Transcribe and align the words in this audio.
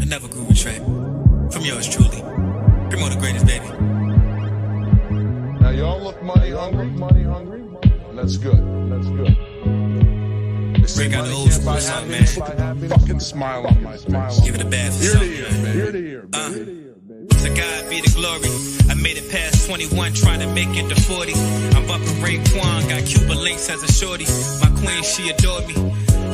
Another 0.00 0.28
groovy 0.28 0.60
track 0.60 0.80
from 1.52 1.64
yours 1.64 1.88
truly. 1.88 2.22
Premo 2.90 3.10
the 3.12 3.16
greatest, 3.20 3.46
baby. 3.46 3.66
Now 5.60 5.70
y'all 5.70 6.02
look 6.02 6.22
money 6.22 6.50
hungry, 6.50 6.86
money 6.86 7.22
hungry. 7.24 7.62
That's 8.14 8.36
good. 8.38 8.58
That's 8.90 9.06
good. 9.08 9.36
Say 10.88 11.08
Break 11.08 11.14
out 11.18 11.26
the 11.26 11.32
old 11.34 11.52
school 11.52 11.76
song, 11.78 12.08
man. 12.10 12.26
Fucking 12.88 13.20
smile 13.20 13.66
on 13.66 13.82
my 13.82 13.96
face. 13.98 14.40
Give 14.40 14.54
it 14.54 14.62
a 14.62 14.64
bath 14.64 14.96
for 14.96 15.04
something, 15.04 15.28
baby. 15.28 15.92
To 15.92 15.98
ear, 15.98 16.28
Uh, 16.32 16.48
to 16.50 17.48
God 17.54 17.90
be 17.90 18.00
the 18.00 18.12
glory. 18.16 18.48
I 18.90 18.94
made 18.94 19.18
it 19.18 19.30
past 19.30 19.66
21, 19.66 20.14
trying 20.14 20.40
to 20.40 20.46
make 20.54 20.70
it 20.72 20.88
to 20.88 21.00
40. 21.02 21.34
I'm 21.76 21.86
bumping 21.86 22.16
Raekwon, 22.24 22.88
got 22.88 23.04
Cuba 23.04 23.34
links 23.34 23.68
as 23.68 23.82
a 23.82 23.92
shorty. 23.92 24.24
My 24.62 24.67
queen, 24.80 25.02
she 25.02 25.30
adored 25.30 25.66
me. 25.66 25.74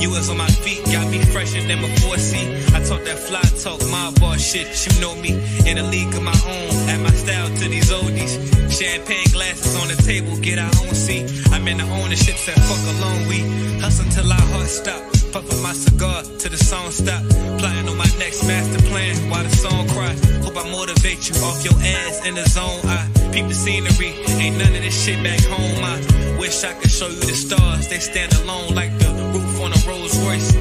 You 0.01 0.11
was 0.11 0.29
on 0.29 0.37
my 0.37 0.49
feet, 0.49 0.85
got 0.87 1.09
me 1.11 1.19
fresher 1.33 1.63
than 1.63 1.81
before. 1.81 2.19
See, 2.19 2.47
I 2.75 2.83
talk 2.83 3.05
that 3.05 3.19
fly 3.19 3.43
talk, 3.63 3.81
my 3.91 4.13
boss 4.21 4.41
shit. 4.41 4.67
You 4.85 5.01
know 5.01 5.15
me 5.17 5.33
in 5.69 5.79
a 5.79 5.85
league 5.85 6.15
of 6.15 6.23
my 6.23 6.37
own. 6.47 6.71
Add 6.91 7.01
my 7.01 7.11
style 7.11 7.49
to 7.49 7.69
these 7.69 7.91
oldies. 7.91 8.35
Champagne 8.71 9.31
glasses 9.33 9.75
on 9.81 9.89
the 9.89 9.97
table, 10.03 10.37
get 10.39 10.59
our 10.59 10.75
own 10.83 10.95
seat. 10.95 11.31
I'm 11.53 11.67
in 11.69 11.79
the 11.79 11.85
ownership, 11.85 12.37
said 12.37 12.59
fuck 12.69 12.85
alone. 12.97 13.29
We 13.29 13.41
hustle 13.81 14.11
till 14.11 14.31
our 14.31 14.47
heart 14.53 14.69
stop. 14.69 15.03
Puffin' 15.33 15.63
my 15.63 15.73
cigar 15.73 16.23
till 16.39 16.51
the 16.51 16.59
song 16.59 16.91
stop. 16.91 17.23
Plotting 17.59 17.89
on 17.89 17.97
my 17.97 18.11
next 18.19 18.47
master 18.47 18.83
plan 18.89 19.15
while 19.31 19.43
the 19.43 19.57
song 19.57 19.87
cry. 19.89 20.13
Hope 20.43 20.57
I 20.57 20.71
motivate 20.71 21.29
you 21.29 21.35
off 21.43 21.65
your 21.65 21.75
ass 21.75 22.27
in 22.27 22.35
the 22.35 22.45
zone. 22.49 22.81
I 22.85 23.14
peep 23.35 23.49
the 23.49 23.55
scenery, 23.55 24.15
ain't 24.39 24.57
none 24.59 24.75
of 24.79 24.83
this 24.87 24.95
shit 24.95 25.19
back 25.25 25.43
home. 25.51 25.83
I 25.83 26.39
wish 26.39 26.63
I 26.63 26.73
could 26.75 26.91
show 26.91 27.09
you 27.09 27.19
the 27.19 27.35
stars. 27.35 27.89
They 27.89 27.99
stand 27.99 28.33
alone 28.35 28.75
like 28.77 28.97
the 29.01 29.11
roof 29.35 29.61
on 29.61 29.75
a 29.75 29.81
Rolls 29.91 30.15
Royce. 30.23 30.55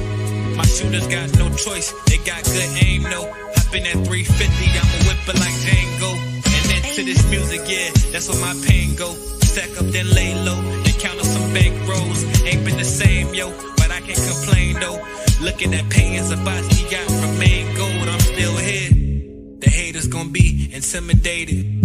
My 0.58 0.66
shooters 0.66 1.06
got 1.06 1.30
no 1.38 1.46
choice, 1.54 1.94
they 2.10 2.18
got 2.18 2.42
good 2.42 2.70
aim, 2.82 3.02
no. 3.04 3.30
Hop 3.30 3.74
in 3.78 3.86
at 3.86 3.98
350, 4.02 4.42
I'ma 4.82 4.96
whip 5.06 5.22
it 5.30 5.38
like 5.38 5.56
Django. 5.62 6.10
And 6.54 6.64
then 6.70 6.82
to 6.94 7.02
this 7.04 7.22
music, 7.30 7.62
yeah, 7.70 7.90
that's 8.10 8.28
where 8.28 8.42
my 8.42 8.54
pain 8.66 8.96
go. 8.96 9.14
Stack 9.54 9.70
up, 9.78 9.86
then 9.94 10.10
lay 10.10 10.34
low, 10.34 10.60
then 10.82 10.94
count 10.98 11.20
up 11.20 11.26
some 11.26 11.54
bank 11.54 11.74
rolls. 11.86 12.26
Ain't 12.42 12.64
been 12.64 12.76
the 12.76 12.84
same, 12.84 13.34
yo, 13.34 13.54
but 13.78 13.92
I 13.92 14.00
can't 14.00 14.18
complain 14.18 14.80
though. 14.82 14.98
Looking 15.40 15.74
at 15.74 15.88
pains 15.90 16.32
of 16.32 16.44
bots 16.44 16.66
he 16.74 16.90
got 16.90 17.06
remain 17.22 17.70
gold, 17.76 18.08
I'm 18.08 18.18
still 18.18 18.56
here. 18.56 18.90
The 19.62 19.70
haters 19.70 20.08
gon' 20.08 20.32
be 20.32 20.70
intimidated. 20.72 21.83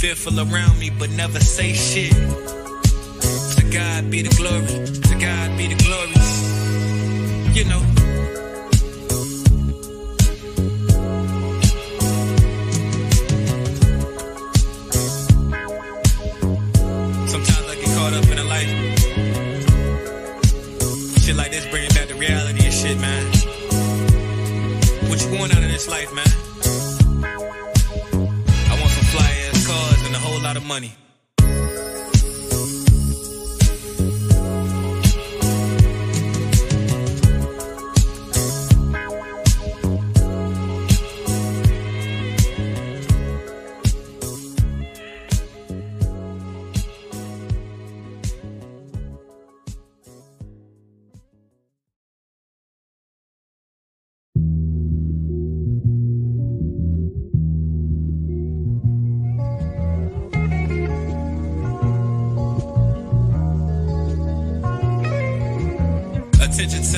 Fearful 0.00 0.40
around 0.40 0.78
me, 0.78 0.88
but 0.88 1.10
never 1.10 1.38
say 1.40 1.74
shit. 1.74 2.12
To 2.12 3.62
God 3.70 4.10
be 4.10 4.22
the 4.22 4.34
glory, 4.34 4.66
to 4.66 5.14
God 5.20 5.58
be 5.58 5.66
the 5.66 5.74
glory. 5.84 6.14
You 7.52 7.64
know. 7.66 7.82
Sometimes 17.26 17.68
I 17.68 17.74
get 17.74 17.94
caught 17.94 18.14
up 18.14 18.24
in 18.24 18.38
a 18.38 18.44
life. 18.44 18.70
Shit 21.20 21.36
like 21.36 21.50
this 21.50 21.66
bringing 21.66 21.90
back 21.90 22.08
the 22.08 22.14
reality 22.14 22.64
and 22.64 22.72
shit, 22.72 22.98
man. 22.98 23.26
What 25.10 25.20
you 25.22 25.38
want 25.38 25.54
out 25.54 25.62
of 25.62 25.68
this 25.70 25.88
life, 25.90 26.10
man? 26.14 26.49
Money. 30.66 30.92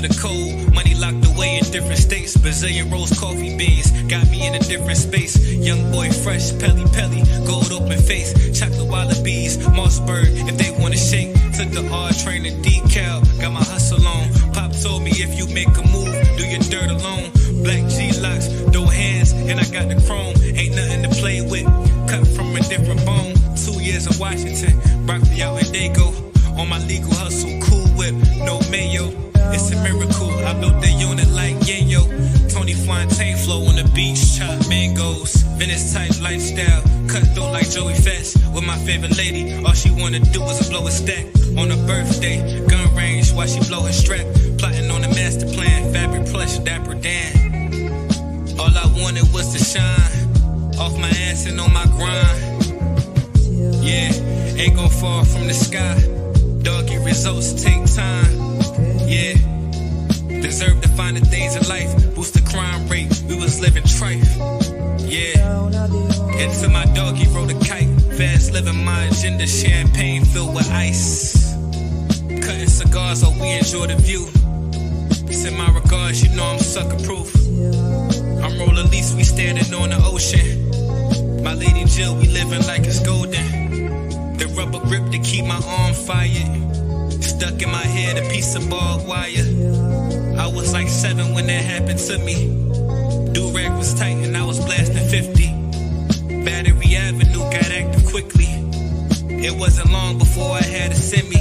To 0.02 0.08
the 0.08 0.20
code, 0.20 0.74
money 0.74 0.94
locked 0.94 1.24
away 1.26 1.58
in 1.58 1.64
different 1.70 1.98
states. 1.98 2.36
Brazilian 2.36 2.90
rose 2.90 3.12
coffee 3.18 3.56
beans 3.56 3.90
got 4.08 4.28
me 4.30 4.46
in 4.46 4.54
a 4.54 4.58
different 4.58 4.96
space. 4.96 5.36
Young 5.54 5.90
boy, 5.92 6.10
fresh, 6.10 6.52
pelly 6.58 6.84
pelly, 6.90 7.22
gold 7.46 7.70
open 7.72 7.98
face. 7.98 8.32
Chocolate 8.58 8.88
wallabies, 8.88 9.58
Mossberg, 9.58 10.26
if 10.48 10.56
they 10.58 10.70
wanna 10.80 10.96
shake. 10.96 11.34
Took 11.56 11.70
the 11.70 11.88
R 11.92 12.12
train 12.12 12.42
to 12.44 12.50
decal, 12.50 13.22
got 13.40 13.52
my 13.52 13.62
hustle 13.62 14.06
on. 14.06 14.52
Pop 14.52 14.72
told 14.82 15.02
me 15.02 15.10
if 15.10 15.38
you 15.38 15.46
make 15.54 15.68
a 15.68 15.84
move, 15.94 16.12
do 16.36 16.44
your 16.46 16.62
dirt 16.70 16.90
alone. 16.90 17.30
Black 17.62 17.88
G 17.88 18.12
locks, 18.20 18.48
throw 18.72 18.86
hands, 18.86 19.32
and 19.32 19.60
I 19.60 19.64
got 19.70 19.88
the 19.88 20.02
chrome. 20.06 20.34
Ain't 20.42 20.74
nothing 20.74 21.02
to 21.02 21.10
play 21.20 21.42
with, 21.42 21.66
cut 22.08 22.26
from 22.26 22.56
a 22.56 22.60
different 22.60 23.04
bone. 23.06 23.34
Two 23.54 23.78
years 23.80 24.06
in 24.06 24.18
Washington, 24.18 25.06
broccoli 25.06 25.42
out 25.42 25.60
in 25.62 25.68
Dago. 25.70 26.08
On 26.58 26.68
my 26.68 26.78
legal 26.86 27.14
hustle, 27.14 27.60
cool 27.62 27.86
whip, 27.96 28.14
no 28.44 28.60
mayo. 28.70 29.31
It's 29.50 29.70
a 29.72 29.76
miracle. 29.82 30.30
I 30.46 30.54
built 30.54 30.80
the 30.80 30.90
unit 30.90 31.28
like 31.30 31.56
Yayo. 31.66 32.02
Tony 32.52 32.74
Fontaine 32.74 33.36
flow 33.36 33.66
on 33.66 33.76
the 33.76 33.90
beach, 33.94 34.38
chop 34.38 34.68
mangoes. 34.68 35.34
Venice 35.58 35.92
type 35.92 36.20
lifestyle, 36.20 36.82
cut 37.08 37.24
through 37.34 37.50
like 37.50 37.68
Joey 37.70 37.94
Fast. 37.94 38.36
With 38.54 38.64
my 38.64 38.78
favorite 38.78 39.16
lady, 39.16 39.54
all 39.64 39.72
she 39.72 39.90
wanna 39.90 40.20
do 40.20 40.42
is 40.44 40.68
blow 40.68 40.86
a 40.86 40.90
stack. 40.90 41.26
On 41.58 41.68
her 41.68 41.86
birthday, 41.86 42.64
gun 42.66 42.94
range, 42.94 43.32
while 43.32 43.46
she 43.46 43.60
blow 43.68 43.82
her 43.82 43.92
strap. 43.92 44.26
Plotting 44.58 44.90
on 44.90 45.04
a 45.04 45.08
master 45.08 45.46
plan, 45.46 45.92
fabric 45.92 46.26
plush, 46.26 46.58
dapper 46.58 46.94
Dan. 46.94 47.32
All 48.58 48.72
I 48.76 48.86
wanted 49.00 49.32
was 49.32 49.52
to 49.54 49.60
shine. 49.62 50.22
Off 50.78 50.98
my 50.98 51.08
ass 51.08 51.46
and 51.46 51.60
on 51.60 51.72
my 51.72 51.86
grind. 51.86 52.38
Yeah, 53.84 54.12
ain't 54.60 54.76
gon' 54.76 54.90
fall 54.90 55.24
from 55.24 55.46
the 55.46 55.54
sky. 55.54 55.96
Doggy 56.62 56.98
results 56.98 57.62
take 57.62 57.84
time. 57.94 58.41
Yeah, 59.12 59.34
deserve 60.40 60.80
to 60.80 60.88
find 60.88 61.18
the 61.18 61.20
things 61.26 61.54
in 61.54 61.68
life. 61.68 62.14
Boost 62.14 62.32
the 62.32 62.40
crime 62.50 62.88
rate. 62.88 63.12
We 63.28 63.36
was 63.36 63.60
living 63.60 63.82
trife. 63.82 64.24
Yeah, 65.00 65.66
into 66.40 66.68
my 66.70 66.86
dog, 66.94 67.16
he 67.16 67.26
rode 67.28 67.50
a 67.50 67.58
kite. 67.60 67.90
Fast 68.16 68.52
living 68.52 68.82
my 68.82 69.02
agenda. 69.02 69.46
Champagne 69.46 70.24
filled 70.24 70.54
with 70.54 70.66
ice. 70.72 71.52
Cutting 72.40 72.68
cigars 72.68 73.20
so 73.20 73.28
we 73.38 73.50
enjoy 73.52 73.86
the 73.88 73.96
view. 73.96 74.24
Send 75.30 75.58
my 75.58 75.68
regards, 75.68 76.24
you 76.24 76.34
know 76.34 76.46
I'm 76.46 76.58
sucker 76.58 76.96
proof. 77.04 77.36
I'm 77.36 78.58
rolling 78.58 78.90
lease, 78.90 79.14
we 79.14 79.24
standing 79.24 79.74
on 79.74 79.90
the 79.90 80.00
ocean. 80.02 81.42
My 81.42 81.52
lady 81.52 81.84
Jill, 81.84 82.16
we 82.16 82.28
living 82.28 82.66
like 82.66 82.86
it's 82.86 83.00
golden. 83.00 84.38
The 84.38 84.46
rubber 84.56 84.80
grip 84.80 85.10
to 85.12 85.18
keep 85.18 85.44
my 85.44 85.60
arm 85.66 85.92
fired. 85.92 86.81
Stuck 87.22 87.62
in 87.62 87.70
my 87.70 87.86
head, 87.86 88.18
a 88.18 88.28
piece 88.28 88.54
of 88.56 88.68
barbed 88.68 89.06
wire. 89.06 89.46
I 90.38 90.46
was 90.48 90.72
like 90.72 90.88
seven 90.88 91.34
when 91.34 91.46
that 91.46 91.64
happened 91.64 92.00
to 92.00 92.18
me. 92.18 92.48
Do 93.32 93.50
rag 93.54 93.70
was 93.78 93.94
tight 93.94 94.16
and 94.16 94.36
I 94.36 94.44
was 94.44 94.58
blasting 94.58 95.08
50. 95.08 96.44
Battery 96.44 96.96
Avenue 96.96 97.38
got 97.38 97.70
active 97.70 98.04
quickly. 98.06 98.48
It 99.44 99.56
wasn't 99.56 99.92
long 99.92 100.18
before 100.18 100.50
I 100.50 100.62
had 100.62 100.90
a 100.90 100.94
semi. 100.94 101.36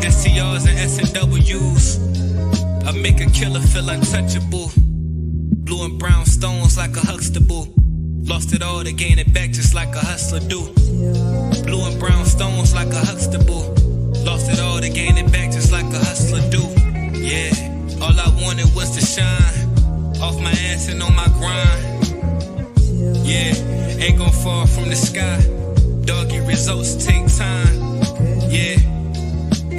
STRs 0.00 0.66
and 0.68 0.78
SNWs. 0.90 2.86
I 2.86 2.92
make 2.92 3.20
a 3.20 3.30
killer 3.30 3.60
feel 3.60 3.88
untouchable. 3.90 4.70
Blue 4.76 5.84
and 5.84 5.98
brown 5.98 6.24
stones 6.24 6.78
like 6.78 6.96
a 6.96 7.00
Huxtable. 7.00 7.68
Lost 8.22 8.54
it 8.54 8.62
all 8.62 8.82
to 8.82 8.92
gain 8.92 9.18
it 9.18 9.32
back 9.34 9.50
just 9.50 9.74
like 9.74 9.94
a 9.94 9.98
hustler 9.98 10.40
do. 10.40 10.72
Blue 11.64 11.84
and 11.84 12.00
brown 12.00 12.24
stones 12.24 12.74
like 12.74 12.92
a 12.92 13.04
Huxtable. 13.04 13.83
Lost 14.24 14.50
it 14.50 14.58
all 14.58 14.80
to 14.80 14.88
gain 14.88 15.18
it 15.18 15.30
back 15.30 15.52
just 15.52 15.70
like 15.70 15.84
a 15.84 15.98
hustler 15.98 16.40
do. 16.50 16.62
Yeah, 17.12 17.52
all 18.00 18.18
I 18.18 18.28
wanted 18.42 18.74
was 18.74 18.90
to 18.96 19.04
shine. 19.04 19.54
Off 20.20 20.40
my 20.40 20.50
ass 20.50 20.88
and 20.88 21.02
on 21.02 21.14
my 21.14 21.28
grind. 21.38 22.06
Yeah, 23.26 23.52
ain't 24.02 24.18
gon' 24.18 24.32
fall 24.32 24.66
from 24.66 24.88
the 24.88 24.96
sky. 24.96 25.40
Doggy 26.06 26.40
results 26.40 27.04
take 27.04 27.26
time. 27.36 28.00
Yeah, 28.50 28.76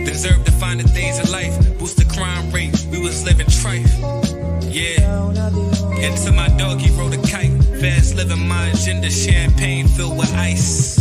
deserve 0.05 0.45
to 0.45 0.51
find 0.51 0.79
the 0.79 0.87
things 0.89 1.17
in 1.19 1.31
life. 1.31 1.55
Boost 1.79 1.97
the 1.97 2.05
crime 2.05 2.51
rate. 2.51 2.85
We 2.91 2.99
was 2.99 3.25
living 3.25 3.47
trife. 3.47 3.93
Yeah, 4.71 5.29
into 6.05 6.31
my 6.31 6.49
doggy 6.57 6.91
rode 6.91 7.13
a 7.15 7.21
kite. 7.27 7.51
Fast 7.81 8.15
living 8.15 8.47
my 8.47 8.67
agenda. 8.67 9.09
Champagne 9.09 9.87
filled 9.87 10.17
with 10.17 10.33
ice. 10.35 10.94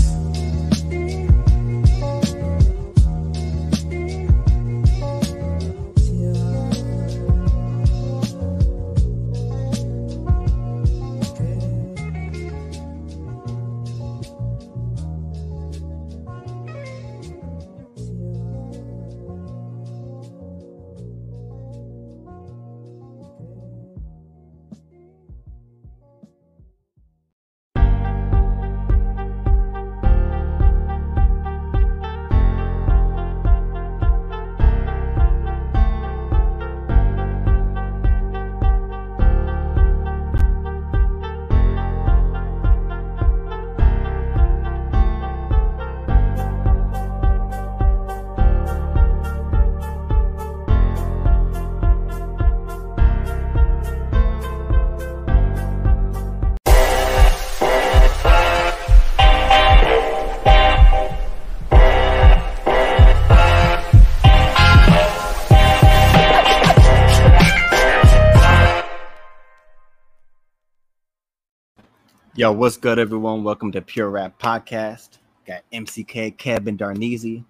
Yo, 72.36 72.50
what's 72.52 72.76
good, 72.76 72.98
everyone? 72.98 73.44
Welcome 73.44 73.70
to 73.72 73.80
Pure 73.82 74.10
Rap 74.10 74.38
Podcast. 74.40 75.18
Got 75.46 75.62
MCK, 75.72 76.36
Kevin 76.36 76.76
Darnese. 76.76 77.44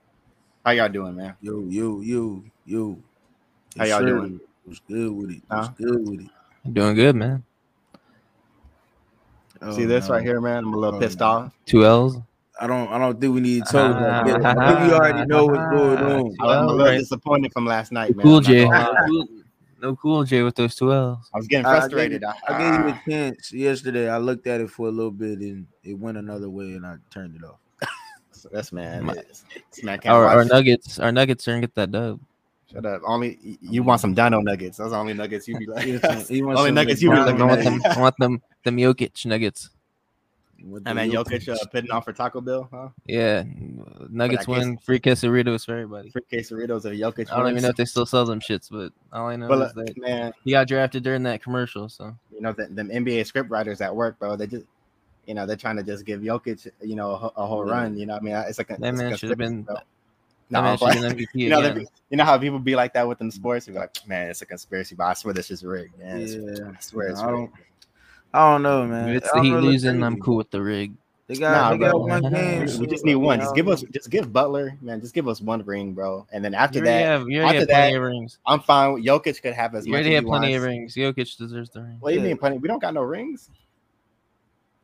How 0.65 0.73
y'all 0.73 0.89
doing, 0.89 1.17
man? 1.17 1.35
Yo, 1.41 1.61
yo, 1.69 2.01
yo, 2.01 2.43
yo. 2.67 2.99
How 3.79 3.85
y'all 3.85 4.01
Sure, 4.01 4.07
doing? 4.09 4.41
What's 4.65 4.81
good 4.81 5.13
with 5.13 5.31
it? 5.31 5.43
What's 5.49 5.69
Huh? 5.69 5.73
good 5.79 6.09
with 6.09 6.21
it? 6.21 6.75
Doing 6.75 6.95
good, 6.95 7.17
man. 7.17 7.45
See 9.73 9.85
Oh, 9.85 9.87
this 9.87 10.09
no. 10.09 10.15
right 10.15 10.23
here, 10.23 10.41
man? 10.41 10.65
I'm 10.65 10.75
a 10.75 10.77
little 10.77 10.97
Oh, 10.97 11.01
pissed 11.01 11.21
no. 11.21 11.27
off. 11.27 11.53
Two 11.65 11.85
L's. 11.87 12.19
I 12.61 12.67
don't. 12.67 12.89
I 12.89 12.99
don't 12.99 13.19
think 13.21 13.35
we 13.35 13.41
need 13.41 13.65
to 13.65 13.73
talk 13.73 13.97
about 13.97 14.27
that. 14.43 14.45
I 14.45 14.69
think 14.69 14.81
we 14.91 14.95
already 14.95 15.27
know 15.27 15.47
what's 15.47 15.71
going 15.71 15.99
on. 15.99 16.35
I'm 16.41 16.69
a 16.69 16.73
little 16.73 16.99
disappointed 16.99 17.53
from 17.53 17.65
last 17.67 17.91
night, 17.91 18.15
man. 18.15 18.25
Cool 18.25 18.39
I'm 18.39 19.44
not 19.85 19.93
J. 19.93 19.93
gonna 19.93 19.93
lie. 19.93 19.93
No 19.93 19.97
cool, 19.97 20.13
no 20.13 20.19
cool 20.19 20.25
J 20.25 20.43
with 20.43 20.55
those 20.57 20.75
two 20.77 20.93
L's. 20.93 21.31
I 21.35 21.39
was 21.39 21.47
getting 21.47 21.67
I- 21.67 21.71
I 21.71 21.73
gave 21.75 21.81
frustrated. 21.81 22.25
I 22.25 22.59
gave 22.59 22.81
you 22.81 22.89
a 22.89 23.03
chance 23.09 23.53
yesterday. 23.53 24.09
I 24.09 24.19
looked 24.19 24.47
at 24.47 24.61
it 24.61 24.71
for 24.71 24.89
a 24.89 24.91
little 24.91 25.11
bit 25.11 25.39
and 25.41 25.67
it 25.83 25.95
went 25.95 26.19
another 26.19 26.51
way, 26.51 26.75
and 26.75 26.87
I 26.87 26.97
turned 27.11 27.37
it 27.37 27.45
off. 27.45 27.59
This 28.53 28.73
man, 28.73 29.05
My- 29.07 29.15
man 29.83 30.01
Our, 30.05 30.27
our. 30.27 30.45
Nuggets, 30.45 30.99
our 30.99 31.11
Nuggets 31.11 31.49
are 31.49 31.53
gonna 31.53 31.61
get 31.63 31.75
that 31.77 31.91
dub. 31.91 32.21
Shut 32.71 32.85
up. 32.85 33.03
Only 33.07 33.39
you 33.63 33.83
mm. 33.83 33.87
want 33.87 34.01
some 34.03 34.13
Dino 34.15 34.41
nuggets. 34.41 34.77
Those 34.79 34.93
are 34.93 35.01
only 35.01 35.15
nuggets 35.15 35.49
you 35.49 35.57
be 35.59 35.67
like. 35.69 35.85
He 35.85 35.93
wants 35.93 36.09
some- 36.27 36.35
he 36.35 36.43
wants 36.43 36.59
Only 36.59 36.69
some 36.69 36.75
nuggets 36.75 37.03
you 37.03 37.11
be 37.11 37.17
LeBron 37.17 37.27
looking 37.27 37.41
I 37.41 37.45
want 37.47 37.59
at. 37.61 37.65
them. 37.65 37.81
I 37.97 38.01
want 38.01 38.15
them. 38.19 38.43
Them 38.65 38.77
Jokic 38.77 39.25
Nuggets. 39.27 39.71
With 40.71 40.87
I 40.87 40.93
the 40.95 41.03
mean, 41.03 41.13
Jokic. 41.13 41.45
Jokic 41.47 41.55
uh, 41.63 41.67
pitting 41.73 41.91
off 41.91 42.05
for 42.05 42.13
Taco 42.13 42.41
Bell, 42.41 42.69
huh? 42.73 42.89
Yeah, 43.07 43.45
Nuggets 44.11 44.43
I 44.43 44.45
guess- 44.45 44.47
win 44.47 44.79
free 44.79 45.01
quesadillas 45.01 45.65
for 45.67 45.73
everybody. 45.73 46.11
Free 46.11 46.23
quesadillas 46.33 46.85
of 46.85 46.93
Jokic. 46.93 47.31
I 47.33 47.39
don't 47.39 47.51
even 47.51 47.63
know 47.63 47.69
if 47.71 47.77
they 47.77 47.85
still 47.85 48.07
sell 48.07 48.25
them 48.25 48.41
shits, 48.41 48.69
but 48.71 48.93
all 49.13 49.29
I 49.29 49.37
know 49.37 49.49
But 49.49 49.69
is 49.69 49.73
that 49.75 49.97
man, 49.99 50.33
he 50.45 50.53
got 50.53 50.67
drafted 50.69 51.03
during 51.03 51.23
that 51.25 51.43
commercial. 51.43 51.89
So 51.89 52.15
you 52.33 52.41
know, 52.41 52.53
the, 52.53 52.67
them 52.67 52.89
NBA 52.89 53.27
script 53.27 53.51
writers 53.51 53.81
at 53.81 53.95
work, 53.95 54.19
bro, 54.19 54.37
they 54.37 54.47
just, 54.47 54.67
you 55.27 55.35
know, 55.35 55.47
they're 55.47 55.57
trying 55.57 55.77
to 55.77 55.83
just 55.83 56.05
give 56.05 56.21
Jokic, 56.21 56.67
you 56.83 56.97
know, 56.97 57.13
a, 57.13 57.17
whole- 57.17 57.33
a 57.37 57.47
whole 57.47 57.67
Yeah. 57.67 57.73
run. 57.73 57.97
You 57.97 58.07
know, 58.07 58.15
what 58.15 58.23
I 58.23 58.25
mean, 58.25 58.35
it's 58.49 58.59
like 58.59 58.71
a, 58.71 58.77
that 58.81 58.89
it's 58.95 58.99
man 59.03 59.17
should 59.17 59.31
have 59.31 59.39
been. 59.39 59.63
bro. 59.63 59.77
No, 60.51 60.61
man 60.61 60.73
I'm 60.73 60.77
should 60.79 60.89
have 60.89 61.01
playing. 61.01 61.15
MVP 61.17 61.27
you 61.35 61.49
know, 61.49 61.61
again. 61.61 61.87
you 62.11 62.17
know 62.19 62.25
how 62.25 62.37
people 62.39 62.59
be 62.59 62.77
like 62.77 62.93
that 62.95 63.09
within 63.09 63.31
sports. 63.31 63.67
You're 63.67 63.77
like, 63.77 63.97
man, 64.07 64.29
it's 64.29 64.43
a 64.43 64.47
conspiracy, 64.47 64.95
but 64.95 65.05
I 65.05 65.15
swear 65.15 65.33
this 65.33 65.51
is 65.51 65.65
rigged. 65.65 65.99
Man. 65.99 66.21
It's- 66.21 66.35
Yeah. 66.61 66.69
I 66.77 66.81
swear 66.81 67.09
it's 67.09 67.21
I 67.21 67.31
don't. 67.31 67.41
rigged. 67.43 67.53
I 68.35 68.51
don't 68.51 68.63
know, 68.63 68.85
man. 68.85 69.11
If 69.11 69.23
it's 69.23 69.33
the 69.33 69.43
Heat 69.43 69.53
really 69.53 69.69
losing, 69.69 70.03
I'm 70.03 70.21
cool 70.21 70.37
with 70.37 70.51
the 70.51 70.61
rig. 70.61 70.93
They 71.29 71.37
got. 71.37 71.53
Nah, 71.53 71.71
they 71.71 71.79
got 71.79 72.01
one 72.01 72.21
game. 72.21 72.81
We, 72.81 72.87
just 72.89 73.05
need 73.05 73.15
one. 73.15 73.39
Just 73.39 73.55
give 73.55 73.69
um, 73.69 73.75
us, 73.75 73.85
just 73.93 74.11
give 74.11 74.33
Butler, 74.33 74.77
man. 74.83 75.01
Just 75.01 75.15
give 75.15 75.29
us 75.29 75.41
one 75.41 75.65
ring, 75.65 75.93
bro. 75.95 76.27
And 76.33 76.45
then 76.45 76.53
after 76.53 76.81
You 76.81 76.85
that, 76.87 77.07
have, 77.07 77.29
you 77.29 77.41
after 77.43 77.61
have 77.61 77.69
plenty 77.69 77.93
that, 77.93 77.97
of 77.97 78.03
rings. 78.03 78.39
I'm 78.45 78.59
fine. 78.59 78.95
with 78.95 79.05
Jokic 79.05 79.41
could 79.41 79.55
have 79.55 79.77
as 79.77 79.87
many. 79.87 79.87
You 79.87 79.93
much. 79.93 79.95
already 79.95 80.09
as 80.11 80.15
have 80.17 80.25
he 80.25 80.29
plenty 80.29 80.55
of 80.55 80.63
rings. 80.65 80.95
Jokic 80.97 81.39
deserves 81.39 81.71
the 81.71 81.83
ring. 81.83 81.97
What 82.01 82.11
do 82.11 82.17
you 82.17 82.23
mean 82.23 82.37
plenty? 82.37 82.59
We 82.59 82.67
don't 82.67 82.81
got 82.81 82.93
no 82.93 83.03
rings. 83.03 83.51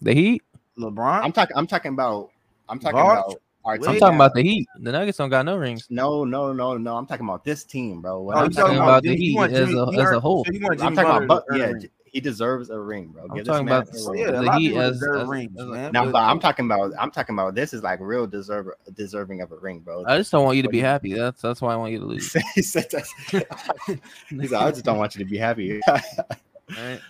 The 0.01 0.15
Heat. 0.15 0.45
LeBron. 0.79 1.25
I'm 1.25 1.33
talking. 1.33 1.57
I'm 1.57 1.67
talking 1.67 1.93
about. 1.93 2.31
I'm 2.69 2.79
talking 2.79 3.01
Bosh? 3.01 3.19
about 3.19 3.43
our 3.65 3.75
I'm 3.75 3.99
talking 3.99 4.15
about 4.15 4.35
the 4.35 4.43
Heat. 4.43 4.69
The 4.79 4.93
Nuggets 4.93 5.19
don't 5.19 5.29
got 5.29 5.45
no 5.45 5.57
rings. 5.57 5.89
No, 5.91 6.25
no, 6.25 6.53
no, 6.53 6.77
no. 6.79 6.97
I'm 6.97 7.07
talking 7.07 7.27
about 7.27 7.45
this 7.45 7.65
team, 7.65 8.01
bro. 8.01 8.23
When 8.23 8.37
Oh, 8.37 8.41
I'm 8.43 8.47
you 8.47 8.51
talking 8.55 8.77
talking 8.77 8.77
about 8.77 8.89
about, 8.89 9.03
the 9.03 9.17
Heat 9.17 9.39
as 9.41 9.75
a- 9.75 10.01
as 10.01 10.13
a 10.13 10.21
whole. 10.21 10.45
so 10.45 10.53
I'm 10.53 10.95
talking 10.95 10.95
Butler 10.95 11.03
about, 11.03 11.21
to 11.21 11.27
but 11.27 11.59
yeah, 11.59 11.67
ring. 11.67 11.91
He 12.13 12.21
deserves 12.21 12.71
a 12.71 12.79
ring, 12.79 13.07
bro. 13.09 13.25
I'm 13.25 13.37
Give 13.37 13.45
talking 13.45 13.67
this 13.67 13.71
man 13.73 13.83
about 13.83 13.95
a 14.07 14.11
ring. 14.11 14.21
yeah, 14.21 14.29
a 14.29 14.33
the 14.33 14.43
lot 14.43 14.55
of 14.57 14.61
Heat 14.63 14.75
deserve 14.75 15.29
rings, 15.29 15.53
as 15.61 15.63
a- 15.65 15.67
man. 15.67 15.93
No, 15.93 16.05
but- 16.07 16.13
but 16.13 16.23
I'm 16.23 16.41
talking 16.41 16.65
about. 16.67 16.93
I'm 16.99 17.11
talking 17.11 17.35
about. 17.35 17.55
This 17.55 17.73
is 17.73 17.83
like 17.83 18.01
real 18.01 18.27
deserve 18.27 18.69
deserving 18.95 19.41
of 19.43 19.53
a 19.53 19.57
ring, 19.57 19.81
bro. 19.81 20.05
I 20.07 20.19
just 20.19 20.33
don't 20.33 20.45
want 20.45 20.57
you 20.57 20.63
to 20.65 20.69
be 20.69 20.81
happy. 20.81 21.13
That's 21.15 21.41
that's 21.41 21.61
why 21.63 21.73
I 21.73 21.77
want 21.77 21.93
you 21.93 22.01
to 22.01 22.05
lose. 22.07 22.33
he 22.55 22.63
said 22.63 22.87
that. 22.91 23.07
He's 24.29 24.51
like, 24.51 24.63
I 24.63 24.71
just 24.71 24.85
don't 24.85 24.99
want 24.99 25.15
you 25.15 25.25
to 25.25 25.31
be 25.31 25.39
happy, 25.39 25.81
Alright. 25.89 27.01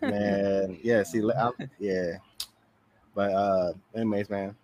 man. 0.00 0.78
Yeah, 0.82 1.02
see, 1.04 1.20
I'm, 1.38 1.52
yeah, 1.78 2.16
but 3.14 3.30
uh, 3.32 3.72
anyways, 3.94 4.28
man, 4.30 4.56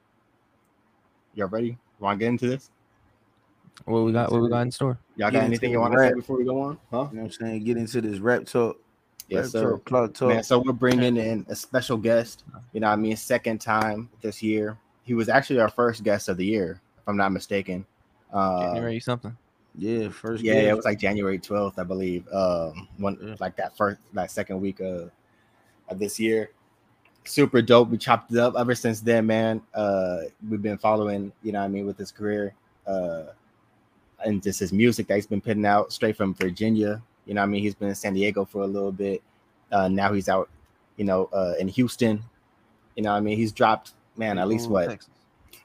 y'all 1.35 1.49
ready? 1.49 1.79
Want 2.01 2.19
to 2.19 2.25
get 2.25 2.29
into 2.31 2.49
this? 2.49 2.71
What 3.85 4.01
we 4.05 4.13
got? 4.13 4.33
What 4.33 4.43
we 4.43 4.49
got 4.49 4.63
in 4.63 4.71
store? 4.73 4.99
Y'all 5.17 5.31
got 5.31 5.45
anything 5.45 5.71
you 5.71 5.81
want 5.81 5.93
to 5.95 5.99
say 6.01 6.13
before 6.13 6.37
we 6.37 6.45
go 6.45 6.61
on? 6.61 6.79
Huh? 6.91 7.09
You 7.13 7.17
know 7.19 7.23
what 7.23 7.25
I'm 7.25 7.31
saying? 7.31 7.65
Get 7.65 7.77
into 7.77 8.01
this 8.01 8.19
rap 8.19 8.45
talk. 8.47 8.79
Yes, 9.31 9.55
rap 9.55 9.63
sir. 9.63 9.79
Talk, 9.87 10.15
talk. 10.15 10.29
Man, 10.29 10.43
so 10.43 10.59
we're 10.59 10.73
bringing 10.73 11.17
in 11.17 11.47
a 11.49 11.55
special 11.55 11.97
guest. 11.97 12.45
You 12.73 12.81
know, 12.81 12.89
what 12.89 12.95
I 12.95 12.97
mean, 12.97 13.17
second 13.17 13.61
time 13.61 14.09
this 14.21 14.43
year. 14.43 14.77
He 15.05 15.15
was 15.15 15.29
actually 15.29 15.61
our 15.61 15.69
first 15.71 16.03
guest 16.05 16.29
of 16.29 16.37
the 16.37 16.45
year, 16.45 16.81
if 16.99 17.09
I'm 17.09 17.17
not 17.17 17.33
mistaken. 17.33 17.85
Uh, 18.33 18.67
January 18.75 19.01
something. 19.01 19.37
yeah, 19.77 20.09
first. 20.09 20.43
yeah, 20.43 20.55
guest. 20.55 20.67
it 20.67 20.75
was 20.77 20.85
like 20.85 20.99
January 20.99 21.39
12th, 21.39 21.79
I 21.79 21.85
believe. 21.85 22.29
Um, 22.33 22.89
one 22.99 23.19
Yeah. 23.21 23.37
like 23.41 23.57
that 23.57 23.77
first, 23.77 24.01
like 24.13 24.31
second 24.31 24.61
week 24.61 24.81
of, 24.81 25.11
of 25.89 25.99
this 25.99 26.21
year. 26.21 26.51
Super 27.25 27.61
dope. 27.61 27.89
We 27.91 27.99
chopped 27.99 28.33
it 28.33 28.39
up 28.39 28.55
ever 28.59 28.75
since 28.75 29.01
then, 29.01 29.27
man. 29.27 29.63
Uh, 29.75 30.23
we've 30.49 30.63
been 30.63 30.79
following, 30.79 31.33
you 31.43 31.53
know, 31.53 31.59
what 31.61 31.65
I 31.67 31.69
mean, 31.69 31.87
with 31.87 31.99
his 31.99 32.11
career, 32.13 32.55
uh, 32.87 33.25
and 34.25 34.43
just 34.43 34.61
his 34.61 34.73
music 34.73 35.07
that 35.09 35.17
he's 35.17 35.27
been 35.27 35.41
putting 35.41 35.67
out 35.67 35.93
straight 35.93 36.17
from 36.17 36.35
Virginia. 36.35 37.03
You 37.27 37.35
know, 37.35 37.41
what 37.43 37.47
I 37.49 37.51
mean, 37.51 37.63
he's 37.63 37.75
been 37.75 37.89
in 37.89 37.95
San 37.95 38.15
Diego 38.15 38.45
for 38.45 38.63
a 38.63 38.67
little 38.67 38.93
bit. 38.93 39.23
Uh, 39.73 39.89
now 39.89 40.13
he's 40.13 40.29
out, 40.29 40.49
you 40.97 41.05
know, 41.05 41.29
uh, 41.33 41.55
in 41.59 41.69
Houston. 41.69 42.23
You 42.97 43.03
know, 43.03 43.13
what 43.13 43.19
I 43.19 43.21
mean, 43.21 43.37
he's 43.37 43.53
dropped, 43.53 43.93
man, 44.17 44.39
at 44.39 44.49
least 44.49 44.69
what 44.69 44.89
Texas. 44.89 45.11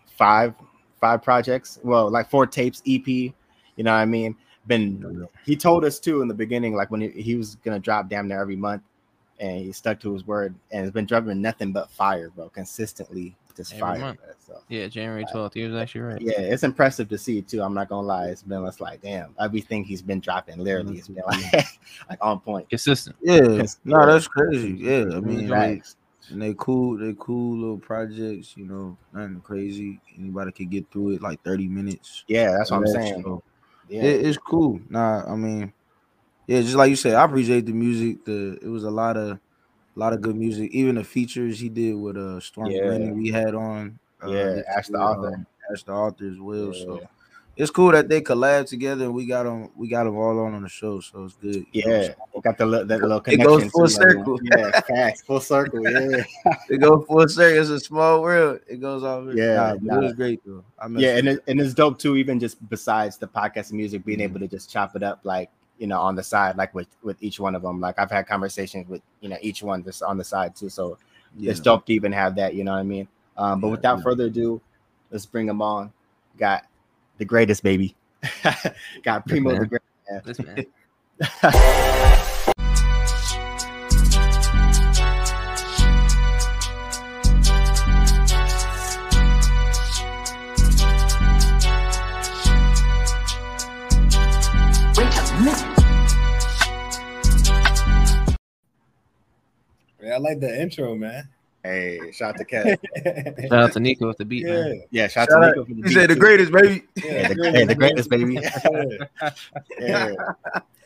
five 0.08 0.54
five 1.00 1.22
projects 1.22 1.80
well 1.84 2.10
like 2.10 2.30
four 2.30 2.48
tapes 2.48 2.82
ep 2.88 3.08
you 3.08 3.34
know 3.78 3.92
what 3.92 4.00
i 4.00 4.06
mean 4.06 4.36
been 4.68 5.28
he 5.46 5.56
told 5.56 5.86
us 5.86 6.00
too 6.00 6.22
in 6.22 6.28
the 6.28 6.34
beginning 6.34 6.74
like 6.76 6.90
when 6.90 7.02
he, 7.02 7.10
he 7.10 7.36
was 7.36 7.56
gonna 7.58 7.80
drop 7.80 8.10
damn 8.10 8.28
near 8.28 8.42
every 8.42 8.56
month 8.56 8.82
and 9.40 9.60
he 9.60 9.72
stuck 9.72 10.00
to 10.00 10.12
his 10.14 10.26
word 10.26 10.56
and 10.72 10.82
has 10.82 10.92
been 10.92 11.06
dropping 11.06 11.40
nothing 11.42 11.72
but 11.72 11.92
fire 11.92 12.32
bro 12.36 12.50
consistently 12.50 13.36
just 13.56 13.74
Every 13.74 13.82
fire 13.82 14.00
month. 14.00 14.20
so 14.46 14.60
Yeah, 14.70 14.88
January 14.88 15.26
12th. 15.34 15.54
He 15.54 15.64
was 15.64 15.76
actually 15.76 16.02
right. 16.02 16.22
yeah 16.22 16.40
it's 16.40 16.64
impressive 16.64 17.08
to 17.10 17.18
see 17.18 17.42
too 17.42 17.62
i'm 17.62 17.74
not 17.74 17.90
gonna 17.90 18.06
lie 18.08 18.28
it's 18.28 18.44
been 18.44 18.66
it's 18.66 18.80
like 18.80 19.02
damn 19.02 19.34
everything 19.40 19.84
he's 19.84 20.02
been 20.02 20.20
dropping 20.20 20.58
literally 20.58 20.98
it's 20.98 21.08
been 21.08 21.24
mm-hmm. 21.24 21.56
like, 21.56 21.66
like 22.10 22.20
on 22.22 22.40
point 22.40 22.70
Consistent. 22.70 23.16
Yeah, 23.22 23.48
Yes. 23.50 23.80
no, 23.86 24.06
that's 24.06 24.28
crazy. 24.28 24.72
Yeah, 24.80 25.02
I 25.14 25.20
mean, 25.20 25.42
mm-hmm. 25.42 25.50
like, 25.50 25.78
Facts. 25.80 25.96
and 26.30 26.42
they 26.42 26.54
cool, 26.58 26.98
they 26.98 27.16
cool 27.18 27.58
little 27.58 27.78
projects. 27.78 28.56
You 28.58 28.66
know, 28.66 28.98
nothing 29.14 29.42
crazy. 29.42 30.00
Anybody 30.18 30.52
could 30.52 30.70
get 30.70 30.90
through 30.92 31.12
it 31.12 31.22
like 31.22 31.42
thirty 31.44 31.68
minutes. 31.68 32.24
yeah 32.28 32.52
that's 32.58 32.72
what 32.72 32.78
i'm 32.78 32.88
saying 32.88 33.22
so 33.24 33.44
yeah 33.90 34.04
it- 34.04 34.26
it's 34.26 34.38
cool. 34.38 34.80
Nah, 34.90 35.24
I 35.32 35.36
mean, 35.36 35.72
yeah, 36.48 36.62
just 36.62 36.76
like 36.76 36.90
you 36.90 36.96
said, 36.96 37.16
I 37.16 37.24
appreciate 37.26 37.66
the 37.66 37.74
music. 37.74 38.26
The 38.26 38.58
it 38.62 38.68
was 38.68 38.84
a 38.84 38.92
lot 38.92 39.18
of, 39.18 39.40
a 39.96 40.00
lot 40.00 40.14
of 40.14 40.22
good 40.22 40.36
music. 40.36 40.72
Even 40.72 40.96
the 40.96 41.04
features 41.04 41.60
he 41.60 41.70
did 41.70 41.94
with 41.96 42.18
uh 42.18 42.40
Storm 42.40 42.70
Yeah. 42.72 43.12
We 43.12 43.30
had 43.30 43.56
on. 43.56 43.98
Uh, 44.24 44.30
Yeah, 44.32 44.62
Ash 44.75 44.88
the 44.88 44.98
Author. 44.98 45.36
um, 45.36 45.48
Ash 45.72 45.84
the 45.84 45.92
author 45.94 46.28
as 46.28 46.40
well. 46.40 46.74
So 46.74 47.02
it's 47.58 47.72
cool 47.72 47.92
that 47.92 48.10
they 48.10 48.20
collab 48.22 48.68
together 48.68 49.06
and 49.06 49.14
we 49.14 49.25
got 49.25 49.44
them. 49.44 49.70
We 49.78 49.88
got 49.88 50.04
them 50.04 50.18
all 50.18 50.38
on 50.40 50.54
on 50.54 50.64
the 50.64 50.70
show. 50.70 51.00
So 51.00 51.24
it's 51.25 51.36
good. 51.36 51.66
yeah, 51.72 52.10
we 52.34 52.42
got 52.42 52.58
the, 52.58 52.66
that 52.86 53.00
little 53.02 53.22
connection 53.22 53.42
It 53.42 53.46
goes 53.46 53.72
full 53.72 53.88
circle. 53.88 54.40
Yeah, 54.44 54.82
facts, 54.82 55.22
full 55.22 55.40
circle. 55.40 55.82
Yeah, 55.90 56.24
It 56.70 56.80
goes 56.80 57.06
full 57.08 57.28
circle. 57.30 57.62
It's 57.62 57.70
a 57.70 57.80
small 57.80 58.22
world. 58.22 58.60
It 58.68 58.82
goes 58.82 59.04
off. 59.04 59.25
Yeah, 59.34 59.56
nah, 59.56 59.94
nah. 59.94 60.00
it 60.00 60.04
was 60.04 60.14
great 60.14 60.42
though. 60.46 60.66
Yeah, 60.98 61.16
and 61.18 61.28
it. 61.30 61.44
and 61.48 61.62
it's 61.62 61.74
dope 61.74 61.98
too. 61.98 62.18
Even 62.18 62.40
just 62.42 62.58
besides 62.70 63.18
the 63.18 63.28
podcast 63.28 63.70
and 63.70 63.78
music, 63.78 64.04
being 64.04 64.20
Mhm. 64.20 64.24
able 64.24 64.40
to 64.42 64.48
just 64.50 64.70
chop 64.70 64.96
it 64.98 65.04
up, 65.04 65.22
like 65.24 65.50
you 65.77 65.88
know, 65.88 66.00
on 66.00 66.15
the 66.15 66.24
side, 66.24 66.58
like 66.58 66.74
with 66.74 66.88
with 67.03 67.22
each 67.22 67.39
one 67.39 67.55
of 67.55 67.62
them. 67.62 67.79
Like 67.79 68.00
I've 68.00 68.12
had 68.12 68.27
conversations 68.27 68.88
with 68.88 69.01
you 69.22 69.29
know 69.29 69.38
each 69.41 69.62
one 69.63 69.84
just 69.84 70.03
on 70.03 70.17
the 70.17 70.24
side 70.24 70.55
too. 70.55 70.70
So 70.70 70.98
yeah. 71.38 71.51
it's 71.51 71.60
dope 71.60 71.86
to 71.88 71.94
even 71.94 72.12
have 72.12 72.36
that. 72.36 72.53
You 72.53 72.63
know 72.63 72.72
what 72.72 72.79
I 72.79 72.84
mean? 72.84 73.08
Um, 73.38 73.60
but 73.62 73.67
Yeah, 73.67 73.72
without 73.72 73.98
yeah. 73.98 74.03
further 74.03 74.25
ado, 74.25 74.62
let's 75.12 75.25
bring 75.25 75.46
them 75.46 75.62
on. 75.62 75.91
Got 76.38 76.65
the 77.17 77.25
greatest 77.25 77.63
baby. 77.63 77.96
Got 79.03 79.27
Premo 79.27 79.51
the 79.51 79.60
man. 79.60 79.67
great. 79.67 80.72
Man. 81.22 82.46
I 100.15 100.17
like 100.17 100.39
the 100.39 100.62
intro, 100.62 100.95
man. 100.95 101.27
Hey, 101.62 102.00
shout 102.13 102.36
out 102.36 102.38
to 102.38 102.45
Cat. 102.45 102.79
Shout 103.50 103.51
out 103.51 103.74
to 103.74 103.79
Nico 103.81 104.07
with 104.07 104.17
the 104.17 104.24
beat, 104.24 104.45
yeah, 104.45 104.53
man. 104.53 104.84
Yeah, 104.91 105.07
shout, 105.07 105.27
Shout 105.29 105.43
out 105.43 105.50
out- 105.50 105.53
to 105.55 105.60
Nico 105.60 105.65
for 105.65 105.69
the 105.72 105.75
He 105.75 105.81
beat, 105.81 105.93
said 105.93 106.10
the 106.12 106.15
greatest, 106.15 106.51
baby. 106.51 106.84
Yeah, 106.95 107.27
the, 107.34 107.51
hey, 107.51 107.65
the 107.65 107.75
greatest 107.75 108.10
baby. 108.10 108.36
Yeah. 109.79 110.13
yeah. 110.13 110.13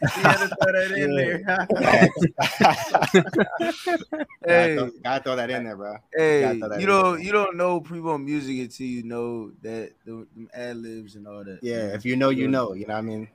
He 0.02 0.22
had 0.22 0.38
to 0.38 0.48
throw 0.48 0.72
that 0.72 0.92
in 0.98 1.16
there. 1.16 1.38
hey, 1.78 2.10
hey, 4.46 4.76
gotta, 4.76 4.76
throw, 4.76 4.90
gotta 5.04 5.24
throw 5.24 5.36
that 5.36 5.50
in 5.50 5.64
there, 5.66 5.76
bro. 5.76 5.96
hey, 6.16 6.42
gotta 6.42 6.60
throw 6.60 6.70
that 6.70 6.80
you 6.80 6.88
don't 6.88 7.16
there. 7.16 7.24
you 7.26 7.32
don't 7.34 7.58
know 7.58 7.82
Premo 7.82 8.24
music 8.24 8.60
until 8.60 8.88
you 8.88 9.04
know 9.04 9.52
that 9.62 9.92
the, 10.06 10.26
the 10.38 10.48
ad 10.54 10.78
libs 10.78 11.16
and 11.16 11.28
all 11.28 11.44
that. 11.44 11.60
Yeah, 11.62 11.88
if 11.94 12.06
you 12.06 12.16
know, 12.16 12.30
you 12.30 12.48
know. 12.48 12.74
You 12.74 12.88
know 12.88 12.94
what 12.94 13.00
I 13.00 13.02
mean? 13.02 13.28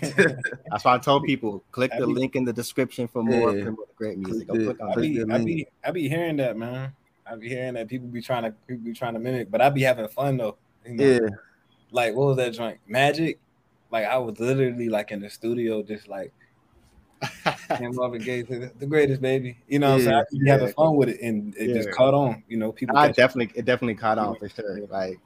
That's 0.00 0.84
why 0.84 0.94
I 0.94 0.98
told 0.98 1.24
people 1.24 1.62
click 1.70 1.92
the 1.98 2.06
be- 2.06 2.12
link 2.12 2.36
in 2.36 2.44
the 2.44 2.52
description 2.52 3.06
for 3.08 3.22
more 3.22 3.56
Yeah. 3.56 3.70
great 3.96 4.18
music. 4.18 4.48
Go 4.48 4.54
Click 4.54 4.78
the- 4.78 4.82
on 4.84 4.88
I 4.88 4.92
it. 4.92 4.94
click 4.94 5.12
be, 5.12 5.20
I 5.20 5.24
link. 5.36 5.46
be, 5.46 5.66
I 5.84 5.90
be 5.92 6.08
hearing 6.08 6.36
that, 6.38 6.56
man. 6.56 6.92
I 7.24 7.36
be 7.36 7.48
hearing 7.48 7.74
that 7.74 7.88
people 7.88 8.08
be 8.08 8.20
trying 8.20 8.44
to, 8.44 8.50
people 8.66 8.84
be 8.84 8.92
trying 8.92 9.14
to 9.14 9.20
mimic, 9.20 9.50
but 9.50 9.60
I 9.60 9.70
be 9.70 9.82
having 9.82 10.08
fun 10.08 10.36
though. 10.36 10.56
You 10.84 10.94
know? 10.94 11.04
Yeah, 11.04 11.28
Like, 11.90 12.14
what 12.14 12.26
was 12.28 12.36
that 12.38 12.52
joint? 12.52 12.78
Magic. 12.86 13.38
Like, 13.90 14.04
I 14.06 14.18
was 14.18 14.38
literally 14.40 14.88
like 14.88 15.12
in 15.12 15.20
the 15.20 15.30
studio, 15.30 15.82
just 15.82 16.08
like 16.08 16.32
Cam 17.68 17.94
Marvin 17.94 18.20
Gaye, 18.22 18.42
the, 18.42 18.70
the 18.78 18.86
greatest 18.86 19.20
baby. 19.22 19.56
You 19.68 19.78
know, 19.78 19.90
what 19.92 20.00
I'm 20.00 20.04
saying? 20.04 20.24
Yeah, 20.32 20.40
I 20.40 20.44
be 20.44 20.50
having 20.62 20.74
fun 20.74 20.96
with 20.96 21.08
it, 21.08 21.20
and 21.20 21.54
it 21.56 21.72
just 21.72 21.90
caught 21.92 22.12
on. 22.14 22.42
You 22.48 22.56
know, 22.58 22.72
people. 22.72 22.96
I 22.96 23.06
catch- 23.08 23.16
definitely 23.16 23.58
it 23.58 23.64
definitely 23.64 23.94
caught 23.94 24.18
on 24.18 24.36
for 24.36 24.48
sure. 24.48 24.80
Like 24.88 25.18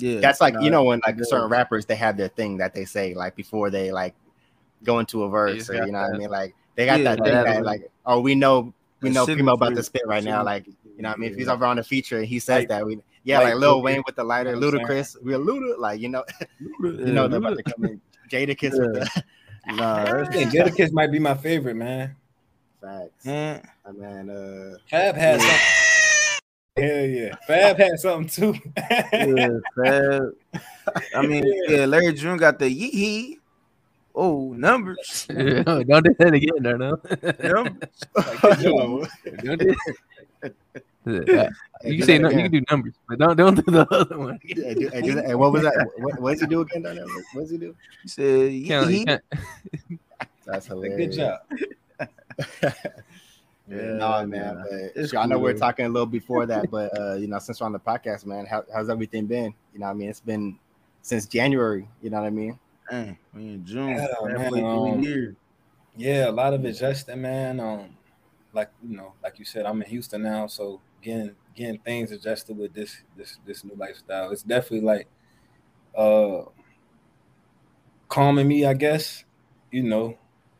yeah. 0.00 0.20
that's 0.20 0.40
like 0.40 0.54
Nah, 0.54 0.60
you 0.60 0.70
know 0.70 0.84
when 0.84 1.00
like 1.06 1.16
certain 1.24 1.48
rappers 1.48 1.86
they 1.86 1.96
have 1.96 2.16
their 2.16 2.28
thing 2.28 2.56
that 2.58 2.74
they 2.74 2.84
say 2.84 3.14
like 3.14 3.36
before 3.36 3.70
they 3.70 3.92
like 3.92 4.14
go 4.84 4.98
into 4.98 5.22
a 5.24 5.28
verse 5.28 5.68
or 5.70 5.74
you 5.74 5.92
know 5.92 6.00
what 6.00 6.14
I 6.14 6.18
mean? 6.18 6.30
Like 6.30 6.54
they 6.76 6.86
got 6.86 6.98
Yeah, 7.00 7.14
that 7.16 7.24
thing 7.24 7.32
that- 7.34 7.44
that 7.46 7.64
like 7.64 7.90
oh 8.06 8.20
we 8.20 8.34
know 8.34 8.72
we 9.00 9.10
know 9.10 9.26
Premo 9.26 9.54
about 9.54 9.74
to 9.76 9.82
spit 9.82 10.02
right 10.06 10.24
now 10.24 10.44
like 10.44 10.66
you 10.66 11.02
know 11.02 11.08
what 11.10 11.18
I 11.18 11.20
mean? 11.20 11.32
If 11.32 11.36
he's 11.38 11.48
over 11.48 11.64
on 11.66 11.76
the 11.76 11.84
feature 11.84 12.18
and 12.18 12.26
he 12.26 12.38
says 12.38 12.60
Like- 12.60 12.68
that 12.68 12.86
we 12.86 12.98
yeah 13.24 13.38
like 13.38 13.46
like, 13.48 13.54
Lil 13.56 13.70
Lil 13.76 13.82
Wayne 13.82 14.02
with 14.06 14.16
the 14.16 14.24
lighter 14.24 14.54
you 14.54 14.60
know 14.60 14.70
Ludacris. 14.70 15.16
we're 15.22 15.38
Luda 15.38 15.78
like 15.78 16.00
you 16.00 16.08
know 16.08 16.24
Yeah, 16.40 16.46
you 16.80 17.12
know 17.12 17.28
they're 17.28 17.38
about 17.38 17.56
to 17.56 17.62
come 17.62 17.84
in. 17.84 18.00
Jadakiss 18.30 18.72
with 18.78 18.94
the 18.94 19.24
Nah, 19.66 19.96
I 19.96 20.04
that's 20.24 20.36
Jadakiss 20.54 20.92
might 20.92 21.12
be 21.12 21.18
my 21.18 21.34
favorite, 21.34 21.76
man. 21.76 22.16
facts. 22.80 23.26
Man. 23.26 23.68
Uh, 23.84 23.92
man 23.92 24.30
uh 24.30 24.76
Fab 24.88 25.14
had 25.16 25.40
Yeah. 25.40 25.46
something. 25.46 25.89
Hell 26.76 27.06
yeah, 27.06 27.34
Fab 27.46 27.76
had 27.78 27.98
something 27.98 28.28
too. 28.54 28.60
Yeah, 29.12 29.58
Fab. 29.76 30.34
I 31.14 31.26
mean, 31.26 31.44
yeah, 31.68 31.84
Larry 31.84 32.12
June 32.14 32.36
got 32.38 32.58
the 32.58 32.70
yee 32.70 32.90
hee. 32.90 33.38
Oh, 34.14 34.52
numbers. 34.54 35.26
Don't 35.28 35.86
do 36.04 36.14
that 36.18 36.34
again, 36.34 36.50
no, 36.60 36.76
no. 36.76 37.00
numbers. 37.42 37.88
Don't 39.42 39.58
do 39.58 39.74
that. 40.44 40.54
Uh, 41.06 41.48
you 41.88 41.96
can 41.98 42.06
say 42.06 42.18
no, 42.18 42.28
you 42.30 42.36
can 42.42 42.50
do 42.52 42.62
numbers, 42.70 42.92
but 43.08 43.18
don't 43.18 43.34
don't 43.34 43.54
do 43.54 43.62
the 43.72 43.86
other 43.90 44.18
one. 44.18 44.38
Yeah, 44.44 44.74
do, 44.74 44.90
and 44.92 45.02
do 45.02 45.14
that. 45.14 45.24
And 45.24 45.38
what 45.38 45.50
was 45.50 45.62
that? 45.62 45.90
What, 45.96 46.20
what 46.20 46.32
does 46.32 46.42
he 46.42 46.46
do 46.46 46.60
again? 46.60 46.82
Down? 46.82 46.96
What, 46.98 47.24
what 47.32 47.40
does 47.40 47.50
he 47.50 47.56
do? 47.56 47.74
He 48.02 48.08
said 48.08 48.52
You 48.52 48.66
can't- 48.66 48.90
you 48.90 48.98
yee 48.98 49.04
can't- 49.06 49.22
That's 50.44 50.66
hilarious. 50.66 51.16
Good 51.16 51.16
job. 51.16 51.40
Yeah, 53.70 53.92
no, 53.92 54.26
man. 54.26 54.56
But 54.62 54.92
It's 54.96 55.14
I 55.14 55.26
know 55.26 55.38
we 55.38 55.42
cool, 55.42 55.42
were 55.44 55.52
though. 55.52 55.58
talking 55.58 55.86
a 55.86 55.88
little 55.88 56.06
before 56.06 56.46
that, 56.46 56.70
but 56.70 56.96
uh, 56.98 57.14
you 57.14 57.28
know, 57.28 57.38
since 57.38 57.60
we're 57.60 57.66
on 57.66 57.72
the 57.72 57.80
podcast, 57.80 58.26
man, 58.26 58.46
how, 58.46 58.64
how's 58.72 58.90
everything 58.90 59.26
been? 59.26 59.54
You 59.72 59.80
know, 59.80 59.86
what 59.86 59.92
I 59.92 59.94
mean, 59.94 60.08
it's 60.10 60.20
been 60.20 60.58
since 61.02 61.26
January. 61.26 61.88
You 62.02 62.10
know 62.10 62.20
what 62.20 62.26
I 62.26 62.30
mean? 62.30 62.58
Dang, 62.90 63.18
we 63.32 63.42
in 63.54 63.64
June. 63.64 63.90
Yeah, 63.90 64.08
man, 64.22 64.64
um. 64.64 65.12
Yeah, 65.96 66.28
a 66.28 66.32
lot 66.32 66.54
of 66.54 66.64
adjusting, 66.64 67.20
man. 67.22 67.60
Um, 67.60 67.96
like 68.52 68.70
you 68.82 68.96
know, 68.96 69.14
like 69.22 69.38
you 69.38 69.44
said, 69.44 69.66
I'm 69.66 69.82
in 69.82 69.88
Houston 69.88 70.22
now, 70.22 70.46
so 70.46 70.80
getting 71.02 71.36
getting 71.54 71.80
things 71.80 72.12
adjusted 72.12 72.56
with 72.56 72.72
this 72.74 73.02
this 73.16 73.38
this 73.46 73.64
new 73.64 73.74
lifestyle. 73.76 74.30
It's 74.32 74.42
definitely 74.42 74.82
like 74.86 75.08
uh 75.96 76.44
calming 78.08 78.48
me, 78.48 78.64
I 78.64 78.74
guess. 78.74 79.24
You 79.70 79.84
know, 79.84 80.18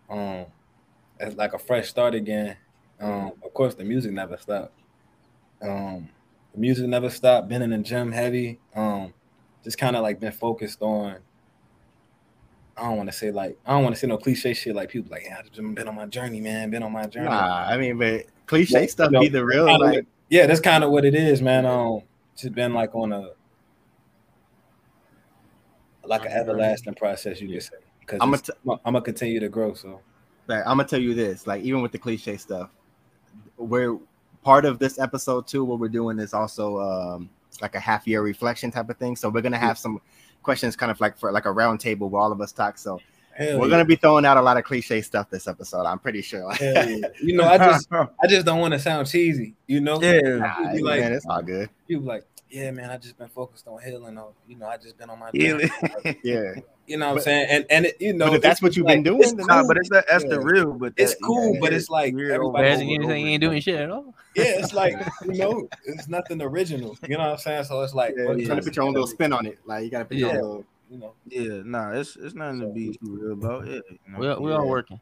um, 0.09 0.47
it's 1.19 1.37
like 1.37 1.53
a 1.53 1.59
fresh 1.59 1.89
start 1.89 2.15
again. 2.15 2.57
Um, 3.01 3.33
of 3.43 3.55
course, 3.55 3.75
the 3.75 3.85
music 3.85 4.13
never 4.13 4.37
stopped. 4.37 4.75
Um, 5.63 6.09
the 6.53 6.61
music 6.61 6.87
never 6.87 7.11
stopped. 7.11 7.49
Been 7.49 7.63
in 7.63 7.71
the 7.71 7.79
gym 7.79 8.13
heavy. 8.13 8.61
Um, 8.75 9.15
just 9.65 9.79
kind 9.79 9.97
of 9.97 10.03
like 10.03 10.21
been 10.21 10.33
focused 10.33 10.83
on. 10.83 11.17
I 12.77 12.85
don't 12.85 12.97
want 12.97 13.11
to 13.11 13.17
say 13.17 13.31
like 13.31 13.59
I 13.67 13.73
don't 13.73 13.83
want 13.83 13.95
to 13.95 14.01
say 14.01 14.07
no 14.07 14.17
cliche 14.17 14.55
shit 14.55 14.75
like 14.75 14.89
people 14.89 15.11
like 15.11 15.25
yeah 15.25 15.37
I've 15.39 15.51
just 15.51 15.75
been 15.75 15.87
on 15.87 15.95
my 15.95 16.07
journey 16.07 16.41
man 16.41 16.71
been 16.71 16.83
on 16.83 16.93
my 16.93 17.07
journey 17.07 17.27
Nah, 17.29 17.67
I 17.69 17.77
mean, 17.77 17.99
but 17.99 18.25
cliche 18.47 18.83
Yeah, 18.83 18.87
stuff 18.87 19.09
you 19.09 19.13
know, 19.13 19.21
be 19.21 19.29
the 19.29 19.45
real. 19.45 19.67
kinda 19.67 19.85
Like, 19.85 20.07
yeah 20.31 20.47
that's 20.47 20.61
kind 20.61 20.83
of 20.83 20.91
what 20.91 21.05
it 21.05 21.15
is 21.15 21.43
man 21.43 21.67
um 21.67 22.01
just 22.39 22.55
been 22.55 22.73
like 22.73 22.95
on 22.95 23.13
a 23.13 23.31
like 26.05 26.25
an 26.25 26.33
everlasting 26.33 26.95
process 26.95 27.39
you 27.39 27.53
could 27.53 27.63
say 27.63 27.77
because 28.01 28.19
I'm 28.23 28.31
gonna 28.31 28.43
t- 28.43 28.53
I'm 28.87 28.95
gonna 28.95 29.03
continue 29.03 29.41
to 29.41 29.51
grow 29.51 29.75
so 29.75 30.01
like, 30.51 30.67
I'm 30.67 30.79
gonna 30.79 30.89
tell 30.89 31.01
you 31.01 31.15
this. 31.15 31.47
Like, 31.47 31.63
even 31.63 31.81
with 31.81 31.93
the 31.93 31.99
cliche 31.99 32.37
stuff, 32.37 32.71
we're 33.61 33.99
part 34.43 34.65
of 34.65 34.79
this 34.79 34.99
episode 34.99 35.47
too. 35.47 35.65
What 35.65 35.79
we're 35.79 35.89
doing 35.89 36.19
is 36.19 36.33
also 36.35 36.79
um 36.81 37.31
like 37.61 37.75
a 37.75 37.81
half 37.81 38.07
year 38.07 38.23
reflection 38.23 38.71
type 38.71 38.89
of 38.91 38.97
thing. 38.97 39.17
So 39.17 39.29
we're 39.29 39.43
gonna 39.43 39.59
have 39.59 39.79
some 39.79 40.01
questions, 40.43 40.77
kind 40.77 40.91
of 40.91 41.01
like 41.01 41.19
for 41.19 41.31
like 41.33 41.45
a 41.47 41.53
round 41.53 41.81
table 41.81 42.09
where 42.09 42.23
all 42.23 42.33
of 42.33 42.41
us 42.41 42.53
talk. 42.53 42.79
So 42.79 43.01
hell 43.35 43.59
we're 43.59 43.67
yeah. 43.67 43.71
gonna 43.71 43.85
be 43.85 43.97
throwing 43.97 44.25
out 44.25 44.37
a 44.37 44.43
lot 44.43 44.57
of 44.57 44.65
cliche 44.65 45.03
stuff 45.03 45.29
this 45.31 45.47
episode. 45.47 45.85
I'm 45.85 45.99
pretty 45.99 46.23
sure. 46.23 46.53
Yeah. 46.61 46.87
you 47.23 47.37
know 47.37 47.45
I 47.45 47.59
just 47.59 47.89
I 47.93 48.27
just 48.29 48.47
don't 48.47 48.59
want 48.61 48.73
to 48.73 48.79
sound 48.81 49.07
cheesy 49.09 49.55
you 49.67 49.81
know 49.81 50.01
yeah, 50.03 50.21
Nah, 50.39 50.55
People 50.57 50.73
be 50.75 50.83
like- 50.83 51.01
man, 51.01 51.13
it's 51.13 51.27
all 51.27 51.43
good. 51.43 51.69
people 51.87 52.05
like 52.05 52.25
yeah 52.51 52.71
man 52.73 52.91
I 52.91 52.97
just 52.97 53.17
been 53.17 53.29
focused 53.29 53.69
on 53.69 53.81
healing 53.83 54.19
or 54.19 54.33
you 54.49 54.57
know 54.57 54.67
I 54.67 54.77
just 54.77 54.97
been 54.99 55.09
on 55.11 55.19
my 55.19 55.31
Yeah. 55.35 55.59
journey. 55.59 56.19
Yeah, 56.25 56.55
you 56.91 56.97
know 56.99 57.09
what 57.11 57.17
I'm 57.19 57.23
saying 57.23 57.47
and 57.51 57.67
and 57.71 57.87
it, 57.87 57.97
you 58.01 58.13
know 58.13 58.27
but 58.27 58.35
if 58.35 58.43
that's 58.43 58.61
what 58.61 58.77
you've 58.77 58.85
like- 58.87 58.97
been 58.97 59.03
doing, 59.05 59.21
it's 59.23 59.33
then 59.33 59.47
Nah, 59.47 59.61
cool. 59.61 59.69
but 59.69 59.77
it's 59.79 59.89
that, 59.91 60.05
that's 60.11 60.25
Yeah. 60.25 60.31
the 60.31 60.41
real. 60.41 60.73
But 60.73 60.93
It's 60.97 61.15
that- 61.15 61.23
cool, 61.23 61.55
yeah, 61.55 61.61
but 61.61 61.73
it's 61.73 61.89
like 61.89 62.13
everybody- 62.13 62.69
over 62.69 62.83
you 62.83 63.03
over 63.05 63.17
you 63.17 63.27
ain't 63.29 63.41
doing 63.43 63.61
shit 63.61 63.77
at 63.81 63.91
all. 63.91 64.13
yeah, 64.37 64.45
it's 64.61 64.75
like 64.75 64.95
you 65.25 65.39
know, 65.39 65.69
it's 65.85 66.09
nothing 66.09 66.43
original. 66.43 66.97
You 67.09 67.17
know 67.17 67.25
what 67.25 67.33
I'm 67.33 67.39
saying? 67.39 67.65
So 67.65 67.81
it's 67.83 67.95
like, 67.95 68.15
Yeah, 68.17 68.27
what- 68.27 68.39
you're 68.39 68.47
trying 68.47 68.59
to 68.59 68.65
put 68.65 68.77
your 68.77 68.85
own 68.85 68.93
little 68.93 69.07
spin 69.07 69.33
on 69.33 69.47
it. 69.47 69.59
Like 69.65 69.85
you 69.85 69.91
gotta 69.91 70.05
put 70.05 70.17
your 70.17 70.29
own 70.31 70.35
Yeah. 70.35 70.41
little. 70.43 70.65
You 70.91 70.99
know, 70.99 71.13
Yeah, 71.29 71.63
nah, 71.65 71.93
it's 71.93 72.17
it's 72.17 72.35
nothing 72.35 72.61
to 72.61 72.67
be 72.67 72.89
too 72.95 72.99
real 73.21 73.33
about. 73.35 73.67
Yeah, 73.67 73.75
you 73.89 73.99
know, 74.13 74.19
We 74.19 74.29
all, 74.29 74.43
we 74.43 74.53
all 74.53 74.65
Yeah. 74.65 74.71
working. 74.71 75.01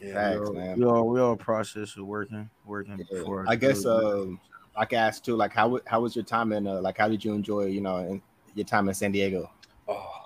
yeah, 0.00 0.12
Facts, 0.14 0.38
we 0.40 0.46
all, 0.46 0.52
man. 0.52 0.78
we 0.78 0.84
all 0.84 1.08
we 1.08 1.20
all 1.20 1.34
process 1.36 1.96
of 1.96 2.06
working, 2.06 2.48
working 2.64 2.98
Yeah. 2.98 3.18
before. 3.18 3.44
I 3.48 3.56
guess 3.56 3.84
um, 3.84 4.38
I 4.76 4.84
can 4.84 4.98
ask 5.00 5.24
too. 5.24 5.34
Like, 5.34 5.52
how 5.52 5.80
how 5.86 6.00
was 6.02 6.14
your 6.14 6.24
time 6.24 6.52
in? 6.52 6.66
Uh, 6.68 6.80
like, 6.80 6.98
how 6.98 7.08
did 7.08 7.24
you 7.24 7.32
enjoy? 7.32 7.66
You 7.66 7.80
know, 7.80 7.96
in, 7.98 8.22
your 8.54 8.64
time 8.64 8.88
in 8.88 8.94
San 8.94 9.10
Diego? 9.10 9.50
Oh 9.88 9.92
man, 9.94 10.23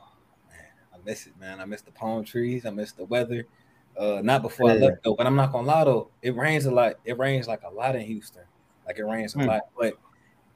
I 0.98 1.02
miss 1.04 1.26
it, 1.26 1.36
man. 1.38 1.60
I 1.60 1.64
miss 1.64 1.82
the 1.82 1.92
palm 1.92 2.24
trees. 2.24 2.66
I 2.66 2.70
miss 2.70 2.92
the 2.92 3.04
weather. 3.04 3.46
Uh, 3.96 4.20
not 4.22 4.42
before 4.42 4.70
I 4.70 4.74
left 4.74 4.96
though, 5.04 5.14
but 5.16 5.26
I'm 5.26 5.36
not 5.36 5.52
gonna 5.52 5.66
lie 5.66 5.84
though. 5.84 6.12
It 6.22 6.36
rains 6.36 6.66
a 6.66 6.70
lot. 6.70 6.94
It 7.04 7.18
rains 7.18 7.48
like 7.48 7.62
a 7.64 7.70
lot 7.70 7.96
in 7.96 8.02
Houston. 8.02 8.44
Like 8.86 8.98
it 8.98 9.04
rains 9.04 9.34
a 9.34 9.38
Hmm. 9.38 9.46
lot, 9.46 9.62
but 9.76 9.94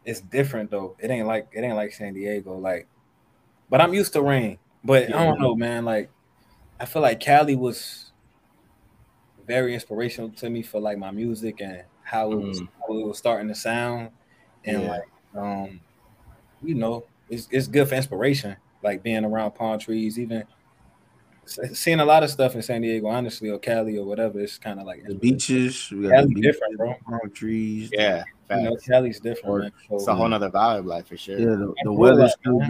it's 0.05 0.21
different 0.21 0.71
though. 0.71 0.97
It 1.01 1.11
ain't 1.11 1.27
like 1.27 1.49
it 1.53 1.63
ain't 1.63 1.77
like 1.77 1.93
San 1.93 2.15
Diego. 2.15 2.59
Like, 2.59 2.89
but 3.71 3.81
I'm 3.81 3.95
used 3.95 4.15
to 4.15 4.23
rain. 4.23 4.61
But 4.85 5.15
I 5.15 5.25
don't 5.25 5.41
know, 5.41 5.57
man. 5.57 5.85
Like, 5.85 6.13
I 6.81 6.87
feel 6.87 7.03
like 7.03 7.21
Cali 7.21 7.57
was 7.57 8.13
very 9.47 9.75
inspirational 9.75 10.31
to 10.31 10.51
me 10.51 10.63
for 10.63 10.81
like 10.81 10.99
my 10.99 11.11
music 11.11 11.61
and 11.61 11.85
how 12.03 12.33
it 12.33 12.37
was 12.37 12.63
Mm. 12.63 12.69
how 12.79 12.95
it 12.99 13.07
was 13.07 13.19
starting 13.19 13.49
to 13.49 13.55
sound, 13.55 14.13
and 14.65 14.83
Yeah. 14.83 14.89
like 14.89 15.13
um, 15.37 15.81
you 16.63 16.77
know, 16.77 17.09
it's 17.29 17.49
it's 17.51 17.69
good 17.69 17.89
for 17.89 17.97
inspiration. 17.97 18.57
Like 18.83 19.03
being 19.03 19.25
around 19.25 19.53
palm 19.53 19.79
trees, 19.79 20.19
even 20.19 20.45
seeing 21.73 22.01
a 22.01 22.05
lot 22.05 22.23
of 22.23 22.31
stuff 22.31 22.55
in 22.55 22.63
San 22.63 22.83
Diego, 22.83 23.07
honestly, 23.09 23.51
or 23.51 23.59
Cali 23.59 23.99
or 23.99 24.05
whatever. 24.05 24.41
It's 24.41 24.59
kind 24.59 24.81
of 24.81 24.87
like 24.87 25.05
the 25.05 25.15
beaches, 25.15 25.91
we 25.91 26.03
got 26.03 26.11
Cali 26.11 26.29
the 26.29 26.35
beaches, 26.35 26.55
different, 26.55 26.77
bro. 26.79 26.95
palm 27.05 27.31
trees. 27.33 27.91
Yeah, 27.93 28.25
You 28.51 28.63
know. 28.63 28.77
Cali's 28.77 29.21
different. 29.21 29.59
Man. 29.59 29.73
So, 29.89 29.95
It's 29.97 30.07
a 30.09 30.15
whole 30.15 30.29
nother 30.29 30.51
vibe, 30.51 30.85
like 30.87 31.07
for 31.07 31.17
sure. 31.17 31.39
yeah, 31.39 31.47
the, 31.47 31.75
the 31.85 31.93
weather's 31.93 32.33
up, 32.33 32.39
still 32.41 32.59
man. 32.59 32.69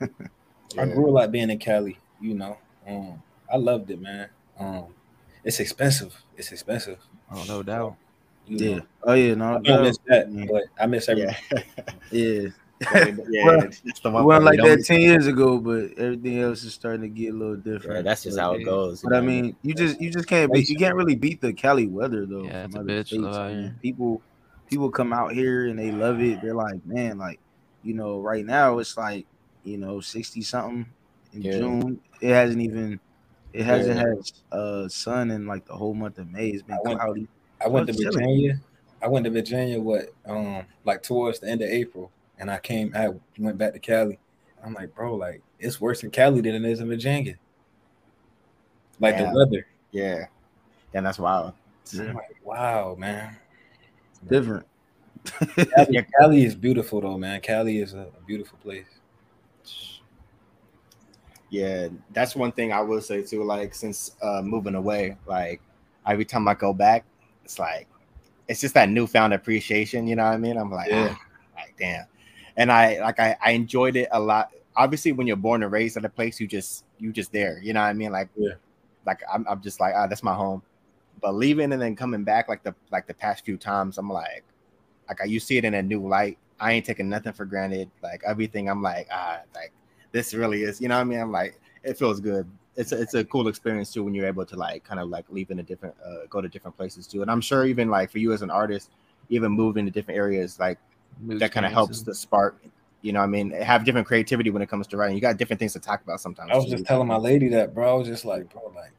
good. 0.00 0.20
I 0.78 0.86
grew 0.86 1.08
a 1.08 1.12
lot 1.12 1.32
being 1.32 1.50
in 1.50 1.58
Cali. 1.58 1.98
You 2.20 2.34
know, 2.34 2.58
um, 2.86 3.22
I 3.52 3.56
loved 3.56 3.90
it, 3.90 4.00
man. 4.00 4.28
Um, 4.58 4.94
it's 5.42 5.58
expensive. 5.58 6.14
It's 6.36 6.52
expensive. 6.52 6.98
Oh, 7.32 7.44
no 7.44 7.62
doubt. 7.62 7.96
You 8.46 8.58
Yeah. 8.58 8.76
know? 8.76 8.86
Oh 9.04 9.14
yeah, 9.14 9.34
no, 9.34 9.56
I 9.56 9.60
don't 9.60 9.82
miss 9.82 9.98
that, 10.06 10.30
Yeah. 10.30 10.46
but 10.50 10.64
I 10.78 10.86
miss 10.86 11.08
everything. 11.08 11.34
Yeah, 11.52 11.62
yeah. 12.10 12.48
Yeah. 12.80 13.44
Well, 13.44 13.60
it's 13.62 14.00
the 14.00 14.08
It 14.08 14.12
one 14.12 14.24
wasn't 14.24 14.44
like 14.46 14.60
that 14.60 14.84
ten 14.84 15.00
years 15.00 15.26
ago, 15.26 15.58
but 15.58 15.98
everything 15.98 16.38
else 16.40 16.64
is 16.64 16.72
starting 16.72 17.02
to 17.02 17.08
get 17.08 17.34
a 17.34 17.36
little 17.36 17.56
different. 17.56 17.96
Yeah, 17.96 18.02
that's 18.02 18.22
just 18.22 18.36
But- 18.36 18.42
how 18.42 18.52
it 18.54 18.64
goes. 18.64 19.02
you 19.02 19.08
But 19.10 19.16
I 19.18 19.20
mean, 19.20 19.54
you 19.62 19.74
just 19.74 20.00
you 20.00 20.10
just 20.10 20.26
can't 20.26 20.52
beat 20.52 20.68
you 20.68 20.76
can't 20.76 20.94
really 20.94 21.14
beat 21.16 21.40
the 21.40 21.52
Cali 21.52 21.86
weather 21.86 22.24
though. 22.26 22.44
Yeah, 22.44 22.62
from 22.62 22.70
it's 22.70 22.76
a 22.76 22.78
other 22.80 22.88
bitch 22.92 23.06
states. 23.08 23.24
out 23.24 23.34
I 23.34 23.48
mean, 23.52 23.62
here. 23.62 23.76
People 23.82 24.22
people 24.68 24.90
come 24.90 25.12
out 25.12 25.32
here 25.32 25.66
and 25.66 25.78
they 25.78 25.90
love 25.92 26.20
it. 26.20 26.40
They're 26.40 26.54
like, 26.54 26.84
man, 26.86 27.18
like 27.18 27.38
you 27.82 27.94
know, 27.94 28.20
right 28.20 28.44
now 28.46 28.78
it's 28.78 28.96
like 28.96 29.26
you 29.64 29.76
know 29.76 30.00
sixty 30.00 30.40
something 30.42 30.86
in 31.34 31.42
Yeah. 31.42 31.52
June. 31.58 32.00
It 32.20 32.30
hasn't 32.30 32.62
even 32.62 32.98
it 33.52 33.64
hasn't 33.64 33.96
Yeah. 33.96 34.06
had 34.06 34.58
uh 34.58 34.88
sun 34.88 35.30
in 35.32 35.46
like 35.46 35.66
the 35.66 35.74
whole 35.74 35.92
month 35.92 36.18
of 36.18 36.30
May. 36.30 36.48
It's 36.48 36.62
been 36.62 36.76
I 36.76 36.88
went- 36.88 37.00
cloudy. 37.00 37.28
I 37.62 37.68
went 37.68 37.86
to 37.88 37.92
Virginia. 37.92 38.58
I 39.02 39.08
went 39.08 39.24
to 39.24 39.30
Virginia. 39.30 39.78
What? 39.80 40.12
Um, 40.26 40.62
like 40.86 41.02
towards 41.02 41.40
the 41.40 41.48
end 41.48 41.60
of 41.62 41.68
April, 41.68 42.10
and 42.40 42.50
I 42.50 42.58
came. 42.58 42.92
I 42.96 43.10
went 43.38 43.58
back 43.58 43.72
to 43.74 43.78
Cali. 43.78 44.18
I'm 44.64 44.74
like, 44.74 44.94
bro, 44.94 45.14
like 45.14 45.42
it's 45.58 45.80
worse 45.80 46.02
in 46.02 46.10
Cali 46.10 46.40
than 46.40 46.54
it 46.54 46.64
is 46.64 46.80
in 46.80 46.88
Virginia. 46.88 47.34
Like 48.98 49.14
Yeah. 49.16 49.30
the 49.30 49.36
weather. 49.36 49.66
yeah, 49.92 50.24
and 50.94 51.06
that's 51.06 51.18
wild. 51.18 51.52
I'm 51.98 52.14
like, 52.14 52.36
wow, 52.44 52.94
man. 52.98 53.36
Different. 54.28 54.66
Cali, 55.76 56.06
Cali 56.20 56.44
is 56.44 56.54
beautiful 56.54 57.00
though, 57.00 57.18
man. 57.18 57.40
Cali 57.40 57.78
is 57.78 57.94
a, 57.94 58.08
a 58.16 58.24
beautiful 58.26 58.58
place. 58.62 58.86
Yeah, 61.50 61.88
that's 62.12 62.36
one 62.36 62.52
thing 62.52 62.72
I 62.72 62.80
will 62.80 63.00
say 63.00 63.22
too. 63.22 63.42
Like 63.42 63.74
since 63.74 64.14
uh, 64.22 64.40
moving 64.42 64.76
away, 64.76 65.16
like 65.26 65.60
every 66.06 66.24
time 66.24 66.46
I 66.46 66.54
go 66.54 66.72
back, 66.72 67.04
it's 67.44 67.58
like 67.58 67.88
it's 68.48 68.60
just 68.60 68.74
that 68.74 68.88
newfound 68.88 69.32
appreciation. 69.34 70.06
You 70.06 70.16
know 70.16 70.24
what 70.24 70.34
I 70.34 70.38
mean? 70.38 70.56
I'm 70.56 70.70
like, 70.70 70.90
Yeah. 70.90 71.14
ah, 71.16 71.20
like 71.56 71.74
damn. 71.78 72.04
And 72.60 72.70
I 72.70 73.00
like 73.00 73.18
I, 73.18 73.36
I 73.42 73.52
enjoyed 73.52 73.96
it 73.96 74.08
a 74.12 74.20
lot. 74.20 74.52
Obviously, 74.76 75.12
when 75.12 75.26
you're 75.26 75.36
born 75.36 75.62
and 75.64 75.72
raised 75.72 75.96
at 75.96 76.04
a 76.04 76.10
place, 76.10 76.38
you 76.40 76.46
just 76.46 76.84
you 76.98 77.12
just 77.12 77.32
there. 77.32 77.58
You 77.62 77.72
know 77.72 77.80
what 77.80 77.86
I 77.88 77.94
mean? 77.94 78.12
Like 78.12 78.28
Yeah. 78.36 78.54
like 79.06 79.22
I'm, 79.32 79.46
I'm 79.48 79.62
just 79.62 79.80
like 79.80 79.94
ah, 79.96 80.06
that's 80.06 80.22
my 80.22 80.34
home. 80.34 80.62
But 81.22 81.34
leaving 81.34 81.72
and 81.72 81.80
then 81.82 81.96
coming 81.96 82.24
back 82.24 82.48
like 82.48 82.62
the 82.62 82.74
like 82.92 83.06
the 83.08 83.14
past 83.14 83.46
few 83.46 83.56
times, 83.56 83.98
I'm 83.98 84.10
like, 84.12 84.44
like 85.08 85.18
you 85.28 85.40
see 85.40 85.56
it 85.58 85.64
in 85.64 85.74
a 85.74 85.82
new 85.82 86.06
light. 86.06 86.38
I 86.60 86.72
ain't 86.72 86.84
taking 86.84 87.08
nothing 87.08 87.32
for 87.32 87.46
granted. 87.46 87.90
Like 88.02 88.22
everything, 88.26 88.68
I'm 88.68 88.82
like 88.82 89.08
ah, 89.10 89.40
like 89.54 89.72
this 90.12 90.34
really 90.34 90.62
is. 90.64 90.80
You 90.80 90.88
know 90.88 90.96
what 90.96 91.02
I 91.02 91.04
mean? 91.04 91.20
I'm 91.20 91.32
like 91.32 91.60
it 91.82 91.98
feels 91.98 92.20
good. 92.20 92.46
It's 92.76 92.92
a, 92.92 93.00
it's 93.00 93.14
a 93.14 93.24
cool 93.24 93.48
experience 93.48 93.92
too 93.92 94.04
when 94.04 94.14
you're 94.14 94.26
able 94.26 94.46
to 94.46 94.56
like 94.56 94.84
kind 94.84 95.00
of 95.00 95.08
like 95.08 95.26
leave 95.30 95.50
in 95.50 95.60
a 95.60 95.62
different 95.62 95.94
uh, 96.06 96.26
go 96.30 96.42
to 96.42 96.48
different 96.48 96.76
places 96.76 97.06
too. 97.06 97.22
And 97.22 97.30
I'm 97.30 97.40
sure 97.40 97.66
even 97.66 97.90
like 97.90 98.10
for 98.10 98.18
you 98.18 98.32
as 98.32 98.42
an 98.42 98.50
artist, 98.50 98.90
even 99.30 99.52
moving 99.52 99.86
to 99.86 99.90
different 99.90 100.18
areas 100.18 100.58
like 100.60 100.78
that 101.22 101.52
kind 101.52 101.66
of 101.66 101.72
helps 101.72 102.02
the 102.02 102.14
spark. 102.14 102.60
You 103.02 103.12
know, 103.12 103.20
I 103.20 103.26
mean, 103.26 103.50
have 103.50 103.84
different 103.84 104.06
creativity 104.06 104.50
when 104.50 104.60
it 104.60 104.68
comes 104.68 104.86
to 104.88 104.96
writing. 104.96 105.16
You 105.16 105.22
got 105.22 105.38
different 105.38 105.58
things 105.58 105.72
to 105.72 105.80
talk 105.80 106.02
about 106.02 106.20
sometimes. 106.20 106.50
I 106.52 106.56
was 106.56 106.66
too. 106.66 106.72
just 106.72 106.84
telling 106.84 107.08
my 107.08 107.16
lady 107.16 107.48
that, 107.48 107.74
bro. 107.74 107.90
I 107.90 107.98
was 107.98 108.06
just 108.06 108.24
like, 108.24 108.52
bro, 108.52 108.72
like 108.74 108.92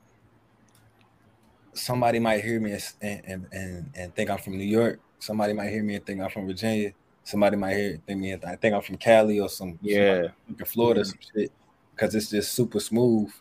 somebody 1.74 2.20
might 2.20 2.44
hear 2.44 2.60
me 2.60 2.78
and 3.02 3.22
and 3.26 3.48
and, 3.52 3.90
and 3.96 4.16
think 4.16 4.30
I'm 4.30 4.38
from 4.38 4.58
New 4.58 4.64
York. 4.66 5.00
Somebody 5.20 5.54
might 5.54 5.70
hear 5.70 5.84
me 5.84 5.96
and 5.96 6.06
think 6.06 6.22
I'm 6.22 6.30
from 6.30 6.48
Virginia. 6.48 6.92
Somebody 7.24 7.56
might 7.58 7.76
hear 7.76 8.00
think 8.06 8.20
me 8.20 8.32
and 8.32 8.44
I 8.46 8.56
think 8.56 8.74
I'm 8.74 8.82
from 8.82 8.98
Cali 8.98 9.40
or 9.40 9.50
some 9.50 9.78
yeah, 9.82 10.30
from 10.46 10.66
Florida, 10.66 11.06
some 11.06 11.20
shit. 11.36 11.52
Because 11.96 12.16
it's 12.16 12.30
just 12.30 12.54
super 12.54 12.80
smooth. 12.80 13.32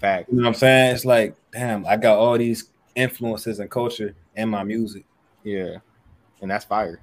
fact. 0.00 0.28
You 0.30 0.36
know 0.36 0.42
what 0.42 0.48
I'm 0.48 0.54
saying? 0.54 0.94
It's 0.94 1.04
like, 1.04 1.36
damn, 1.52 1.86
I 1.86 1.96
got 1.96 2.18
all 2.18 2.36
these 2.36 2.70
influences 2.94 3.60
and 3.60 3.70
culture 3.70 4.14
in 4.34 4.48
my 4.48 4.64
music. 4.64 5.04
Yeah, 5.44 5.76
and 6.40 6.50
that's 6.50 6.64
fire. 6.64 7.00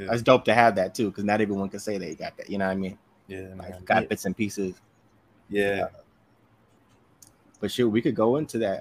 Yeah. 0.00 0.06
That's 0.10 0.22
dope 0.22 0.44
to 0.46 0.54
have 0.54 0.74
that 0.76 0.94
too, 0.94 1.10
because 1.10 1.24
not 1.24 1.40
everyone 1.40 1.68
can 1.68 1.78
say 1.80 1.98
they 1.98 2.14
got 2.14 2.36
that. 2.38 2.48
You 2.48 2.58
know 2.58 2.66
what 2.66 2.72
I 2.72 2.76
mean? 2.76 2.98
Yeah, 3.28 3.48
Like 3.56 3.84
got 3.84 4.08
bits 4.08 4.24
and 4.24 4.36
pieces. 4.36 4.74
yeah. 5.48 5.88
But 7.60 7.70
shoot, 7.70 7.90
we 7.90 8.00
could 8.00 8.14
go 8.14 8.36
into 8.36 8.56
that 8.58 8.80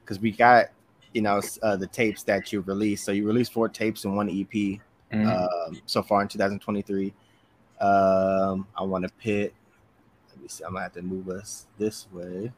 because 0.00 0.18
we 0.18 0.32
got 0.32 0.66
you 1.12 1.20
know 1.20 1.42
uh, 1.62 1.76
the 1.76 1.86
tapes 1.86 2.22
that 2.22 2.50
you 2.52 2.62
released. 2.62 3.04
So 3.04 3.12
you 3.12 3.26
released 3.26 3.52
four 3.52 3.68
tapes 3.68 4.04
and 4.04 4.16
one 4.16 4.30
EP 4.30 4.80
Mhm. 5.12 5.26
um, 5.26 5.80
so 5.86 6.02
far 6.02 6.22
in 6.22 6.28
2023. 6.28 7.12
Um, 7.80 8.66
I 8.76 8.82
want 8.82 9.06
to 9.06 9.12
pit. 9.14 9.52
Let 10.30 10.42
me 10.42 10.48
see. 10.48 10.64
I'm 10.64 10.72
gonna 10.72 10.84
have 10.84 10.92
to 10.94 11.02
move 11.02 11.28
us 11.28 11.66
this 11.78 12.06
way 12.12 12.50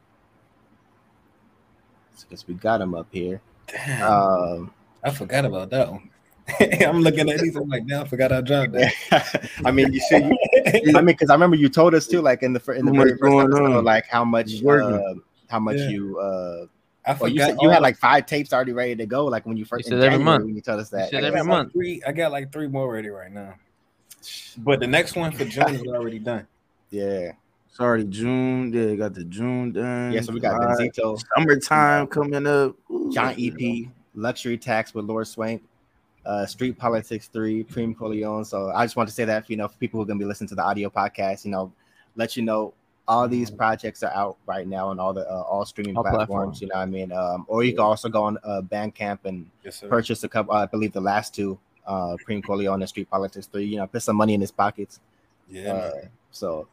because 2.28 2.46
we 2.46 2.54
got 2.54 2.78
them 2.78 2.94
up 2.94 3.06
here. 3.10 3.40
Damn, 3.66 4.12
Um, 4.12 4.74
I 5.02 5.10
forgot 5.10 5.44
about 5.44 5.70
that 5.70 5.90
one. 5.90 6.10
I'm 6.86 7.00
looking 7.00 7.30
at 7.30 7.40
these. 7.40 7.56
I'm 7.56 7.68
like, 7.68 7.86
damn, 7.86 8.02
I 8.02 8.06
forgot 8.08 8.32
I 8.32 8.40
dropped 8.40 8.72
that. 8.72 9.50
I 9.64 9.70
mean, 9.70 9.92
you 9.92 10.00
should. 10.08 10.22
I 10.24 11.00
mean, 11.00 11.06
because 11.06 11.30
I 11.30 11.34
remember 11.34 11.56
you 11.56 11.68
told 11.68 11.94
us 11.94 12.06
too, 12.06 12.20
like 12.20 12.42
in 12.42 12.52
the 12.52 12.60
fir- 12.60 12.74
in 12.74 12.84
the 12.86 12.92
Too 12.92 12.98
very 12.98 13.10
much 13.12 13.20
first 13.20 13.30
going 13.32 13.46
episode, 13.48 13.76
on. 13.78 13.84
like 13.84 14.06
how 14.06 14.24
much 14.24 14.52
It's 14.52 14.62
working. 14.62 14.94
uh, 14.94 15.14
how 15.48 15.58
much 15.58 15.76
Yeah. 15.78 15.88
you 15.88 16.18
uh 16.18 16.66
I 17.06 17.12
well, 17.12 17.16
forgot. 17.18 17.30
you 17.32 17.40
said 17.40 17.56
you 17.62 17.70
had 17.70 17.82
like 17.82 17.96
five 17.96 18.26
tapes 18.26 18.52
already 18.52 18.72
ready 18.72 18.94
to 18.96 19.06
go, 19.06 19.24
like 19.24 19.46
when 19.46 19.56
you 19.56 19.64
first 19.64 19.88
said 19.88 19.98
in 19.98 20.04
every 20.04 20.18
month. 20.22 20.44
when 20.44 20.54
you 20.54 20.60
told 20.60 20.80
us 20.80 20.90
that. 20.90 21.10
said 21.10 21.18
I 21.18 21.20
got 21.22 21.26
every 21.28 21.40
like 21.40 21.48
month. 21.48 21.72
Three, 21.72 22.02
I 22.06 22.12
got 22.12 22.30
like 22.30 22.52
three 22.52 22.68
more 22.68 22.92
ready 22.92 23.08
right 23.08 23.32
now. 23.32 23.54
But 24.58 24.80
the 24.80 24.86
next 24.86 25.16
one 25.16 25.32
for 25.32 25.44
June 25.46 25.74
is 25.74 25.82
already 25.86 26.18
done. 26.18 26.46
Yeah, 26.90 27.32
Sorry, 27.72 28.04
June. 28.04 28.72
Yeah, 28.72 28.94
got 28.96 29.14
the 29.14 29.24
June 29.24 29.72
done. 29.72 30.12
yeah. 30.12 30.20
So 30.20 30.32
we 30.34 30.40
got 30.40 30.60
July. 30.60 30.88
Benzito, 30.88 31.18
Summertime 31.36 32.06
coming 32.08 32.46
up. 32.46 32.76
Ooh. 32.90 33.10
John 33.12 33.34
EP, 33.38 33.88
Luxury 34.14 34.58
Tax 34.58 34.92
with 34.92 35.06
Lord 35.06 35.26
Swank, 35.26 35.62
uh, 36.26 36.46
Street 36.46 36.78
Politics 36.78 37.28
Three, 37.28 37.62
Prime 37.62 37.94
Corleone. 37.94 38.44
So 38.44 38.70
I 38.70 38.84
just 38.84 38.96
want 38.96 39.08
to 39.08 39.14
say 39.14 39.24
that 39.24 39.46
for, 39.46 39.52
you 39.52 39.56
know 39.56 39.68
for 39.68 39.76
people 39.78 39.98
who 39.98 40.02
are 40.02 40.06
gonna 40.06 40.18
be 40.18 40.24
listening 40.24 40.48
to 40.48 40.54
the 40.54 40.62
audio 40.62 40.90
podcast, 40.90 41.44
you 41.44 41.50
know, 41.50 41.72
let 42.16 42.36
you 42.36 42.42
know 42.42 42.74
all 43.08 43.26
these 43.26 43.50
projects 43.50 44.04
are 44.04 44.12
out 44.12 44.36
right 44.46 44.68
now 44.68 44.88
on 44.88 45.00
all 45.00 45.12
the 45.12 45.28
uh, 45.28 45.42
all 45.42 45.64
streaming 45.64 45.96
All 45.96 46.02
platforms, 46.02 46.28
platforms. 46.28 46.60
You 46.60 46.68
know 46.68 46.76
what 46.76 46.82
I 46.82 46.86
mean? 46.86 47.12
Um, 47.12 47.44
or 47.48 47.64
you 47.64 47.72
can 47.72 47.80
also 47.80 48.08
go 48.08 48.22
on 48.22 48.38
uh, 48.44 48.62
Bandcamp 48.62 49.18
and 49.24 49.50
Yes, 49.64 49.82
purchase 49.88 50.22
a 50.22 50.28
couple. 50.28 50.54
Uh, 50.54 50.62
I 50.62 50.66
believe 50.66 50.92
the 50.92 51.00
last 51.00 51.34
two, 51.34 51.58
uh, 51.86 52.16
Prime 52.24 52.40
Corleone 52.42 52.80
and 52.80 52.88
Street 52.88 53.10
Politics 53.10 53.46
Three. 53.46 53.64
You 53.64 53.78
know, 53.78 53.86
put 53.86 54.02
some 54.02 54.16
money 54.16 54.34
in 54.34 54.40
his 54.40 54.52
pockets. 54.52 55.00
Yeah, 55.48 55.72
Uh, 55.72 56.00
so, 56.30 56.68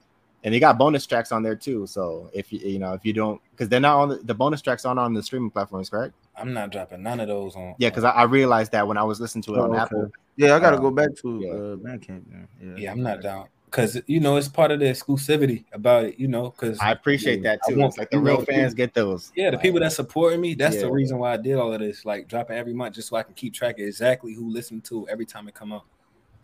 and 0.48 0.54
they 0.54 0.62
got 0.62 0.78
bonus 0.78 1.06
tracks 1.06 1.34
on 1.34 1.44
there 1.44 1.58
too. 1.58 1.86
So 1.88 2.30
if 2.34 2.54
you 2.54 2.60
you 2.60 2.80
know 2.80 2.94
if 2.94 3.04
you 3.06 3.12
don't 3.12 3.42
because 3.52 3.68
they're 3.68 3.82
not 3.82 3.98
on 3.98 4.08
the, 4.08 4.16
the 4.16 4.34
bonus 4.34 4.62
tracks 4.62 4.86
aren't 4.86 4.98
on 4.98 5.14
the 5.14 5.22
streaming 5.22 5.52
platforms, 5.52 5.90
correct? 5.90 6.14
I'm 6.38 6.54
not 6.54 6.72
dropping 6.72 7.04
none 7.04 7.20
of 7.20 7.28
those 7.28 7.54
on. 7.58 7.76
Yeah, 7.80 7.90
because 7.90 8.06
I, 8.06 8.12
I 8.12 8.24
realized 8.24 8.72
that 8.72 8.88
when 8.88 8.98
I 8.98 9.04
was 9.04 9.20
listening 9.20 9.42
to 9.44 9.56
it 9.56 9.58
Oh, 9.58 9.64
on 9.64 9.72
okay. 9.72 9.80
Apple. 9.82 10.10
Yeah, 10.38 10.56
I 10.56 10.60
gotta 10.60 10.78
Um, 10.78 10.84
go 10.84 10.92
back 10.92 11.10
to 11.24 11.40
yeah. 11.44 11.52
uh, 11.52 11.76
Bandcamp. 11.76 12.32
man. 12.32 12.48
Yeah. 12.64 12.76
yeah, 12.78 12.92
I'm 12.94 13.04
not 13.04 13.22
down 13.22 13.48
because 13.66 14.00
you 14.08 14.22
know 14.22 14.38
it's 14.38 14.48
part 14.48 14.72
of 14.72 14.80
the 14.80 14.86
exclusivity 14.86 15.66
about 15.74 16.06
it. 16.06 16.18
You 16.18 16.30
know, 16.30 16.52
because 16.52 16.80
I 16.80 16.92
appreciate 16.92 17.44
that 17.44 17.60
too. 17.68 17.76
want- 17.76 17.90
It's 17.90 17.98
like 17.98 18.10
the 18.12 18.20
real 18.20 18.38
know, 18.38 18.46
fans 18.46 18.74
get 18.74 18.94
those. 18.94 19.34
Yeah, 19.36 19.50
the 19.50 19.58
people 19.58 19.82
that 19.82 19.92
supporting 19.92 20.40
me, 20.40 20.54
that's 20.54 20.78
the 20.78 20.90
reason 20.90 21.18
why 21.18 21.34
I 21.34 21.38
did 21.38 21.56
all 21.56 21.74
of 21.74 21.82
this, 21.82 22.06
like 22.06 22.30
dropping 22.30 22.56
every 22.56 22.74
month 22.74 22.96
just 22.96 23.10
so 23.10 23.18
I 23.18 23.24
can 23.24 23.34
keep 23.34 23.54
track 23.54 23.80
of 23.80 23.86
exactly 23.86 24.34
who 24.34 24.50
listened 24.50 24.86
to 24.86 25.06
every 25.10 25.26
time 25.26 25.48
it 25.50 25.56
come 25.56 25.74
out. 25.74 25.84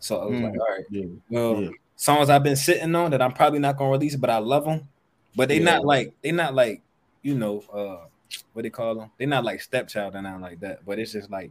So 0.00 0.20
I 0.20 0.26
was 0.26 0.36
Mm. 0.38 0.42
like, 0.42 0.60
all 0.60 0.66
right, 0.68 0.84
Yeah. 0.90 1.06
well, 1.30 1.62
Yeah. 1.62 1.70
Songs 2.04 2.28
I've 2.28 2.42
been 2.42 2.56
sitting 2.56 2.94
on 2.94 3.10
that 3.12 3.22
I'm 3.22 3.32
probably 3.32 3.58
not 3.60 3.76
gonna 3.78 3.90
release, 3.90 4.14
but 4.16 4.28
I 4.30 4.38
love 4.38 4.64
them. 4.64 4.88
But 5.34 5.48
they 5.48 5.58
Yeah. 5.58 5.64
not 5.64 5.84
like 5.84 6.14
they 6.22 6.32
not 6.32 6.54
like 6.54 6.82
you 7.22 7.34
know 7.34 7.62
uh 7.72 8.06
what 8.52 8.62
they 8.62 8.70
call 8.70 8.94
them. 8.94 9.10
They're 9.18 9.26
not 9.26 9.44
like 9.44 9.60
stepchild 9.62 10.14
and 10.14 10.24
nothing 10.24 10.42
like 10.42 10.60
that. 10.60 10.84
But 10.84 10.98
it's 10.98 11.12
just 11.12 11.30
like 11.30 11.50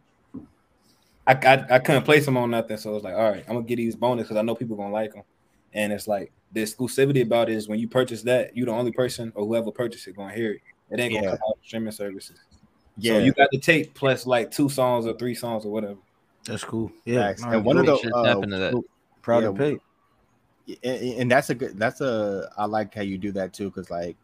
I 1.26 1.34
I, 1.34 1.76
I 1.76 1.80
couldn't 1.80 2.04
place 2.04 2.26
them 2.26 2.38
on 2.38 2.52
nothing, 2.52 2.78
so 2.78 2.96
it's 2.96 3.04
like 3.04 3.16
all 3.16 3.30
right, 3.32 3.44
I'm 3.48 3.56
gonna 3.56 3.66
get 3.66 3.78
these 3.78 3.96
bonus 3.96 4.26
because 4.26 4.38
I 4.38 4.42
know 4.44 4.56
people 4.56 4.76
gonna 4.76 4.94
like 4.94 5.14
them. 5.14 5.24
And 5.74 5.92
it's 5.92 6.08
like 6.08 6.32
the 6.52 6.62
exclusivity 6.62 7.24
about 7.24 7.50
it 7.50 7.56
is 7.56 7.68
when 7.68 7.80
you 7.80 7.88
purchase 7.88 8.22
that, 8.24 8.56
you 8.56 8.66
the 8.66 8.72
only 8.72 8.92
person 8.92 9.32
or 9.36 9.46
whoever 9.46 9.72
purchased 9.72 10.08
it 10.08 10.16
gonna 10.16 10.34
hear 10.34 10.54
it. 10.54 10.62
It 10.92 11.00
ain't 11.00 11.14
gonna 11.16 11.26
Yeah. 11.26 11.32
come 11.38 11.50
out 11.50 11.58
streaming 11.64 11.92
services. 11.92 12.38
Yeah, 12.98 13.14
So 13.14 13.20
you 13.20 13.32
got 13.34 13.50
the 13.52 13.58
tape 13.60 13.96
plus 13.96 14.28
like 14.28 14.52
two 14.52 14.70
songs 14.70 15.08
or 15.08 15.14
three 15.18 15.34
songs 15.34 15.66
or 15.66 15.72
whatever. 15.72 15.98
That's 16.46 16.64
cool. 16.64 16.92
Yeah. 17.06 17.30
Facts. 17.30 17.42
All 17.42 17.48
And 17.48 17.56
right, 17.56 17.66
one 17.66 17.78
of 17.78 17.86
the- 17.88 17.94
uh, 17.94 18.24
that. 18.46 18.84
proud 19.24 19.42
yeah, 19.44 19.50
to 19.50 19.54
pay. 19.56 19.78
And, 20.84 21.30
that's 21.32 21.50
a 21.50 21.56
good 21.56 21.78
that's 21.78 22.02
a 22.02 22.50
i 22.58 22.66
like 22.66 22.94
how 22.94 23.02
you 23.02 23.18
do 23.18 23.32
that 23.32 23.54
too 23.54 23.70
because 23.70 23.90
like 23.90 24.16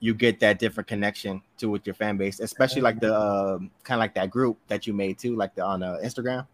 you 0.00 0.14
get 0.14 0.40
that 0.40 0.58
different 0.58 0.88
connection 0.88 1.40
to 1.58 1.68
with 1.68 1.86
your 1.86 1.94
fan 1.94 2.16
base 2.16 2.40
especially 2.40 2.80
like 2.80 2.98
the 3.00 3.14
um, 3.14 3.70
kind 3.84 3.98
of 3.98 4.00
like 4.00 4.14
that 4.14 4.30
group 4.30 4.58
that 4.68 4.86
you 4.86 4.92
made 4.92 5.18
too 5.18 5.36
like 5.36 5.54
the 5.54 5.64
on 5.64 5.82
uh, 5.82 5.98
instagram 6.02 6.46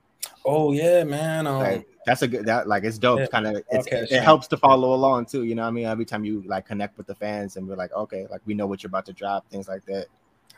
Oh 0.44 0.72
yeah, 0.72 1.04
man. 1.04 1.46
Um, 1.46 1.58
like, 1.58 1.88
that's 2.04 2.22
a 2.22 2.28
good 2.28 2.44
that 2.46 2.66
like 2.66 2.82
it's 2.82 2.98
dope 2.98 3.20
Yeah, 3.20 3.26
kind 3.26 3.46
of 3.46 3.62
it's, 3.70 3.86
okay, 3.86 3.98
it 3.98 4.08
sure. 4.08 4.20
helps 4.20 4.46
to 4.48 4.56
follow 4.56 4.94
along 4.94 5.26
too 5.26 5.44
you 5.44 5.54
know 5.54 5.62
what 5.62 5.68
i 5.68 5.70
mean 5.70 5.86
every 5.86 6.04
time 6.04 6.24
you 6.24 6.42
like 6.46 6.66
connect 6.66 6.96
with 6.98 7.06
the 7.06 7.14
fans 7.14 7.56
and 7.56 7.68
we're 7.68 7.76
like 7.76 7.92
okay 7.92 8.26
like 8.30 8.40
we 8.46 8.54
know 8.54 8.66
what 8.66 8.82
you're 8.82 8.88
about 8.88 9.06
to 9.06 9.12
drop 9.12 9.48
things 9.50 9.68
like 9.68 9.84
that 9.84 10.06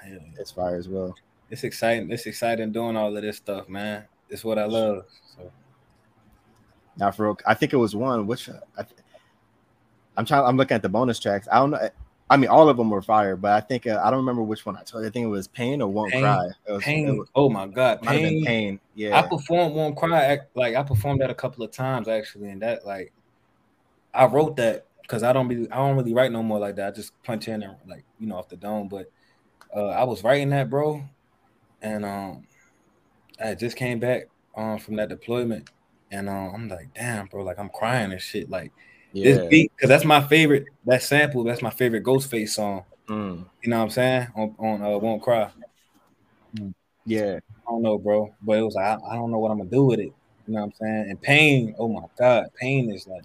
yeah. 0.07 0.19
it's 0.39 0.51
fire 0.51 0.77
as 0.77 0.89
well 0.89 1.15
it's 1.51 1.65
exciting. 1.65 2.11
It's 2.13 2.27
exciting 2.27 2.71
doing 2.71 2.97
all 2.97 3.15
of 3.15 3.23
this 3.23 3.39
stuff, 3.39 3.69
man. 3.69 4.05
It's 4.29 4.45
what 4.45 4.59
I 4.59 4.67
love. 4.67 5.05
So 5.37 5.51
now 6.97 7.11
for 7.11 7.27
real, 7.27 7.39
i 7.47 7.55
think 7.55 7.73
it 7.73 7.77
was 7.77 7.95
one 7.95 8.27
which 8.27 8.49
I, 8.49 8.85
i'm 10.17 10.25
trying 10.25 10.45
i'm 10.45 10.57
looking 10.57 10.75
at 10.75 10.83
the 10.83 10.89
bonus 10.89 11.19
tracks 11.19 11.49
i 11.51 11.57
don't 11.57 11.71
know 11.71 11.89
I 12.31 12.37
mean, 12.37 12.49
all 12.49 12.69
of 12.69 12.77
them 12.77 12.91
were 12.91 13.03
fire, 13.03 13.35
but 13.35 13.51
I 13.51 13.61
think 13.61 13.89
uh, 13.89 14.01
I 14.05 14.09
don't 14.09 14.21
remember 14.21 14.43
which 14.43 14.65
one 14.65 14.77
I 14.77 14.85
told 14.85 15.03
you. 15.03 15.09
I 15.09 15.11
think 15.11 15.25
it 15.25 15.31
was 15.31 15.49
Pain 15.49 15.83
or 15.83 15.89
Won't 15.89 16.13
Pain. 16.13 16.23
Cry. 16.23 16.47
It 16.69 16.73
was, 16.73 16.85
pain. 16.85 17.19
was, 17.19 17.29
Oh 17.35 17.51
my 17.51 17.67
god, 17.67 18.05
might 18.05 18.13
have 18.13 18.23
been 18.23 18.45
pain. 18.45 18.81
Pain. 18.97 19.13
I 19.13 19.23
performed 19.23 19.75
Won't 19.75 19.97
Cry. 19.97 20.39
Like 20.55 20.77
I 20.77 20.85
performed 20.85 21.23
that 21.23 21.31
a 21.31 21.35
couple 21.35 21.65
of 21.65 21.73
times 21.73 22.07
actually, 22.07 22.51
and 22.51 22.63
that 22.63 22.87
like 22.87 23.13
I 24.15 24.27
wrote 24.27 24.55
that 24.57 24.87
because 25.03 25.25
I 25.25 25.33
don't 25.33 25.49
be 25.49 25.69
I 25.73 25.77
don't 25.79 25.97
really 25.97 26.15
write 26.15 26.31
no 26.31 26.45
more 26.45 26.61
like 26.61 26.77
that. 26.77 26.89
I 26.89 26.91
just 26.93 27.21
punch 27.25 27.49
in 27.49 27.65
and 27.65 27.75
like 27.89 28.05
you 28.21 28.29
know 28.29 28.37
off 28.37 28.49
the 28.49 28.57
dome. 28.57 28.87
But 28.87 29.11
uh 29.75 29.89
I 29.89 30.05
was 30.05 30.23
writing 30.23 30.51
that, 30.51 30.71
bro, 30.71 31.03
and 31.83 32.05
um 32.05 32.47
I 33.45 33.57
just 33.57 33.77
came 33.77 33.99
back 33.99 34.29
um 34.57 34.79
from 34.79 34.95
that 34.97 35.09
deployment, 35.09 35.69
and 36.11 36.29
um 36.29 36.53
I'm 36.55 36.69
like, 36.69 36.93
damn, 36.95 37.27
bro, 37.27 37.43
like 37.45 37.59
I'm 37.59 37.69
crying 37.69 38.13
and 38.13 38.21
shit. 38.21 38.51
Like 38.51 38.73
yeah. 39.13 39.35
this 39.35 39.49
beat, 39.49 39.73
because 39.77 39.89
that's 39.89 40.05
my 40.05 40.21
favorite. 40.21 40.67
That 40.87 41.03
sample, 41.03 41.45
that's 41.45 41.63
my 41.63 41.71
favorite 41.71 42.05
Ghostface 42.05 42.51
song. 42.51 42.85
Mm, 43.09 43.45
You 43.63 43.71
know 43.71 43.79
what 43.79 43.85
I'm 43.85 43.91
saying? 43.91 44.29
On 44.37 44.55
on 44.59 44.83
uh, 44.83 44.99
Won't 44.99 45.23
Cry. 45.23 45.51
yeah. 47.05 47.39
I 47.67 47.71
don't 47.71 47.83
know, 47.83 47.99
bro. 47.99 48.35
But 48.43 48.59
it 48.59 48.63
was 48.63 48.75
like 48.75 48.87
I, 48.87 48.99
I 49.11 49.15
don't 49.15 49.31
know 49.31 49.39
what 49.39 49.51
I'm 49.51 49.59
gonna 49.59 49.71
do 49.71 49.85
with 49.85 50.01
it. 50.01 50.13
You 50.47 50.55
know 50.55 50.61
what 50.61 50.67
I'm 50.67 50.73
saying? 50.73 51.07
And 51.11 51.21
pain, 51.21 51.75
oh 51.79 51.89
my 51.89 52.03
god, 52.19 52.47
pain 52.61 52.91
is 52.93 53.07
like 53.07 53.25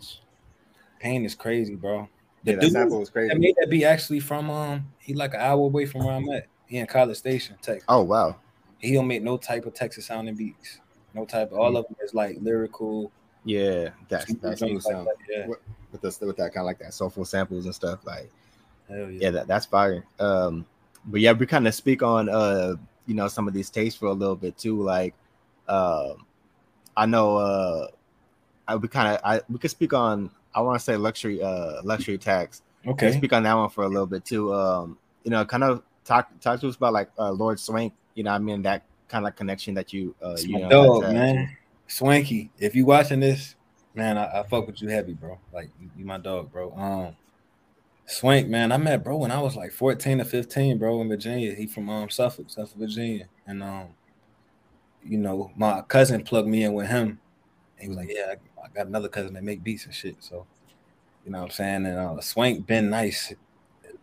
pain 1.00 1.26
is 1.26 1.36
crazy, 1.36 1.76
bro. 1.76 2.08
The 2.44 2.52
Yeah, 2.54 2.58
that 2.60 2.72
sample 2.72 3.00
was 3.00 3.10
that 3.10 3.14
crazy. 3.14 3.38
made 3.40 3.56
that 3.60 3.70
beat 3.70 3.86
actually 3.86 4.20
from 4.20 4.50
um 4.50 4.86
he 5.00 5.14
like 5.14 5.34
an 5.34 5.42
hour 5.42 5.62
away 5.66 5.86
from 5.86 6.06
where 6.06 6.16
I'm 6.16 6.30
at. 6.30 6.48
He 6.68 6.78
in 6.78 6.88
College 6.88 7.18
Station, 7.18 7.56
Texas. 7.62 7.86
Oh 7.88 8.04
wow. 8.04 8.36
He 8.80 8.94
don't 8.94 9.08
make 9.08 9.24
no 9.24 9.38
type 9.38 9.66
of 9.66 9.74
Texas 9.74 10.06
sounding 10.06 10.36
beats. 10.36 10.80
No 11.16 11.26
type 11.26 11.52
of 11.52 11.58
all 11.58 11.78
of 11.78 11.88
them 11.88 11.96
is 12.04 12.14
like 12.14 12.38
lyrical. 12.42 13.12
Yeah, 13.46 13.90
that's 14.10 14.34
that's 14.36 14.62
like 14.62 14.82
sound. 14.82 15.08
that, 15.08 15.16
yeah. 15.30 15.48
With 15.48 16.02
this 16.02 16.20
with 16.20 16.38
that 16.38 16.54
kind 16.54 16.64
of 16.64 16.66
like 16.66 16.80
that 16.80 16.94
soulful 16.94 17.26
samples 17.26 17.66
and 17.66 17.74
stuff. 17.74 18.06
Like 18.06 18.30
Hell 18.90 19.10
yeah. 19.10 19.20
yeah, 19.22 19.30
that, 19.32 19.48
that's 19.48 19.66
fire. 19.66 20.06
Um, 20.20 20.66
but 21.06 21.22
yeah, 21.22 21.32
we 21.32 21.46
kind 21.46 21.68
of 21.68 21.74
speak 21.74 22.04
on 22.04 22.30
uh, 22.30 22.76
you 23.06 23.14
know, 23.14 23.28
some 23.28 23.48
of 23.48 23.54
these 23.54 23.70
tastes 23.70 23.98
for 23.98 24.08
a 24.08 24.14
little 24.14 24.36
bit 24.36 24.58
too. 24.58 24.82
Like, 24.82 25.14
um, 25.68 26.26
I 26.98 27.06
know 27.06 27.38
uh, 27.38 27.88
I 28.68 28.76
we 28.76 28.88
kind 28.88 29.16
of 29.16 29.22
I 29.24 29.42
we 29.50 29.60
could 29.60 29.72
speak 29.72 29.94
on 29.94 30.30
I 30.54 30.62
want 30.62 30.80
to 30.80 30.84
say 30.84 30.96
luxury 30.98 31.42
uh 31.42 31.82
luxury 31.84 32.18
tax. 32.18 32.62
Okay. 32.86 33.14
Speak 33.18 33.34
on 33.34 33.44
that 33.44 33.54
one 33.54 33.70
for 33.70 33.84
a 33.84 33.88
little 33.88 34.06
bit 34.06 34.26
too. 34.26 34.54
Um, 34.54 34.98
you 35.24 35.32
know, 35.32 35.44
kind 35.46 35.64
of 35.64 35.82
talk 36.04 36.30
talk 36.40 36.60
to 36.62 36.68
us 36.68 36.76
about 36.76 36.94
like 36.94 37.10
uh, 37.18 37.32
Lord 37.32 37.60
Swank. 37.60 37.94
You 38.14 38.24
know, 38.24 38.32
what 38.32 38.38
I 38.38 38.40
mean 38.40 38.62
that 38.64 38.84
kind 39.08 39.28
of 39.28 39.36
connection 39.36 39.74
that 39.76 39.94
you 39.94 40.16
uh, 40.24 40.36
you 40.40 40.54
my 40.54 40.60
know 40.60 40.70
dog, 40.70 41.04
had 41.04 41.14
man. 41.14 41.58
Swanky. 41.88 42.52
If 42.58 42.76
you 42.76 42.86
watching 42.86 43.20
this, 43.20 43.56
man, 43.94 44.18
I, 44.18 44.40
I 44.40 44.44
fuck 44.44 44.68
with 44.68 44.82
you 44.82 44.90
heavy, 44.90 45.14
bro. 45.14 45.40
Like 45.54 45.70
you, 45.80 45.90
you 45.98 46.06
my 46.06 46.18
dog, 46.18 46.52
bro. 46.52 46.74
Um 46.76 47.16
Swank, 48.08 48.48
man, 48.48 48.72
I 48.72 48.78
met 48.78 49.04
bro 49.04 49.18
when 49.18 49.32
I 49.32 49.42
was 49.42 49.56
like 49.56 49.72
14 49.72 50.22
or 50.22 50.26
15, 50.26 50.78
bro, 50.78 51.02
in 51.02 51.10
Virginia. 51.10 51.56
He 51.56 51.66
from 51.66 51.90
um 51.90 52.10
Suffolk, 52.10 52.50
Suffolk, 52.50 52.78
Virginia. 52.78 53.28
And 53.48 53.64
um, 53.64 53.88
you 55.04 55.18
know, 55.18 55.52
my 55.56 55.82
cousin 55.82 56.24
plugged 56.24 56.48
me 56.48 56.64
in 56.64 56.74
with 56.74 56.88
him. 56.88 57.20
He 57.78 57.88
was 57.88 57.98
like, 57.98 58.10
Yeah, 58.12 58.34
I, 58.34 58.66
I 58.66 58.68
got 58.70 58.88
another 58.88 59.10
cousin 59.10 59.34
that 59.34 59.44
make 59.44 59.64
beats 59.64 59.86
and 59.86 59.94
shit. 59.94 60.18
So, 60.20 60.46
you 61.26 61.32
know 61.32 61.40
what 61.40 61.46
I'm 61.46 61.52
saying? 61.52 61.86
And 61.86 61.98
uh 61.98 62.22
Swank 62.22 62.68
been 62.68 62.90
nice. 62.90 63.34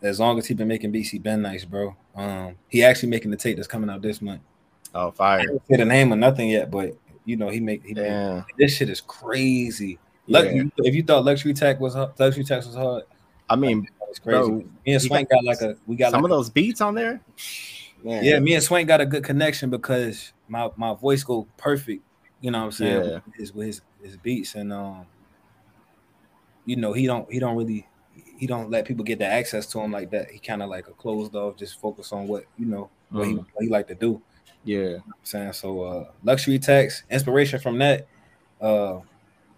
As 0.01 0.19
long 0.19 0.37
as 0.37 0.47
he 0.47 0.55
been 0.55 0.67
making 0.67 0.91
beats, 0.91 1.11
he 1.11 1.21
been 1.21 1.43
nice, 1.43 1.65
bro. 1.65 1.95
Um, 2.17 2.57
he 2.69 2.83
actually 2.83 3.11
making 3.11 3.31
the 3.31 3.37
tape 3.37 3.57
that's 3.57 3.69
coming 3.69 3.89
out 3.89 4.03
this 4.03 4.21
month. 4.21 4.43
Oh, 4.95 5.09
I 5.09 5.11
fire! 5.13 5.41
didn't 5.47 5.63
say 5.69 5.77
the 5.77 5.85
name 5.85 6.13
or 6.13 6.17
nothing 6.17 6.51
yet, 6.51 6.71
but 6.71 6.97
you 7.25 7.37
know, 7.37 7.49
he 7.49 7.61
make 7.61 7.85
he 7.85 7.95
make, 7.95 8.45
this 8.59 8.77
shit 8.77 8.89
is 8.91 9.01
crazy. 9.01 9.99
yeah. 10.27 10.65
If 10.79 10.95
you 10.95 11.03
thought 11.03 11.25
luxury 11.25 11.55
tech 11.55 11.81
was 11.81 11.95
luxury 12.19 12.45
tax 12.45 12.67
was 12.67 12.75
hard, 12.75 13.05
I 13.49 13.57
mean, 13.57 13.89
it's 14.09 14.19
crazy. 14.19 14.39
Bro, 14.39 14.65
me 14.87 14.93
and 14.93 15.03
Swank 15.03 15.29
got, 15.31 15.45
like 15.45 15.61
a 15.63 15.77
we 15.87 15.97
got 15.97 16.11
some 16.11 16.23
like 16.23 16.31
of 16.31 16.37
those 16.37 16.51
beats 16.51 16.81
on 16.81 16.95
there. 16.95 17.21
Man. 18.05 18.25
yeah, 18.25 18.39
me 18.41 18.55
and 18.55 18.63
Swank 18.63 18.89
got 18.89 19.01
a 19.01 19.07
good 19.07 19.25
connection 19.25 19.71
because 19.71 20.33
my 20.49 20.71
my 20.77 20.95
voice 20.95 21.23
go 21.25 21.47
perfect. 21.57 22.03
You 22.41 22.51
know 22.51 22.59
what 22.59 22.65
I'm 22.67 22.73
saying? 22.73 23.05
Yeah. 23.05 23.19
With 23.25 23.35
his 23.37 23.55
with 23.55 23.67
his, 23.69 23.81
his 24.03 24.17
beats 24.17 24.55
and 24.57 24.73
um, 24.73 25.07
you 26.65 26.77
know 26.77 26.93
he 26.93 27.07
don't 27.07 27.31
he 27.33 27.39
don't 27.39 27.57
really 27.57 27.87
he 28.37 28.47
don't 28.47 28.71
let 28.71 28.85
people 28.85 29.05
get 29.05 29.21
the 29.21 29.27
access 29.27 29.67
to 29.67 29.81
him 29.81 29.93
like 29.93 30.11
that. 30.11 30.31
He 30.31 30.39
kind 30.39 30.63
of 30.63 30.69
like 30.69 30.89
a 30.89 30.93
closed 30.93 31.35
off, 31.37 31.57
just 31.57 31.81
focus 31.81 32.13
on 32.13 32.27
what 32.27 32.45
you 32.59 32.67
know 32.67 32.91
what 33.11 33.27
he 33.29 33.35
Mhm. 33.35 33.47
what 33.53 33.63
he 33.65 33.69
like 33.69 33.87
to 33.89 33.95
do. 33.95 34.21
Yeah, 34.65 34.97
I'm 35.05 35.13
saying 35.23 35.53
so 35.53 35.83
uh 35.83 36.05
luxury 36.23 36.59
tax 36.59 37.03
inspiration 37.11 37.59
from 37.61 37.79
that 37.79 38.07
uh 38.61 39.01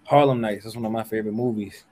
harlem 0.05 0.41
nights 0.41 0.65
that's 0.65 0.77
one 0.77 0.85
of 0.85 0.93
my 0.93 1.03
favorite 1.03 1.33
movies 1.35 1.85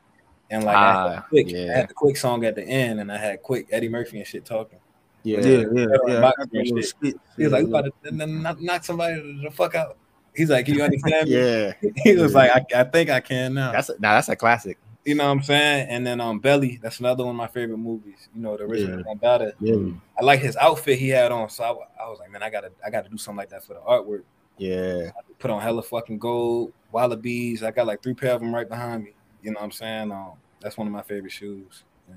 and 0.51 0.65
like 0.65 0.77
I, 0.77 0.87
had 0.87 0.97
Ah, 1.19 1.27
quick, 1.29 1.47
I 1.55 1.73
had 1.79 1.89
the 1.89 1.95
quick 1.95 2.17
song 2.17 2.45
at 2.45 2.55
the 2.55 2.63
end 2.63 3.01
and 3.01 3.11
i 3.11 3.17
had 3.17 3.43
quick 3.43 3.67
eddie 3.71 3.89
murphy 3.89 4.19
and 4.19 4.27
shit 4.27 4.45
talking 4.45 4.79
yeah, 5.25 5.41
Yeah, 5.41 5.47
yeah, 5.47 5.57
yeah. 5.57 5.65
Yeah, 5.73 5.85
I 5.85 5.97
got 6.13 6.21
boxing 6.23 6.49
that 6.53 6.59
little 6.59 6.77
shit. 6.79 6.87
skit. 6.87 7.17
he 7.37 7.43
was 7.45 7.53
like 7.53 7.61
Yeah, 7.61 7.65
we 7.65 7.71
about 7.71 7.85
to 7.85 8.09
n- 8.09 8.21
n- 8.21 8.43
knock, 8.43 8.61
knock 8.61 8.85
somebody 8.85 9.41
the 9.43 9.51
fuck 9.51 9.75
out 9.75 9.97
he's 10.35 10.51
like 10.51 10.67
can 10.67 10.75
you 10.75 10.83
understand 10.83 11.29
me 11.29 11.37
yeah. 11.37 11.73
he 12.05 12.17
was 12.17 12.35
like 12.35 12.51
I, 12.51 12.81
I 12.81 12.85
think 12.85 13.11
i 13.11 13.21
can 13.21 13.55
now 13.55 13.73
That's 13.73 13.89
a, 13.89 13.95
now 14.01 14.15
that's 14.15 14.29
a 14.29 14.37
classic. 14.37 14.79
You 15.05 15.15
know 15.15 15.25
what 15.25 15.31
i'm 15.33 15.43
saying 15.43 15.87
and 15.89 16.07
then 16.07 16.21
um 16.21 16.39
belly 16.39 16.79
that's 16.83 17.01
another 17.01 17.25
one 17.25 17.35
of 17.35 17.37
my 17.37 17.47
favorite 17.49 17.79
movies 17.79 18.29
you 18.35 18.41
know 18.41 18.57
the 18.57 18.65
original 18.65 18.99
Yeah. 18.99 19.15
Gambetta. 19.15 19.53
yeah. 19.61 19.93
i 20.21 20.25
like 20.25 20.41
his 20.41 20.57
outfit 20.57 20.99
he 20.99 21.09
had 21.09 21.33
on 21.33 21.49
so 21.51 21.65
I, 21.65 22.05
I 22.05 22.09
was 22.09 22.19
like 22.21 22.31
man 22.31 22.43
i 22.43 22.51
gotta 22.51 22.71
i 22.87 22.91
gotta 22.91 23.09
do 23.09 23.19
something 23.19 23.39
like 23.39 23.51
that 23.51 23.65
for 23.65 23.75
the 23.75 23.81
artwork 23.81 24.23
Yeah, 24.59 25.11
put 25.39 25.51
on 25.51 25.61
hella 25.61 25.83
fucking 25.83 26.19
gold 26.19 26.73
wallabies. 26.93 27.63
I 27.63 27.71
got 27.73 27.87
like 27.87 28.03
three 28.03 28.15
pair 28.15 28.33
of 28.35 28.41
them 28.43 28.55
right 28.55 28.69
behind 28.69 29.03
me. 29.03 29.15
You 29.43 29.51
know 29.51 29.59
what 29.59 29.65
I'm 29.65 29.73
saying? 29.73 30.13
Um, 30.13 30.33
that's 30.61 30.77
one 30.77 30.87
of 30.87 30.93
my 30.93 31.01
favorite 31.03 31.33
shoes. 31.33 31.85
Yeah. 32.07 32.17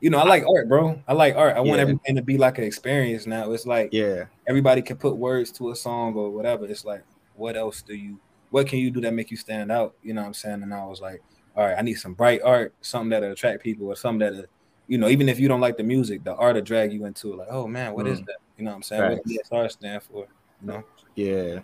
You 0.00 0.10
know, 0.10 0.18
I 0.18 0.24
like 0.24 0.44
art, 0.46 0.68
bro. 0.68 1.00
I 1.08 1.14
like 1.14 1.34
art. 1.36 1.56
I 1.56 1.60
want 1.60 1.76
Yeah. 1.78 1.82
everything 1.82 2.16
to 2.16 2.22
be 2.22 2.36
like 2.36 2.58
an 2.58 2.64
experience 2.64 3.26
now. 3.26 3.50
It's 3.52 3.66
like 3.66 3.88
yeah, 3.92 4.26
everybody 4.46 4.82
can 4.82 4.98
put 4.98 5.16
words 5.16 5.50
to 5.52 5.70
a 5.70 5.74
song 5.74 6.14
or 6.14 6.30
whatever. 6.30 6.66
It's 6.66 6.84
like, 6.84 7.02
what 7.34 7.56
else 7.56 7.80
do 7.82 7.94
you 7.94 8.20
what 8.50 8.66
can 8.68 8.78
you 8.78 8.90
do 8.90 9.00
that 9.00 9.14
make 9.14 9.30
you 9.30 9.38
stand 9.38 9.72
out? 9.72 9.94
You 10.02 10.12
know 10.12 10.20
what 10.20 10.28
I'm 10.28 10.34
saying? 10.34 10.62
And 10.62 10.72
I 10.74 10.84
was 10.84 11.00
like, 11.00 11.22
all 11.56 11.64
right, 11.66 11.76
I 11.78 11.82
need 11.82 11.94
some 11.94 12.14
bright 12.14 12.40
art, 12.42 12.74
something 12.80 13.10
that'll 13.10 13.32
attract 13.32 13.62
people, 13.62 13.86
or 13.88 13.96
something 13.96 14.18
that'll, 14.20 14.44
you 14.88 14.98
know, 14.98 15.08
even 15.08 15.28
if 15.28 15.38
you 15.38 15.48
don't 15.48 15.60
like 15.60 15.76
the 15.76 15.82
music, 15.82 16.24
the 16.24 16.34
art 16.34 16.54
will 16.56 16.62
drag 16.62 16.92
you 16.92 17.04
into 17.04 17.32
it. 17.32 17.36
Like, 17.36 17.48
oh 17.50 17.66
man, 17.66 17.94
what 17.94 18.06
is 18.06 18.20
Mm. 18.20 18.26
that? 18.26 18.36
You 18.56 18.64
know 18.64 18.70
what 18.70 18.76
I'm 18.76 18.82
saying? 18.82 19.02
What 19.10 19.16
Facts. 19.24 19.28
does 19.28 19.38
ESR 19.50 19.70
stand 19.70 20.02
for? 20.02 20.26
You 20.60 20.66
know? 20.66 20.84
yeah. 21.14 21.60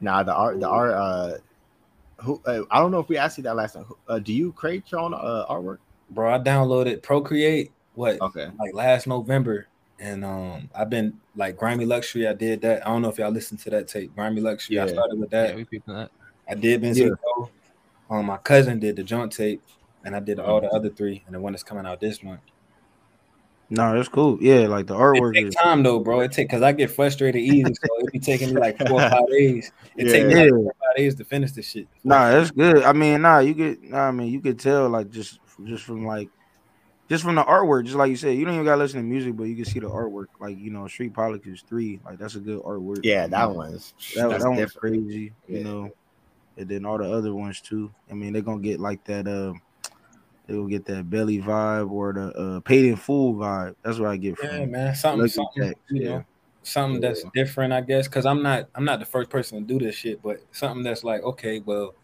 Nah, 0.00 0.22
the 0.24 0.34
art, 0.34 0.58
the 0.60 0.68
art. 0.68 0.94
Uh, 0.94 1.38
who? 2.18 2.40
Uh, 2.44 2.62
I 2.70 2.80
don't 2.80 2.90
know 2.90 2.98
if 2.98 3.08
we 3.08 3.16
asked 3.16 3.38
you 3.38 3.44
that 3.44 3.54
last 3.56 3.74
time. 3.74 3.86
Uh, 4.08 4.18
do 4.18 4.32
you 4.32 4.52
create 4.52 4.90
your 4.90 5.00
own 5.00 5.14
uh, 5.14 5.46
artwork? 5.48 5.78
Bro, 6.10 6.34
I 6.34 6.38
downloaded 6.38 7.02
Procreate 7.02 7.70
what 7.94 8.20
Okay. 8.20 8.50
like 8.58 8.74
last 8.74 9.06
November, 9.06 9.66
and 10.00 10.24
um, 10.24 10.68
I've 10.74 10.90
been 10.90 11.18
like 11.36 11.56
Grimy 11.56 11.84
Luxury. 11.84 12.26
I 12.26 12.32
did 12.32 12.60
that. 12.62 12.86
I 12.86 12.90
don't 12.90 13.02
know 13.02 13.08
if 13.10 13.18
y'all 13.18 13.30
listened 13.30 13.60
to 13.60 13.70
that 13.70 13.86
tape, 13.88 14.14
Grimy 14.14 14.40
Luxury. 14.40 14.80
I 14.80 14.86
started 14.88 15.18
with 15.20 15.30
that. 15.30 15.50
Yeah, 15.50 15.56
we 15.56 15.64
peeping 15.64 15.94
that. 15.94 16.10
I 16.48 16.54
did 16.54 16.82
Benzico. 16.82 17.48
Um, 18.12 18.26
my 18.26 18.36
cousin 18.36 18.78
did 18.78 18.96
the 18.96 19.02
joint 19.02 19.32
tape, 19.32 19.62
and 20.04 20.14
I 20.14 20.20
did 20.20 20.38
all 20.38 20.60
the 20.60 20.68
other 20.68 20.90
three, 20.90 21.22
and 21.24 21.34
the 21.34 21.40
one 21.40 21.54
that's 21.54 21.62
coming 21.62 21.86
out 21.86 21.98
this 21.98 22.22
month. 22.22 22.40
No, 23.70 23.96
that's 23.96 24.10
cool. 24.10 24.36
Yeah, 24.38 24.66
like 24.66 24.86
the 24.86 24.94
artwork 24.94 25.32
take 25.32 25.46
is 25.46 25.54
time 25.54 25.82
though, 25.82 25.98
bro. 25.98 26.20
It 26.20 26.30
take 26.30 26.48
because 26.48 26.60
I 26.60 26.72
get 26.72 26.90
frustrated 26.90 27.40
easy, 27.40 27.72
so 27.72 27.88
it 28.00 28.12
be 28.12 28.18
taking 28.18 28.52
me 28.52 28.60
like 28.60 28.76
four 28.86 29.02
or 29.02 29.10
five 29.10 29.26
days. 29.28 29.72
It 29.96 30.12
take 30.12 30.26
me 30.26 30.34
Yeah. 30.34 30.40
like 30.42 30.50
four 30.50 30.58
or 30.58 30.74
five 30.74 30.96
days 30.98 31.14
to 31.14 31.24
finish 31.24 31.52
this 31.52 31.70
shit. 31.70 31.88
Nah, 32.04 32.32
that's 32.32 32.50
good. 32.50 32.82
I 32.82 32.92
mean, 32.92 33.22
nah, 33.22 33.38
you 33.38 33.54
get. 33.54 33.82
Nah, 33.82 34.08
I 34.08 34.10
mean, 34.10 34.30
you 34.30 34.40
could 34.42 34.58
tell 34.58 34.90
like 34.90 35.08
just 35.08 35.40
just 35.64 35.84
from 35.84 36.04
like 36.04 36.28
just 37.08 37.24
from 37.24 37.36
the 37.36 37.44
artwork, 37.44 37.84
just 37.86 37.96
like 37.96 38.10
you 38.10 38.16
said, 38.16 38.36
you 38.36 38.44
don't 38.44 38.52
even 38.54 38.66
gotta 38.66 38.82
listen 38.82 39.00
to 39.00 39.06
music, 39.06 39.36
but 39.38 39.44
you 39.44 39.56
can 39.56 39.64
see 39.64 39.80
the 39.80 39.88
artwork. 39.88 40.26
Like 40.38 40.58
you 40.58 40.70
know, 40.70 40.86
Street 40.86 41.14
Politics 41.14 41.64
three, 41.66 41.98
like 42.04 42.18
that's 42.18 42.34
a 42.34 42.40
good 42.40 42.60
artwork. 42.62 43.00
Yeah, 43.04 43.26
that 43.28 43.54
one's 43.54 43.94
that, 44.16 44.28
that's 44.28 44.42
that 44.42 44.50
one's 44.50 44.60
different. 44.60 45.06
crazy. 45.06 45.32
Yeah. 45.48 45.58
You 45.58 45.64
know, 45.64 45.90
and 46.56 46.68
then 46.68 46.84
all 46.84 46.98
the 46.98 47.10
other 47.10 47.34
ones 47.34 47.60
too. 47.60 47.92
I 48.10 48.14
mean, 48.14 48.32
they're 48.32 48.42
gonna 48.42 48.60
get 48.60 48.80
like 48.80 49.04
that. 49.04 49.26
Uh, 49.26 49.54
they 50.46 50.54
will 50.54 50.66
get 50.66 50.84
that 50.86 51.08
belly 51.08 51.40
vibe 51.40 51.90
or 51.90 52.12
the 52.12 52.32
uh, 52.32 52.60
paid 52.60 52.84
in 52.84 52.96
full 52.96 53.34
vibe. 53.34 53.74
That's 53.82 53.98
what 53.98 54.10
I 54.10 54.16
get 54.16 54.38
from. 54.38 54.48
Yeah, 54.48 54.66
man. 54.66 54.94
Something, 54.94 55.28
something 55.28 55.74
you 55.90 56.02
yeah. 56.02 56.08
know, 56.08 56.24
something 56.62 57.00
that's 57.00 57.22
Yeah. 57.24 57.30
different, 57.34 57.72
I 57.72 57.80
guess. 57.80 58.08
Because 58.08 58.26
I'm 58.26 58.42
not, 58.42 58.68
I'm 58.74 58.84
not 58.84 58.98
the 58.98 59.06
first 59.06 59.30
person 59.30 59.58
to 59.60 59.64
do 59.64 59.84
this 59.84 59.94
shit, 59.94 60.20
but 60.22 60.42
something 60.50 60.82
that's 60.82 61.04
like, 61.04 61.22
okay, 61.22 61.60
well, 61.60 61.94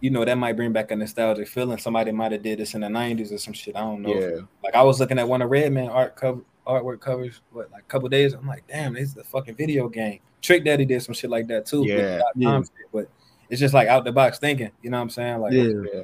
you 0.00 0.10
know, 0.10 0.24
that 0.24 0.36
might 0.38 0.54
bring 0.54 0.72
back 0.72 0.90
a 0.90 0.96
nostalgic 0.96 1.48
feeling. 1.48 1.78
Somebody 1.78 2.12
might 2.12 2.32
have 2.32 2.42
did 2.42 2.58
this 2.58 2.74
in 2.74 2.82
the 2.82 2.88
'90s 2.88 3.32
or 3.32 3.38
some 3.38 3.52
shit. 3.52 3.74
I 3.74 3.80
don't 3.80 4.02
know. 4.02 4.14
Yeah, 4.14 4.40
Like 4.62 4.74
I 4.74 4.82
was 4.82 5.00
looking 5.00 5.18
at 5.18 5.28
one 5.28 5.42
of 5.42 5.50
Redman 5.50 5.88
art 5.88 6.14
cover 6.14 6.42
artwork 6.66 7.00
covers, 7.00 7.40
what 7.52 7.70
like 7.72 7.82
a 7.82 7.86
couple 7.86 8.08
days. 8.08 8.34
I'm 8.34 8.46
like, 8.46 8.64
damn, 8.68 8.94
this 8.94 9.04
is 9.04 9.14
the 9.14 9.24
fucking 9.24 9.56
video 9.56 9.88
game. 9.88 10.20
Trick 10.40 10.64
Daddy 10.64 10.84
did 10.84 11.02
some 11.02 11.14
shit 11.14 11.30
like 11.30 11.46
that 11.48 11.66
too. 11.66 11.84
Yeah. 11.86 12.20
Yeah. 12.36 12.60
shit, 12.60 12.70
but 12.92 13.08
it's 13.50 13.60
just 13.60 13.74
like 13.74 13.88
out 13.88 14.04
the 14.04 14.12
box 14.12 14.38
thinking. 14.38 14.70
You 14.82 14.90
know 14.90 14.98
what 14.98 15.02
I'm 15.02 15.10
saying? 15.10 15.38
Like, 15.40 15.52
Yeah. 15.52 15.82
yeah. 15.92 16.02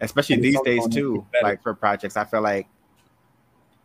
Especially 0.00 0.36
Maybe 0.36 0.50
these 0.50 0.60
days 0.62 0.88
too. 0.88 1.26
Like 1.42 1.62
for 1.62 1.74
projects, 1.74 2.16
I 2.16 2.24
feel 2.24 2.40
like 2.40 2.68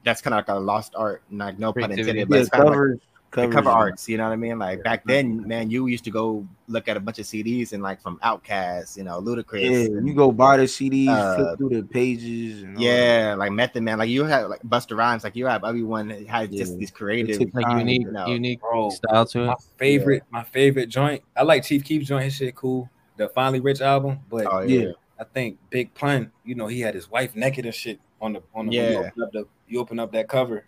that's 0.04 0.22
kind 0.22 0.34
of 0.34 0.40
like 0.40 0.50
a 0.50 0.60
lost 0.60 0.94
art. 0.96 1.24
Like 1.32 1.58
no 1.58 1.74
pun 1.74 1.92
intended, 1.92 2.30
but 2.30 2.40
it's 2.40 2.50
kind 2.50 2.68
of 2.68 2.76
like 2.76 3.00
covers, 3.34 3.54
cover 3.54 3.70
arts. 3.70 4.08
You 4.08 4.18
know 4.18 4.26
what 4.26 4.34
I 4.34 4.36
mean? 4.38 4.58
Like 4.60 4.84
back 4.84 5.04
then, 5.06 5.46
man, 5.48 5.70
you 5.70 5.88
used 5.88 6.04
to 6.06 6.12
go 6.12 6.48
look 6.68 6.88
at 6.88 6.96
a 6.96 7.00
bunch 7.00 7.20
of 7.20 7.26
CDs 7.26 7.74
and 7.74 7.84
like 7.84 8.02
from 8.02 8.18
Outkast, 8.20 8.96
you 8.98 9.04
know, 9.04 9.20
Ludacris. 9.22 9.62
Yeah, 9.64 9.98
and- 9.98 10.08
you 10.08 10.14
go 10.14 10.32
buy 10.32 10.58
the 10.58 10.64
CDs, 10.64 11.10
Uh, 11.10 11.36
flip 11.36 11.58
through 11.58 11.70
the 11.82 11.84
pages, 11.84 12.64
and 12.64 12.78
all. 12.78 12.84
Yeah, 12.84 13.36
like 13.38 13.52
Method 13.52 13.84
Man, 13.84 13.98
like 13.98 14.10
you 14.10 14.24
have 14.24 14.50
like 14.50 14.62
Busta 14.64 14.96
Rhymes, 14.98 15.24
like 15.24 15.36
you 15.36 15.46
have 15.48 15.64
everyone 15.64 16.08
that 16.10 16.26
has 16.28 16.50
just 16.50 16.78
these 16.78 16.92
creative. 16.92 17.40
Like 17.54 17.66
Time, 17.66 17.80
unique, 17.80 18.02
you 18.06 18.12
know. 18.12 18.28
unique 18.28 18.62
Bro, 18.62 18.92
style 18.92 19.26
to 19.26 19.46
my 19.48 19.52
it. 19.54 19.58
favorite, 19.78 20.24
my 20.30 20.44
favorite 20.44 20.88
joint. 20.88 21.22
I 21.36 21.44
like 21.44 21.64
Chief 21.64 21.84
Keef's 21.84 22.08
joint. 22.08 22.24
His 22.24 22.36
shit 22.36 22.56
cool. 22.56 22.90
The 23.18 23.30
Finally 23.30 23.60
Rich 23.60 23.82
album, 23.82 24.20
but 24.30 24.48
Oh 24.52 24.62
yeah, 24.62 24.80
Yeah. 24.80 24.92
I 25.20 25.24
think 25.26 25.58
Big 25.70 25.94
Pun, 25.94 26.32
you 26.44 26.56
know, 26.56 26.68
he 26.68 26.82
had 26.82 26.96
his 26.96 27.10
wife 27.10 27.36
naked 27.36 27.66
and 27.66 27.74
shit 27.76 28.00
on 28.22 28.34
the 28.34 28.42
on 28.56 28.66
the 28.68 28.78
when 28.78 28.88
you 28.88 29.00
Yeah. 29.00 29.00
open 29.08 29.24
up 29.24 29.32
the 29.32 29.46
you 29.68 29.80
open 29.80 30.00
up 30.00 30.12
that 30.14 30.28
cover. 30.28 30.66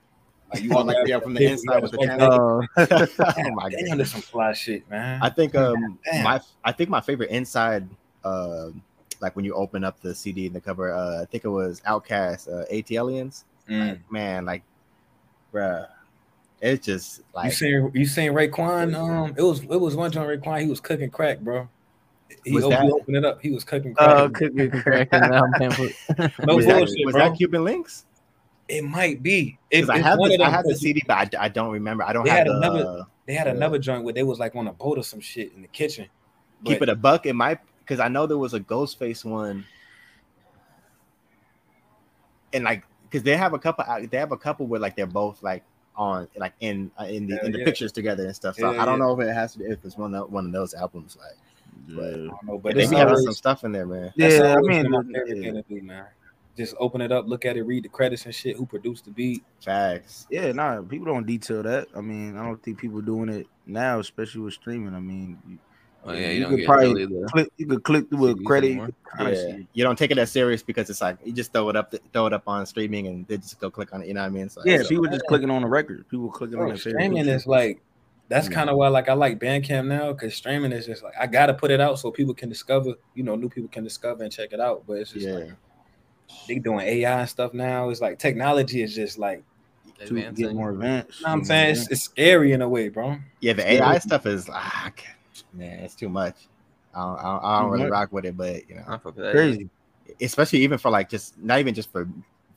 Like 0.53 0.63
you 0.63 0.69
want 0.69 0.87
walk 0.87 0.95
like, 0.95 1.01
out 1.03 1.07
yeah, 1.07 1.19
from 1.19 1.33
the 1.33 1.45
inside 1.51 1.81
with 1.81 1.91
the 1.91 1.97
his 1.99 2.07
camera. 2.09 2.67
naked. 2.77 3.19
oh 3.19 3.33
Damn, 3.35 3.55
my 3.55 3.69
damn, 3.69 3.85
god. 3.87 3.97
there's 3.97 4.11
some 4.11 4.21
fly 4.21 4.53
shit, 4.53 4.89
man. 4.89 5.19
I 5.21 5.29
think 5.29 5.55
um 5.55 5.97
Damn. 6.11 6.23
my 6.23 6.41
I 6.63 6.71
think 6.71 6.89
my 6.89 7.01
favorite 7.01 7.29
inside 7.31 7.87
uh 8.23 8.69
like 9.21 9.35
when 9.35 9.43
you 9.45 9.53
open 9.55 9.83
up 9.83 9.99
the 10.01 10.13
CD 10.13 10.45
and 10.47 10.55
the 10.55 10.61
cover, 10.61 10.93
uh 10.93 11.21
I 11.23 11.25
think 11.25 11.45
it 11.45 11.49
was 11.49 11.81
Outkast, 11.81 12.47
uh 12.47 12.65
ATLiens. 12.71 13.43
Mm. 13.69 13.99
Man, 14.11 14.45
like 14.45 14.61
bruh, 15.53 15.87
it's 16.61 16.85
just 16.85 17.21
like 17.33 17.45
You 17.45 17.51
seen 17.51 17.91
you 17.93 18.05
seen 18.05 18.31
Raekwon? 18.31 18.95
Um, 18.95 19.33
it 19.37 19.41
was 19.41 19.61
it 19.61 19.67
was 19.81 19.95
one 19.95 20.11
joint 20.11 20.29
Raekwon. 20.29 20.61
He 20.61 20.67
was 20.67 20.79
cooking 20.79 21.09
crack, 21.09 21.39
bro. 21.39 21.67
He, 22.43 22.51
Was 22.53 22.63
op- 22.65 22.71
he 22.71 22.77
that- 22.77 22.91
opened 22.93 23.17
it 23.17 23.25
up. 23.25 23.41
He 23.41 23.51
was 23.51 23.63
cooking 23.63 23.93
crack. 23.95 24.09
Oh, 24.09 24.29
cookie 24.29 24.69
cracking 24.69 25.19
down 25.31 25.51
pamphlet. 25.53 25.95
no 26.45 26.55
was, 26.55 26.65
bullshit, 26.65 26.67
that, 26.67 27.01
was 27.05 27.13
bro. 27.13 27.29
that 27.29 27.37
Cuban 27.37 27.61
Linx? 27.61 28.03
It 28.67 28.83
might 28.83 29.21
be. 29.23 29.57
It, 29.69 29.81
Because 29.81 29.89
I 29.89 29.97
have 29.99 30.17
the, 30.17 30.39
I 30.43 30.49
have 30.49 30.65
the 30.65 30.75
CD, 30.75 31.03
but 31.07 31.35
I, 31.35 31.45
I 31.45 31.47
don't 31.49 31.71
remember. 31.71 32.03
I 32.03 32.13
don't 32.13 32.23
They 32.25 32.29
have 32.31 32.39
had 32.39 32.47
the 32.47 32.57
another- 32.57 33.05
They 33.27 33.33
had 33.33 33.47
Yeah. 33.47 33.53
another 33.53 33.79
joint 33.79 34.03
where 34.03 34.13
they 34.13 34.23
was 34.23 34.39
like 34.39 34.55
on 34.55 34.67
a 34.67 34.73
boat 34.73 34.97
or 34.97 35.03
some 35.03 35.19
shit 35.19 35.51
in 35.55 35.61
the 35.61 35.67
kitchen. 35.67 36.07
keep 36.63 36.79
But 36.79 36.89
it 36.89 36.93
a 36.93 36.95
buck. 36.95 37.25
It 37.25 37.33
might 37.33 37.59
because 37.79 37.99
I 37.99 38.07
know 38.07 38.25
there 38.27 38.37
was 38.37 38.53
a 38.53 38.59
Ghostface 38.59 39.23
one. 39.25 39.65
and 42.53 42.63
like 42.63 42.83
because 43.03 43.23
they 43.23 43.35
have 43.37 43.53
a 43.53 43.59
couple 43.59 43.83
they 44.09 44.17
have 44.17 44.31
a 44.31 44.37
couple 44.37 44.65
where 44.67 44.79
like 44.79 44.95
they're 44.95 45.05
both 45.05 45.41
like 45.43 45.63
on 45.95 46.27
like 46.37 46.53
in 46.59 46.91
uh, 46.99 47.03
in 47.05 47.27
the 47.27 47.35
Yeah, 47.35 47.45
in 47.45 47.51
the 47.51 47.59
yeah. 47.59 47.65
pictures 47.65 47.91
together 47.91 48.25
and 48.25 48.35
stuff. 48.35 48.55
So 48.55 48.71
Yeah, 48.71 48.81
I 48.81 48.85
don't 48.85 48.99
yeah. 48.99 49.05
know 49.05 49.19
if 49.19 49.27
it 49.27 49.33
has 49.33 49.53
to 49.55 49.63
if 49.69 49.83
it's 49.85 49.97
one 49.97 50.13
of 50.15 50.31
one 50.31 50.45
of 50.45 50.51
those 50.51 50.73
albums 50.73 51.17
like 51.19 51.37
Yeah. 51.87 52.01
I 52.07 52.11
don't 52.11 52.25
know, 52.27 52.35
but 52.47 52.61
but 52.63 52.75
they 52.75 52.81
it's 52.83 52.91
be 52.91 52.97
having 52.97 53.17
some 53.17 53.33
stuff 53.33 53.63
in 53.63 53.71
there, 53.71 53.85
man. 53.85 54.13
Yeah, 54.15 54.55
I 54.57 54.61
mean, 54.61 54.83
been 54.83 54.91
my 54.91 55.01
the- 55.03 55.13
favorite 55.13 55.37
yeah. 55.37 55.51
thing 55.51 55.63
to 55.63 55.75
do, 55.75 55.81
man. 55.81 56.05
Just 56.57 56.75
open 56.79 57.01
it 57.01 57.11
up, 57.11 57.27
look 57.27 57.45
at 57.45 57.57
it, 57.57 57.63
read 57.63 57.83
the 57.83 57.89
credits 57.89 58.25
and 58.25 58.33
shit. 58.33 58.55
Who 58.55 58.65
produced 58.65 59.05
the 59.05 59.11
beat? 59.11 59.43
Facts. 59.61 60.25
Yeah, 60.29 60.51
nah, 60.53 60.81
people 60.81 61.05
don't 61.07 61.25
detail 61.25 61.63
that. 61.63 61.87
I 61.95 62.01
mean, 62.01 62.37
I 62.37 62.45
don't 62.45 62.61
think 62.63 62.77
people 62.79 63.01
doing 63.01 63.29
it 63.29 63.47
now, 63.65 63.99
especially 63.99 64.41
with 64.41 64.53
streaming. 64.53 64.95
I 64.95 64.99
mean, 64.99 65.37
you, 65.47 65.57
Oh, 66.07 66.13
yeah, 66.13 66.29
you, 66.29 66.47
You 66.47 66.57
could 66.57 66.65
probably 66.67 67.07
click, 67.31 67.49
you 67.57 67.65
could 67.65 67.83
click 67.83 68.09
through 68.09 68.27
a 68.27 68.43
credit. 68.43 68.67
You 68.67 68.71
anymore. 68.73 68.89
could 69.03 69.17
kinda 69.17 69.31
Yeah, 69.57 69.57
you 69.73 69.83
don't 69.83 69.97
take 69.97 70.11
it 70.11 70.19
as 70.19 70.31
serious 70.31 70.61
because 70.61 70.87
it's 70.91 71.01
like 71.01 71.17
you 71.25 71.33
just 71.33 71.51
throw 71.51 71.67
it 71.69 71.75
up, 71.75 71.95
throw 72.13 72.27
it 72.27 72.33
up 72.33 72.43
on 72.47 72.63
streaming, 72.67 73.07
and 73.07 73.27
they 73.27 73.37
just 73.37 73.59
go 73.59 73.71
click 73.71 73.91
on 73.91 74.03
it. 74.03 74.07
You 74.07 74.13
know 74.13 74.21
what 74.21 74.27
I 74.27 74.29
mean? 74.29 74.47
So, 74.49 74.61
Yeah, 74.65 74.83
so- 74.83 74.89
people 74.89 75.05
just 75.07 75.25
clicking 75.27 75.49
on 75.49 75.63
the 75.63 75.67
record. 75.67 76.07
People 76.09 76.29
clicking 76.29 76.57
on 76.57 76.65
Bro, 76.65 76.67
their 76.69 76.77
favorite. 76.77 77.01
streaming 77.01 77.27
is 77.27 77.47
like 77.47 77.81
that's 78.29 78.47
Yeah. 78.49 78.53
kind 78.53 78.69
of 78.69 78.77
why 78.77 78.87
like 78.89 79.09
I 79.09 79.13
like 79.13 79.39
Bandcamp 79.39 79.87
now 79.87 80.13
because 80.13 80.35
streaming 80.35 80.71
is 80.73 80.85
just 80.85 81.01
like 81.03 81.13
I 81.19 81.25
gotta 81.25 81.55
put 81.55 81.71
it 81.71 81.81
out 81.81 81.97
so 81.97 82.11
people 82.11 82.35
can 82.35 82.49
discover, 82.49 82.93
you 83.15 83.23
know, 83.23 83.35
new 83.35 83.49
people 83.49 83.69
can 83.69 83.83
discover 83.83 84.23
and 84.23 84.31
check 84.31 84.53
it 84.53 84.59
out. 84.59 84.83
But 84.85 84.99
it's 84.99 85.11
just 85.11 85.25
yeah. 85.25 85.33
like 85.33 85.51
they 86.47 86.59
doing 86.59 86.81
AI 86.81 87.21
and 87.21 87.29
stuff 87.29 87.53
now. 87.53 87.89
It's 87.89 88.01
like 88.01 88.19
technology 88.19 88.81
is 88.81 88.95
just 88.95 89.17
like 89.17 89.43
to 90.05 90.31
get 90.31 90.53
more 90.53 90.71
advanced. 90.71 91.19
you 91.19 91.25
know 91.25 91.31
what 91.31 91.39
I'm 91.39 91.45
saying 91.45 91.71
it's, 91.71 91.89
it's 91.89 92.01
scary 92.01 92.51
in 92.51 92.61
a 92.61 92.69
way, 92.69 92.89
bro. 92.89 93.17
Yeah, 93.39 93.53
the 93.53 93.69
AI 93.73 93.99
stuff 93.99 94.25
is 94.25 94.49
ah, 94.51 94.91
man, 95.53 95.79
it's 95.79 95.95
too 95.95 96.09
much. 96.09 96.35
I 96.93 96.99
don't, 96.99 97.19
I 97.19 97.23
don't, 97.23 97.43
I 97.43 97.61
don't 97.61 97.71
really 97.71 97.83
much. 97.83 97.91
rock 97.91 98.11
with 98.13 98.25
it, 98.25 98.37
but 98.37 98.69
you 98.69 98.75
know, 98.75 98.83
I 98.87 98.97
fuck 98.97 99.15
with 99.15 99.17
that. 99.17 99.31
crazy. 99.31 99.69
especially 100.21 100.59
even 100.59 100.77
for 100.77 100.91
like 100.91 101.09
just 101.09 101.37
not 101.37 101.59
even 101.59 101.73
just 101.73 101.91
for 101.91 102.07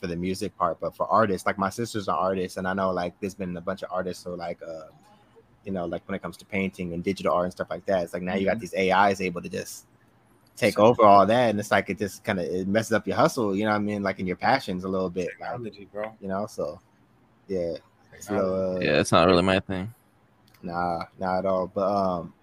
for 0.00 0.06
the 0.06 0.16
music 0.16 0.56
part, 0.56 0.78
but 0.80 0.94
for 0.94 1.06
artists. 1.08 1.46
Like 1.46 1.58
my 1.58 1.70
sister's 1.70 2.08
an 2.08 2.14
artist, 2.14 2.56
and 2.56 2.68
I 2.68 2.74
know 2.74 2.90
like 2.90 3.18
there's 3.20 3.34
been 3.34 3.56
a 3.56 3.60
bunch 3.60 3.82
of 3.82 3.90
artists 3.90 4.24
who 4.24 4.36
like 4.36 4.60
uh, 4.62 4.86
you 5.64 5.72
know, 5.72 5.86
like 5.86 6.06
when 6.06 6.14
it 6.14 6.22
comes 6.22 6.36
to 6.38 6.44
painting 6.44 6.92
and 6.94 7.02
digital 7.02 7.32
art 7.32 7.44
and 7.44 7.52
stuff 7.52 7.68
like 7.70 7.84
that. 7.86 8.04
It's 8.04 8.12
like 8.12 8.22
now 8.22 8.36
you 8.36 8.46
got 8.46 8.60
these 8.60 8.74
AIs 8.74 9.20
able 9.20 9.42
to 9.42 9.48
just 9.48 9.86
take 10.58 10.78
over 10.78 11.02
all 11.02 11.24
that, 11.24 11.50
and 11.50 11.60
it's 11.60 11.70
like 11.70 11.88
it 11.88 11.98
just 11.98 12.24
kind 12.24 12.40
of 12.40 12.46
it 12.46 12.66
messes 12.66 12.92
up 12.92 13.06
your 13.06 13.16
hustle. 13.16 13.56
You 13.56 13.64
know 13.64 13.70
what 13.70 13.76
I 13.76 13.80
mean? 13.80 14.02
Like 14.02 14.18
in 14.18 14.26
your 14.26 14.36
passions 14.36 14.84
a 14.84 14.88
little 14.88 15.10
bit, 15.10 15.28
like 15.40 15.58
bro. 15.92 16.12
you 16.20 16.28
know. 16.28 16.46
So 16.46 16.80
yeah, 17.46 17.74
it's 18.12 18.30
uh, 18.30 18.78
Yeah, 18.80 19.00
it's 19.00 19.12
not 19.12 19.26
really 19.26 19.42
my 19.42 19.60
thing. 19.60 19.92
Nah, 20.62 21.04
not 21.18 21.38
at 21.38 21.46
all. 21.46 21.68
But 21.68 21.88
um, 21.88 22.34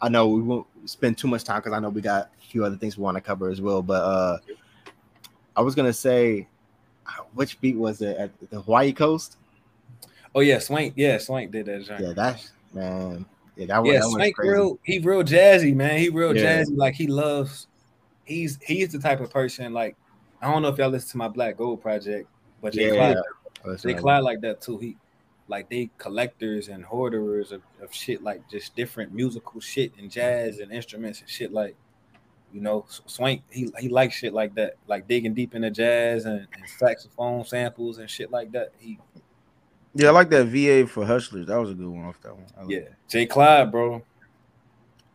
I 0.00 0.08
know 0.08 0.28
we 0.28 0.42
won't 0.42 0.66
spend 0.86 1.18
too 1.18 1.28
much 1.28 1.44
time 1.44 1.58
because 1.58 1.72
I 1.72 1.78
know 1.80 1.90
we 1.90 2.00
got 2.00 2.30
a 2.40 2.46
few 2.46 2.64
other 2.64 2.76
things 2.76 2.96
we 2.96 3.04
want 3.04 3.16
to 3.16 3.20
cover 3.20 3.50
as 3.50 3.60
well. 3.60 3.82
But 3.82 4.02
uh, 4.02 4.38
I 5.56 5.60
was 5.60 5.74
gonna 5.74 5.92
say, 5.92 6.48
uh, 7.06 7.22
which 7.34 7.60
beat 7.60 7.76
was 7.76 8.00
it 8.00 8.16
at 8.16 8.30
the 8.50 8.60
Hawaii 8.60 8.92
coast? 8.92 9.36
Oh 10.34 10.40
yeah, 10.40 10.58
Swank. 10.58 10.94
Yeah, 10.96 11.18
Swank 11.18 11.50
did 11.50 11.66
that. 11.66 11.84
Joint. 11.84 12.00
Yeah, 12.00 12.12
that's 12.12 12.52
man. 12.72 13.26
Yeah, 13.56 13.66
that 13.66 13.82
was 13.82 13.92
yeah, 13.92 14.00
that 14.00 14.06
was 14.06 14.14
Swank 14.14 14.36
crazy. 14.36 14.52
real. 14.52 14.78
He 14.82 14.98
real 14.98 15.22
jazzy, 15.22 15.74
man. 15.74 15.98
He 15.98 16.08
real 16.10 16.36
Yeah. 16.36 16.62
jazzy. 16.62 16.76
Like 16.76 16.94
he 16.94 17.06
loves. 17.06 17.68
He's 18.24 18.58
he's 18.62 18.92
the 18.92 18.98
type 18.98 19.20
of 19.20 19.30
person. 19.30 19.72
Like 19.72 19.96
I 20.42 20.52
don't 20.52 20.62
know 20.62 20.68
if 20.68 20.78
y'all 20.78 20.90
listen 20.90 21.10
to 21.12 21.16
my 21.16 21.28
Black 21.28 21.56
Gold 21.56 21.80
project, 21.80 22.28
but 22.60 22.74
they 22.74 22.88
Yeah, 22.88 22.94
Clyde, 22.94 23.78
Jay 23.78 23.92
right. 23.92 24.00
Clyde 24.00 24.22
like 24.22 24.40
that 24.42 24.60
too. 24.60 24.78
He 24.78 24.96
like 25.48 25.70
they 25.70 25.90
collectors 25.98 26.68
and 26.68 26.84
hoarders 26.84 27.52
of, 27.52 27.62
of 27.80 27.94
shit 27.94 28.22
like 28.22 28.48
just 28.50 28.74
different 28.76 29.12
musical 29.12 29.60
shit 29.60 29.92
and 29.98 30.10
jazz 30.10 30.58
and 30.58 30.72
instruments 30.72 31.20
and 31.20 31.30
shit 31.30 31.52
like 31.52 31.76
you 32.52 32.60
know 32.60 32.84
Swank 32.88 33.42
he 33.50 33.70
he 33.78 33.88
likes 33.88 34.14
shit 34.16 34.34
like 34.34 34.54
that 34.56 34.74
like 34.86 35.06
digging 35.06 35.34
deep 35.34 35.54
into 35.54 35.70
jazz 35.70 36.24
and, 36.24 36.46
and 36.52 36.68
saxophone 36.78 37.44
samples 37.44 37.98
and 37.98 38.10
shit 38.10 38.30
like 38.30 38.52
that 38.52 38.72
he 38.78 38.98
Yeah, 39.98 40.08
I 40.08 40.10
like 40.12 40.28
that 40.30 40.46
VA 40.46 40.86
for 40.86 41.04
Hustlers. 41.06 41.46
That 41.46 41.56
was 41.56 41.70
a 41.70 41.74
good 41.74 41.88
one 41.88 42.04
off 42.04 42.20
that 42.22 42.34
one. 42.34 42.44
Yeah 42.68 42.78
it. 42.78 42.94
Jay 43.08 43.26
Clyde 43.26 43.70
bro 43.72 44.02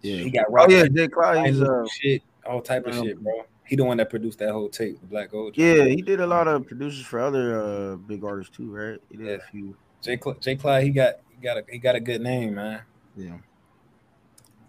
yeah. 0.01 0.17
he 0.17 0.31
got 0.31 0.47
Oh 0.49 0.69
yeah, 0.69 0.87
Jay 0.87 1.07
Clyde. 1.07 1.45
He's 1.47 1.61
uh, 1.61 1.85
shit 1.87 2.23
all 2.45 2.61
type 2.61 2.87
of 2.87 2.97
um, 2.97 3.05
shit 3.05 3.21
bro 3.21 3.45
he 3.65 3.75
the 3.75 3.83
one 3.85 3.97
that 3.97 4.09
produced 4.09 4.39
that 4.39 4.51
whole 4.51 4.67
tape 4.67 4.99
the 4.99 5.07
Black 5.07 5.31
Gold 5.31 5.57
yeah, 5.57 5.85
he 5.85 6.01
did 6.01 6.19
a 6.19 6.27
lot 6.27 6.47
of 6.47 6.67
producers 6.67 7.05
for 7.05 7.19
other 7.19 7.61
uh 7.61 7.95
big 7.95 8.23
artists 8.23 8.55
too, 8.55 8.69
right? 8.69 8.99
He 9.09 9.17
did 9.17 9.27
a 9.27 9.31
Yeah. 9.31 9.37
few. 9.51 9.77
Jay 10.01 10.19
Cl- 10.21 10.37
Jay 10.39 10.55
Clyde 10.55 10.83
he 10.83 10.89
got 10.89 11.15
he 11.29 11.41
got 11.41 11.57
a 11.57 11.63
he 11.69 11.77
got 11.77 11.95
a 11.95 11.99
good 11.99 12.21
name 12.21 12.55
man 12.55 12.81
Yeah. 13.15 13.37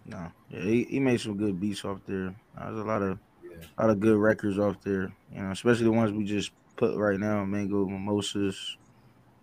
No, 0.05 0.31
yeah, 0.49 0.61
he, 0.61 0.83
he 0.83 0.99
made 0.99 1.19
some 1.21 1.37
good 1.37 1.59
beats 1.59 1.83
off 1.85 1.99
there. 2.05 2.35
There's 2.57 2.79
a 2.79 2.83
lot 2.83 3.01
of 3.01 3.17
Yeah. 3.43 3.65
a 3.77 3.81
lot 3.81 3.89
of 3.89 3.99
good 3.99 4.17
records 4.17 4.59
off 4.59 4.79
there. 4.83 5.11
You 5.33 5.41
know, 5.41 5.51
especially 5.51 5.85
the 5.85 5.91
ones 5.91 6.11
we 6.11 6.23
just 6.25 6.51
put 6.75 6.95
right 6.97 7.19
now, 7.19 7.43
Mango 7.45 7.85
Mimosas. 7.85 8.77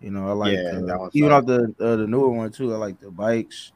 You 0.01 0.09
know, 0.09 0.27
I 0.27 0.31
like 0.31 0.57
Yeah, 0.57 0.95
uh, 0.95 1.09
even 1.13 1.31
off 1.31 1.45
the 1.45 1.75
uh, 1.79 1.95
the 1.95 2.07
newer 2.07 2.29
one 2.29 2.51
too. 2.51 2.73
I 2.73 2.77
like 2.77 2.99
the 2.99 3.11
bikes, 3.11 3.71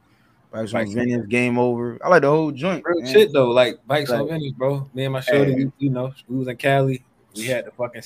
bikes 0.52 0.74
on 0.74 0.82
Bikes. 0.82 0.94
Venice, 0.94 1.26
Game 1.28 1.60
Over. 1.60 2.00
I 2.04 2.10
like 2.10 2.24
the 2.24 2.30
whole 2.30 2.52
joint. 2.52 2.84
Real 2.84 3.02
man. 3.02 3.14
shit 3.14 3.32
though, 3.32 3.52
like 3.52 3.76
bikes 3.86 4.10
on 4.10 4.22
Right. 4.22 4.30
Venice, 4.30 4.54
bro. 4.54 4.90
Me 4.94 5.04
and 5.04 5.14
my 5.14 5.22
shorty, 5.22 5.52
Hey. 5.52 5.60
you, 5.60 5.74
you 5.78 5.90
know, 5.92 6.12
we 6.28 6.38
was 6.38 6.48
in 6.48 6.58
Cali. 6.58 7.04
We 7.36 7.44
had 7.46 7.66
the 7.66 7.72
fucking. 7.72 8.02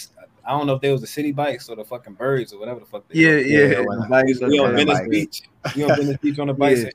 I 0.46 0.52
don't 0.52 0.68
know 0.68 0.74
if 0.74 0.82
they 0.82 0.92
was 0.92 1.02
the 1.02 1.08
city 1.08 1.32
bikes 1.32 1.70
or 1.70 1.78
the 1.78 1.86
fucking 1.86 2.16
birds 2.16 2.52
or 2.52 2.60
whatever 2.60 2.82
the 2.82 2.86
fuck. 2.88 3.08
They 3.08 3.20
Yeah, 3.20 3.30
were. 3.32 3.38
yeah, 3.38 3.60
Yeah, 3.62 3.76
the 3.76 4.08
bikes. 4.10 4.40
We 4.42 4.60
on 4.60 4.76
Venice 4.76 5.00
bikes. 5.00 5.08
Beach. 5.10 5.42
We 5.76 5.84
on 5.84 5.96
Venice 5.96 6.18
Beach 6.22 6.40
on 6.40 6.48
the 6.48 6.54
bikes 6.54 6.84
Yeah. 6.84 6.90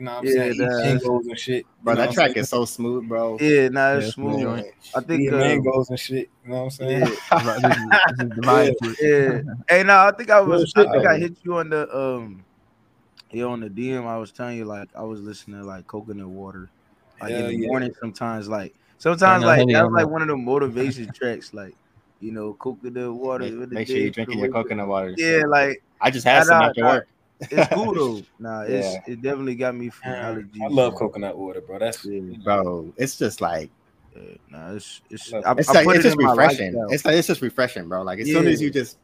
You 0.00 0.04
know 0.04 0.12
what 0.12 0.18
I'm 0.18 0.24
Yeah, 0.26 0.32
saying? 0.32 0.52
Eat 0.54 0.58
that- 0.58 1.02
mangoes 1.04 1.26
and 1.26 1.38
shit. 1.38 1.66
Bro, 1.82 1.94
that 1.96 2.12
track 2.12 2.30
I'm 2.32 2.36
is 2.38 2.48
so 2.48 2.64
smooth, 2.64 3.08
bro. 3.08 3.38
Yeah, 3.40 3.68
nah, 3.68 3.94
it's 3.94 4.06
it's 4.06 4.14
smooth. 4.14 4.32
smooth 4.34 4.42
joint. 4.42 4.62
joint. 4.64 4.74
I 4.94 5.00
think. 5.00 5.20
Eating 5.22 5.34
Uh, 5.34 5.38
mangoes 5.38 5.90
and 5.90 5.98
shit. 5.98 6.30
You 6.44 6.50
know 6.50 6.56
what 6.56 6.62
I'm 6.64 6.70
saying? 6.70 7.00
yeah, 7.00 7.06
this, 7.08 7.76
is, 7.76 7.84
this 8.08 8.26
is 8.26 8.34
the 8.36 8.42
vibe 8.42 8.74
to 8.82 8.90
it. 8.90 9.44
yeah. 9.46 9.54
Hey, 9.76 9.82
no, 9.84 9.96
I 9.96 10.12
think 10.16 10.30
I 10.30 10.40
was. 10.40 10.72
shit, 10.76 10.86
I 10.86 10.92
think 10.92 11.06
I 11.06 11.18
hit 11.18 11.36
you 11.42 11.56
on 11.56 11.70
the 11.70 11.96
um, 11.96 12.44
yeah, 13.30 13.44
on 13.44 13.60
the 13.60 13.68
DM. 13.70 14.06
I 14.06 14.16
was 14.18 14.32
telling 14.32 14.56
you 14.58 14.64
like 14.64 14.88
I 14.96 15.02
was 15.02 15.20
listening 15.20 15.60
to 15.60 15.66
like 15.66 15.86
coconut 15.86 16.26
water, 16.28 16.68
like 17.20 17.30
in 17.32 17.46
the 17.46 17.54
yeah. 17.54 17.66
morning. 17.68 17.92
Sometimes 18.00 18.48
like 18.48 18.74
sometimes 18.98 19.44
like 19.44 19.60
heavy 19.60 19.72
that's 19.74 19.86
on 19.86 19.92
like 19.92 20.08
one 20.08 20.22
of 20.22 20.28
the 20.28 20.36
motivation 20.36 21.12
tracks. 21.12 21.54
Like 21.54 21.74
you 22.20 22.32
know, 22.32 22.54
coconut 22.54 23.14
water. 23.14 23.44
Make, 23.50 23.70
make 23.70 23.86
sure 23.88 23.96
you're 23.96 24.10
drinking 24.10 24.38
your 24.38 24.48
way- 24.48 24.52
coconut 24.52 24.88
water. 24.88 25.14
Yeah, 25.16 25.42
like 25.48 25.82
I 26.00 26.10
just 26.10 26.26
had 26.26 26.38
Nah, 26.40 26.44
some 26.44 26.62
after 26.62 26.82
work. 26.84 27.08
It's 27.50 27.68
cool 27.74 27.94
though. 27.94 28.22
Nah, 28.38 28.62
it's 28.62 28.94
Yeah. 28.94 29.00
it 29.12 29.22
definitely 29.22 29.54
got 29.54 29.74
me 29.74 29.88
from 29.90 30.12
Man, 30.12 30.34
allergies. 30.36 30.62
I 30.64 30.68
love 30.68 30.94
coconut 30.94 31.36
water, 31.38 31.60
bro. 31.60 31.78
That's 31.78 32.04
Yeah. 32.04 32.20
bro. 32.44 32.92
It's 32.96 33.16
just 33.16 33.40
like 33.40 33.70
Yeah, 34.16 34.22
nah, 34.50 34.72
it's 34.74 35.00
it's. 35.10 35.32
I, 35.32 35.52
it's 35.56 35.68
I 35.68 35.72
like 35.82 35.86
it's 35.96 35.98
it 35.98 36.02
just 36.08 36.16
refreshing. 36.18 36.72
lifestyle. 36.74 36.92
It's 36.92 37.04
like 37.04 37.16
it's 37.16 37.28
just 37.28 37.42
refreshing, 37.42 37.88
bro. 37.88 38.02
Like 38.02 38.18
as 38.18 38.26
soon 38.26 38.46
as 38.48 38.60
you 38.60 38.70
just, 38.70 38.98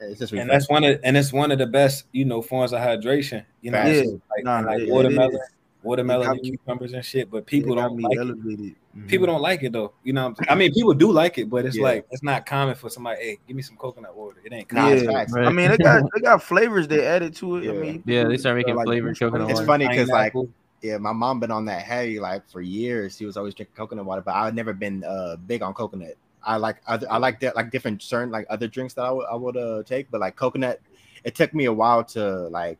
it's 0.00 0.18
just 0.18 0.32
refreshing. 0.32 0.38
and 0.40 0.50
that's 0.50 0.68
one 0.68 0.84
of 0.84 1.00
and 1.02 1.16
it's 1.16 1.32
one 1.32 1.50
of 1.52 1.58
the 1.58 1.66
best, 1.66 2.04
you 2.12 2.24
know, 2.24 2.40
forms 2.40 2.72
of 2.72 2.80
hydration. 2.80 3.44
You 3.62 3.72
know, 3.72 3.84
Yeah. 3.84 4.02
like, 4.30 4.44
Nah, 4.44 4.60
like 4.60 4.80
it- 4.80 4.88
it 4.88 4.92
watermelon, 4.92 5.34
is. 5.34 5.40
Watermelon 5.84 6.30
and 6.30 6.40
me- 6.40 6.50
cucumbers 6.50 6.92
and 6.92 7.04
shit. 7.04 7.30
But 7.30 7.46
people 7.46 7.74
don't 7.76 7.96
me 7.96 8.04
like 8.04 8.12
it. 8.16 8.18
elevated. 8.20 8.74
Mhm. 8.96 9.08
People 9.08 9.26
don't 9.26 9.40
like 9.42 9.62
it 9.62 9.72
though. 9.72 9.92
You 10.02 10.12
know, 10.12 10.22
what 10.22 10.28
I'm 10.30 10.34
saying? 10.36 10.48
I 10.50 10.54
mean, 10.54 10.72
people 10.72 10.94
do 10.94 11.12
like 11.12 11.38
it, 11.38 11.50
but 11.50 11.64
it's 11.66 11.76
Yeah. 11.76 11.82
like 11.84 12.06
it's 12.10 12.22
not 12.22 12.46
common 12.46 12.74
for 12.74 12.88
somebody. 12.90 13.20
Hey, 13.22 13.38
give 13.46 13.56
me 13.56 13.62
some 13.62 13.76
coconut 13.76 14.16
water. 14.16 14.36
It 14.44 14.52
ain't 14.52 14.72
Nah, 14.72 14.82
common. 14.88 15.04
Yeah. 15.04 15.24
Right. 15.30 15.46
I 15.46 15.50
mean, 15.52 15.70
they 15.70 15.76
got 15.76 16.02
they 16.14 16.20
got 16.20 16.42
flavors 16.42 16.88
they 16.88 17.04
added 17.06 17.34
to 17.36 17.56
it. 17.56 17.64
Yeah. 17.64 17.70
I 17.72 17.74
mean, 17.74 18.02
Yeah, 18.06 18.24
they 18.24 18.36
start 18.36 18.56
making 18.56 18.74
like, 18.76 18.86
flavored 18.86 19.18
coconut 19.18 19.50
It's 19.50 19.60
water. 19.60 19.66
funny 19.66 19.88
because 19.88 20.08
like 20.08 20.32
yeah, 20.82 20.98
my 20.98 21.12
mom 21.12 21.40
been 21.40 21.50
on 21.50 21.64
that 21.64 21.80
heavy 21.82 22.20
like 22.20 22.48
for 22.50 22.60
years. 22.60 23.16
She 23.16 23.24
was 23.24 23.36
always 23.36 23.54
drinking 23.54 23.74
coconut 23.76 24.04
water, 24.04 24.20
but 24.20 24.34
I've 24.34 24.54
never 24.54 24.72
been 24.72 25.02
uh 25.04 25.36
big 25.46 25.62
on 25.62 25.72
coconut. 25.74 26.14
I 26.46 26.56
like 26.58 26.76
other, 26.86 27.06
I 27.10 27.16
like 27.16 27.40
that 27.40 27.56
like 27.56 27.70
different 27.70 28.02
certain 28.02 28.30
like 28.30 28.46
other 28.50 28.68
drinks 28.68 28.92
that 28.94 29.02
I 29.02 29.10
would 29.10 29.26
I 29.30 29.34
would 29.34 29.56
uh 29.56 29.82
take, 29.84 30.10
but 30.10 30.20
like 30.20 30.36
coconut, 30.36 30.80
it 31.24 31.34
took 31.34 31.54
me 31.54 31.64
a 31.64 31.72
while 31.72 32.04
to 32.04 32.48
like 32.48 32.78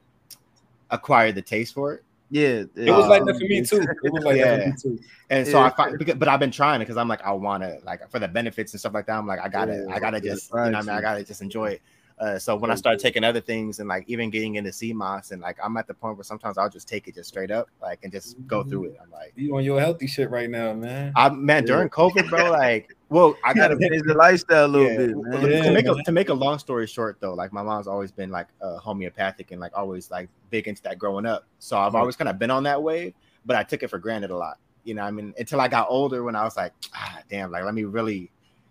acquire 0.91 1.33
the 1.33 1.41
taste 1.43 1.73
for 1.75 1.95
it. 1.95 2.05
Yeah, 2.31 2.65
It 2.75 2.91
was 2.91 3.09
like 3.09 3.21
Um, 3.23 3.27
that 3.27 3.35
for 3.39 3.45
me 3.45 3.63
too. 3.63 3.83
It 4.03 4.13
was 4.13 4.25
like 4.25 4.41
that 4.41 4.63
for 4.63 4.71
me 4.71 4.97
too. 4.97 5.05
And 5.31 5.47
so 5.47 5.59
Yeah. 5.59 5.65
I 5.67 5.71
find, 5.71 6.19
but 6.19 6.29
I've 6.29 6.41
been 6.41 6.51
trying 6.51 6.81
it 6.81 6.85
because 6.85 6.97
I'm 6.97 7.09
like 7.09 7.23
I 7.23 7.33
want 7.33 7.63
to 7.63 7.79
like 7.85 8.09
for 8.11 8.19
the 8.19 8.29
benefits 8.29 8.73
and 8.73 8.81
stuff 8.81 8.95
like 8.95 9.07
that. 9.07 9.17
I'm 9.19 9.27
like 9.27 9.41
I 9.41 9.49
gotta 9.49 9.85
Yeah, 9.89 9.95
I 9.95 10.01
gotta 10.01 10.21
yeah, 10.23 10.33
just 10.33 10.51
you 10.51 10.71
know 10.71 10.79
I 10.79 10.83
mean 10.83 10.91
I 10.91 11.01
gotta 11.01 11.25
just 11.25 11.43
enjoy 11.43 11.71
it. 11.73 11.83
Uh, 12.19 12.39
so 12.39 12.55
when 12.55 12.71
I 12.71 12.75
Yeah, 12.75 12.77
start 12.77 13.01
taking 13.01 13.25
other 13.25 13.41
things 13.41 13.81
and 13.81 13.89
like 13.89 14.05
even 14.07 14.31
getting 14.31 14.55
into 14.55 14.73
sea 14.73 14.93
moss 14.93 15.33
and 15.33 15.43
like 15.43 15.59
I'm 15.63 15.77
at 15.77 15.89
the 15.89 15.95
point 15.95 16.17
where 16.17 16.23
sometimes 16.23 16.59
I'll 16.59 16.71
just 16.71 16.87
take 16.87 17.09
it 17.09 17.17
just 17.17 17.29
straight 17.29 17.51
up 17.51 17.69
like 17.83 18.01
and 18.05 18.13
just 18.13 18.37
go 18.47 18.63
through 18.63 18.85
it. 18.85 18.97
I'm 19.03 19.11
like 19.11 19.33
You 19.35 19.57
on 19.57 19.65
your 19.65 19.81
healthy 19.81 20.07
shit 20.07 20.31
right 20.31 20.49
now, 20.49 20.75
man. 20.75 21.13
I 21.17 21.29
man 21.31 21.65
during 21.65 21.89
COVID, 21.89 22.31
bro. 22.31 22.51
Like, 22.53 22.97
well, 23.09 23.35
I 23.45 23.53
gotta 23.55 23.75
gotta 23.75 24.01
the 24.07 24.15
lifestyle 24.15 24.67
a 24.67 24.69
little 24.69 24.91
yeah, 24.91 24.97
bit, 24.97 25.17
man. 25.17 25.51
Yeah, 25.51 25.63
to 25.65 25.73
make 25.73 25.87
a 25.87 26.03
to 26.05 26.13
make 26.13 26.29
a 26.29 26.35
long 26.35 26.59
story 26.61 26.87
short 26.87 27.19
though, 27.21 27.35
like 27.35 27.53
my 27.53 27.63
mom's 27.63 27.89
always 27.89 28.13
been 28.13 28.31
like 28.31 28.47
uh, 28.63 28.79
homeopathic 28.79 29.51
and 29.51 29.61
like 29.61 29.73
always 29.75 30.09
like 30.11 30.29
big 30.51 30.69
into 30.69 30.83
that 30.83 30.99
growing 30.99 31.27
up. 31.27 31.47
So 31.59 31.79
I've 31.79 31.97
always 31.97 32.15
kind 32.15 32.29
of 32.29 32.39
been 32.39 32.51
on 32.51 32.63
that 32.63 32.81
wave, 32.81 33.15
but 33.45 33.57
I 33.57 33.65
took 33.65 33.83
it 33.83 33.89
for 33.89 33.99
granted 33.99 34.31
a 34.31 34.37
lot. 34.37 34.59
You 34.85 34.95
know, 34.95 35.03
I 35.03 35.11
mean, 35.11 35.35
until 35.37 35.61
I 35.61 35.67
got 35.67 35.89
older 35.91 36.23
when 36.23 36.37
I 36.37 36.45
was 36.45 36.57
like, 36.57 36.73
ah, 36.95 37.19
damn, 37.29 37.51
like 37.51 37.65
let 37.65 37.75
me 37.75 37.85
really, 37.85 38.19
you 38.19 38.29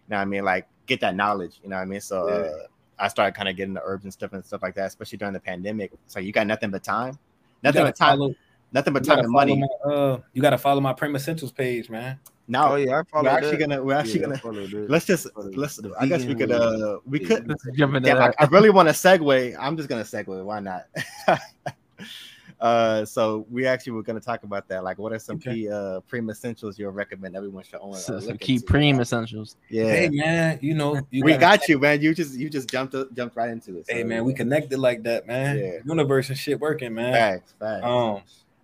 know, 0.07 0.15
what 0.15 0.21
I 0.21 0.25
mean, 0.25 0.45
like 0.45 0.67
get 0.85 1.01
that 1.01 1.15
knowledge. 1.15 1.59
You 1.61 1.69
know, 1.69 1.75
what 1.75 1.81
I 1.81 1.85
mean, 1.85 2.01
so 2.01 2.27
uh, 2.27 2.67
I 2.99 3.07
started 3.07 3.35
kind 3.35 3.49
of 3.49 3.55
getting 3.55 3.73
the 3.73 3.81
herbs 3.83 4.03
and 4.03 4.13
stuff 4.13 4.33
and 4.33 4.43
stuff 4.45 4.61
like 4.61 4.75
that, 4.75 4.87
especially 4.87 5.17
during 5.17 5.33
the 5.33 5.39
pandemic. 5.39 5.91
So 6.07 6.19
you 6.19 6.31
got 6.31 6.47
nothing 6.47 6.69
but 6.71 6.83
time, 6.83 7.17
nothing 7.63 7.83
but 7.83 7.95
time, 7.95 8.17
follow- 8.17 8.35
nothing 8.71 8.93
but 8.93 9.03
time 9.03 9.19
and 9.19 9.29
money. 9.29 9.57
My, 9.59 9.91
uh, 9.91 10.19
you 10.33 10.41
gotta 10.41 10.57
follow 10.57 10.81
my 10.81 10.93
Premo 10.93 11.15
Essentials 11.15 11.51
page, 11.51 11.89
man. 11.89 12.19
Now 12.47 12.73
Oh 12.73 12.75
yeah, 12.75 12.91
I 12.91 12.95
we're 12.97 13.03
follow 13.05 13.29
actually 13.29 13.51
that. 13.57 13.69
gonna 13.69 13.83
we're 13.83 13.93
actually 13.93 14.19
Yeah, 14.19 14.25
gonna 14.25 14.37
follow 14.37 14.67
let's 14.87 15.05
just 15.05 15.27
let's 15.35 15.79
I 15.99 16.05
guess 16.07 16.25
we 16.25 16.35
could 16.35 16.51
uh 16.51 16.99
we 17.05 17.19
could 17.19 17.53
jump 17.75 17.95
into 17.95 18.09
Damn, 18.09 18.21
I. 18.21 18.33
I 18.37 18.45
really 18.45 18.69
want 18.69 18.89
to 18.89 18.93
segue. 18.93 19.55
I'm 19.57 19.77
just 19.77 19.87
gonna 19.87 20.03
segue. 20.03 20.43
Why 20.43 20.59
not? 20.59 20.85
uh, 22.63 23.03
so 23.03 23.45
we 23.51 23.67
actually 23.67 23.91
were 23.91 24.01
gonna 24.03 24.19
talk 24.21 24.43
about 24.43 24.67
that. 24.69 24.83
Like, 24.83 24.97
what 24.97 25.11
are 25.11 25.19
some 25.19 25.35
Okay. 25.35 25.53
key 25.53 25.69
uh 25.69 25.99
premium 26.01 26.29
essentials 26.31 26.79
you'll 26.79 26.91
recommend 26.91 27.35
everyone 27.35 27.63
should 27.63 27.79
own? 27.81 27.93
So, 27.95 28.19
some 28.21 28.37
key 28.37 28.53
into? 28.55 28.65
premium 28.65 29.01
essentials. 29.01 29.57
Yeah, 29.69 29.91
Hey 29.91 30.09
man, 30.09 30.59
you 30.61 30.73
know 30.73 30.95
you 31.11 31.23
we 31.25 31.33
gotta- 31.33 31.57
got 31.59 31.67
you, 31.67 31.77
man. 31.79 32.01
You 32.01 32.15
just 32.15 32.33
you 32.39 32.49
just 32.49 32.69
jumped 32.69 32.95
jumped 33.13 33.35
right 33.35 33.49
into 33.49 33.77
it. 33.77 33.85
Hey 33.89 34.01
so, 34.01 34.07
man, 34.07 34.23
we 34.23 34.33
connected 34.33 34.79
like 34.79 35.03
that, 35.03 35.27
man. 35.27 35.57
Yeah. 35.59 35.79
Universe 35.85 36.29
and 36.29 36.37
shit 36.37 36.59
working, 36.59 36.93
man. 36.93 37.13
Facts, 37.13 37.53
facts. 37.59 37.83
Um, 37.85 38.21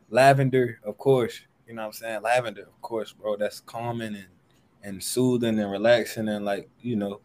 lavender, 0.09 0.79
of 0.83 0.97
course. 0.97 1.41
You 1.67 1.75
know 1.75 1.81
what 1.83 1.87
I'm 1.87 1.93
saying? 1.93 2.21
Lavender, 2.23 2.61
of 2.63 2.81
course, 2.81 3.11
bro. 3.11 3.35
That's 3.35 3.59
calming 3.59 4.15
and 4.15 4.27
and 4.81 5.03
soothing 5.03 5.59
and 5.59 5.69
relaxing 5.69 6.29
and 6.29 6.45
like 6.45 6.69
you 6.81 6.95
know, 6.95 7.19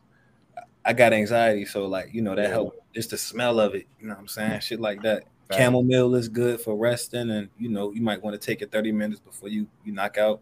I 0.85 0.93
got 0.93 1.13
anxiety, 1.13 1.65
so 1.67 1.87
like 1.87 2.13
you 2.13 2.21
know 2.21 2.35
that 2.35 2.43
Yeah. 2.43 2.49
help. 2.49 2.81
Just 2.95 3.11
the 3.11 3.17
smell 3.19 3.61
of 3.61 3.75
it. 3.77 3.87
You 4.01 4.09
know 4.09 4.15
what 4.15 4.21
I'm 4.21 4.29
saying? 4.29 4.61
Shit 4.61 4.81
like 4.81 5.03
that. 5.03 5.23
Facts. 5.49 5.59
Chamomile 5.59 6.15
is 6.15 6.29
good 6.29 6.61
for 6.61 6.77
resting, 6.77 7.31
and 7.31 7.49
you 7.59 7.69
know 7.69 7.93
you 7.93 8.01
might 8.01 8.23
want 8.23 8.41
to 8.41 8.45
take 8.45 8.63
it 8.63 8.73
30 8.73 8.93
minutes 8.93 9.21
before 9.21 9.49
you 9.49 9.67
you 9.85 9.93
knock 9.93 10.19
out. 10.19 10.41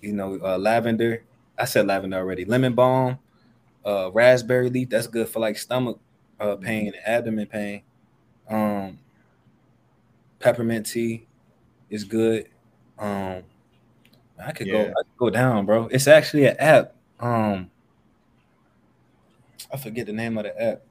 You 0.00 0.12
know, 0.12 0.38
uh, 0.42 0.58
lavender. 0.58 1.22
I 1.58 1.66
said 1.66 1.86
lavender 1.86 2.16
already. 2.16 2.44
Lemon 2.44 2.74
balm, 2.74 3.18
uh, 3.84 4.10
raspberry 4.12 4.70
leaf. 4.70 4.88
That's 4.88 5.06
good 5.06 5.28
for 5.28 5.40
like 5.40 5.58
stomach 5.58 5.98
uh, 6.40 6.56
pain, 6.56 6.88
and 6.88 6.96
abdomen 7.06 7.46
pain. 7.46 7.82
Um, 8.48 8.98
peppermint 10.40 10.86
tea 10.86 11.26
is 11.88 12.04
good. 12.04 12.48
Um, 12.98 13.42
I 14.42 14.52
could 14.52 14.70
go, 14.70 14.80
I 14.80 15.02
could 15.02 15.18
go 15.18 15.30
down, 15.30 15.66
bro. 15.66 15.86
It's 15.86 16.08
actually 16.08 16.46
an 16.46 16.56
app. 16.58 16.94
Um, 17.20 17.70
I 19.72 19.76
forget 19.76 20.06
the 20.06 20.12
name 20.12 20.38
of 20.38 20.44
the 20.44 20.62
app, 20.62 20.82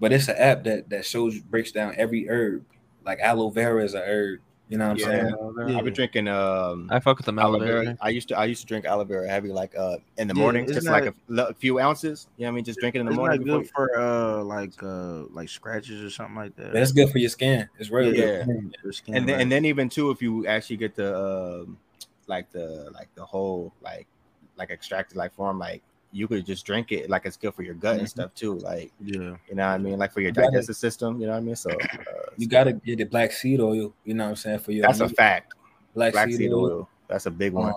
but 0.00 0.12
it's 0.12 0.28
an 0.28 0.36
app 0.36 0.64
that 0.64 0.88
that 0.90 1.04
shows 1.06 1.38
breaks 1.38 1.72
down 1.72 1.94
every 1.96 2.28
herb. 2.28 2.64
Like 3.04 3.20
aloe 3.20 3.50
vera 3.50 3.82
is 3.84 3.94
a 3.94 4.02
herb. 4.02 4.40
You 4.68 4.76
know 4.76 4.88
what 4.88 4.92
I'm 4.92 4.98
Yeah. 4.98 5.30
saying? 5.64 5.76
I've 5.78 5.84
been 5.84 5.94
drinking 5.94 6.28
um 6.28 6.88
I 6.90 7.00
fuck 7.00 7.16
with 7.16 7.26
the 7.26 7.32
aloe 7.32 7.54
aloe 7.56 7.58
vera. 7.58 7.82
vera. 7.84 7.96
I 8.02 8.10
used 8.10 8.28
to 8.28 8.38
I 8.38 8.44
used 8.44 8.60
to 8.60 8.66
drink 8.66 8.84
aloe 8.84 9.04
vera 9.04 9.26
heavy 9.28 9.48
like 9.48 9.74
uh 9.76 9.96
in 10.18 10.28
the 10.28 10.34
Yeah, 10.34 10.42
morning, 10.42 10.64
isn't 10.64 10.74
just 10.74 10.86
that- 10.86 10.92
like 10.92 11.06
a, 11.06 11.14
l- 11.30 11.46
a 11.48 11.54
few 11.54 11.80
ounces. 11.80 12.28
You 12.36 12.42
know 12.44 12.48
what 12.50 12.52
I 12.52 12.56
mean? 12.56 12.64
Just 12.64 12.80
drinking 12.80 13.00
in 13.00 13.06
the 13.06 13.12
It's 13.12 13.16
morning. 13.18 13.38
not 13.40 13.44
before 13.46 13.60
good 13.60 13.70
for 13.94 13.98
uh 13.98 14.42
like 14.44 14.82
uh 14.82 15.24
like 15.32 15.48
scratches 15.48 16.02
or 16.02 16.10
something 16.10 16.36
like 16.36 16.54
that. 16.56 16.72
That's 16.72 16.92
good 16.92 17.10
for 17.10 17.18
your 17.18 17.30
skin. 17.30 17.66
It's 17.78 17.90
real 17.90 18.12
Yeah. 18.14 18.44
good. 18.44 18.72
Your 18.84 18.92
skin, 18.92 19.14
and 19.14 19.26
then 19.26 19.34
right? 19.36 19.42
and 19.42 19.50
then 19.52 19.64
even 19.64 19.88
too 19.88 20.10
if 20.10 20.20
you 20.20 20.46
actually 20.46 20.76
get 20.76 20.94
the 20.94 21.16
um 21.18 21.78
like 22.26 22.50
the 22.52 22.90
like 22.92 23.08
the 23.14 23.24
whole 23.24 23.72
like 23.80 24.06
like 24.56 24.70
extracted 24.70 25.16
like 25.16 25.32
form 25.32 25.58
like 25.58 25.82
you 26.12 26.26
could 26.26 26.44
just 26.46 26.64
drink 26.64 26.90
it 26.92 27.10
like 27.10 27.26
it's 27.26 27.36
good 27.36 27.52
for 27.54 27.62
your 27.62 27.74
gut 27.74 27.98
and 27.98 28.06
Mhm. 28.06 28.10
stuff 28.10 28.34
too 28.34 28.54
like 28.60 28.90
yeah, 29.00 29.36
you 29.48 29.54
know 29.54 29.66
what 29.66 29.74
i 29.74 29.78
mean 29.78 29.98
like 29.98 30.12
for 30.12 30.20
your 30.20 30.28
You 30.30 30.34
gotta- 30.34 30.50
digestive 30.52 30.76
system 30.76 31.20
you 31.20 31.26
know 31.26 31.32
what 31.32 31.38
i 31.38 31.40
mean 31.40 31.56
so 31.56 31.70
uh, 31.70 31.76
You 32.38 32.46
gotta 32.48 32.72
get 32.72 32.98
the 32.98 33.04
black 33.04 33.32
seed 33.32 33.60
oil. 33.60 33.92
You 34.04 34.14
know 34.14 34.24
what 34.24 34.30
I'm 34.30 34.36
saying 34.36 34.60
for 34.60 34.72
your 34.72 34.82
that's 34.86 35.00
a 35.00 35.08
fact 35.08 35.54
black, 35.94 36.12
black 36.14 36.30
seed 36.32 36.52
oil 36.52 36.88
that's 37.08 37.26
a 37.26 37.30
big 37.30 37.52
one 37.52 37.74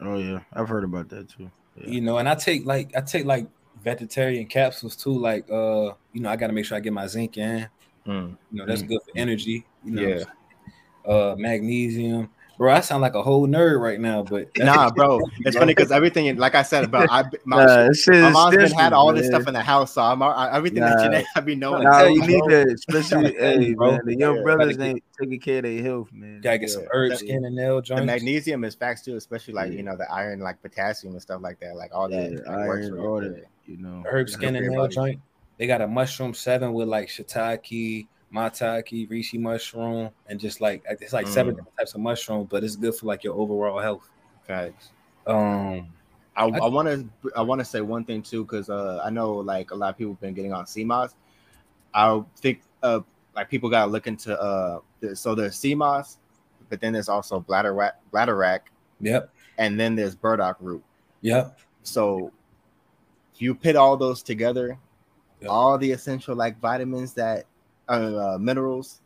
Um, 0.00 0.08
oh 0.08 0.18
yeah, 0.18 0.40
I've 0.52 0.68
heard 0.68 0.84
about 0.84 1.08
that 1.10 1.28
too. 1.28 1.50
Yeah. 1.76 1.88
you 1.88 2.00
know 2.00 2.18
and 2.18 2.28
i 2.28 2.34
take 2.34 2.64
like 2.66 2.94
i 2.96 3.00
take 3.00 3.24
like 3.24 3.48
vegetarian 3.82 4.46
capsules 4.46 4.94
too 4.96 5.16
like 5.18 5.50
uh 5.50 5.92
you 6.12 6.20
know 6.20 6.28
i 6.30 6.36
gotta 6.36 6.52
make 6.52 6.64
sure 6.64 6.76
i 6.76 6.80
get 6.80 6.92
my 6.92 7.06
zinc 7.06 7.36
in 7.38 7.66
Mm. 8.06 8.36
you 8.52 8.58
know 8.58 8.66
that's 8.66 8.82
Mm. 8.82 8.88
good 8.88 9.00
for 9.02 9.10
energy 9.16 9.64
you 9.82 9.90
know 9.92 10.02
Yeah. 10.02 11.10
uh 11.10 11.34
magnesium 11.38 12.28
bro 12.56 12.72
i 12.72 12.80
sound 12.80 13.02
like 13.02 13.14
a 13.14 13.22
whole 13.22 13.46
nerd 13.46 13.80
right 13.80 14.00
now 14.00 14.22
but 14.22 14.48
nah 14.58 14.90
bro 14.90 15.20
it's 15.40 15.56
funny 15.56 15.74
because 15.74 15.90
everything 15.90 16.36
like 16.36 16.54
i 16.54 16.62
said 16.62 16.84
about 16.84 17.08
i 17.10 17.22
my, 17.44 17.64
Nah, 17.64 17.88
my 18.08 18.30
mom's 18.30 18.56
been 18.56 18.70
had 18.72 18.92
all 18.92 19.12
this 19.12 19.22
man. 19.28 19.40
stuff 19.40 19.48
in 19.48 19.54
the 19.54 19.62
house 19.62 19.94
so 19.94 20.02
i'm 20.02 20.22
I, 20.22 20.54
everything 20.56 20.80
that 20.80 20.96
Nah. 20.96 21.02
Jeanette, 21.04 21.24
i 21.36 21.40
be 21.40 21.54
knowing 21.54 21.82
Nah, 21.84 22.02
you 22.04 22.22
you, 22.22 22.26
need 22.26 22.38
bro. 22.40 22.48
that, 22.64 22.68
especially 22.74 23.34
hey 23.34 23.74
bro. 23.74 23.92
man, 23.92 24.00
the 24.04 24.16
young 24.16 24.36
Yeah. 24.36 24.42
brothers 24.42 24.76
Gotta 24.76 24.90
ain't 24.90 25.04
taking 25.20 25.40
care 25.40 25.58
of 25.58 25.62
their 25.64 25.82
health, 25.82 26.12
man. 26.12 26.40
gotta 26.42 26.58
get 26.58 26.70
some 26.70 26.82
Yeah. 26.82 26.88
herb 26.92 27.10
That- 27.10 27.18
skin 27.18 27.44
and 27.44 27.54
nail 27.56 27.82
the 27.82 28.02
magnesium 28.04 28.64
is 28.64 28.74
facts 28.74 29.02
too 29.02 29.16
especially 29.16 29.54
like 29.54 29.70
Yeah. 29.72 29.78
you 29.78 29.82
know 29.82 29.96
the 29.96 30.10
iron 30.12 30.40
like 30.40 30.62
potassium 30.62 31.12
and 31.14 31.22
stuff 31.22 31.40
like 31.42 31.58
that 31.60 31.76
like 31.76 31.90
all 31.94 32.08
that 32.08 32.32
Yeah, 32.32 32.38
like, 32.56 32.68
works 32.68 32.86
iron, 32.86 32.96
for 32.96 33.08
all 33.08 33.22
you. 33.22 33.28
that, 33.34 33.44
you 33.66 33.76
know. 33.78 34.02
herb 34.06 34.28
skin 34.28 34.56
and 34.56 34.66
nail 34.68 34.86
joint 34.88 35.20
they 35.58 35.66
got 35.66 35.80
a 35.80 35.86
mushroom 35.86 36.34
seven 36.34 36.72
with 36.72 36.88
like 36.88 37.08
shiitake 37.08 38.06
maitake 38.34 39.08
reishi 39.08 39.38
mushroom 39.38 40.10
and 40.26 40.40
just 40.40 40.60
like 40.60 40.82
it's 40.88 41.12
like 41.12 41.26
seven 41.26 41.54
Mm. 41.54 41.58
different 41.58 41.76
types 41.78 41.94
of 41.94 42.00
mushroom, 42.00 42.46
but 42.50 42.64
it's 42.64 42.76
good 42.76 42.94
for 42.94 43.06
like 43.06 43.22
your 43.24 43.34
overall 43.34 43.78
health 43.78 44.08
facts 44.46 44.90
um 45.26 45.88
I, 46.36 46.44
I 46.46 46.66
want 46.66 46.88
to 46.88 47.32
I 47.36 47.42
want 47.42 47.60
to 47.60 47.64
say 47.64 47.80
one 47.80 48.04
thing 48.04 48.20
too 48.20 48.44
because 48.44 48.68
uh, 48.68 49.00
I 49.04 49.10
know 49.10 49.34
like 49.34 49.70
a 49.70 49.74
lot 49.74 49.90
of 49.90 49.98
people 49.98 50.14
have 50.14 50.20
been 50.20 50.34
getting 50.34 50.52
on 50.52 50.66
sea 50.66 50.84
moss. 50.84 51.14
I 51.94 52.22
think 52.38 52.60
uh, 52.82 53.00
like 53.36 53.48
people 53.48 53.70
got 53.70 53.84
to 53.84 53.90
look 53.90 54.08
into 54.08 54.38
uh, 54.40 54.80
the, 55.00 55.14
so 55.14 55.36
there's 55.36 55.56
sea 55.56 55.76
moss, 55.76 56.18
but 56.68 56.80
then 56.80 56.92
there's 56.92 57.08
also 57.08 57.38
bladderwrack, 57.40 57.92
bladder 58.10 58.36
rack, 58.36 58.72
yep 59.00 59.30
and 59.58 59.78
then 59.78 59.94
there's 59.94 60.16
burdock 60.16 60.56
root. 60.60 60.82
yep 61.20 61.56
So 61.84 62.32
you 63.36 63.54
put 63.54 63.76
all 63.76 63.96
those 63.96 64.22
together, 64.22 64.76
Yep. 65.40 65.50
all 65.50 65.78
the 65.78 65.92
essential 65.92 66.34
like 66.34 66.58
vitamins 66.58 67.12
that 67.14 67.46
uh, 67.88 67.92
uh, 68.34 68.38
minerals, 68.38 69.00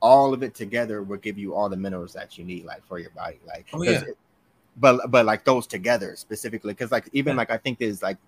all 0.00 0.34
of 0.34 0.42
it 0.42 0.54
together 0.54 1.02
will 1.02 1.18
give 1.18 1.38
you 1.38 1.54
all 1.54 1.68
the 1.68 1.76
minerals 1.76 2.12
that 2.12 2.36
you 2.36 2.44
need 2.44 2.64
like 2.64 2.84
for 2.86 2.98
your 2.98 3.10
body. 3.10 3.38
Like, 3.46 3.66
Oh, 3.72 3.82
yeah. 3.82 4.02
it- 4.02 4.18
but 4.76 5.08
but 5.10 5.24
like 5.24 5.44
those 5.44 5.66
together 5.68 6.16
specifically, 6.16 6.72
because 6.72 6.90
like 6.90 7.08
even 7.12 7.34
Yeah. 7.34 7.38
like 7.38 7.50
I 7.50 7.56
think 7.58 7.78
there's 7.78 8.02
like 8.02 8.18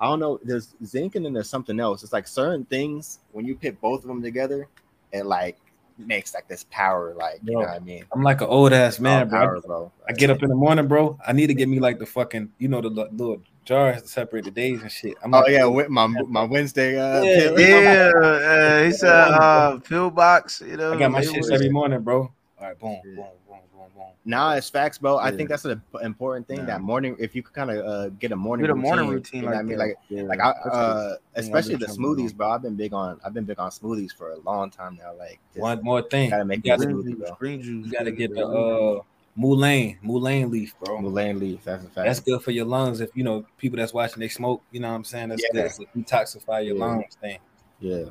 I 0.00 0.06
don't 0.06 0.18
know, 0.18 0.40
there's 0.42 0.74
zinc 0.84 1.14
and 1.14 1.24
then 1.24 1.32
there's 1.32 1.48
something 1.48 1.78
else. 1.78 2.02
It's 2.02 2.12
like 2.12 2.26
certain 2.26 2.64
things 2.64 3.20
when 3.30 3.46
you 3.46 3.54
put 3.54 3.80
both 3.80 4.02
of 4.02 4.08
them 4.08 4.20
together, 4.20 4.66
it 5.12 5.24
like 5.24 5.56
makes 5.98 6.34
like 6.34 6.48
this 6.48 6.66
power, 6.70 7.14
like 7.14 7.40
you 7.44 7.52
know 7.52 7.60
what 7.60 7.68
I 7.68 7.78
mean? 7.78 8.04
I'm 8.12 8.22
like 8.22 8.40
an 8.40 8.48
old 8.48 8.72
ass 8.72 8.98
man, 8.98 9.28
bro. 9.28 9.38
power, 9.38 9.60
bro. 9.60 9.92
I 10.08 10.12
get 10.12 10.30
up 10.30 10.42
in 10.42 10.48
the 10.48 10.56
morning, 10.56 10.88
bro. 10.88 11.16
I 11.24 11.32
need 11.32 11.46
to 11.46 11.54
get 11.54 11.68
me 11.68 11.78
like 11.78 12.00
the 12.00 12.06
fucking, 12.06 12.52
you 12.58 12.66
know, 12.66 12.80
the 12.80 12.90
li- 12.90 13.08
little 13.12 13.40
jars 13.64 14.02
to 14.02 14.08
separate 14.08 14.44
the 14.44 14.50
days 14.50 14.82
and 14.82 14.90
shit. 14.90 15.16
I'm 15.22 15.34
Oh 15.34 15.46
yeah, 15.48 15.64
with 15.64 15.88
my 15.88 16.06
my 16.06 16.44
Wednesday. 16.44 16.98
Uh, 16.98 17.24
Yeah, 17.24 17.34
pill. 17.34 17.58
Yeah, 17.58 18.12
uh, 18.16 18.84
he 18.84 18.92
said 18.92 19.10
uh, 19.10 19.78
pill 19.78 20.10
box. 20.10 20.62
You 20.64 20.76
know, 20.76 20.92
I 20.92 20.98
got 20.98 21.10
my 21.10 21.20
they 21.20 21.26
shit 21.26 21.50
every 21.50 21.70
morning, 21.70 22.00
bro. 22.00 22.20
All 22.20 22.32
right, 22.60 22.78
boom, 22.78 23.00
Yeah. 23.04 23.16
boom, 23.16 23.26
boom, 23.48 23.58
boom, 23.72 23.90
boom. 23.94 24.04
Nah, 24.24 24.54
it's 24.54 24.70
facts, 24.70 24.96
bro. 24.98 25.18
I 25.18 25.30
Yeah. 25.30 25.36
think 25.36 25.48
that's 25.48 25.64
an 25.64 25.82
important 26.02 26.48
thing. 26.48 26.60
Nah. 26.60 26.66
That 26.66 26.80
morning, 26.80 27.16
if 27.18 27.34
you 27.34 27.42
could 27.42 27.52
kind 27.54 27.70
of 27.70 27.84
uh, 27.84 28.08
get 28.10 28.32
a 28.32 28.36
morning 28.36 28.64
Get 28.66 28.70
a 28.70 28.74
morning 28.74 29.06
routine, 29.06 29.42
routine 29.42 29.42
you 29.42 29.46
know 29.48 29.56
like 29.56 29.56
what 29.56 29.60
I 29.60 29.62
mean, 29.62 29.78
like 29.78 29.96
Yeah, 30.08 30.22
like 30.22 30.40
I, 30.40 30.50
uh, 30.50 31.16
especially 31.34 31.74
I've 31.74 31.80
the 31.80 31.86
been 31.86 31.96
trying 31.96 32.16
to 32.16 32.22
smoothies, 32.22 32.34
bro. 32.36 32.50
I've 32.50 32.62
been 32.62 32.76
big 32.76 32.94
on 32.94 33.20
I've 33.24 33.34
been 33.34 33.44
big 33.44 33.58
on 33.58 33.70
smoothies 33.70 34.12
for 34.14 34.30
a 34.32 34.36
long 34.38 34.70
time 34.70 34.98
now. 35.02 35.14
Like, 35.14 35.40
One 35.54 35.82
more 35.82 36.02
thing, 36.02 36.30
gotta 36.30 36.42
you 36.42 36.48
make 36.48 36.64
gotta, 36.64 36.86
green 36.86 37.02
juice, 37.02 37.18
bro. 37.18 37.36
green 37.38 37.62
juice. 37.62 37.86
you 37.86 37.92
gotta 37.92 38.12
get 38.12 38.34
the 38.34 38.46
uh 38.46 39.00
mullein, 39.36 39.98
mullein 40.02 40.50
leaf, 40.50 40.74
bro. 40.82 41.00
Mullein 41.00 41.38
leaf. 41.38 41.64
That's 41.64 41.84
a 41.84 41.88
fact. 41.88 42.06
That's 42.06 42.20
good 42.20 42.42
for 42.42 42.50
your 42.50 42.64
lungs. 42.66 43.00
If 43.00 43.10
you 43.14 43.24
know 43.24 43.44
people 43.58 43.76
that's 43.78 43.92
watching, 43.92 44.20
they 44.20 44.28
smoke. 44.28 44.62
You 44.70 44.80
know 44.80 44.88
what 44.90 44.94
I'm 44.96 45.04
saying? 45.04 45.30
That's 45.30 45.42
Yeah. 45.42 45.62
good. 45.62 45.64
It's 45.66 45.78
a 45.80 45.84
detoxify 45.96 46.64
your 46.66 46.76
Yeah. 46.76 46.84
lungs 46.84 47.14
thing. 47.20 47.38
yeah, 47.80 48.04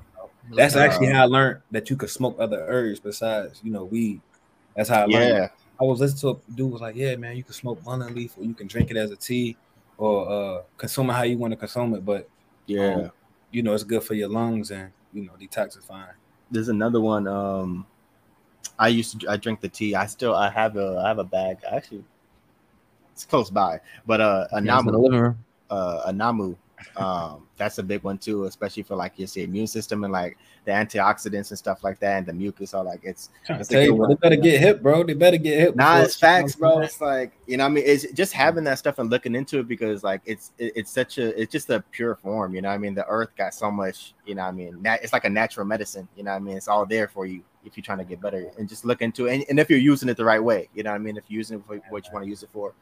That's 0.56 0.76
actually 0.76 1.08
how 1.08 1.24
I 1.24 1.26
learned 1.26 1.62
that 1.72 1.90
you 1.90 1.96
could 1.96 2.10
smoke 2.10 2.36
other 2.38 2.64
herbs 2.68 3.00
besides, 3.00 3.62
you 3.64 3.72
know, 3.72 3.86
weed. 3.86 4.22
That's 4.76 4.90
how 4.90 5.04
I 5.04 5.06
learned. 5.06 5.30
yeah. 5.30 5.48
I 5.82 5.84
was 5.86 6.00
listening 6.00 6.20
to 6.36 6.42
a 6.52 6.52
dude 6.56 6.72
was 6.72 6.82
like, 6.82 6.96
"Yeah, 6.96 7.16
man, 7.16 7.36
you 7.38 7.44
can 7.44 7.54
smoke 7.54 7.84
mullein 7.84 8.14
leaf, 8.14 8.38
or 8.38 8.44
you 8.44 8.54
can 8.54 8.68
drink 8.68 8.92
it 8.92 8.98
as 8.98 9.10
a 9.12 9.16
tea, 9.16 9.58
or 9.98 10.30
uh, 10.30 10.62
consume 10.78 11.10
it 11.10 11.14
how 11.14 11.24
you 11.24 11.38
want 11.38 11.52
to 11.52 11.58
consume 11.58 11.96
it. 11.96 12.06
But 12.06 12.28
Yeah. 12.68 12.96
Um, 12.96 13.12
you 13.52 13.62
know, 13.64 13.74
it's 13.74 13.84
good 13.84 14.04
for 14.04 14.14
your 14.16 14.30
lungs 14.30 14.72
and 14.72 14.92
you 15.14 15.24
know, 15.26 15.34
detoxifying. 15.40 16.14
There's 16.52 16.70
another 16.70 17.00
one. 17.02 17.28
Um, 17.28 17.86
I 18.84 18.90
used 18.90 19.22
to 19.22 19.30
I 19.32 19.38
drink 19.38 19.62
the 19.62 19.70
tea. 19.70 19.96
I 19.96 20.06
still 20.08 20.36
I 20.36 20.50
have 20.50 20.76
a 20.76 21.02
I 21.04 21.08
have 21.08 21.20
a 21.20 21.24
bag. 21.24 21.60
Actually, 21.72 22.04
it's 23.14 23.26
close 23.26 23.50
by, 23.50 23.80
but 24.06 24.20
uh, 24.20 24.48
a 24.52 24.60
Yeah, 24.62 24.74
it's 24.76 24.86
in 24.86 24.92
the 24.92 25.00
namu. 25.00 25.36
uh, 25.70 26.02
a 26.06 26.12
namu. 26.12 26.56
Um, 26.96 27.48
that's 27.58 27.78
a 27.78 27.84
big 27.84 28.04
one 28.04 28.18
too, 28.18 28.46
especially 28.46 28.84
for 28.84 28.96
like 28.96 29.18
your 29.18 29.28
say, 29.28 29.44
immune 29.44 29.68
system 29.68 30.04
and 30.04 30.12
like 30.12 30.38
the 30.66 30.72
antioxidants 30.72 31.50
and 31.50 31.58
stuff 31.58 31.84
like 31.84 32.00
that, 32.00 32.18
and 32.20 32.26
the 32.28 32.34
mucus. 32.34 32.74
All 32.74 32.84
like 32.84 33.02
it's 33.04 33.30
It's 33.48 33.72
you, 33.72 34.06
they 34.08 34.16
better 34.16 34.36
get 34.36 34.60
hip, 34.60 34.82
bro. 34.82 35.04
They 35.04 35.14
better 35.14 35.38
get 35.38 35.60
hip. 35.60 35.76
nah, 35.76 36.02
it's 36.02 36.16
facts, 36.16 36.56
bro. 36.56 36.80
It's 36.80 37.02
like 37.02 37.34
you 37.48 37.58
know, 37.58 37.66
I 37.66 37.70
mean, 37.70 37.84
it's 37.86 38.12
just 38.12 38.34
having 38.34 38.64
that 38.66 38.80
stuff 38.80 39.00
and 39.00 39.10
looking 39.10 39.36
into 39.36 39.60
it 39.60 39.68
because 39.68 40.04
like 40.04 40.22
it's 40.26 40.52
it, 40.58 40.74
it's 40.76 40.92
such 40.92 41.18
a 41.18 41.40
it's 41.40 41.52
just 41.52 41.70
a 41.70 41.82
pure 41.92 42.16
form. 42.16 42.56
You 42.56 42.62
know, 42.62 42.70
I 42.70 42.78
mean, 42.78 42.94
the 42.94 43.06
earth 43.08 43.30
got 43.38 43.54
so 43.54 43.72
much. 43.72 44.14
You 44.26 44.36
know, 44.36 44.44
I 44.44 44.52
mean, 44.52 44.82
nat- 44.82 45.00
it's 45.04 45.14
like 45.14 45.26
a 45.26 45.30
natural 45.30 45.66
medicine. 45.66 46.08
You 46.16 46.24
know, 46.24 46.32
I 46.32 46.40
mean, 46.40 46.58
it's 46.58 46.68
all 46.68 46.86
there 46.86 47.08
for 47.08 47.26
you 47.26 47.44
if 47.66 47.78
you're 47.78 47.84
trying 47.84 47.98
to 48.00 48.04
get 48.04 48.22
better 48.22 48.52
and 48.58 48.68
just 48.68 48.86
look 48.86 49.02
into 49.02 49.28
it. 49.28 49.36
And, 49.36 49.46
and 49.50 49.60
if 49.60 49.70
you're 49.70 49.80
using 49.80 50.10
it 50.10 50.18
the 50.18 50.26
right 50.26 50.44
way, 50.44 50.70
you 50.74 50.84
know, 50.84 50.92
what 50.92 50.96
I 50.96 51.00
mean, 51.00 51.18
if 51.18 51.24
you're 51.28 51.38
using 51.38 51.60
it 51.60 51.66
for 51.66 51.78
what 51.90 52.06
you 52.06 52.14
want 52.14 52.26
to 52.26 52.30
use 52.30 52.44
it 52.44 52.50
for, 52.52 52.74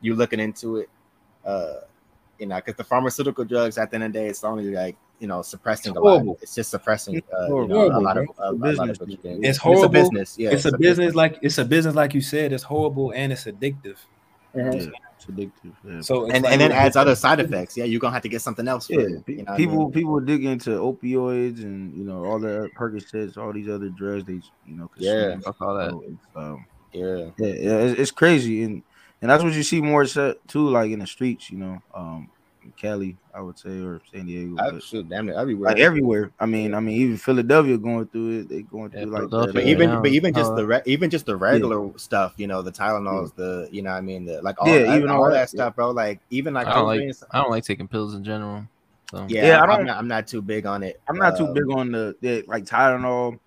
you're 0.00 0.16
looking 0.16 0.40
into 0.40 0.78
it. 0.78 0.90
Uh, 1.44 1.80
you 2.40 2.46
know, 2.46 2.56
because 2.56 2.74
the 2.74 2.84
pharmaceutical 2.84 3.44
drugs 3.44 3.78
at 3.78 3.90
the 3.90 3.96
end 3.96 4.04
of 4.04 4.12
the 4.12 4.18
day, 4.18 4.26
it's 4.26 4.42
only 4.42 4.70
like 4.72 4.96
you 5.20 5.28
know 5.28 5.42
suppressing 5.42 5.90
It's 5.92 5.98
a 5.98 6.00
lot. 6.00 6.36
It's 6.42 6.54
just 6.54 6.70
suppressing 6.70 7.16
uh, 7.16 7.42
you 7.42 7.46
horrible, 7.48 7.68
know, 7.90 7.98
a 7.98 8.00
lot 8.00 8.16
of 8.16 8.24
bro. 8.24 8.24
a, 8.24 8.30
It's 8.30 8.38
a 8.38 8.42
a 8.42 8.44
lot 8.44 8.54
of 8.54 8.60
business, 8.62 9.00
what 9.00 9.08
you 9.10 9.16
dude. 9.16 9.22
can- 9.22 9.44
It's 9.44 9.58
a 9.84 9.88
business. 9.88 10.38
Yeah, 10.38 10.50
it's 10.50 10.64
a 10.64 10.76
business 10.76 11.14
like 11.14 11.38
it's 11.42 11.58
a 11.58 11.64
business 11.64 11.94
like 11.94 12.14
you 12.14 12.20
said. 12.22 12.52
It's 12.52 12.64
horrible 12.64 13.12
and 13.12 13.32
it's 13.32 13.44
addictive. 13.44 13.96
Yeah, 14.56 14.72
it's 14.72 15.26
addictive. 15.26 15.72
Yeah. 15.84 16.00
So 16.00 16.24
it's 16.24 16.34
and 16.34 16.42
like- 16.44 16.52
and 16.52 16.60
then 16.60 16.72
adds 16.72 16.96
other 16.96 17.14
side 17.14 17.38
effects. 17.38 17.76
Yeah, 17.76 17.84
you're 17.84 18.00
gonna 18.00 18.14
have 18.14 18.22
to 18.22 18.28
get 18.28 18.40
something 18.42 18.66
else. 18.66 18.86
For 18.86 18.94
Yeah, 18.94 19.00
it, 19.00 19.28
you 19.28 19.36
know 19.36 19.42
what 19.44 19.50
I 19.52 19.56
people 19.58 19.78
mean? 19.78 19.92
people 19.92 20.20
dig 20.20 20.44
into 20.44 20.70
opioids 20.70 21.62
and 21.62 21.94
you 21.96 22.04
know 22.04 22.24
all 22.24 22.38
the 22.40 22.68
Percocets, 22.76 23.36
all 23.36 23.52
these 23.52 23.68
other 23.68 23.90
drugs 23.90 24.24
they 24.24 24.40
you 24.66 24.76
know 24.76 24.90
Yeah. 24.96 25.36
all 25.60 25.76
that. 25.76 25.90
So 25.90 26.02
it's, 26.06 26.26
um, 26.36 26.64
Yeah, 26.92 27.30
yeah, 27.38 27.46
yeah, 27.66 27.78
it's, 27.86 28.00
it's 28.00 28.10
crazy, 28.10 28.64
and 28.64 28.82
and 29.22 29.30
that's 29.30 29.42
what 29.42 29.52
you 29.52 29.62
see 29.62 29.80
more 29.80 30.04
set 30.06 30.46
too, 30.48 30.68
like 30.68 30.90
in 30.90 30.98
the 31.00 31.06
streets, 31.06 31.50
you 31.50 31.58
know, 31.58 31.82
um, 31.94 32.28
in 32.62 32.72
Cali, 32.72 33.16
I 33.34 33.40
would 33.40 33.58
say, 33.58 33.80
or 33.80 34.00
San 34.12 34.26
Diego, 34.26 34.56
I, 34.58 34.70
but, 34.70 34.82
shoot, 34.82 35.08
damn 35.08 35.28
it, 35.30 35.34
everywhere. 35.36 35.70
like 35.70 35.78
everywhere. 35.80 36.30
I 36.38 36.44
mean, 36.46 36.74
I 36.74 36.80
mean, 36.80 36.96
even 37.00 37.16
Philadelphia 37.16 37.78
going 37.78 38.06
through 38.08 38.40
it, 38.40 38.48
they 38.50 38.62
going 38.62 38.90
Yeah, 38.92 39.02
through 39.04 39.10
like 39.12 39.30
that. 39.30 39.52
but 39.54 39.64
even 39.64 39.88
now, 39.90 40.02
but 40.02 40.10
even 40.10 40.34
just 40.34 40.52
uh, 40.52 40.56
the 40.56 40.66
re- 40.66 40.82
even 40.84 41.08
just 41.10 41.24
the 41.26 41.36
regular 41.36 41.90
stuff, 41.98 42.34
you 42.36 42.46
know, 42.46 42.60
the 42.60 42.72
Tylenols, 42.72 43.34
the 43.34 43.68
you 43.72 43.80
know, 43.82 43.90
I 43.92 44.00
mean, 44.02 44.26
the 44.26 44.42
like 44.42 44.60
all, 44.60 44.68
Yeah, 44.68 44.80
that, 44.84 44.96
even 44.98 45.08
all 45.10 45.24
all 45.24 45.30
that, 45.30 45.36
that, 45.36 45.50
stuff, 45.50 45.74
bro. 45.76 45.90
Like 45.90 46.20
even 46.30 46.52
like 46.54 46.66
I 46.66 46.74
don't 46.74 46.86
like- 46.86 47.02
I 47.30 47.40
don't 47.40 47.50
like 47.50 47.64
taking 47.64 47.88
pills 47.88 48.14
in 48.14 48.22
general. 48.24 48.64
So 49.10 49.26
yeah, 49.28 49.46
Yeah, 49.46 49.60
I 49.60 49.64
I'm, 49.66 49.86
don't- 49.86 49.96
I'm 49.96 50.08
not 50.08 50.26
too 50.28 50.42
big 50.42 50.66
on 50.66 50.82
it. 50.82 51.00
I'm 51.08 51.16
not 51.16 51.36
too 51.36 51.46
Um, 51.46 51.54
big 51.54 51.70
on 51.70 51.90
the, 51.92 52.14
the 52.20 52.44
like 52.46 52.64
Tylenol. 52.64 53.38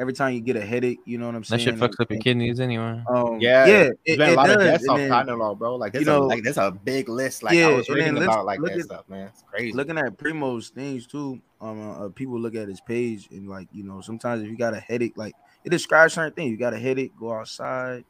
Every 0.00 0.14
time 0.14 0.32
you 0.32 0.40
get 0.40 0.56
a 0.56 0.64
headache, 0.64 0.98
you 1.04 1.18
know 1.18 1.26
what 1.26 1.34
I'm 1.34 1.44
saying? 1.44 1.58
that 1.58 1.64
saying. 1.64 1.78
shit 1.78 1.90
fucks 1.90 2.00
up 2.02 2.10
your 2.10 2.20
kidneys 2.20 2.58
anyway. 2.58 3.02
Um, 3.06 3.38
Yeah, 3.38 3.66
yeah, 3.66 3.72
There's 3.82 3.92
it, 4.06 4.18
been 4.18 4.28
a 4.30 4.32
it 4.32 4.36
lot 4.36 4.48
of 4.50 4.56
does, 4.56 4.64
deaths 4.66 4.82
and 4.84 4.90
off 4.90 4.96
then- 4.98 5.10
Tylenol, 5.10 5.58
bro. 5.58 5.76
Like 5.76 5.92
there's 5.92 6.06
you 6.06 6.10
know- 6.10 6.22
a 6.22 6.24
like 6.24 6.42
there's 6.42 6.56
a 6.56 6.70
big 6.70 7.08
list. 7.10 7.42
Like 7.42 7.54
Yeah, 7.54 7.68
I 7.68 7.74
was 7.74 7.86
and 7.88 7.96
reading 7.96 8.14
then 8.14 8.22
about 8.22 8.46
like 8.46 8.60
that 8.62 8.72
at- 8.72 8.80
stuff, 8.82 9.08
man. 9.10 9.28
It's 9.28 9.42
crazy. 9.42 9.72
looking 9.76 9.98
at 9.98 10.16
Premo's 10.16 10.70
things 10.70 11.06
too, 11.06 11.38
um, 11.60 11.90
uh, 12.02 12.08
people 12.08 12.40
look 12.40 12.54
at 12.54 12.66
his 12.68 12.80
page 12.80 13.28
and 13.30 13.46
like 13.48 13.68
you 13.72 13.84
know 13.84 14.00
sometimes 14.00 14.42
if 14.42 14.48
you 14.48 14.56
got 14.56 14.72
a 14.72 14.80
headache, 14.80 15.12
like 15.16 15.34
it 15.64 15.68
describes 15.70 16.14
certain 16.14 16.32
things. 16.32 16.50
You 16.50 16.56
got 16.56 16.72
a 16.72 16.78
headache, 16.78 17.12
go 17.20 17.34
outside, 17.34 18.04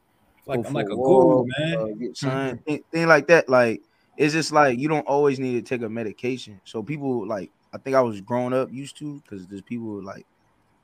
like 0.45 0.61
go 0.63 0.67
I'm 0.69 0.73
like 0.73 0.87
a 0.89 0.95
walk, 0.95 1.47
guru, 1.49 1.67
man. 1.67 1.77
uh, 1.77 1.85
get 1.99 2.15
sun, 2.23 2.57
thing, 2.59 2.83
thing 2.89 3.07
like 3.07 3.27
that. 3.27 3.49
Like 3.49 3.81
it's 4.15 4.33
just 4.33 4.53
like 4.53 4.79
you 4.79 4.87
don't 4.87 5.05
always 5.07 5.39
need 5.39 5.53
to 5.53 5.61
take 5.61 5.81
a 5.85 5.89
medication. 5.89 6.61
So 6.63 6.81
people 6.81 7.27
like 7.27 7.51
I 7.73 7.77
think 7.79 7.97
I 7.97 8.01
was 8.01 8.21
growing 8.21 8.53
up 8.53 8.71
used 8.71 8.97
to 8.99 9.21
because 9.25 9.45
there's 9.47 9.61
people 9.61 10.01
like 10.01 10.25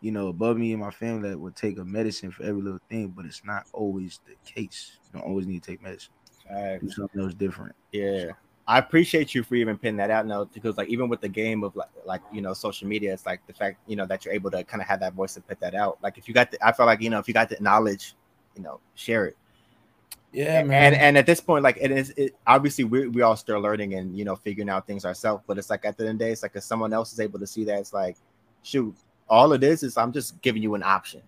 you 0.02 0.12
know 0.12 0.28
above 0.28 0.58
me 0.58 0.74
and 0.74 0.82
my 0.82 0.92
family 0.92 1.30
that 1.30 1.40
would 1.40 1.56
take 1.56 1.78
a 1.78 1.84
medicine 1.86 2.32
for 2.32 2.44
every 2.44 2.62
little 2.62 2.80
thing, 2.90 3.10
but 3.10 3.26
it's 3.26 3.44
not 3.44 3.66
always 3.74 4.20
the 4.28 4.36
case. 4.50 4.98
You 5.06 5.20
don't 5.20 5.28
always 5.28 5.48
need 5.48 5.64
to 5.64 5.72
take 5.72 5.82
medicine. 5.82 6.14
Facts. 6.48 6.84
Do 6.84 6.92
something 6.92 7.22
else 7.22 7.34
different. 7.34 7.76
Yeah. 7.92 8.32
I 8.70 8.80
appreciate 8.80 9.34
you 9.34 9.44
for 9.44 9.56
even 9.56 9.78
pinning 9.78 9.98
that 9.98 10.12
out 10.12 10.28
now 10.28 10.44
because 10.44 10.76
like 10.76 10.90
even 10.90 11.08
with 11.08 11.22
the 11.22 11.30
game 11.30 11.64
of 11.64 11.74
like 11.76 11.90
like 12.06 12.22
you 12.34 12.42
know 12.42 12.54
social 12.54 12.88
media, 12.88 13.14
it's 13.14 13.26
like 13.26 13.40
the 13.48 13.54
fact 13.54 13.80
you 13.88 13.96
know 13.96 14.06
that 14.06 14.26
you're 14.26 14.34
able 14.34 14.52
to 14.52 14.64
kind 14.66 14.82
of 14.82 14.88
have 14.88 15.00
that 15.00 15.14
voice 15.14 15.38
and 15.38 15.48
put 15.48 15.60
that 15.62 15.74
out. 15.74 15.98
Like 16.04 16.18
if 16.18 16.28
you 16.28 16.34
got 16.34 16.52
the 16.52 16.66
I 16.66 16.74
feel 16.74 16.86
like 16.86 17.02
you 17.02 17.10
know 17.10 17.20
if 17.20 17.28
you 17.30 17.34
got 17.34 17.48
the 17.48 17.58
knowledge, 17.62 18.16
you 18.56 18.62
know, 18.62 18.82
share 18.96 19.26
it. 19.26 19.38
Yeah, 20.34 20.60
and 20.60 20.68
man. 20.68 20.94
and 20.96 21.18
at 21.18 21.26
this 21.26 21.40
point, 21.40 21.64
like 21.64 21.78
it 21.80 21.92
is 21.92 22.14
it 22.18 22.36
obviously 22.46 22.84
we 22.84 23.08
we 23.08 23.22
all 23.22 23.38
still 23.38 23.60
learning 23.62 23.94
and 23.94 24.18
you 24.18 24.26
know 24.26 24.36
figuring 24.36 24.70
out 24.70 24.86
things 24.86 25.06
ourselves. 25.06 25.44
But 25.48 25.58
it's 25.58 25.70
like 25.70 25.86
at 25.86 25.98
the 25.98 26.04
end 26.04 26.16
of 26.16 26.20
the 26.20 26.26
day, 26.26 26.32
it's 26.32 26.44
like 26.44 26.56
if 26.56 26.64
someone 26.64 26.92
else 26.92 27.14
is 27.14 27.22
able 27.22 27.40
to 27.40 27.48
see 27.48 27.64
that, 27.64 27.80
it's 27.80 27.94
like, 27.94 28.18
shoot, 28.64 28.94
all 29.30 29.54
it 29.54 29.64
is 29.64 29.84
is 29.84 29.98
I'm 29.98 30.12
just 30.12 30.42
giving 30.42 30.62
you 30.64 30.76
an 30.76 30.84
option. 30.84 31.22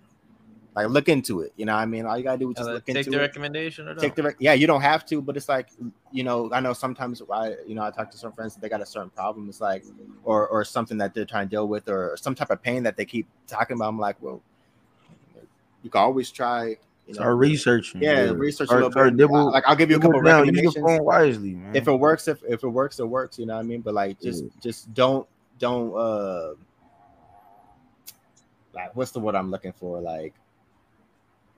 Like 0.75 0.87
look 0.89 1.09
into 1.09 1.41
it. 1.41 1.51
You 1.57 1.65
know 1.65 1.73
what 1.73 1.81
I 1.81 1.85
mean? 1.87 2.05
All 2.05 2.17
you 2.17 2.23
gotta 2.23 2.37
do 2.37 2.51
is 2.51 2.55
just 2.55 2.69
Uh, 2.69 2.73
look 2.73 2.85
take 2.85 2.97
into 2.97 3.09
the 3.09 3.17
it 3.17 3.21
recommendation 3.21 3.87
or 3.87 3.95
take 3.95 4.11
no? 4.15 4.21
the 4.21 4.23
rec- 4.29 4.35
yeah 4.39 4.53
you 4.53 4.67
don't 4.67 4.81
have 4.81 5.05
to 5.07 5.21
but 5.21 5.35
it's 5.35 5.49
like 5.49 5.67
you 6.11 6.23
know 6.23 6.49
i 6.53 6.59
know 6.61 6.71
sometimes 6.73 7.21
i 7.33 7.55
you 7.67 7.75
know 7.75 7.83
i 7.83 7.89
talk 7.91 8.09
to 8.11 8.17
some 8.17 8.31
friends 8.31 8.53
that 8.53 8.61
they 8.61 8.69
got 8.69 8.79
a 8.79 8.85
certain 8.85 9.09
problem 9.09 9.49
it's 9.49 9.59
like 9.59 9.83
or 10.23 10.47
or 10.47 10.63
something 10.63 10.97
that 10.97 11.13
they're 11.13 11.25
trying 11.25 11.47
to 11.47 11.49
deal 11.49 11.67
with 11.67 11.89
or 11.89 12.15
some 12.17 12.33
type 12.35 12.49
of 12.51 12.61
pain 12.61 12.83
that 12.83 12.95
they 12.95 13.03
keep 13.03 13.27
talking 13.47 13.75
about 13.75 13.89
i'm 13.89 13.99
like 13.99 14.15
well 14.21 14.41
you 15.83 15.89
can 15.89 15.99
always 16.01 16.31
try 16.31 16.67
you 17.07 17.13
know 17.13 17.13
Start 17.13 17.37
researching. 17.37 18.01
yeah 18.01 18.29
research 18.29 18.69
a 18.69 18.75
little 18.75 18.89
bit 18.91 19.17
dibble- 19.17 19.51
like 19.51 19.63
i'll 19.67 19.75
give 19.75 19.89
you 19.89 19.97
a 19.97 19.99
couple 19.99 20.21
down. 20.21 20.41
Recommendations 20.43 21.01
wisely, 21.01 21.55
man. 21.55 21.75
if 21.75 21.87
it 21.87 21.93
works 21.93 22.27
if, 22.27 22.41
if 22.47 22.63
it 22.63 22.69
works 22.69 22.99
it 22.99 23.05
works 23.07 23.37
you 23.39 23.45
know 23.47 23.55
what 23.55 23.59
i 23.59 23.63
mean 23.63 23.81
but 23.81 23.93
like 23.95 24.19
just 24.21 24.45
just 24.61 24.93
don't 24.93 25.27
don't 25.57 25.93
uh 25.97 26.53
like 28.83 28.95
what's 28.95 29.11
the 29.11 29.19
word 29.19 29.35
i'm 29.35 29.51
looking 29.51 29.73
for 29.73 29.99
like 30.01 30.33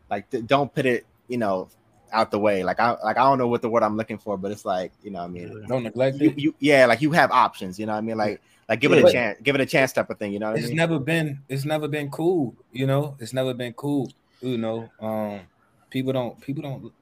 like 0.09 0.29
th- 0.29 0.45
don't 0.45 0.73
put 0.73 0.85
it 0.85 1.05
you 1.27 1.37
know 1.37 1.67
out 2.13 2.29
the 2.31 2.39
way 2.39 2.63
like 2.63 2.79
i 2.79 2.91
like 3.03 3.17
i 3.17 3.23
don't 3.23 3.37
know 3.37 3.47
what 3.47 3.61
the 3.61 3.69
word 3.69 3.83
i'm 3.83 3.95
looking 3.95 4.17
for 4.17 4.37
but 4.37 4.51
it's 4.51 4.65
like 4.65 4.91
you 5.01 5.11
know 5.11 5.19
what 5.19 5.25
i 5.25 5.29
mean 5.29 5.65
Don't 5.67 5.83
neglect 5.83 6.17
you, 6.17 6.29
it. 6.29 6.39
you 6.39 6.55
yeah 6.59 6.85
like 6.85 7.01
you 7.01 7.11
have 7.11 7.31
options 7.31 7.79
you 7.79 7.85
know 7.85 7.93
what 7.93 7.99
i 7.99 8.01
mean 8.01 8.17
like 8.17 8.41
like 8.67 8.79
give 8.79 8.91
it 8.91 9.03
a 9.03 9.11
chance 9.11 9.37
give 9.43 9.55
it 9.55 9.61
a 9.61 9.65
chance 9.65 9.93
type 9.93 10.09
of 10.09 10.17
thing 10.17 10.33
you 10.33 10.39
know 10.39 10.51
what 10.51 10.57
i 10.57 10.59
It's 10.59 10.69
mean 10.69 10.77
never 10.77 10.99
been. 10.99 11.39
It's 11.49 11.65
never 11.65 11.89
been 11.89 12.09
cool. 12.09 12.55
You 12.71 12.87
know. 12.87 13.17
It's 13.19 13.33
never 13.33 13.53
been 13.53 13.73
cool. 13.73 14.09
You 14.39 14.57
know. 14.57 14.89
Um. 14.99 15.41
People 15.89 16.13
don't. 16.13 16.39
People 16.39 16.63
don't. 16.63 16.93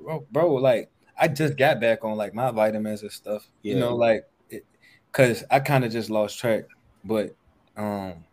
Bro, 0.00 0.26
bro 0.32 0.54
like 0.54 0.90
I 1.16 1.28
just 1.28 1.56
got 1.56 1.80
back 1.80 2.04
on 2.04 2.16
like 2.16 2.34
my 2.34 2.50
vitamins 2.50 3.02
and 3.02 3.12
stuff. 3.12 3.46
You 3.62 3.76
know, 3.76 3.94
like, 3.94 4.28
it, 4.50 4.64
cause 5.12 5.44
I 5.48 5.60
kind 5.60 5.84
of 5.84 5.92
just 5.92 6.10
lost 6.10 6.40
track. 6.40 6.64
But 7.04 7.36
um, 7.76 8.24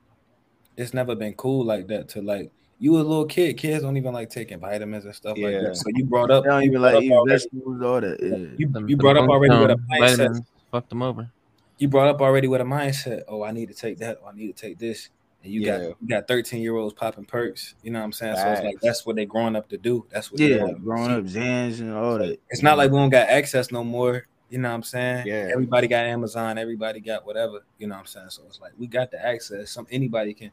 it's 0.79 0.93
never 0.93 1.15
been 1.15 1.33
cool 1.33 1.65
like 1.65 1.87
that. 1.87 2.09
To 2.09 2.21
like 2.21 2.51
you 2.79 2.95
a 2.95 2.97
little 2.97 3.25
kid. 3.25 3.57
Kids 3.57 3.83
don't 3.83 3.97
even 3.97 4.13
like 4.13 4.29
taking 4.29 4.59
vitamins 4.59 5.05
and 5.05 5.13
stuff 5.13 5.37
like 5.37 5.51
Yeah. 5.53 5.61
that. 5.63 5.75
So 5.75 5.83
you 5.93 6.05
brought 6.05 6.31
up. 6.31 6.43
They 6.43 6.49
don't 6.49 6.63
even 6.63 6.81
like 6.81 7.03
eat 7.03 7.13
vegetables, 7.27 7.81
all 7.81 8.01
that. 8.01 8.17
Yeah. 8.21 8.55
You, 8.57 8.67
Them- 8.69 8.87
you 8.89 8.97
brought 8.97 9.17
up 9.17 9.29
already 9.29 9.57
with 9.57 9.71
a 9.71 9.75
mindset. 9.75 9.99
vitamins 10.17 10.41
fucked 10.71 10.89
them 10.89 11.01
over. 11.01 11.29
you 11.77 11.87
brought 11.87 12.07
up 12.09 12.21
already 12.21 12.47
with 12.47 12.61
a 12.61 12.65
mindset. 12.65 13.21
Oh, 13.27 13.43
I 13.43 13.51
need 13.51 13.67
to 13.69 13.73
take 13.73 13.97
that. 13.99 14.19
Or 14.21 14.29
I 14.29 14.35
need 14.35 14.55
to 14.55 14.61
take 14.67 14.77
this. 14.79 15.09
And 15.43 15.53
you 15.53 15.61
Yeah. 15.61 15.77
got 15.77 15.81
you 16.01 16.07
got 16.07 16.27
13 16.27 16.61
year 16.61 16.75
olds 16.75 16.93
popping 16.93 17.23
perks. 17.25 17.75
You 17.83 17.91
know 17.91 17.99
what 17.99 18.05
I'm 18.05 18.11
saying? 18.11 18.35
So 18.35 18.51
it's 18.51 18.61
like 18.61 18.75
that's 18.81 19.05
what 19.05 19.15
they 19.15 19.25
growing 19.25 19.55
up 19.55 19.69
to 19.69 19.77
do. 19.77 20.05
That's 20.11 20.31
what 20.31 20.39
they 20.39 20.57
Yeah, 20.57 20.71
growing 20.83 21.11
up, 21.11 21.23
Xans 21.23 21.79
and 21.79 21.93
all 21.93 22.17
that. 22.17 22.37
It's 22.49 22.61
not 22.61 22.77
like 22.77 22.91
we 22.91 22.97
don't 22.97 23.09
got 23.09 23.29
access 23.29 23.71
no 23.71 23.83
more. 23.83 24.25
You 24.49 24.57
know 24.57 24.69
what 24.69 24.75
I'm 24.75 24.83
saying? 24.83 25.27
Yeah. 25.27 25.49
Everybody 25.53 25.87
got 25.87 26.05
Amazon. 26.05 26.57
Everybody 26.57 26.99
got 27.01 27.25
whatever. 27.25 27.63
You 27.77 27.87
know 27.87 27.95
what 27.95 27.99
I'm 28.01 28.05
saying? 28.07 28.29
So 28.31 28.41
it's 28.47 28.59
like 28.59 28.71
we 28.79 28.87
got 28.87 29.11
the 29.11 29.23
access. 29.25 29.69
Some 29.71 29.85
anybody 29.91 30.33
can. 30.33 30.51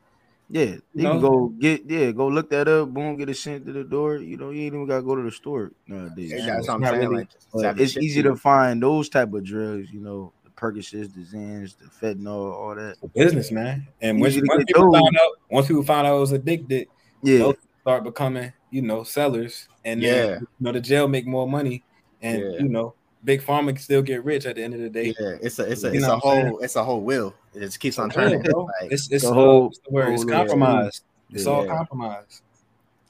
Yeah, 0.48 0.76
you 0.94 1.02
know? 1.02 1.12
can 1.12 1.20
go 1.20 1.48
get 1.58 1.82
yeah, 1.90 2.12
go 2.12 2.28
look 2.28 2.50
that 2.50 2.68
up. 2.68 2.90
Boom, 2.94 3.16
get 3.16 3.28
it 3.28 3.36
sent 3.36 3.66
to 3.66 3.72
the 3.72 3.82
door. 3.82 4.16
You 4.18 4.36
know, 4.36 4.50
you 4.50 4.62
ain't 4.62 4.74
even 4.74 4.86
gotta 4.86 5.02
go 5.02 5.16
to 5.16 5.22
the 5.22 5.30
store 5.32 5.72
nowadays. 5.88 6.30
Yeah, 6.30 6.36
Yeah, 6.38 6.46
that's 6.46 6.58
it's 6.60 6.68
what 6.68 6.74
i'm 6.74 6.84
saying 6.84 6.98
really- 7.00 7.16
like, 7.16 7.32
just 7.32 7.48
But 7.52 7.64
have 7.64 7.80
it 7.80 7.82
it's 7.82 7.96
easy 7.96 8.18
you. 8.18 8.22
to 8.24 8.36
find 8.36 8.80
those 8.82 9.08
type 9.08 9.32
of 9.32 9.42
drugs. 9.44 9.90
You 9.92 10.00
know, 10.00 10.32
the 10.44 10.50
Percocets, 10.50 11.12
the 11.14 11.22
Xans, 11.24 11.74
the 11.78 11.86
fentanyl, 11.86 12.52
all 12.54 12.74
that. 12.76 12.94
business, 13.12 13.50
man. 13.50 13.88
And 14.00 14.20
once, 14.20 14.34
Easy 14.34 14.42
to 14.42 14.46
once 14.48 14.64
people 14.66 14.92
those. 14.92 15.00
found 15.00 15.16
out, 15.16 15.32
once 15.50 15.66
people 15.66 15.82
found 15.82 16.06
out 16.06 16.14
I 16.14 16.18
was 16.18 16.30
addicted, 16.32 16.86
Yeah, 17.22 17.38
those 17.38 17.56
start 17.80 18.04
becoming, 18.04 18.52
you 18.70 18.82
know, 18.82 19.02
sellers. 19.02 19.68
And 19.84 20.00
then, 20.02 20.28
Yeah. 20.28 20.38
you 20.40 20.46
know, 20.60 20.70
the 20.72 20.80
jail 20.80 21.08
make 21.08 21.26
more 21.26 21.48
money. 21.48 21.82
And 22.22 22.40
Yeah. 22.40 22.58
you 22.60 22.68
know, 22.68 22.94
big 23.24 23.42
pharma 23.42 23.68
can 23.70 23.78
still 23.78 24.02
get 24.02 24.24
rich 24.24 24.46
at 24.46 24.54
the 24.54 24.62
end 24.62 24.74
of 24.74 24.80
the 24.80 24.88
day. 24.90 25.12
yeah 25.18 25.36
it's 25.42 25.58
a 25.58 25.64
it's 25.70 25.82
a 25.82 25.88
You 25.88 25.94
it's 25.98 26.06
a 26.06 26.14
what 26.14 26.22
saying? 26.22 26.46
whole 26.46 26.58
it's 26.60 26.76
a 26.76 26.84
whole 26.84 27.00
wheel 27.00 27.34
it 27.56 27.60
just 27.60 27.80
keeps 27.80 27.98
on 27.98 28.10
turning 28.10 28.42
bro. 28.42 28.64
like, 28.80 28.92
It's 28.92 29.10
it's 29.10 29.24
The 29.24 29.32
whole- 29.32 29.64
what's 29.64 29.78
the 29.78 29.90
word? 29.90 30.12
It's 30.12 30.22
whole 30.22 30.26
little- 30.30 30.46
compromised. 30.46 31.02
It's 31.30 31.46
all 31.46 31.66
compromised. 31.66 32.42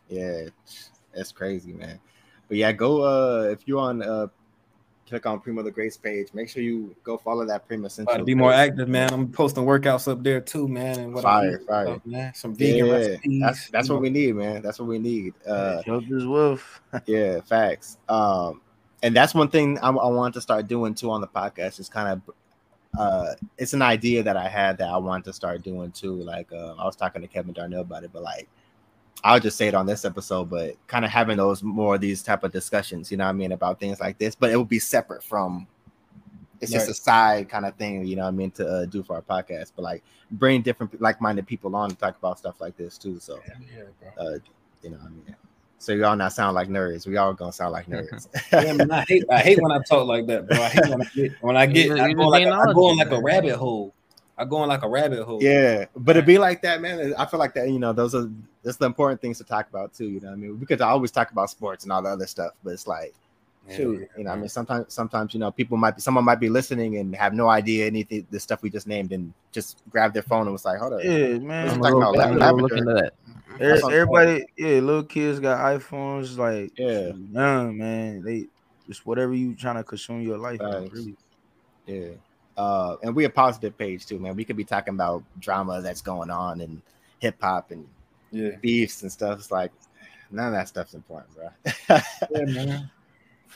Yeah, 0.08 0.44
that's 1.14 1.32
crazy, 1.32 1.72
man. 1.72 1.98
But 2.48 2.56
yeah, 2.58 2.72
go 2.72 3.02
uh 3.02 3.42
if 3.50 3.66
you're 3.66 3.80
on 3.80 4.02
uh 4.02 4.28
click 5.08 5.24
on 5.26 5.40
Premo 5.40 5.62
the 5.62 5.70
Great's 5.70 5.96
page, 5.96 6.28
make 6.34 6.48
sure 6.48 6.62
you 6.62 6.94
go 7.04 7.16
follow 7.16 7.44
that 7.46 7.68
Premo 7.68 7.78
About 7.80 7.86
Essential. 7.86 8.24
be 8.24 8.34
more 8.34 8.52
active, 8.52 8.88
man. 8.88 9.12
I'm 9.12 9.28
posting 9.30 9.64
workouts 9.64 10.10
up 10.10 10.22
there 10.22 10.40
too, 10.40 10.66
man. 10.66 10.98
And 10.98 11.14
what 11.14 11.24
I 11.24 11.28
Fire, 11.40 11.48
eat 11.50 11.54
and 11.54 11.66
fire. 11.66 11.86
stuff, 11.86 12.06
man. 12.06 12.34
Some 12.34 12.54
vegan 12.54 12.86
Yeah, 12.86 12.92
recipes. 12.92 13.40
that's 13.42 13.70
that's 13.70 13.88
what 13.88 13.96
know. 13.96 14.00
we 14.02 14.10
need, 14.10 14.34
man. 14.36 14.62
That's 14.62 14.78
what 14.78 14.88
we 14.88 14.98
need. 14.98 15.34
Uh 15.46 15.82
health 15.82 16.04
is 16.08 16.26
wealth. 16.26 16.80
yeah, 17.06 17.40
facts. 17.40 17.98
Um 18.08 18.60
and 19.02 19.14
that's 19.14 19.34
one 19.34 19.48
thing 19.48 19.78
I, 19.80 19.88
I 19.90 20.08
want 20.08 20.34
to 20.34 20.40
start 20.40 20.66
doing 20.68 20.94
too 20.94 21.10
on 21.10 21.20
the 21.20 21.28
podcast 21.28 21.78
is 21.80 21.88
kind 21.88 22.08
of 22.08 22.34
uh 22.98 23.34
it's 23.58 23.72
an 23.72 23.82
idea 23.82 24.22
that 24.22 24.36
I 24.36 24.48
had 24.48 24.78
that 24.78 24.88
I 24.88 24.96
want 24.96 25.24
to 25.26 25.32
start 25.32 25.62
doing 25.62 25.90
too. 25.92 26.14
Like 26.14 26.52
uh, 26.52 26.74
I 26.78 26.84
was 26.84 26.96
talking 26.96 27.22
to 27.22 27.28
Kevin 27.28 27.52
Darnell 27.52 27.82
about 27.82 28.04
it, 28.04 28.10
but 28.12 28.22
like 28.22 28.48
I'll 29.24 29.40
just 29.40 29.56
say 29.56 29.68
it 29.68 29.74
on 29.74 29.86
this 29.86 30.04
episode, 30.04 30.50
but 30.50 30.74
kind 30.86 31.04
of 31.04 31.10
having 31.10 31.36
those 31.36 31.62
more 31.62 31.94
of 31.96 32.00
these 32.00 32.22
type 32.22 32.44
of 32.44 32.52
discussions, 32.52 33.10
you 33.10 33.16
know 33.16 33.24
what 33.24 33.30
I 33.30 33.34
mean, 33.34 33.52
about 33.52 33.80
things 33.80 33.98
like 33.98 34.18
this, 34.18 34.34
but 34.34 34.50
it 34.50 34.56
will 34.56 34.64
be 34.64 34.78
separate 34.78 35.22
from 35.22 35.66
it's 36.60 36.72
just 36.72 36.88
a 36.88 36.94
side 36.94 37.48
kind 37.48 37.66
of 37.66 37.74
thing, 37.74 38.06
you 38.06 38.16
know 38.16 38.22
what 38.22 38.28
I 38.28 38.32
mean, 38.32 38.50
to 38.52 38.66
uh, 38.66 38.84
do 38.86 39.02
for 39.02 39.16
our 39.16 39.22
podcast, 39.22 39.72
but 39.76 39.82
like 39.82 40.02
bring 40.30 40.62
different 40.62 41.00
like-minded 41.00 41.46
people 41.46 41.74
on 41.76 41.90
to 41.90 41.96
talk 41.96 42.16
about 42.16 42.38
stuff 42.38 42.60
like 42.60 42.76
this 42.76 42.98
too. 42.98 43.18
So 43.18 43.40
Yeah, 43.46 43.82
bro. 44.16 44.26
uh 44.26 44.38
you 44.82 44.90
know 44.90 44.98
what 44.98 45.06
I 45.06 45.10
mean. 45.10 45.36
So 45.78 45.92
y'all 45.92 46.16
not 46.16 46.32
sound 46.32 46.54
like 46.54 46.68
nerds. 46.68 47.06
We 47.06 47.16
all 47.16 47.34
gonna 47.34 47.52
sound 47.52 47.72
like 47.72 47.86
nerds. 47.86 48.28
Yeah, 48.52 48.72
man, 48.72 48.90
I 48.90 49.04
hate 49.06 49.24
I 49.30 49.38
hate 49.40 49.60
when 49.60 49.72
I 49.72 49.78
talk 49.88 50.06
like 50.06 50.26
that, 50.26 50.46
bro. 50.48 50.60
I 50.62 50.68
hate 50.70 50.88
when 50.88 51.02
I 51.02 51.04
get 51.14 51.32
when 51.42 51.56
I 51.56 51.66
get 51.66 51.86
You- 51.86 51.98
I 51.98 52.08
you 52.08 52.16
go 52.16 52.28
like 52.28 52.40
being 52.44 52.52
a, 52.52 52.58
I 52.58 52.72
go 52.72 52.90
in 52.90 52.96
like 52.96 53.10
a 53.10 53.20
rabbit 53.20 53.56
hole. 53.56 53.92
I 54.38 54.44
go 54.44 54.62
in 54.62 54.68
like 54.68 54.82
a 54.82 54.88
rabbit 54.88 55.24
hole. 55.24 55.42
Yeah, 55.42 55.86
but 55.96 56.16
it 56.16 56.26
be 56.26 56.38
like 56.38 56.62
that, 56.62 56.80
man. 56.80 57.14
I 57.18 57.24
feel 57.26 57.38
like 57.40 57.54
that, 57.54 57.68
you 57.70 57.78
know, 57.78 57.92
those 57.92 58.14
are 58.14 58.28
that's 58.62 58.76
the 58.78 58.86
important 58.86 59.20
things 59.20 59.38
to 59.38 59.44
talk 59.44 59.68
about 59.70 59.94
too. 59.94 60.06
You 60.08 60.20
know, 60.20 60.28
what 60.28 60.32
I 60.34 60.36
mean, 60.36 60.56
because 60.56 60.80
I 60.80 60.88
always 60.88 61.10
talk 61.10 61.30
about 61.30 61.50
sports 61.50 61.84
and 61.84 61.92
all 61.92 62.02
the 62.02 62.08
other 62.10 62.26
stuff, 62.26 62.52
but 62.64 62.70
it's 62.70 62.86
like, 62.86 63.14
Yeah, 63.68 63.76
shoot, 63.76 64.00
yeah, 64.00 64.06
you 64.18 64.24
know, 64.24 64.30
I 64.32 64.36
mean, 64.36 64.48
sometimes, 64.48 64.92
sometimes, 64.92 65.32
you 65.34 65.40
know, 65.40 65.50
people 65.50 65.76
might 65.76 65.96
be, 65.96 66.00
someone 66.02 66.24
might 66.24 66.40
be 66.40 66.48
listening 66.48 66.96
and 66.98 67.14
have 67.16 67.32
no 67.32 67.48
idea 67.48 67.86
anything, 67.86 68.26
the 68.30 68.40
stuff 68.40 68.62
we 68.62 68.68
just 68.70 68.86
named, 68.86 69.12
and 69.12 69.32
just 69.52 69.82
grab 69.90 70.12
their 70.12 70.22
phone 70.22 70.42
and 70.42 70.52
was 70.52 70.64
like, 70.64 70.78
hold 70.80 70.94
on, 70.94 71.00
Yeah, 71.00 71.38
man. 71.38 71.68
I'm 71.68 71.74
I'm 71.74 71.80
talking 71.82 71.96
about 72.02 72.14
go- 72.14 72.20
I'm 72.22 72.56
lavender. 72.58 72.68
gonna 72.84 73.10
look 73.58 73.60
into 73.60 73.66
that. 73.66 73.72
Every- 73.72 73.72
That's 73.72 73.82
what 73.82 73.92
I'm 73.92 73.98
everybody, 74.00 74.46
yeah, 74.56 74.80
little 74.80 75.04
kids 75.04 75.40
got 75.40 75.58
iPhones. 75.60 76.36
Like, 76.38 76.72
Yeah. 76.76 77.12
young 77.32 77.76
man, 77.78 78.22
they 78.22 78.46
it's 78.88 79.04
whatever 79.04 79.34
you 79.34 79.54
trying 79.54 79.76
to 79.76 79.84
consume 79.84 80.22
your 80.22 80.38
life. 80.38 80.60
man, 80.60 80.88
really. 80.92 81.16
Yeah. 81.86 82.10
Uh, 82.56 82.96
and 83.02 83.14
we're 83.14 83.26
a 83.26 83.30
positive 83.30 83.76
page 83.76 84.06
too, 84.06 84.18
man. 84.18 84.34
We 84.36 84.44
could 84.44 84.56
be 84.56 84.64
talking 84.64 84.94
about 84.94 85.22
drama 85.40 85.82
that's 85.82 86.00
going 86.00 86.30
on 86.30 86.60
and 86.60 86.80
hip 87.18 87.36
hop 87.40 87.70
and 87.70 87.86
Yeah, 88.30 88.52
beefs 88.60 89.02
and 89.02 89.10
stuff. 89.12 89.38
It's 89.38 89.50
like 89.50 89.72
none 90.30 90.46
of 90.48 90.52
that 90.54 90.68
stuff's 90.68 90.94
important, 90.94 91.34
bro. 91.34 91.48
yeah, 92.30 92.44
man. 92.46 92.90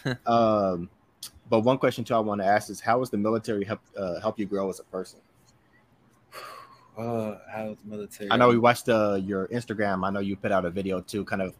um, 0.26 0.90
but 1.48 1.60
one 1.60 1.78
question 1.78 2.04
too 2.04 2.14
I 2.14 2.18
want 2.20 2.40
to 2.40 2.46
ask 2.46 2.70
is 2.70 2.80
how 2.80 2.98
has 3.00 3.10
the 3.10 3.16
military 3.18 3.64
help 3.64 3.80
uh, 3.96 4.20
help 4.20 4.38
you 4.38 4.46
grow 4.46 4.68
as 4.68 4.80
a 4.80 4.84
person? 4.84 5.20
Uh, 7.00 7.38
how's 7.50 7.76
military? 7.84 8.30
I 8.30 8.36
know 8.36 8.48
we 8.48 8.58
watched 8.58 8.88
uh, 8.88 9.14
your 9.14 9.48
Instagram. 9.48 10.06
I 10.06 10.10
know 10.10 10.20
you 10.20 10.36
put 10.36 10.52
out 10.52 10.66
a 10.66 10.70
video 10.70 11.00
too, 11.00 11.24
kind 11.24 11.40
of, 11.40 11.54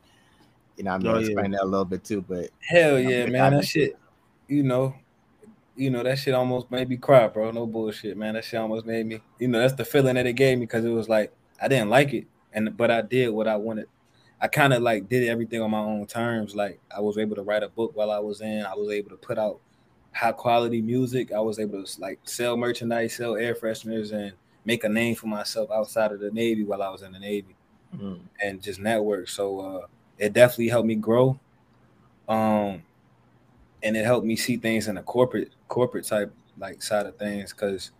you 0.77 0.85
know, 0.85 0.91
I'm 0.91 1.01
gonna 1.01 1.21
yeah. 1.21 1.27
explain 1.27 1.53
that 1.53 1.63
a 1.63 1.65
little 1.65 1.87
bit 1.87 2.05
too. 2.05 2.23
But 2.29 2.51
Hell 2.61 2.99
yeah, 2.99 3.27
man. 3.27 3.55
That 3.55 3.65
shit, 3.65 3.99
you 4.49 4.63
know, 4.63 4.95
you 5.77 5.89
know, 5.89 6.03
that 6.03 6.19
shit 6.19 6.35
almost 6.35 6.71
made 6.71 6.91
me 6.91 6.99
cry, 6.99 7.27
bro. 7.29 7.51
No 7.53 7.67
bullshit, 7.67 8.19
man. 8.19 8.35
That 8.35 8.45
shit 8.45 8.61
almost 8.61 8.85
made 8.85 9.07
me, 9.07 9.21
you 9.39 9.49
know, 9.49 9.61
that's 9.61 9.73
the 9.73 9.85
feeling 9.85 10.17
that 10.17 10.27
it 10.27 10.35
gave 10.35 10.59
me 10.59 10.67
because 10.67 10.85
it 10.85 10.91
was 10.91 11.09
like 11.09 11.33
I 11.61 11.69
didn't 11.69 11.89
like 11.89 12.13
it, 12.13 12.27
and 12.53 12.77
but 12.77 12.91
I 12.91 13.01
did 13.01 13.31
what 13.31 13.49
I 13.49 13.57
wanted. 13.57 13.87
I 14.43 14.49
kind 14.49 14.75
of 14.75 14.83
like 14.83 15.09
did 15.09 15.27
everything 15.27 15.63
on 15.63 15.71
my 15.71 15.81
own 15.81 16.07
terms. 16.07 16.55
Like 16.55 16.81
I 16.95 17.01
was 17.01 17.17
able 17.17 17.37
to 17.37 17.43
write 17.43 17.63
a 17.63 17.69
book 17.69 17.93
while 17.95 18.11
I 18.11 18.19
was 18.19 18.43
in. 18.43 18.67
I 18.67 18.75
was 18.75 18.91
able 18.91 19.11
to 19.11 19.17
put 19.17 19.39
out 19.39 19.59
high 20.13 20.33
quality 20.33 20.83
music. 20.83 21.33
I 21.33 21.41
was 21.41 21.59
able 21.59 21.83
to 21.83 22.01
like 22.01 22.19
sell 22.25 22.59
merchandise, 22.59 23.15
sell 23.15 23.37
air 23.37 23.55
fresheners, 23.55 24.13
and 24.13 24.35
make 24.65 24.85
a 24.85 24.89
name 24.89 25.15
for 25.15 25.27
myself 25.27 25.71
outside 25.71 26.13
of 26.13 26.21
the 26.21 26.31
Navy 26.31 26.65
while 26.65 26.83
I 26.83 26.91
was 26.91 27.03
in 27.03 27.13
the 27.13 27.19
Navy 27.19 27.57
mm, 27.97 28.21
and 28.43 28.63
just 28.63 28.81
network. 28.81 29.29
So 29.29 29.61
uh, 29.61 29.87
it 30.19 30.33
definitely 30.33 30.69
helped 30.69 30.87
me 30.87 30.97
grow. 30.97 31.39
Um, 32.29 32.83
and 33.83 33.97
it 33.97 34.05
helped 34.05 34.27
me 34.27 34.37
see 34.37 34.57
things 34.57 34.89
in 34.89 34.99
a 34.99 35.03
corporate 35.03 35.51
corporate 35.69 36.05
type 36.05 36.33
like 36.59 36.83
side 36.83 37.07
of 37.07 37.17
things 37.17 37.53
because 37.53 37.93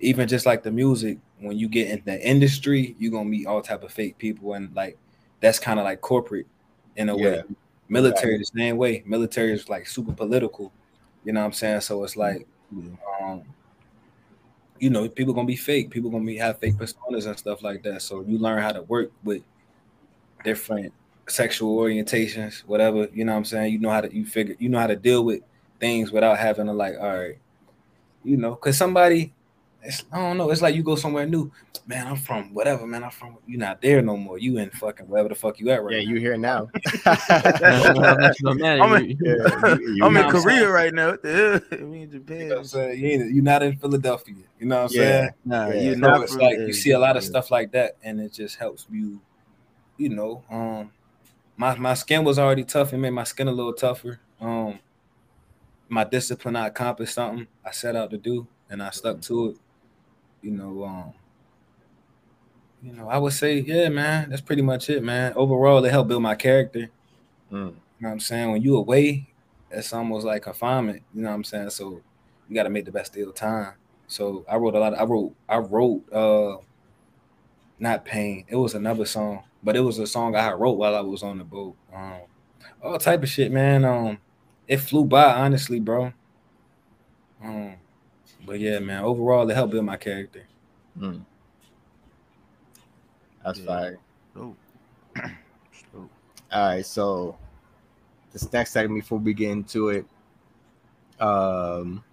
even 0.00 0.26
just 0.26 0.46
like 0.46 0.62
the 0.62 0.70
music, 0.70 1.18
when 1.38 1.56
you 1.56 1.68
get 1.68 1.88
in 1.90 2.02
the 2.04 2.20
industry, 2.26 2.96
you're 2.98 3.12
gonna 3.12 3.24
meet 3.24 3.46
all 3.46 3.62
type 3.62 3.84
of 3.84 3.92
fake 3.92 4.18
people 4.18 4.54
and 4.54 4.74
like 4.74 4.98
that's 5.40 5.58
kind 5.58 5.78
of 5.78 5.84
like 5.84 6.00
corporate 6.00 6.46
in 6.96 7.08
a 7.08 7.16
way. 7.16 7.36
Yeah. 7.36 7.42
Military 7.88 8.38
the 8.38 8.44
same 8.44 8.76
way. 8.76 9.02
Military 9.06 9.52
is 9.52 9.68
like 9.68 9.86
super 9.86 10.12
political. 10.12 10.72
You 11.24 11.32
know 11.32 11.40
what 11.40 11.46
I'm 11.46 11.52
saying? 11.52 11.82
So 11.82 12.02
it's 12.04 12.16
like 12.16 12.46
um 13.22 13.42
you 14.82 14.90
know, 14.90 15.08
people 15.08 15.32
gonna 15.32 15.46
be 15.46 15.54
fake. 15.54 15.90
People 15.90 16.10
gonna 16.10 16.24
be 16.24 16.36
have 16.38 16.58
fake 16.58 16.74
personas 16.74 17.28
and 17.28 17.38
stuff 17.38 17.62
like 17.62 17.84
that. 17.84 18.02
So 18.02 18.22
you 18.22 18.36
learn 18.36 18.60
how 18.60 18.72
to 18.72 18.82
work 18.82 19.12
with 19.22 19.42
different 20.42 20.92
sexual 21.28 21.78
orientations, 21.78 22.64
whatever. 22.66 23.06
You 23.14 23.24
know 23.24 23.30
what 23.30 23.38
I'm 23.38 23.44
saying? 23.44 23.72
You 23.74 23.78
know 23.78 23.90
how 23.90 24.00
to 24.00 24.12
you 24.12 24.26
figure 24.26 24.56
you 24.58 24.68
know 24.68 24.80
how 24.80 24.88
to 24.88 24.96
deal 24.96 25.24
with 25.24 25.42
things 25.78 26.10
without 26.10 26.36
having 26.36 26.66
to 26.66 26.72
like, 26.72 26.96
all 26.98 27.16
right, 27.16 27.38
you 28.24 28.36
know, 28.36 28.56
because 28.56 28.76
somebody, 28.76 29.32
it's, 29.82 30.04
I 30.12 30.18
don't 30.18 30.38
know, 30.38 30.50
it's 30.50 30.62
like 30.62 30.74
you 30.74 30.82
go 30.82 30.96
somewhere 30.96 31.26
new, 31.26 31.50
man. 31.86 32.06
I'm 32.06 32.16
from 32.16 32.54
whatever, 32.54 32.86
man. 32.86 33.04
I'm 33.04 33.10
from. 33.10 33.38
You're 33.46 33.58
not 33.58 33.80
there 33.82 34.00
no 34.02 34.16
more. 34.16 34.38
You 34.38 34.58
in 34.58 34.70
fucking 34.70 35.08
wherever 35.08 35.28
the 35.28 35.34
fuck 35.34 35.58
you 35.60 35.70
at 35.70 35.82
right 35.82 35.92
now. 35.92 35.96
yeah, 35.98 36.04
now. 36.04 36.10
you 36.10 36.20
here 36.20 36.36
now. 36.36 36.68
I'm 37.04 37.16
you- 38.44 38.56
Yeah, 38.58 38.84
you- 38.84 39.96
you 39.96 40.04
I'm 40.04 40.08
in 40.08 40.14
know 40.14 40.26
what 40.26 40.36
I'm 40.36 40.40
Korea 40.42 40.60
saying? 40.60 40.70
right 40.70 40.94
now. 40.94 41.10
What 41.10 41.22
the 41.22 41.62
hell? 41.70 41.78
We 41.88 42.02
in 42.02 42.10
You 42.12 42.18
Japan. 42.20 42.38
know 42.48 42.54
what 42.54 42.58
I'm 42.58 42.64
saying? 42.64 43.00
You 43.00 43.06
ain't, 43.08 43.34
you're 43.34 43.44
not 43.44 43.62
in 43.62 43.76
Philadelphia. 43.76 44.34
You 44.58 44.66
know 44.66 44.82
what 44.82 44.92
I'm 44.92 44.96
Yeah. 44.96 45.02
saying? 45.20 45.30
Nah, 45.44 45.68
Yeah. 45.68 45.80
you're 45.82 45.94
So 45.94 46.00
not 46.00 46.22
it's 46.22 46.36
like 46.36 46.56
there. 46.58 46.66
you 46.68 46.72
see 46.72 46.90
a 46.92 46.98
lot 46.98 47.16
of 47.16 47.22
Yeah. 47.22 47.28
stuff 47.28 47.50
like 47.50 47.72
that, 47.72 47.96
and 48.02 48.20
it 48.20 48.32
just 48.32 48.56
helps 48.58 48.86
you, 48.90 49.20
you 49.96 50.08
know. 50.10 50.42
Um, 50.50 50.92
my 51.56 51.74
my 51.76 51.94
skin 51.94 52.24
was 52.24 52.38
already 52.38 52.64
tough. 52.64 52.92
It 52.92 52.98
made 52.98 53.10
my 53.10 53.24
skin 53.24 53.48
a 53.48 53.52
little 53.52 53.72
tougher. 53.74 54.20
Um, 54.40 54.78
my 55.88 56.04
discipline, 56.04 56.56
I 56.56 56.68
accomplished 56.68 57.14
something 57.14 57.46
I 57.64 57.70
set 57.70 57.96
out 57.96 58.10
to 58.10 58.18
do, 58.18 58.46
and 58.70 58.82
I 58.82 58.90
stuck 58.90 59.20
to 59.22 59.50
it. 59.50 59.56
You 60.42 60.50
know, 60.52 60.84
um, 60.84 61.12
you 62.82 62.92
know, 62.92 63.08
I 63.08 63.18
would 63.18 63.32
say, 63.32 63.60
yeah, 63.60 63.88
man, 63.88 64.30
that's 64.30 64.42
pretty 64.42 64.62
much 64.62 64.90
it, 64.90 65.02
man. 65.02 65.32
Overall, 65.34 65.84
it 65.84 65.90
helped 65.90 66.08
build 66.08 66.22
my 66.22 66.34
character. 66.34 66.90
Mm, 67.50 67.52
You 67.52 67.58
know 67.58 67.74
what 68.00 68.10
I'm 68.10 68.20
saying? 68.20 68.50
When 68.50 68.62
you 68.62 68.76
away, 68.76 69.28
it's 69.70 69.92
almost 69.92 70.26
like 70.26 70.42
confinement. 70.42 71.02
You 71.14 71.22
know 71.22 71.28
what 71.28 71.36
I'm 71.36 71.44
saying? 71.44 71.70
So 71.70 72.02
you 72.48 72.54
got 72.54 72.64
to 72.64 72.70
make 72.70 72.84
the 72.84 72.92
best 72.92 73.12
deal 73.12 73.28
of 73.28 73.34
time. 73.36 73.74
So 74.08 74.44
I 74.50 74.56
wrote 74.56 74.74
a 74.74 74.80
lot. 74.80 74.94
Of, 74.94 75.00
I 75.00 75.04
wrote. 75.04 75.34
I 75.48 75.58
wrote. 75.58 76.12
uh 76.12 76.56
Not 77.78 78.04
pain. 78.04 78.44
It 78.48 78.56
was 78.56 78.74
another 78.74 79.04
song, 79.04 79.44
but 79.62 79.76
it 79.76 79.80
was 79.80 79.98
a 79.98 80.06
song 80.06 80.34
I 80.36 80.52
wrote 80.52 80.78
while 80.78 80.94
I 80.94 81.00
was 81.00 81.22
on 81.22 81.38
the 81.38 81.44
boat. 81.44 81.76
Um, 81.94 82.20
all 82.82 82.98
type 82.98 83.22
of 83.22 83.28
shit, 83.28 83.50
man. 83.52 83.84
Um, 83.84 84.18
it 84.68 84.78
flew 84.78 85.04
by, 85.04 85.34
honestly, 85.34 85.80
bro. 85.80 86.12
Um, 87.42 87.74
but 88.46 88.58
yeah, 88.60 88.78
man. 88.78 89.02
Overall, 89.04 89.48
it 89.50 89.54
helped 89.54 89.72
build 89.72 89.84
my 89.84 89.96
character. 89.96 90.42
mm. 90.98 91.24
That's 93.44 93.58
Yeah. 93.58 93.66
fire. 93.66 93.98
Dope. 94.34 94.56
Dope. 95.16 96.10
All 96.52 96.66
right, 96.68 96.84
so 96.86 97.36
this 98.32 98.50
next 98.52 98.70
segment 98.72 99.02
before 99.02 99.18
we 99.18 99.34
get 99.34 99.50
into 99.50 99.88
it, 99.88 100.06
um, 101.20 102.04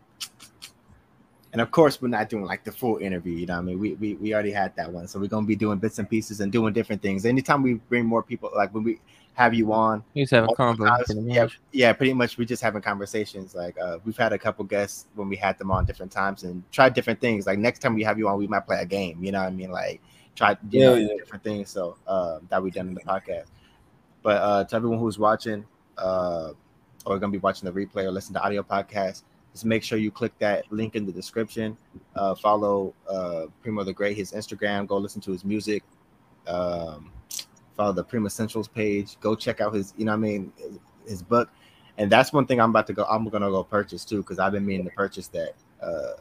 and 1.51 1.61
of 1.61 1.71
course 1.71 2.01
we're 2.01 2.09
not 2.09 2.29
doing 2.29 2.45
like 2.45 2.63
the 2.63 2.71
full 2.71 2.97
interview. 2.97 3.33
You 3.33 3.45
know, 3.47 3.55
what 3.55 3.59
I 3.59 3.63
mean, 3.63 3.79
we 3.79 3.93
we 3.93 4.13
we 4.15 4.33
already 4.33 4.51
had 4.51 4.75
that 4.75 4.91
one, 4.91 5.07
so 5.07 5.19
we're 5.19 5.27
gonna 5.27 5.47
be 5.47 5.55
doing 5.55 5.79
bits 5.79 5.99
and 5.99 6.09
pieces 6.09 6.39
and 6.41 6.51
doing 6.51 6.73
different 6.73 7.01
things. 7.01 7.25
Anytime 7.25 7.63
we 7.63 7.75
bring 7.75 8.05
more 8.05 8.21
people, 8.23 8.51
like 8.55 8.73
when 8.73 8.83
we 8.83 8.99
have 9.33 9.53
you 9.53 9.71
on, 9.71 10.03
He's 10.13 10.31
having 10.31 10.47
multiple 10.57 10.85
convo. 10.85 10.89
times, 10.89 11.05
pretty 11.05 11.21
yeah, 11.33 11.47
yeah, 11.71 11.93
pretty 11.93 12.13
much 12.13 12.37
we 12.37 12.45
just 12.45 12.61
having 12.61 12.81
conversations. 12.81 13.55
Like 13.55 13.79
uh, 13.79 13.97
we've 14.05 14.17
had 14.17 14.33
a 14.33 14.37
couple 14.37 14.65
guests 14.65 15.07
when 15.15 15.29
we 15.29 15.35
had 15.35 15.57
them 15.57 15.71
on 15.71 15.85
different 15.85 16.11
times 16.11 16.43
and 16.43 16.63
tried 16.71 16.93
different 16.93 17.19
things. 17.19 17.47
Like 17.47 17.57
next 17.57 17.79
time 17.79 17.95
we 17.95 18.03
have 18.03 18.19
you 18.19 18.27
on, 18.27 18.37
we 18.37 18.47
might 18.47 18.65
play 18.65 18.79
a 18.79 18.85
game. 18.85 19.23
You 19.23 19.31
know 19.31 19.39
what 19.39 19.47
I 19.47 19.51
mean? 19.51 19.71
Like 19.71 20.01
try 20.35 20.55
you 20.69 20.81
know, 20.81 20.95
yeah. 20.95 21.07
different 21.17 21.43
things. 21.43 21.69
So 21.69 21.97
uh, 22.05 22.39
that 22.49 22.61
we 22.61 22.69
done 22.69 22.89
in 22.89 22.93
the 22.93 23.01
podcast. 23.01 23.45
But 24.21 24.41
uh, 24.41 24.63
to 24.65 24.75
everyone 24.75 24.99
who's 24.99 25.17
watching, 25.17 25.65
uh, 25.97 26.51
or 27.05 27.17
gonna 27.17 27.31
be 27.31 27.37
watching 27.37 27.71
the 27.71 27.85
replay 27.85 28.03
or 28.03 28.11
listen 28.11 28.33
to 28.33 28.43
audio 28.43 28.61
podcast, 28.61 29.23
just 29.51 29.65
make 29.65 29.83
sure 29.83 29.97
you 29.97 30.11
click 30.11 30.31
that 30.39 30.71
link 30.71 30.95
in 30.95 31.05
the 31.05 31.11
description. 31.11 31.77
Uh, 32.15 32.35
follow 32.35 32.93
uh, 33.09 33.45
Premo 33.63 33.83
the 33.83 33.93
Great, 33.93 34.15
his 34.15 34.31
Instagram. 34.31 34.87
Go 34.87 34.97
listen 34.97 35.21
to 35.21 35.31
his 35.31 35.43
music. 35.43 35.83
Um, 36.47 37.11
follow 37.75 37.93
the 37.93 38.03
Premo 38.03 38.27
Essentials 38.27 38.67
page. 38.67 39.19
Go 39.19 39.35
check 39.35 39.61
out 39.61 39.73
his, 39.73 39.93
you 39.97 40.05
know, 40.05 40.11
what 40.11 40.17
I 40.17 40.19
mean, 40.19 40.53
his, 40.57 40.79
his 41.07 41.23
book. 41.23 41.49
And 41.97 42.11
that's 42.11 42.31
one 42.31 42.45
thing 42.45 42.61
I'm 42.61 42.69
about 42.69 42.87
to 42.87 42.93
go. 42.93 43.03
I'm 43.05 43.27
gonna 43.27 43.49
go 43.49 43.63
purchase 43.63 44.05
too 44.05 44.17
because 44.17 44.39
I've 44.39 44.53
been 44.53 44.65
meaning 44.65 44.85
to 44.85 44.91
purchase 44.91 45.27
that. 45.29 45.53
Uh, 45.81 46.13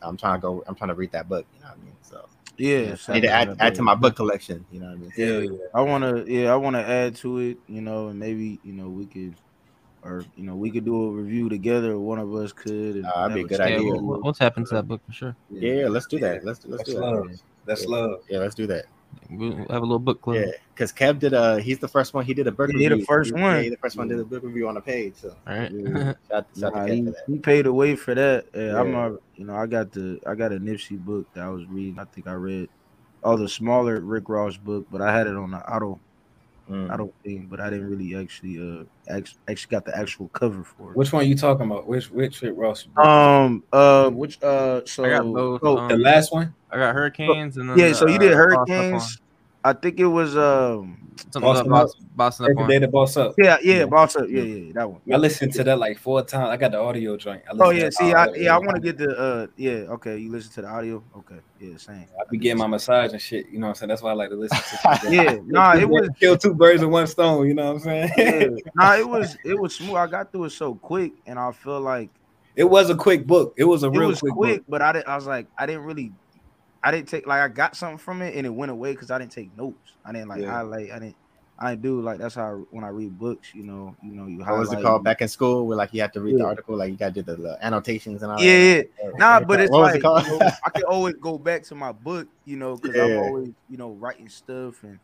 I'm 0.00 0.16
trying 0.16 0.38
to 0.38 0.42
go. 0.42 0.62
I'm 0.68 0.76
trying 0.76 0.88
to 0.88 0.94
read 0.94 1.10
that 1.12 1.28
book. 1.28 1.44
You 1.54 1.60
know 1.60 1.70
what 1.70 1.78
I 1.78 1.84
mean? 1.84 1.96
So 2.02 2.28
Yeah, 2.58 2.96
I 3.06 3.12
need 3.14 3.20
to 3.20 3.30
add, 3.30 3.56
add 3.60 3.74
to 3.76 3.82
my 3.82 3.94
book 3.94 4.16
collection. 4.16 4.64
You 4.72 4.80
know 4.80 4.86
what 4.86 4.94
I 4.94 4.96
mean? 4.96 5.10
Hell 5.10 5.44
yeah. 5.44 5.66
I 5.74 5.80
want 5.80 6.02
to, 6.02 6.32
yeah, 6.32 6.52
I 6.52 6.56
want 6.56 6.74
to 6.74 6.84
add 6.84 7.14
to 7.16 7.38
it, 7.38 7.58
you 7.68 7.80
know, 7.80 8.08
and 8.08 8.18
maybe 8.18 8.58
you 8.64 8.72
know 8.72 8.88
we 8.88 9.06
could, 9.06 9.34
or 10.02 10.24
you 10.36 10.44
know 10.44 10.54
we 10.56 10.70
could 10.70 10.84
do 10.84 11.04
a 11.06 11.10
review 11.10 11.48
together. 11.48 11.98
One 11.98 12.18
of 12.18 12.34
us 12.34 12.52
could. 12.52 12.96
And 12.96 13.06
Uh, 13.06 13.28
that'd 13.28 13.34
be 13.34 13.40
a 13.42 13.44
good 13.48 13.60
idea. 13.60 13.82
we'll, 13.82 14.02
we'll- 14.02 14.20
we'll 14.22 14.32
tap 14.34 14.56
into 14.58 14.74
that 14.74 14.86
book 14.88 15.00
for 15.06 15.12
sure. 15.12 15.36
Yeah, 15.50 15.72
yeah, 15.82 15.88
let's 15.88 16.06
do 16.06 16.18
that. 16.20 16.44
Let's 16.44 16.64
let's 16.66 16.84
That's 16.84 16.90
do 16.94 17.00
love. 17.00 17.28
that. 17.28 17.40
That's 17.66 17.82
Yeah. 17.84 17.88
love. 17.90 18.20
Yeah, 18.30 18.38
let's 18.38 18.54
do 18.54 18.66
that. 18.68 18.84
We'll 19.30 19.50
we'll 19.56 19.68
have 19.68 19.82
a 19.82 19.86
little 19.86 19.98
book 19.98 20.20
club. 20.20 20.36
Yeah, 20.36 20.52
because 20.74 20.92
Kev 20.92 21.18
did 21.18 21.32
a. 21.32 21.60
He's 21.60 21.78
the 21.78 21.88
first 21.88 22.12
one. 22.14 22.24
He 22.24 22.34
did 22.34 22.46
a 22.46 22.52
book 22.52 22.70
He 22.70 22.76
did 22.88 22.98
the 23.00 23.04
first 23.04 23.32
Yeah, 23.34 23.42
one. 23.42 23.62
he 23.62 23.68
the 23.70 23.76
first 23.78 23.96
one 23.96 24.06
did 24.08 24.20
a 24.20 24.24
book 24.24 24.42
review 24.42 24.68
on 24.68 24.74
the 24.74 24.80
page. 24.80 25.14
So 25.16 25.34
All 25.46 25.58
right. 25.58 25.70
Yeah. 25.72 26.12
shout, 26.30 26.46
shout 26.58 26.74
Nah, 26.74 26.86
to 26.86 26.94
he, 26.94 27.04
for 27.04 27.10
that. 27.12 27.22
he 27.26 27.38
paid 27.38 27.66
away 27.66 27.96
for 27.96 28.14
that. 28.14 28.46
Yeah, 28.54 28.78
I'm 28.80 28.94
a, 28.94 29.16
you 29.36 29.44
know, 29.46 29.54
I 29.56 29.66
got 29.66 29.92
the, 29.92 30.20
I 30.26 30.34
got 30.34 30.52
a 30.52 30.58
Nipsey 30.60 30.98
book 30.98 31.26
that 31.34 31.42
I 31.44 31.48
was 31.48 31.66
reading. 31.66 31.98
I 31.98 32.04
think 32.04 32.26
I 32.26 32.32
read 32.34 32.68
all 33.24 33.36
the 33.38 33.48
smaller 33.48 33.98
Rick 34.00 34.28
Ross 34.28 34.56
book, 34.58 34.86
but 34.92 35.00
I 35.00 35.12
had 35.16 35.26
it 35.26 35.34
on 35.36 35.50
the 35.50 35.58
auto, 35.74 35.98
Mm. 36.68 36.92
auto 36.92 37.12
thing, 37.24 37.46
but 37.50 37.60
I 37.60 37.70
didn't 37.70 37.88
really 37.88 38.14
actually, 38.14 38.58
uh, 38.58 38.84
actually, 39.08 39.38
actually 39.48 39.70
got 39.70 39.86
the 39.86 39.96
actual 39.96 40.28
cover 40.28 40.62
for 40.62 40.90
it. 40.90 40.98
Which 40.98 41.12
one 41.14 41.26
you 41.26 41.34
talking 41.34 41.64
about? 41.64 41.86
Which 41.86 42.10
which 42.10 42.42
Rick 42.42 42.54
Ross? 42.56 42.86
Um, 42.96 43.64
uh, 43.72 44.10
which, 44.10 44.42
uh, 44.42 44.82
so 44.84 45.04
I 45.04 45.10
got 45.10 45.24
both. 45.24 45.60
oh, 45.64 45.78
um, 45.78 45.88
the 45.88 45.96
last 45.96 46.30
one? 46.30 46.54
I 46.70 46.76
got 46.76 46.94
hurricanes 46.94 47.56
and 47.56 47.70
then 47.70 47.78
yeah, 47.78 47.92
so 47.94 48.06
you 48.06 48.18
did 48.18 48.34
uh, 48.34 48.36
Bossing 48.36 48.60
Up 48.60 48.66
Hurricanes. 48.66 49.18
I 49.68 49.72
think 49.74 50.00
it 50.00 50.06
was, 50.06 50.36
um, 50.36 50.40
on- 50.42 51.32
something 51.32 51.42
Bossing 51.42 51.66
about 51.66 51.76
Up. 51.82 51.86
boss, 51.88 51.94
bossing 52.16 52.46
up 52.46 52.50
Every 52.50 52.62
on. 52.62 52.68
day 52.70 52.78
to 52.78 52.88
boss 52.88 53.16
up. 53.16 53.34
yeah, 53.38 53.58
yeah, 53.62 53.84
boss 53.84 54.16
up, 54.16 54.26
yeah, 54.28 54.42
yeah, 54.42 54.72
that 54.74 54.90
one. 54.90 55.00
I 55.12 55.16
listened 55.16 55.52
to 55.54 55.64
that 55.64 55.78
like 55.78 55.98
four 55.98 56.22
times. 56.22 56.48
I 56.50 56.56
got 56.56 56.72
the 56.72 56.78
audio 56.80 57.16
joint. 57.16 57.42
I 57.48 57.52
Oh 57.52 57.68
listened 57.70 57.78
yeah, 57.80 57.90
see, 57.90 58.12
that 58.12 58.30
I, 58.30 58.34
yeah, 58.36 58.54
I 58.54 58.58
want 58.58 58.76
to 58.76 58.80
get 58.80 58.96
the, 58.98 59.10
uh, 59.16 59.46
yeah, 59.56 59.92
okay, 59.94 60.16
you 60.16 60.30
listen 60.30 60.52
to 60.52 60.62
the 60.62 60.68
audio, 60.68 61.04
okay, 61.18 61.40
yeah, 61.60 61.76
same. 61.76 62.06
I 62.18 62.24
be 62.30 62.38
getting 62.38 62.58
my 62.58 62.66
massage 62.66 63.12
and 63.12 63.20
shit. 63.20 63.48
You 63.50 63.58
know 63.58 63.66
what 63.66 63.70
I'm 63.70 63.74
saying? 63.76 63.88
That's 63.90 64.02
why 64.02 64.10
I 64.10 64.14
like 64.14 64.30
to 64.30 64.36
listen 64.36 64.58
to. 64.58 65.00
Yeah, 65.10 65.36
nah, 65.46 65.74
it 65.76 65.88
was, 65.88 66.08
kill 66.18 66.36
two 66.38 66.54
birds 66.54 66.80
with 66.82 66.90
one 66.90 67.06
stone. 67.06 67.46
You 67.46 67.54
know 67.54 67.66
what 67.66 67.72
I'm 67.74 67.78
saying? 67.80 68.10
yeah. 68.16 68.46
nah, 68.74 68.96
it 68.96 69.06
was, 69.08 69.36
it 69.44 69.58
was 69.58 69.74
smooth. 69.74 69.96
I 69.96 70.06
got 70.06 70.32
through 70.32 70.44
it 70.44 70.50
so 70.50 70.74
quick, 70.74 71.12
and 71.26 71.38
I 71.38 71.52
feel 71.52 71.80
like 71.80 72.10
it 72.56 72.64
was 72.64 72.90
a 72.90 72.96
quick 72.96 73.26
book. 73.26 73.54
It 73.56 73.64
was 73.64 73.84
a 73.84 73.86
it 73.86 73.96
real 73.98 74.08
was 74.08 74.20
quick, 74.20 74.34
quick, 74.34 74.56
book. 74.58 74.64
but 74.68 74.82
I 74.82 74.92
didn't. 74.92 75.08
I 75.08 75.14
was 75.16 75.26
like, 75.26 75.46
I 75.58 75.66
didn't 75.66 75.82
really, 75.82 76.12
I 76.82 76.90
didn't 76.90 77.08
take 77.08 77.26
like 77.26 77.40
I 77.40 77.48
got 77.48 77.76
something 77.76 77.98
from 77.98 78.22
it, 78.22 78.34
and 78.36 78.46
it 78.46 78.50
went 78.50 78.70
away 78.70 78.92
because 78.92 79.10
I 79.10 79.18
didn't 79.18 79.32
take 79.32 79.56
notes. 79.56 79.96
I 80.04 80.12
didn't 80.12 80.28
like 80.28 80.42
Yeah. 80.42 80.50
highlight. 80.50 80.90
I 80.92 80.98
didn't. 80.98 81.16
I 81.60 81.74
do 81.74 82.00
like 82.00 82.18
that's 82.18 82.36
how 82.36 82.64
when 82.70 82.84
I 82.84 82.88
read 82.88 83.18
books, 83.18 83.52
you 83.52 83.64
know, 83.64 83.96
you 84.00 84.14
know, 84.14 84.26
you 84.26 84.38
What 84.38 84.60
was 84.60 84.72
it 84.72 84.80
called 84.80 85.02
back 85.02 85.20
in 85.22 85.28
school? 85.28 85.66
Where 85.66 85.76
like 85.76 85.92
you 85.92 86.00
have 86.02 86.12
to 86.12 86.20
read 86.20 86.36
the 86.36 86.46
article, 86.46 86.76
like 86.76 86.92
you 86.92 86.96
got 86.96 87.14
to 87.14 87.22
do 87.22 87.22
the, 87.22 87.36
the 87.36 87.58
annotations 87.60 88.22
and 88.22 88.30
all. 88.30 88.38
Yeah, 88.40 88.52
that. 88.52 88.86
yeah. 89.02 89.10
Nah, 89.18 89.40
but 89.40 89.58
it's 89.58 89.74
like 89.76 89.96
it 89.96 90.02
you 90.04 90.28
know, 90.28 90.40
I 90.64 90.70
can 90.70 90.84
always 90.84 91.14
go 91.20 91.36
back 91.36 91.64
to 91.64 91.74
my 91.74 91.90
book, 91.90 92.28
you 92.44 92.56
know, 92.56 92.76
because 92.76 92.96
I'm 92.96 93.16
always, 93.16 93.50
you 93.68 93.76
know, 93.76 93.90
writing 93.94 94.28
stuff 94.28 94.84
and 94.84 95.00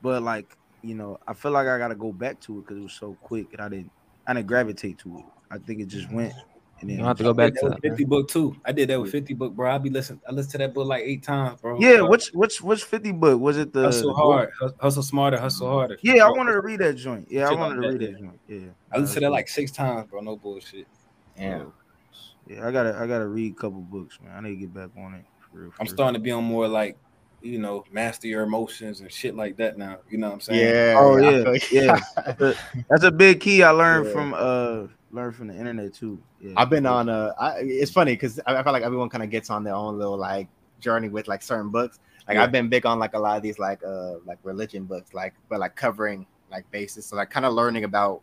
but 0.00 0.22
like, 0.22 0.56
you 0.82 0.94
know, 0.94 1.18
I 1.26 1.34
feel 1.34 1.50
like 1.50 1.66
I 1.66 1.78
gotta 1.78 1.96
go 1.96 2.12
back 2.12 2.40
to 2.42 2.58
it 2.58 2.62
because 2.62 2.78
it 2.78 2.82
was 2.82 2.92
so 2.92 3.18
quick 3.20 3.48
and 3.52 3.60
I 3.60 3.68
didn't 3.68 3.90
I 4.26 4.34
didn't 4.34 4.46
gravitate 4.46 4.98
to 5.00 5.18
it. 5.18 5.24
I 5.50 5.58
think 5.58 5.80
it 5.80 5.88
just 5.88 6.12
went 6.12 6.34
and 6.80 6.88
You 6.90 6.96
then 6.96 6.98
don't 6.98 7.06
have 7.08 7.16
to 7.18 7.22
go 7.24 7.32
back 7.34 7.54
to 7.54 7.60
that 7.68 7.68
that. 7.70 7.82
with 7.82 7.92
50 7.92 8.04
book 8.04 8.28
too. 8.28 8.56
I 8.64 8.72
did 8.72 8.88
that 8.90 9.00
with 9.00 9.10
50 9.10 9.34
book, 9.34 9.52
bro. 9.54 9.70
I 9.74 9.78
be 9.78 9.90
listening. 9.90 10.20
I 10.28 10.32
listened 10.32 10.52
to 10.52 10.58
that 10.58 10.74
book 10.74 10.86
like 10.86 11.02
eight 11.04 11.22
times, 11.22 11.60
bro. 11.60 11.78
Yeah, 11.80 11.96
Bro, 11.98 12.10
which 12.10 12.28
which 12.28 12.60
which 12.62 12.84
50 12.84 13.12
book? 13.12 13.40
Was 13.40 13.56
it 13.58 13.72
the 13.72 13.82
hustle 13.82 14.14
hard, 14.14 14.50
hus- 14.60 14.72
hustle 14.80 15.02
smarter, 15.02 15.38
hustle 15.38 15.68
harder. 15.68 15.98
Yeah, 16.02 16.24
I 16.26 16.30
wanted 16.30 16.52
to 16.52 16.60
read 16.60 16.80
that 16.80 16.94
joint. 16.94 17.26
Yeah, 17.30 17.48
I 17.48 17.54
wanted 17.54 17.80
like 17.80 17.82
to 17.82 17.98
read 17.98 18.00
that, 18.00 18.12
that 18.12 18.20
joint. 18.20 18.40
Yeah. 18.48 18.68
I 18.92 18.98
listened 18.98 19.14
to 19.14 19.20
that 19.20 19.30
like 19.30 19.48
six 19.48 19.70
times, 19.72 20.08
bro. 20.08 20.20
No 20.20 20.36
bullshit. 20.36 20.86
Yeah. 21.36 21.64
Yeah, 22.46 22.66
I 22.66 22.70
gotta 22.70 22.96
I 22.96 23.06
gotta 23.06 23.26
read 23.26 23.52
a 23.52 23.54
couple 23.56 23.80
books, 23.80 24.18
man. 24.24 24.34
I 24.36 24.40
need 24.40 24.54
to 24.54 24.56
get 24.56 24.72
back 24.74 24.90
on 24.96 25.14
it. 25.14 25.24
For 25.52 25.58
real, 25.58 25.70
for 25.70 25.82
I'm 25.82 25.86
real. 25.86 25.94
starting 25.94 26.14
to 26.14 26.20
be 26.20 26.30
on 26.30 26.44
more 26.44 26.66
like, 26.66 26.96
you 27.42 27.58
know, 27.58 27.84
master 27.92 28.26
your 28.26 28.42
emotions 28.44 29.00
and 29.00 29.12
shit 29.12 29.34
like 29.36 29.56
that 29.58 29.76
now. 29.76 29.98
You 30.08 30.18
know 30.18 30.28
what 30.28 30.34
I'm 30.34 30.40
saying? 30.40 30.60
Yeah. 30.74 30.94
Oh 30.98 31.16
yeah, 31.18 31.58
yeah. 31.70 32.00
That's 32.16 32.40
a, 32.40 32.54
that's 32.88 33.04
a 33.04 33.10
big 33.10 33.40
key 33.40 33.62
I 33.62 33.70
learned 33.70 34.06
Yeah. 34.06 34.12
from 34.12 34.34
uh 34.34 34.86
learned 35.10 35.34
from 35.34 35.48
the 35.48 35.54
internet 35.54 35.94
too. 35.94 36.20
Yeah. 36.40 36.52
I've 36.56 36.70
been 36.70 36.86
on 36.86 37.08
uh 37.08 37.32
I, 37.38 37.58
it's 37.60 37.90
funny 37.90 38.12
because 38.12 38.40
I, 38.46 38.56
I 38.56 38.62
feel 38.62 38.72
like 38.72 38.82
everyone 38.82 39.08
kind 39.08 39.24
of 39.24 39.30
gets 39.30 39.50
on 39.50 39.64
their 39.64 39.74
own 39.74 39.98
little 39.98 40.16
like 40.16 40.48
journey 40.80 41.08
with 41.08 41.28
like 41.28 41.42
certain 41.42 41.70
books. 41.70 41.98
Like 42.26 42.36
Yeah. 42.36 42.42
I've 42.42 42.52
been 42.52 42.68
big 42.68 42.86
on 42.86 42.98
like 42.98 43.14
a 43.14 43.18
lot 43.18 43.36
of 43.36 43.42
these 43.42 43.58
like 43.58 43.82
uh 43.84 44.18
like 44.26 44.38
religion 44.42 44.84
books, 44.84 45.14
like 45.14 45.34
but 45.48 45.60
like 45.60 45.76
covering 45.76 46.26
like 46.50 46.70
basis. 46.70 47.06
So 47.06 47.16
like 47.16 47.30
kind 47.30 47.46
of 47.46 47.54
learning 47.54 47.84
about 47.84 48.22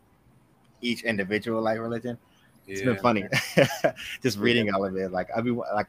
each 0.80 1.02
individual 1.02 1.62
like 1.62 1.78
religion. 1.78 2.18
It's 2.68 2.82
been 2.82 2.98
funny. 2.98 3.24
just 4.22 4.38
reading 4.38 4.72
all 4.74 4.84
of 4.84 4.96
it. 4.96 5.12
Like 5.12 5.28
I've 5.36 5.44
been 5.44 5.56
like 5.56 5.86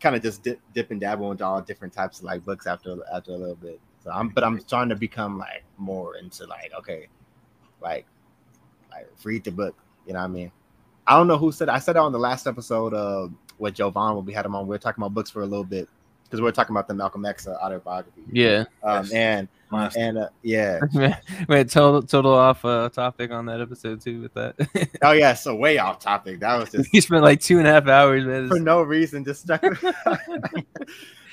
kind 0.00 0.16
of 0.16 0.22
just 0.22 0.42
dip, 0.42 0.60
dip 0.74 0.90
and 0.90 1.00
dabble 1.00 1.30
into 1.30 1.44
all 1.44 1.62
different 1.62 1.94
types 1.94 2.18
of 2.18 2.24
like 2.24 2.44
books 2.44 2.66
after 2.66 2.96
after 3.12 3.32
a 3.32 3.36
little 3.36 3.56
bit. 3.56 3.80
So 4.04 4.10
I'm 4.10 4.28
but 4.28 4.44
I'm 4.44 4.62
trying 4.64 4.88
to 4.88 4.96
become 4.96 5.38
like 5.38 5.64
more 5.78 6.16
into 6.16 6.44
like 6.46 6.72
okay, 6.78 7.08
like 7.80 8.06
like 8.90 9.08
read 9.24 9.44
the 9.44 9.52
book. 9.52 9.76
You 10.06 10.12
know 10.14 10.18
what 10.20 10.24
I 10.24 10.28
mean? 10.28 10.52
I 11.06 11.16
don't 11.16 11.26
know 11.28 11.36
who 11.38 11.52
said 11.52 11.68
I 11.68 11.78
said 11.78 11.96
it 11.96 11.98
on 12.00 12.12
the 12.12 12.18
last 12.18 12.46
episode 12.46 12.94
of 12.94 13.32
with 13.58 13.74
Jovan 13.74 14.16
when 14.16 14.24
we 14.24 14.32
had 14.32 14.46
him 14.46 14.54
on. 14.54 14.64
We 14.66 14.70
were 14.70 14.78
talking 14.78 15.02
about 15.02 15.14
books 15.14 15.30
for 15.30 15.42
a 15.42 15.46
little 15.46 15.64
bit 15.64 15.88
because 16.24 16.40
we 16.40 16.44
were 16.44 16.52
talking 16.52 16.72
about 16.74 16.88
the 16.88 16.94
Malcolm 16.94 17.24
X 17.24 17.46
uh, 17.46 17.52
autobiography. 17.62 18.22
Yeah, 18.32 18.64
Um, 18.82 19.04
Yes. 19.04 19.12
and 19.12 19.48
Monster. 19.70 20.00
and 20.00 20.18
uh, 20.18 20.28
yeah. 20.42 20.80
wait, 21.48 21.68
total 21.70 22.02
total 22.02 22.34
off 22.34 22.64
uh, 22.64 22.88
topic 22.90 23.30
on 23.30 23.46
that 23.46 23.60
episode 23.60 24.00
too 24.00 24.22
with 24.22 24.34
that. 24.34 24.54
Oh 25.02 25.12
yeah. 25.12 25.34
So 25.34 25.54
way 25.56 25.78
off 25.78 25.98
topic. 25.98 26.40
That 26.40 26.56
was 26.56 26.70
just 26.70 26.88
he 26.92 27.00
spent 27.00 27.22
like 27.24 27.40
two 27.40 27.58
and 27.58 27.66
a 27.66 27.72
half 27.72 27.86
hours, 27.88 28.24
man. 28.24 28.48
for 28.48 28.58
no 28.60 28.82
reason, 28.82 29.24
just 29.24 29.42
stuck. 29.42 29.62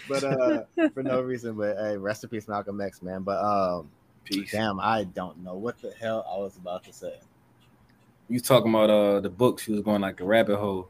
but 0.08 0.24
uh, 0.24 0.64
for 0.94 1.04
no 1.04 1.22
reason. 1.22 1.56
But 1.56 1.78
hey, 1.78 1.98
rest 1.98 2.24
in 2.24 2.30
peace, 2.30 2.48
Malcolm 2.48 2.82
X, 2.82 3.02
man. 3.02 3.22
But 3.24 3.44
um, 3.44 3.90
Peace. 4.26 4.52
damn, 4.52 4.80
I 4.80 5.04
don't 5.06 5.38
know 5.44 5.56
what 5.56 5.80
the 5.82 5.92
hell 6.00 6.26
I 6.32 6.38
was 6.38 6.58
about 6.58 6.84
to 6.86 6.94
say. 6.94 7.14
You 8.30 8.40
talking 8.40 8.74
about 8.74 8.90
uh 8.90 9.20
the 9.22 9.30
books? 9.30 9.68
You 9.68 9.74
was 9.74 9.84
going 9.84 10.02
like 10.02 10.20
a 10.22 10.26
rabbit 10.26 10.58
hole. 10.58 10.90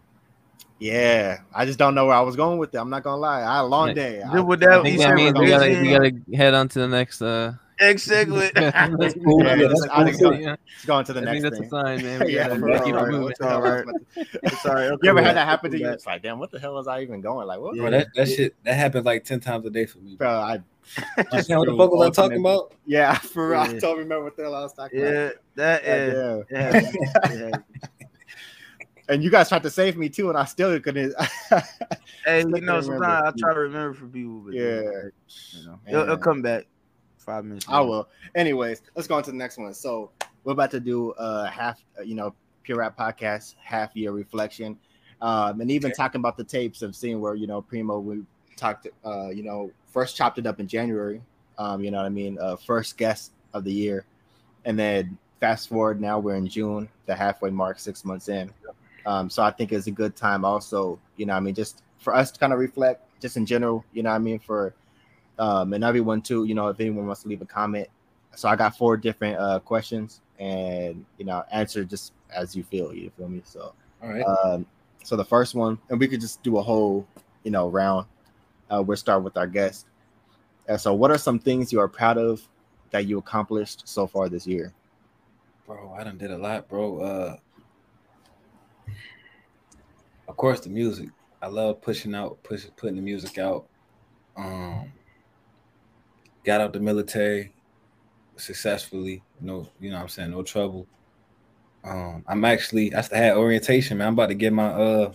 Yeah, 0.79 1.39
I 1.53 1.65
just 1.65 1.77
don't 1.79 1.93
know 1.95 2.05
where 2.05 2.15
I 2.15 2.21
was 2.21 2.35
going 2.35 2.57
with 2.57 2.73
it. 2.73 2.77
I'm 2.77 2.89
not 2.89 3.03
gonna 3.03 3.17
lie. 3.17 3.41
I 3.43 3.55
had 3.57 3.61
a 3.61 3.63
long 3.63 3.93
day. 3.93 4.21
Then 4.31 4.45
with 4.45 4.59
that, 4.61 4.79
I 4.79 4.83
he 4.89 4.97
think 4.97 5.01
that 5.01 5.15
means 5.15 5.37
we 5.39 5.47
gotta, 5.47 5.67
we 5.81 5.89
gotta 5.89 6.37
head 6.37 6.53
on 6.53 6.69
to 6.69 6.79
the 6.79 6.87
next. 6.87 7.21
Uh, 7.21 7.53
X 7.81 8.03
segment. 8.03 8.53
That's 8.55 9.13
cool. 9.23 9.41
Yeah, 9.43 9.55
Yeah, 9.55 9.55
that's- 9.55 9.81
that's 9.81 9.93
I 9.93 10.03
think 10.03 10.19
cool. 10.19 10.33
so. 10.33 10.37
Yeah, 10.37 10.49
Let's 10.49 10.85
go 10.85 11.01
to 11.03 11.13
the 11.13 11.21
I 11.21 11.23
next 11.23 11.31
think 11.31 11.43
that's 11.43 11.55
a 11.59 11.61
thing. 11.61 11.69
sign, 11.69 12.03
man. 12.03 12.19
We 12.25 12.35
yeah, 12.35 12.47
gotta, 12.49 12.59
for 12.59 12.65
we 12.65 12.71
real, 12.71 12.77
gotta 12.79 12.85
keep 12.85 12.93
bro. 12.93 13.05
moving. 13.05 13.21
What 13.23 13.37
the 13.39 13.47
hell 13.47 13.61
was 13.61 13.71
I 13.71 13.79
about 13.79 14.49
to- 14.51 14.55
Sorry, 14.57 14.85
okay, 14.87 14.97
You 15.03 15.09
ever 15.11 15.21
had 15.21 15.35
that 15.37 15.47
happen 15.47 15.71
to 15.71 15.79
you? 15.79 15.89
It's 15.89 16.05
like, 16.05 16.21
damn, 16.21 16.39
what 16.39 16.51
the 16.51 16.59
hell 16.59 16.73
was 16.73 16.87
I 16.89 16.99
even 17.03 17.21
going? 17.21 17.47
Like, 17.47 17.61
what? 17.61 17.77
Bro, 17.77 17.91
that, 17.91 18.07
that 18.15 18.27
shit 18.27 18.53
that 18.65 18.73
happens 18.75 19.05
like 19.05 19.23
ten 19.23 19.39
times 19.39 19.65
a 19.65 19.69
day 19.69 19.85
for 19.85 19.99
me. 19.99 20.17
Bro, 20.17 20.29
I 20.29 20.59
Like, 21.31 21.45
damn, 21.47 21.59
what 21.59 21.67
the 21.67 21.77
fuck 21.77 21.91
was 21.91 22.07
I 22.17 22.21
talking 22.21 22.39
about? 22.39 22.73
Yeah, 22.85 23.13
for 23.17 23.49
real. 23.49 23.59
I 23.59 23.73
Yeah. 23.73 23.79
don't 23.79 23.97
remember 23.97 24.23
what 24.25 24.35
the 24.37 24.43
hell 24.43 24.55
I 24.55 24.61
was 24.61 24.73
talking. 24.73 24.99
Yeah, 24.99 25.29
that 25.55 25.83
Yeah, 25.83 26.05
yeah. 26.05 26.41
yeah. 26.49 26.91
yeah. 27.31 27.31
yeah. 27.51 27.57
And 29.07 29.23
you 29.23 29.31
guys 29.31 29.49
tried 29.49 29.63
to 29.63 29.69
save 29.71 29.97
me 29.97 30.09
too, 30.09 30.29
and 30.29 30.37
I 30.37 30.45
still 30.45 30.79
couldn't. 30.79 31.13
Hey, 32.25 32.41
Still 32.41 32.57
you 32.57 32.61
know, 32.65 32.81
sometimes 32.81 33.03
I 33.03 33.31
try 33.39 33.53
to 33.53 33.59
remember 33.61 33.93
for 33.93 34.05
people, 34.07 34.41
but 34.45 34.53
Yeah. 34.53 34.81
you 35.53 35.65
know, 35.65 35.79
it'll, 35.87 36.03
it'll 36.03 36.17
come 36.17 36.41
back 36.41 36.67
five 37.17 37.45
minutes. 37.45 37.65
I 37.69 37.79
will. 37.79 38.09
Anyways, 38.35 38.81
let's 38.93 39.07
go 39.07 39.15
on 39.15 39.23
to 39.23 39.31
the 39.31 39.37
next 39.37 39.57
one. 39.57 39.73
So 39.73 40.11
we're 40.43 40.51
about 40.53 40.69
to 40.71 40.79
do 40.79 41.11
a 41.17 41.47
half, 41.47 41.81
you 42.03 42.15
know, 42.15 42.35
pure 42.63 42.79
rap 42.79 42.97
podcast 42.97 43.55
half 43.63 43.95
year 43.95 44.11
reflection, 44.11 44.77
um, 45.21 45.61
and 45.61 45.71
even 45.71 45.91
Okay. 45.91 45.95
talking 45.95 46.19
about 46.19 46.35
the 46.37 46.43
tapes 46.43 46.81
of 46.81 46.95
seeing 46.95 47.19
where 47.21 47.35
you 47.35 47.47
know 47.47 47.61
Premo 47.61 48.03
we 48.03 48.21
talked, 48.59 48.87
uh, 49.05 49.29
you 49.29 49.43
know, 49.43 49.71
first 49.87 50.15
chopped 50.15 50.37
it 50.37 50.45
up 50.45 50.59
in 50.59 50.67
January. 50.67 51.21
Um, 51.57 51.83
you 51.83 51.91
know 51.91 51.97
what 51.97 52.05
I 52.05 52.09
mean? 52.09 52.37
Uh, 52.39 52.55
first 52.55 52.97
guest 52.97 53.31
of 53.53 53.63
the 53.63 53.71
year, 53.71 54.05
and 54.65 54.77
then 54.77 55.17
fast 55.39 55.69
forward 55.69 55.99
now 55.99 56.19
we're 56.19 56.35
in 56.35 56.47
June, 56.47 56.89
the 57.05 57.15
halfway 57.15 57.49
mark, 57.49 57.79
six 57.79 58.05
months 58.05 58.29
in. 58.29 58.51
Um, 59.05 59.29
so 59.29 59.43
I 59.43 59.51
think 59.51 59.71
it's 59.71 59.87
a 59.87 59.91
good 59.91 60.15
time 60.15 60.45
also, 60.45 60.99
you 61.17 61.25
know, 61.25 61.33
I 61.33 61.39
mean, 61.39 61.55
just 61.55 61.81
for 61.97 62.13
us 62.13 62.31
to 62.31 62.39
kind 62.39 62.53
of 62.53 62.59
reflect, 62.59 63.03
just 63.19 63.37
in 63.37 63.45
general, 63.45 63.83
you 63.93 64.03
know, 64.03 64.09
what 64.09 64.15
I 64.15 64.19
mean, 64.19 64.39
for 64.39 64.73
um, 65.39 65.73
and 65.73 65.83
everyone 65.83 66.21
too. 66.21 66.43
You 66.43 66.53
know, 66.53 66.67
if 66.67 66.79
anyone 66.79 67.07
wants 67.07 67.23
to 67.23 67.29
leave 67.29 67.41
a 67.41 67.45
comment. 67.45 67.87
So 68.35 68.47
I 68.47 68.55
got 68.55 68.77
four 68.77 68.95
different 68.97 69.39
uh, 69.39 69.59
questions, 69.59 70.21
and 70.37 71.03
you 71.17 71.25
know, 71.25 71.43
answer 71.51 71.83
just 71.83 72.13
as 72.33 72.55
you 72.55 72.63
feel. 72.63 72.93
You 72.93 73.11
feel 73.17 73.27
me? 73.27 73.41
So, 73.43 73.73
All 74.03 74.09
right. 74.09 74.23
um, 74.23 74.65
so 75.03 75.15
the 75.15 75.25
first 75.25 75.55
one, 75.55 75.79
and 75.89 75.99
we 75.99 76.07
could 76.07 76.21
just 76.21 76.43
do 76.43 76.57
a 76.57 76.61
whole, 76.61 77.07
you 77.43 77.51
know, 77.51 77.69
round. 77.69 78.05
Uh, 78.69 78.81
we'll 78.81 78.97
start 78.97 79.23
with 79.23 79.37
our 79.37 79.47
guest. 79.47 79.87
So, 80.77 80.93
what 80.93 81.09
are 81.09 81.17
some 81.17 81.39
things 81.39 81.73
you 81.73 81.79
are 81.79 81.87
proud 81.87 82.17
of 82.17 82.47
that 82.91 83.05
you 83.05 83.17
accomplished 83.17 83.87
so 83.87 84.07
far 84.07 84.29
this 84.29 84.45
year? 84.47 84.73
Bro, 85.65 85.93
I 85.97 86.03
done 86.03 86.17
did 86.17 86.31
a 86.31 86.37
lot, 86.37 86.67
bro. 86.67 86.99
Uh 86.99 87.37
of 90.27 90.37
course 90.37 90.59
the 90.59 90.69
music. 90.69 91.09
I 91.41 91.47
love 91.47 91.81
pushing 91.81 92.15
out, 92.15 92.41
push 92.43 92.65
putting 92.75 92.95
the 92.95 93.01
music 93.01 93.37
out. 93.37 93.67
Um 94.35 94.91
got 96.43 96.61
out 96.61 96.73
the 96.73 96.79
military 96.79 97.53
successfully. 98.37 99.21
No, 99.41 99.67
you 99.79 99.89
know 99.91 99.97
what 99.97 100.03
I'm 100.03 100.09
saying, 100.09 100.31
no 100.31 100.43
trouble. 100.43 100.87
Um 101.83 102.23
I'm 102.27 102.43
actually 102.45 102.93
I 102.95 103.01
still 103.01 103.17
had 103.17 103.37
orientation, 103.37 103.99
man. 103.99 104.07
I'm 104.07 104.13
about 104.13 104.29
to 104.29 104.35
get 104.35 104.53
my 104.53 104.69
uh 104.69 105.13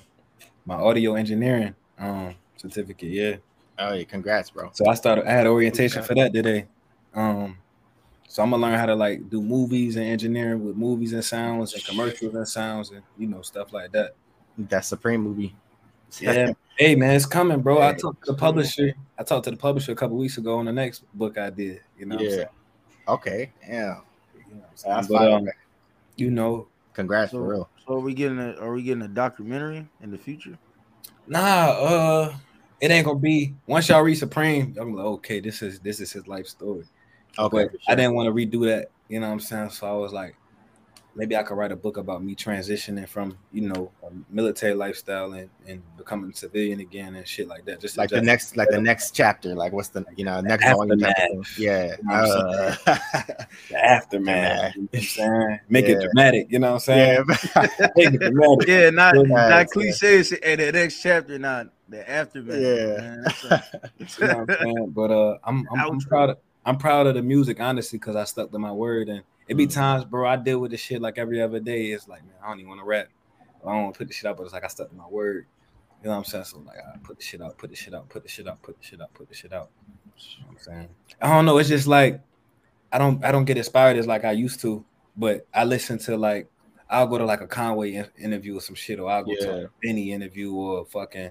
my 0.67 0.77
audio 0.77 1.15
engineering 1.15 1.75
um 1.99 2.35
certificate, 2.71 3.11
yeah. 3.11 3.37
Oh, 3.79 3.93
yeah, 3.93 4.05
congrats, 4.05 4.51
bro. 4.51 4.71
So 4.73 4.87
I 4.89 4.95
started. 4.95 5.27
I 5.27 5.33
had 5.33 5.47
orientation 5.47 6.03
for 6.03 6.15
that 6.15 6.33
today. 6.33 6.67
Um, 7.15 7.59
so 8.29 8.43
I'm 8.43 8.51
gonna 8.51 8.63
learn 8.63 8.79
how 8.79 8.87
to 8.87 8.95
like 8.95 9.29
do 9.31 9.41
movies 9.43 9.97
and 9.97 10.05
engineering 10.05 10.65
with 10.65 10.77
movies 10.77 11.13
and 11.13 11.25
sounds 11.25 11.75
and 11.75 11.85
commercials 11.85 12.35
and 12.35 12.47
sounds 12.47 12.91
and 12.91 13.03
you 13.19 13.27
know 13.27 13.43
stuff 13.43 13.73
like 13.73 13.93
that. 13.93 14.15
That 14.59 14.85
Supreme 14.85 15.21
movie. 15.21 15.55
Yeah. 16.21 16.53
hey 16.79 16.95
man, 16.95 17.15
it's 17.15 17.27
coming, 17.27 17.61
bro. 17.61 17.79
I 17.79 17.91
Yeah. 17.91 17.97
talked 17.97 18.25
to 18.27 18.33
the 18.33 18.39
publisher. 18.39 18.93
I 19.19 19.23
talked 19.25 19.45
to 19.45 19.51
the 19.51 19.57
publisher 19.57 19.93
a 19.93 19.97
couple 19.97 20.17
weeks 20.17 20.39
ago 20.39 20.59
on 20.59 20.65
the 20.65 20.73
next 20.73 21.05
book 21.15 21.39
I 21.39 21.51
did. 21.51 21.81
You 21.99 22.07
know, 22.07 22.17
what 22.17 22.25
I'm 22.25 22.31
yeah. 22.31 22.37
saying? 22.37 22.49
Okay. 23.09 23.53
Yeah. 23.69 23.97
You 24.49 24.55
know, 24.55 24.61
what 24.61 24.85
I'm? 24.87 24.95
That's 24.97 25.09
But, 25.09 25.33
um, 25.33 25.49
you 26.17 26.31
know, 26.31 26.69
Congrats 26.95 27.33
So- 27.33 27.39
for 27.39 27.49
real. 27.49 27.69
So 27.87 27.95
are 27.95 28.01
we 28.01 28.15
getting 28.15 28.39
a 28.39 28.53
are 28.61 28.73
we 28.73 28.83
getting 28.83 29.03
a 29.03 29.09
documentary 29.09 29.87
in 30.01 30.11
the 30.11 30.19
future? 30.19 30.57
nah, 31.27 31.39
uh, 31.41 32.35
it 32.81 32.91
ain't 32.91 33.07
gonna 33.07 33.19
be 33.19 33.55
once 33.67 33.89
y'all 33.89 34.03
read 34.03 34.17
Supreme. 34.17 34.77
I'm 34.79 34.95
like, 34.95 35.05
okay, 35.05 35.41
this 35.41 35.63
is 35.63 35.81
this 35.81 36.01
is 36.01 36.13
his 36.13 36.27
life 36.29 36.47
story. 36.47 36.85
Okay. 37.39 37.65
but 37.65 37.73
for 37.73 37.79
I 37.89 37.95
didn't 37.95 38.15
want 38.15 38.27
to 38.27 38.33
redo 38.33 38.67
that. 38.67 38.91
You 39.09 39.21
know 39.21 39.27
what 39.27 39.35
I'm 39.35 39.41
saying? 39.41 39.71
So 39.71 39.87
I 39.87 39.93
was 39.93 40.13
like, 40.13 40.37
maybe 41.17 41.37
I 41.37 41.43
could 41.43 41.57
write 41.57 41.73
a 41.73 41.77
book 41.77 41.97
about 41.97 42.23
me 42.23 42.35
transitioning 42.35 43.09
from 43.09 43.37
you 43.53 43.69
know 43.69 43.91
a 44.03 44.09
military 44.31 44.75
lifestyle 44.75 45.33
and, 45.33 45.49
and 45.67 45.83
becoming 45.97 46.33
civilian 46.33 46.81
again 46.81 47.15
and 47.15 47.27
shit 47.27 47.49
like 47.49 47.65
that. 47.67 47.81
Just 47.81 47.97
like 47.97 48.11
the 48.11 48.21
next 48.21 48.57
like 48.57 48.71
the 48.71 48.81
next 48.81 49.13
chapter 49.15 49.55
like 49.55 49.73
what's 49.73 49.89
the 49.89 50.05
you 50.17 50.25
know 50.25 50.41
next 50.41 50.65
volume 50.65 50.99
type 50.99 51.11
of 51.11 51.17
thing. 51.17 51.41
Aftermath. 51.41 51.59
yeah 51.59 51.97
You 51.97 52.05
know 52.05 52.23
what 52.23 52.87
I'm 52.87 52.95
uh, 52.95 53.45
the 53.71 53.85
aftermath. 53.85 54.75
You 54.75 54.83
know 54.83 54.89
what 54.93 55.51
I'm? 55.53 55.61
Make 55.69 55.87
it 55.87 56.01
dramatic. 56.01 56.47
You 56.51 56.59
know 56.59 56.69
what 56.69 56.75
I'm 56.75 56.81
saying? 56.81 57.25
yeah 57.29 57.89
Make 57.97 58.15
it 58.15 58.21
dramatic. 58.21 58.69
Yeah, 58.69 58.91
not 58.91 59.15
Yeah, 59.15 59.23
not 59.23 59.51
yeah. 59.51 59.65
cliche. 59.65 60.23
Say, 60.23 60.39
hey, 60.43 60.57
the 60.57 60.73
next 60.73 61.03
chapter, 61.03 61.39
not 61.39 61.69
the 61.89 62.09
aftermath. 62.11 62.61
Yeah. 62.61 63.01
man. 63.01 63.25
You 64.19 64.27
know 64.29 64.39
what 64.39 64.51
I'm 64.51 64.57
saying? 64.61 64.91
But 64.91 65.11
uh, 65.11 65.39
I'm 65.45 65.67
I'm, 65.73 65.81
I'm 65.93 66.01
proud 66.01 66.31
of 66.31 66.39
I'm 66.65 66.79
proud 66.79 67.07
of 67.07 67.15
the 67.15 67.23
music 67.23 67.61
honestly 67.61 67.99
because 67.99 68.17
I 68.17 68.25
stuck 68.25 68.51
to 68.53 68.59
my 68.59 68.73
word 68.73 69.09
and 69.09 69.23
it 69.49 69.55
be 69.55 69.67
Mhm. 69.67 69.75
times, 69.75 70.05
bro. 70.05 70.27
I 70.29 70.37
deal 70.37 70.59
with 70.59 70.71
this 70.71 70.81
shit 70.81 71.01
like 71.03 71.19
every 71.19 71.41
other 71.43 71.61
day. 71.61 71.87
It's 71.87 72.09
like, 72.09 72.25
man, 72.25 72.35
I 72.43 72.49
don't 72.49 72.59
even 72.61 72.69
want 72.71 72.81
to 72.81 72.87
rap. 72.87 73.09
I 73.67 73.73
don't 73.73 73.83
want 73.85 73.95
to 73.95 73.99
put 73.99 74.09
the 74.09 74.15
shit 74.15 74.29
out, 74.29 74.37
but 74.37 74.45
it's 74.45 74.53
like 74.53 74.65
I 74.65 74.69
stuck 74.69 74.89
to 74.91 74.95
my 74.95 75.07
word. 75.07 75.47
You 76.03 76.09
know 76.09 76.13
what 76.13 76.19
I'm 76.19 76.25
saying? 76.25 76.45
So 76.45 76.59
I'm 76.59 76.67
like, 76.67 76.77
I 76.79 76.99
put 76.99 77.19
the 77.19 77.25
shit 77.25 77.41
out, 77.43 77.57
put 77.59 77.71
the 77.71 77.77
shit 77.77 77.95
out, 77.95 78.09
put 78.09 78.23
the 78.23 78.29
shit 78.29 78.47
out, 78.47 78.63
put 78.63 78.79
the 78.79 78.85
shit 78.85 79.01
out, 79.01 79.13
put 79.15 79.29
the 79.29 79.35
shit 79.35 79.53
out. 79.53 79.71
You 80.17 80.43
know 80.43 80.47
what 80.47 80.51
I'm 80.53 80.59
saying? 80.59 80.89
I 81.21 81.29
don't 81.29 81.45
know. 81.47 81.59
It's 81.59 81.69
just 81.69 81.87
like 81.87 82.21
I 82.93 82.99
don't 82.99 83.25
I 83.25 83.33
don't 83.33 83.45
get 83.45 83.57
inspired 83.59 83.97
as 83.97 84.07
like 84.07 84.25
I 84.25 84.33
used 84.33 84.61
to, 84.61 84.85
but 85.17 85.47
I 85.55 85.65
listen 85.65 85.99
to 86.01 86.17
like 86.17 86.49
I'll 86.89 87.07
go 87.07 87.19
to 87.19 87.25
like 87.25 87.41
a 87.41 87.47
Conway 87.47 88.05
interview 88.19 88.57
or 88.57 88.61
some 88.61 88.75
shit, 88.75 89.01
or 89.01 89.11
I'll 89.11 89.25
go 89.25 89.35
to 89.41 89.47
Yeah. 89.47 89.65
a 89.65 89.69
Benny 89.83 90.13
interview 90.13 90.53
or 90.55 90.85
fucking 90.87 91.31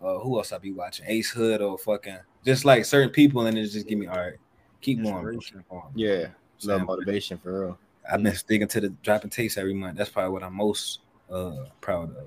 uh, 0.00 0.18
who 0.18 0.36
else 0.38 0.52
I 0.52 0.58
be 0.58 0.72
watching 0.72 1.06
Ace 1.08 1.30
Hood 1.30 1.60
or 1.60 1.76
fucking 1.78 2.18
just 2.44 2.64
like 2.64 2.84
certain 2.84 3.10
people, 3.10 3.46
and 3.46 3.56
it 3.58 3.66
just 3.66 3.86
give 3.86 3.98
me 3.98 4.06
all 4.06 4.18
right, 4.18 4.34
keep 4.80 5.02
going, 5.02 5.12
bro, 5.22 5.32
Inspiration. 5.34 5.58
keep 5.58 5.68
going. 5.68 5.82
Yeah, 5.94 6.08
little 6.16 6.30
Saying, 6.58 6.84
motivation 6.86 7.38
for 7.38 7.60
real. 7.66 7.78
I've 8.10 8.22
been 8.22 8.34
sticking 8.34 8.68
to 8.68 8.80
the 8.80 8.88
dropping 9.02 9.30
tapes 9.30 9.56
every 9.58 9.74
month. 9.74 9.96
That's 9.98 10.10
probably 10.10 10.32
what 10.32 10.42
I'm 10.42 10.54
most 10.54 11.00
uh 11.30 11.66
proud 11.80 12.16
of. 12.16 12.24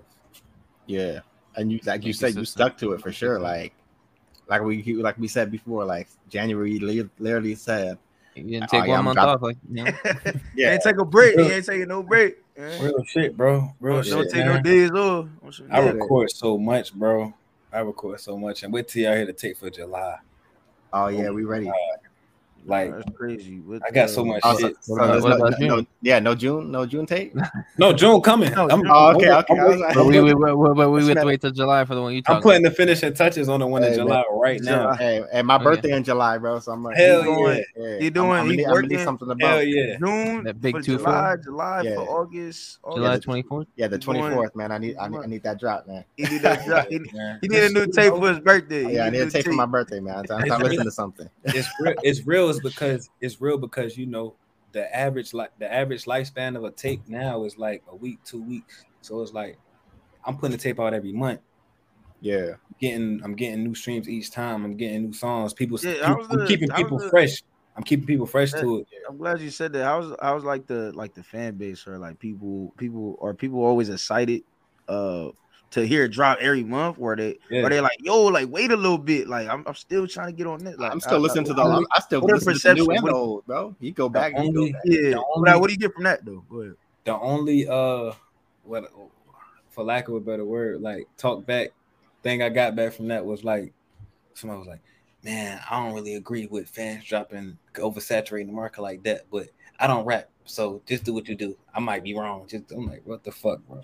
Yeah, 0.85 1.19
and 1.55 1.71
you 1.71 1.79
like 1.85 2.05
you 2.05 2.13
said, 2.13 2.35
you 2.35 2.45
stuck 2.45 2.77
to 2.77 2.93
it 2.93 3.01
for 3.01 3.11
sure. 3.11 3.39
Like, 3.39 3.73
like 4.47 4.61
we 4.61 4.83
like 4.95 5.17
we 5.17 5.27
said 5.27 5.49
before, 5.51 5.83
like 5.85 6.07
January 6.29 6.79
literally 6.79 7.55
said, 7.55 7.97
You 8.35 8.43
didn't 8.43 8.65
Oh, 8.65 8.67
take 8.77 8.85
yeah, 8.85 8.89
one 8.91 8.99
I'm 8.99 9.05
month 9.05 9.15
dropping- 9.15 9.33
off, 9.33 9.41
like 9.41 9.57
you 9.67 9.75
know. 9.75 9.91
yeah, 10.55 10.73
ain't 10.73 10.83
take 10.83 10.99
a 10.99 11.05
break. 11.05 11.39
He 11.39 11.49
ain't 11.51 11.65
taking 11.65 11.87
no 11.87 12.03
break. 12.03 12.37
man. 12.57 12.81
Real 12.81 13.03
shit, 13.05 13.35
bro. 13.35 13.73
Real 13.79 13.95
Don't, 13.95 14.03
shit. 14.05 14.13
don't 14.13 14.29
take 14.29 14.45
no 14.45 14.61
days 14.61 14.91
off. 14.91 15.27
I 15.71 15.79
record 15.79 16.29
so 16.31 16.57
much, 16.57 16.93
bro. 16.93 17.33
I 17.73 17.79
record 17.79 18.19
so 18.19 18.37
much, 18.37 18.61
and 18.63 18.71
wait 18.71 18.87
till 18.87 19.03
y'all 19.03 19.15
hear 19.15 19.25
the 19.25 19.33
tape 19.33 19.57
for 19.57 19.69
July. 19.69 20.19
oh 20.93 21.07
yeah, 21.07 21.31
we 21.31 21.43
ready. 21.43 21.69
Oh, 21.69 21.95
Like 22.65 22.91
That's 22.95 23.17
crazy. 23.17 23.59
What 23.59 23.81
I 23.85 23.91
got 23.91 24.09
so 24.09 24.23
much 24.23 24.39
Oh, 24.43 24.57
so, 24.57 24.67
shit. 24.67 24.77
so 24.81 24.93
What 24.93 25.03
about- 25.03 25.21
what 25.23 25.29
no, 25.29 25.35
about 25.47 25.59
no- 25.59 25.85
yeah, 26.01 26.19
no 26.19 26.33
June, 26.35 26.71
no 26.71 26.85
June 26.85 27.05
tape. 27.05 27.35
No, 27.77 27.91
June 27.91 28.21
coming. 28.21 28.51
No, 28.53 28.69
I'm, 28.69 28.81
June. 28.81 28.87
Oh, 28.93 29.15
okay, 29.15 29.29
I'm- 29.29 29.43
okay. 29.49 29.59
I 29.59 29.65
was 29.65 29.77
like, 29.79 29.95
But 29.95 30.05
we, 30.05 30.19
we, 30.21 30.33
we, 30.33 30.53
we, 30.53 30.85
we 30.85 31.07
have 31.07 31.17
to 31.21 31.25
wait 31.25 31.41
till 31.41 31.51
July 31.51 31.83
for 31.85 31.95
the 31.95 32.01
one 32.01 32.13
you 32.13 32.19
I'm 32.19 32.23
talking. 32.35 32.41
putting 32.43 32.61
the 32.61 32.71
finishing 32.71 33.13
touches 33.13 33.49
on 33.49 33.59
the 33.61 33.67
one 33.67 33.83
in 33.83 33.89
Hey, 33.91 33.97
July 33.97 34.23
right 34.31 34.61
now. 34.61 34.93
hey, 34.93 35.23
and 35.33 35.47
my 35.47 35.55
oh, 35.55 35.57
Okay. 35.57 35.63
birthday 35.65 35.91
in 35.97 36.03
July, 36.03 36.37
bro. 36.37 36.59
So 36.59 36.71
I'm 36.71 36.83
like, 36.83 36.95
Hell 36.97 37.23
you 37.25 37.49
yeah. 37.49 37.59
yeah. 37.75 37.97
You 37.99 38.09
doing- 38.11 38.31
I'm, 38.31 38.37
I'm, 38.45 38.49
he 38.51 38.57
need, 38.57 38.65
I'm 38.65 38.73
gonna 38.75 38.81
need 38.87 38.91
working? 38.91 39.05
something 39.05 39.27
Hell 39.39 39.49
about. 39.55 39.67
yeah. 39.67 39.97
June 39.97 40.43
That 40.43 40.61
big 40.61 40.75
for 40.75 40.81
two 40.83 40.97
July, 40.97 41.35
July 41.43 41.81
Yeah. 41.81 41.95
for 41.95 42.01
August. 42.21 42.77
Oh, 42.83 42.95
July 42.95 43.07
August. 43.09 43.23
twenty 43.23 43.41
fourth. 43.43 43.67
Yeah, 43.75 43.87
the 43.87 43.97
24th, 43.99 44.55
man. 44.55 44.71
I 44.71 44.77
need, 44.77 44.95
I 44.97 45.07
need, 45.07 45.17
I 45.19 45.25
need 45.25 45.43
that 45.43 45.59
drop, 45.59 45.87
man. 45.87 46.05
He 46.15 46.23
need 46.25 46.41
that 46.43 46.65
drop. 46.67 46.87
He, 46.87 46.99
need 46.99 47.63
a 47.63 47.69
new 47.69 47.87
tape 47.87 48.13
for 48.13 48.29
his 48.29 48.39
birthday. 48.39 48.93
Yeah, 48.93 49.05
I 49.05 49.09
need 49.09 49.17
need 49.17 49.23
a 49.23 49.27
a 49.27 49.31
tape 49.31 49.45
for 49.45 49.53
my 49.53 49.65
birthday, 49.65 49.99
man. 49.99 50.17
I'm 50.17 50.25
trying 50.25 50.47
to 50.49 50.57
listen 50.57 50.85
to 50.85 50.91
something. 50.91 51.27
it's 51.45 51.67
real. 51.81 51.93
It's 52.03 52.27
real 52.27 52.49
is 52.55 52.61
because 52.61 53.09
it's 53.21 53.41
real 53.41 53.57
because 53.57 53.97
you 53.97 54.05
know 54.05 54.35
the 54.71 54.95
average 54.95 55.33
like 55.33 55.51
the 55.59 55.71
average 55.71 56.05
lifespan 56.05 56.55
of 56.57 56.63
a 56.63 56.71
tape 56.71 57.07
now 57.07 57.43
is 57.45 57.57
like 57.57 57.83
a 57.89 57.95
week, 57.95 58.19
two 58.23 58.41
weeks. 58.41 58.85
So 59.01 59.21
it's 59.21 59.33
like 59.33 59.57
I'm 60.25 60.37
putting 60.37 60.55
the 60.55 60.61
tape 60.61 60.79
out 60.79 60.93
every 60.93 61.13
month. 61.13 61.41
Yeah, 62.21 62.53
Getting 62.79 63.21
I'm 63.23 63.35
getting 63.35 63.63
new 63.63 63.75
streams 63.75 64.07
each 64.09 64.31
time. 64.31 64.63
I'm 64.65 64.77
getting 64.77 65.03
new 65.03 65.13
songs. 65.13 65.53
People, 65.53 65.77
Yeah, 65.83 66.11
I 66.11 66.15
was 66.15 66.27
I'm 66.29 66.47
keeping 66.47 66.71
I 66.71 66.75
was 66.75 66.83
people 66.83 66.99
the- 66.99 67.09
fresh. 67.09 67.43
I'm 67.75 67.83
keeping 67.83 68.05
people 68.05 68.25
fresh 68.25 68.51
to 68.51 68.79
it. 68.79 68.87
I'm 69.09 69.17
glad 69.17 69.41
you 69.41 69.49
said 69.49 69.73
that. 69.73 69.83
I 69.85 69.97
was 69.97 70.15
I 70.21 70.31
was 70.31 70.43
like 70.43 70.67
the 70.67 70.91
like 70.93 71.13
the 71.13 71.23
fan 71.23 71.55
base 71.57 71.87
or 71.87 71.97
like 71.97 72.19
people 72.19 72.73
people 72.77 73.17
are 73.21 73.33
people 73.33 73.63
always 73.63 73.89
excited 73.89 74.43
uh 74.87 75.29
to 75.73 75.85
hear 75.87 76.05
it 76.05 76.09
drop 76.09 76.37
every 76.39 76.63
month 76.63 76.97
or 76.99 77.15
they 77.15 77.37
Yeah. 77.49 77.63
or 77.63 77.69
they 77.69 77.81
like 77.81 77.97
yo 77.99 78.23
like 78.25 78.47
wait 78.49 78.71
a 78.71 78.75
little 78.75 78.97
bit 78.97 79.27
like 79.27 79.47
I'm, 79.47 79.63
I'm 79.67 79.75
still 79.75 80.07
trying 80.07 80.27
to 80.27 80.33
get 80.33 80.47
on 80.47 80.65
it 80.67 80.79
like 80.79 80.91
I'm 80.91 80.99
still 80.99 81.15
I- 81.17 81.19
listening 81.19 81.45
I- 81.45 81.47
to 81.49 81.53
the. 81.55 81.61
I'm, 81.63 81.85
I 81.95 81.99
still 82.01 82.21
what 82.21 82.31
are 82.31 82.35
listen 82.35 82.53
to 82.53 82.59
the 82.59 82.73
new 82.75 82.85
perception- 82.85 83.07
and 83.07 83.15
old, 83.15 83.45
bro. 83.47 83.75
You 83.79 83.91
go 83.91 84.07
back, 84.09 84.33
you 84.33 84.37
go 84.53 84.59
only- 84.59 84.71
back. 84.73 84.81
yeah 84.85 85.01
The 85.11 85.15
what, 85.17 85.49
only- 85.49 85.59
what 85.59 85.67
do 85.67 85.73
you 85.73 85.79
get 85.79 85.93
from 85.93 86.03
that 86.03 86.23
though 86.25 86.43
go 86.49 86.61
ahead 86.61 86.75
the 87.05 87.19
only 87.19 87.67
uh 87.67 88.13
what 88.63 88.91
for 89.71 89.83
lack 89.83 90.07
of 90.07 90.13
a 90.15 90.19
better 90.19 90.45
word 90.45 90.81
like 90.81 91.07
talk 91.17 91.45
back 91.45 91.69
thing 92.21 92.41
i 92.43 92.49
got 92.49 92.75
back 92.75 92.93
from 92.93 93.07
that 93.09 93.25
was 93.25 93.43
like 93.43 93.73
somebody 94.35 94.59
was 94.59 94.67
like 94.67 94.81
man 95.23 95.59
i 95.69 95.83
don't 95.83 95.93
really 95.95 96.15
agree 96.15 96.45
with 96.45 96.69
fans 96.69 97.03
dropping 97.03 97.57
oversaturating 97.73 98.45
the 98.45 98.53
market 98.53 98.81
like 98.81 99.01
that 99.03 99.23
but 99.31 99.47
i 99.79 99.87
don't 99.87 100.05
rap 100.05 100.29
so 100.45 100.81
just 100.85 101.03
do 101.03 101.13
what 101.13 101.27
you 101.27 101.35
do. 101.35 101.55
I 101.73 101.79
might 101.79 102.03
be 102.03 102.13
wrong. 102.13 102.45
Just 102.47 102.71
i'm 102.71 102.87
like 102.87 103.01
what 103.05 103.23
the 103.23 103.31
fuck 103.31 103.59
bro? 103.67 103.81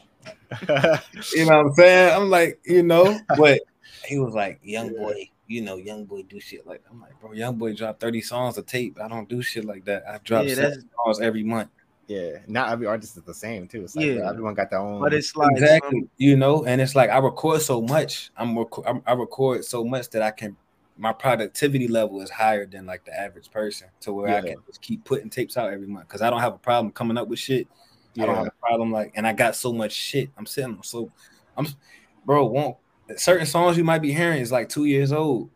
You 1.36 1.46
know 1.46 1.58
what 1.58 1.66
i'm 1.68 1.74
saying? 1.74 2.14
I'm 2.16 2.30
like 2.30 2.60
you 2.66 2.84
know 2.84 3.20
but 3.38 3.60
he 4.06 4.20
was 4.20 4.34
like 4.34 4.60
young 4.64 4.90
boy 4.96 5.30
you 5.48 5.62
know 5.62 5.78
young 5.78 6.06
boy 6.06 6.22
do 6.24 6.40
shit 6.40 6.66
like 6.68 6.82
i'm 6.92 7.02
like 7.02 7.20
bro 7.20 7.32
young 7.34 7.56
boy 7.56 7.74
drop 7.74 8.00
30 8.00 8.22
songs 8.22 8.58
a 8.58 8.62
tape. 8.62 9.00
I 9.02 9.08
don't 9.08 9.28
do 9.28 9.42
shit 9.42 9.66
like 9.66 9.86
that. 9.86 10.04
I 10.08 10.20
drop 10.24 10.46
Yeah, 10.46 10.56
seven 10.56 10.90
songs 10.96 11.20
every 11.22 11.44
month. 11.44 11.70
Yeah, 12.08 12.40
not 12.48 12.70
every 12.72 12.88
artist 12.88 13.18
is 13.18 13.24
the 13.24 13.34
same 13.36 13.68
too. 13.68 13.84
It's 13.84 13.96
like 13.96 14.08
Yeah. 14.08 14.30
everyone 14.30 14.56
got 14.56 14.70
their 14.72 14.80
own. 14.80 15.00
but 15.00 15.14
it's 15.14 15.36
like 15.36 15.52
exactly 15.52 16.00
um, 16.00 16.10
you 16.18 16.36
know 16.36 16.66
and 16.66 16.82
it's 16.82 16.96
like 16.96 17.10
i 17.12 17.18
record 17.20 17.62
so 17.62 17.82
much. 17.82 18.32
I'm, 18.36 18.58
rec- 18.58 18.86
I'm 18.86 19.02
i 19.06 19.14
record 19.14 19.64
so 19.64 19.84
much 19.86 20.10
that 20.12 20.22
i 20.24 20.32
can 20.32 20.58
my 21.00 21.14
productivity 21.14 21.88
level 21.88 22.22
is 22.22 22.30
higher 22.30 22.66
than 22.66 22.86
like 22.86 23.06
the 23.06 23.18
average 23.18 23.50
person 23.50 23.88
to 24.02 24.12
where 24.12 24.36
i 24.36 24.42
can 24.42 24.58
just 24.68 24.82
keep 24.82 25.04
putting 25.06 25.30
tapes 25.30 25.56
out 25.56 25.72
every 25.72 25.88
month 25.88 26.08
because 26.08 26.22
i 26.22 26.30
don't 26.30 26.42
have 26.42 26.54
a 26.54 26.60
problem 26.60 26.92
coming 26.92 27.18
up 27.18 27.28
with 27.28 27.40
shit. 27.40 27.68
I 28.20 28.26
don't 28.26 28.36
have 28.36 28.48
a 28.48 28.68
problem 28.68 28.92
like 28.92 29.14
and 29.16 29.26
i 29.26 29.32
got 29.32 29.56
so 29.56 29.72
much 29.72 29.94
shit. 29.94 30.30
I'm 30.38 30.46
sitting 30.46 30.76
on 30.76 30.84
so 30.84 31.10
i'm 31.56 31.68
bro 32.26 32.46
won't 32.46 32.76
certain 33.16 33.46
songs 33.46 33.78
you 33.78 33.84
might 33.84 34.02
be 34.02 34.12
hearing 34.12 34.42
is 34.42 34.52
like 34.52 34.68
two 34.68 34.86
years 34.86 35.14
old 35.14 35.50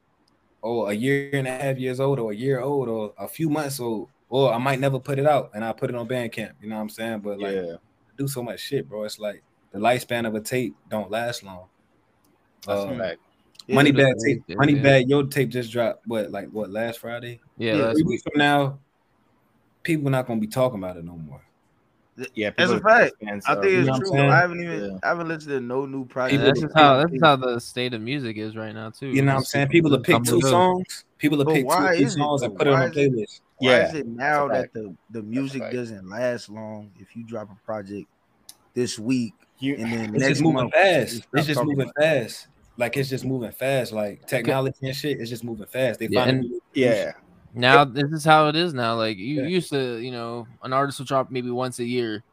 or 0.62 0.92
a 0.92 0.94
year 0.94 1.30
and 1.34 1.48
a 1.48 1.52
half 1.52 1.78
years 1.78 2.00
old 2.00 2.20
or 2.20 2.32
a 2.32 2.36
year 2.36 2.62
old 2.62 2.88
or 2.88 3.14
a 3.18 3.28
few 3.28 3.50
months 3.50 3.82
old 3.82 4.08
or 4.30 4.54
i 4.54 4.58
might 4.58 4.80
never 4.80 4.98
put 4.98 5.20
it 5.20 5.26
out 5.26 5.52
and 5.54 5.66
i 5.66 5.74
put 5.74 5.90
it 5.90 5.96
on 5.96 6.08
bandcamp 6.08 6.54
you 6.62 6.70
know 6.70 6.76
what 6.76 6.82
i'm 6.82 6.90
saying? 6.90 7.20
But 7.20 7.40
like 7.40 7.54
yeah, 7.54 7.76
do 8.18 8.28
so 8.28 8.44
much 8.44 8.60
shit, 8.60 8.88
bro. 8.88 9.04
It's 9.04 9.20
like 9.20 9.44
the 9.72 9.80
lifespan 9.80 10.28
of 10.28 10.36
a 10.36 10.40
tape 10.40 10.76
don't 10.90 11.12
last 11.12 11.44
long. 11.44 11.68
that's 12.66 12.82
a 12.82 12.90
um, 12.90 12.98
fact. 13.64 13.70
yeah, 13.70 13.76
Money 13.76 13.92
but- 13.92 14.02
bad 14.04 14.16
tape, 14.26 14.44
yeah, 14.48 14.56
money 14.58 14.74
yeah. 14.74 14.84
bad. 14.84 15.10
Your 15.10 15.24
tape 15.26 15.50
just 15.50 15.72
dropped. 15.72 16.06
What 16.08 16.32
like 16.32 16.50
what 16.52 16.70
last 16.70 17.00
Friday? 17.00 17.40
Yeah, 17.58 17.76
Yeah, 17.76 17.84
last 17.86 17.96
Three 17.96 18.04
weeks 18.04 18.24
from 18.24 18.34
now, 18.38 18.80
people 19.84 20.10
not 20.12 20.28
gonna 20.28 20.40
be 20.40 20.48
talking 20.48 20.80
about 20.80 20.98
it 20.98 21.06
no 21.06 21.18
more. 21.18 21.42
Yeah, 22.36 22.52
That's 22.56 22.72
a 22.72 22.80
fact. 22.80 23.14
fans 23.26 23.44
I 23.48 23.54
are- 23.56 23.62
think 23.62 23.72
You 23.74 23.80
it's 23.80 23.88
know 23.88 23.98
true. 24.00 24.20
I 24.30 24.38
haven't 24.42 24.62
even 24.62 24.84
Yeah. 24.92 24.98
I 25.02 25.08
haven't 25.08 25.28
listened 25.30 25.50
to 25.54 25.60
no 25.60 25.88
new 25.88 26.02
And 26.02 26.10
project. 26.12 26.44
that's 26.44 26.62
just 26.62 26.76
how 26.78 26.98
that's 26.98 27.22
how 27.24 27.36
the 27.38 27.60
state 27.60 27.96
of 27.96 28.02
music 28.02 28.38
is 28.38 28.56
right 28.56 28.72
now 28.74 28.92
too. 28.92 29.08
You 29.08 29.24
know 29.24 29.32
what 29.34 29.40
I'm 29.40 29.46
saying? 29.46 29.70
People 29.70 29.90
will 29.90 29.98
pick 30.00 30.14
come 30.14 30.24
two 30.24 30.36
and 30.36 30.44
songs. 30.44 31.06
People 31.18 31.40
will 31.40 31.46
But 31.46 31.54
pick 31.56 31.64
two, 31.64 31.68
why 31.68 31.96
three 31.96 32.06
it, 32.06 32.10
songs 32.12 32.44
and 32.44 32.54
though? 32.54 32.58
put 32.58 32.68
it 32.68 32.74
on 32.74 32.80
Why 32.82 32.86
a 32.86 32.92
playlist. 32.92 33.42
Why 33.58 33.72
Yeah, 33.72 33.88
is 33.88 33.94
it 33.96 34.06
now 34.08 34.48
that 34.50 34.74
the, 34.74 34.96
the 35.10 35.24
music 35.24 35.72
doesn't 35.72 36.08
last 36.08 36.50
long 36.50 36.92
if 37.00 37.16
you 37.16 37.24
drop 37.24 37.50
a 37.52 37.66
project 37.66 38.06
this 38.76 39.00
week 39.00 39.34
You- 39.58 39.76
and 39.76 39.92
then 39.92 40.02
It's 40.16 40.20
next 40.20 40.28
just 40.28 40.42
moving 40.42 40.56
month 40.56 40.74
fast. 40.74 41.28
It's 41.34 41.48
just 41.48 41.64
moving 41.64 41.90
fast. 42.00 42.48
Like 42.78 42.98
it's 42.98 43.10
just 43.10 43.26
moving 43.26 43.52
fast. 43.52 43.92
Like 43.94 44.26
technology 44.28 44.78
and 44.82 44.96
shit. 44.96 45.20
It's 45.20 45.30
just 45.30 45.44
moving 45.44 45.68
fast. 45.68 46.00
They 46.00 46.08
Yeah, 46.08 46.26
find 46.26 46.52
yeah, 46.74 47.12
Now 47.54 47.86
this 47.86 48.12
is 48.12 48.26
how 48.26 48.48
it 48.48 48.56
is 48.56 48.74
now. 48.74 48.96
Like 48.96 49.18
you 49.18 49.42
Yeah. 49.42 49.48
used 49.48 49.70
to, 49.72 49.98
you 49.98 50.12
know, 50.12 50.48
an 50.64 50.74
artist 50.74 51.00
will 51.00 51.06
drop 51.06 51.30
maybe 51.30 51.52
once 51.52 51.80
a 51.80 51.86
year, 51.86 52.24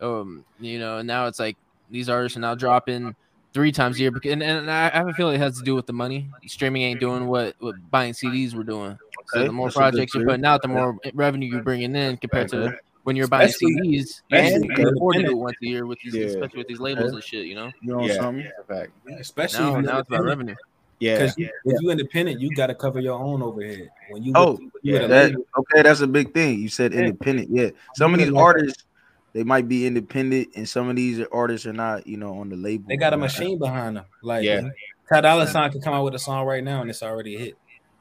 um, 0.00 0.44
you 0.58 0.78
know, 0.78 0.98
and 0.98 1.06
now 1.06 1.26
it's 1.26 1.38
like 1.38 1.56
these 1.90 2.08
artists 2.08 2.36
are 2.36 2.40
now 2.40 2.54
dropping 2.54 3.14
three 3.52 3.72
times 3.72 3.96
a 3.96 4.00
year. 4.00 4.10
Because, 4.10 4.32
and, 4.32 4.42
and 4.42 4.70
I 4.70 4.88
have 4.90 5.08
a 5.08 5.12
feeling 5.12 5.34
it 5.34 5.40
has 5.40 5.58
to 5.58 5.64
do 5.64 5.74
with 5.74 5.86
the 5.86 5.92
money. 5.92 6.30
Streaming 6.46 6.82
ain't 6.82 7.00
doing 7.00 7.26
what, 7.26 7.54
what 7.58 7.74
buying 7.90 8.14
CDs 8.14 8.54
were 8.54 8.64
doing. 8.64 8.96
So 9.26 9.40
Okay, 9.40 9.46
the 9.46 9.52
more 9.52 9.66
that's 9.68 9.76
projects 9.76 10.14
you're 10.14 10.24
putting 10.24 10.44
out, 10.44 10.62
the 10.62 10.68
more 10.68 10.96
revenue 11.12 11.48
you're 11.48 11.62
bringing 11.62 11.94
in 11.94 12.16
compared 12.16 12.48
to 12.48 12.74
when 13.10 13.16
you're 13.16 13.26
buying 13.26 13.48
CDs. 13.48 14.22
And 14.30 14.64
you 14.64 14.70
can 14.72 14.86
afford 14.94 15.16
to 15.16 15.22
do 15.24 15.30
it 15.30 15.34
once 15.36 15.56
a 15.60 15.66
year 15.66 15.84
with 15.84 15.98
these, 15.98 16.14
Yeah. 16.14 16.26
especially 16.26 16.58
with 16.58 16.68
these 16.68 16.78
labels 16.78 17.10
and 17.12 17.24
shit. 17.24 17.44
You 17.46 17.56
know, 17.56 17.72
You 17.82 17.96
know 17.96 18.06
yeah, 18.06 18.14
something? 18.14 18.44
that's 18.44 18.70
a 18.70 18.72
fact. 18.72 18.92
Especially 19.18 19.64
now 19.64 19.78
if 19.78 19.84
now 19.84 19.98
it's 19.98 20.08
about 20.08 20.20
independent. 20.20 20.28
revenue. 20.28 20.54
Yeah, 21.00 21.14
Because 21.14 21.34
if 21.38 21.82
you 21.82 21.90
independent, 21.90 22.40
you 22.40 22.54
got 22.54 22.68
to 22.68 22.74
cover 22.76 23.00
your 23.00 23.18
own 23.18 23.42
overhead. 23.42 23.88
When 24.10 24.22
you 24.22 24.32
Oh, 24.36 24.52
with, 24.52 24.60
yeah, 24.84 25.08
That, 25.08 25.32
okay, 25.58 25.82
that's 25.82 26.02
a 26.02 26.06
big 26.06 26.32
thing. 26.32 26.60
You 26.60 26.68
said 26.68 26.92
independent. 26.92 27.48
Yeah. 27.50 27.70
Some 27.96 28.14
of 28.14 28.20
these 28.20 28.32
artists, 28.32 28.84
they 29.32 29.42
might 29.42 29.66
be 29.66 29.88
independent, 29.88 30.50
and 30.54 30.68
some 30.68 30.88
of 30.88 30.94
these 30.94 31.24
artists 31.32 31.66
are 31.66 31.72
not, 31.72 32.06
you 32.06 32.16
know, 32.16 32.38
on 32.38 32.48
the 32.48 32.56
label. 32.56 32.84
they 32.86 32.96
got 32.96 33.12
a 33.12 33.16
machine 33.16 33.58
behind 33.58 33.96
them. 33.96 34.04
Like 34.22 34.44
Yeah. 34.44 34.68
Ty 35.08 35.22
Dolla 35.22 35.48
Sign 35.48 35.72
can 35.72 35.80
come 35.80 35.94
out 35.94 36.04
with 36.04 36.14
a 36.14 36.18
song 36.20 36.46
right 36.46 36.62
now 36.62 36.80
and 36.82 36.88
it's 36.90 37.02
already 37.02 37.34
a 37.34 37.38
hit 37.40 37.54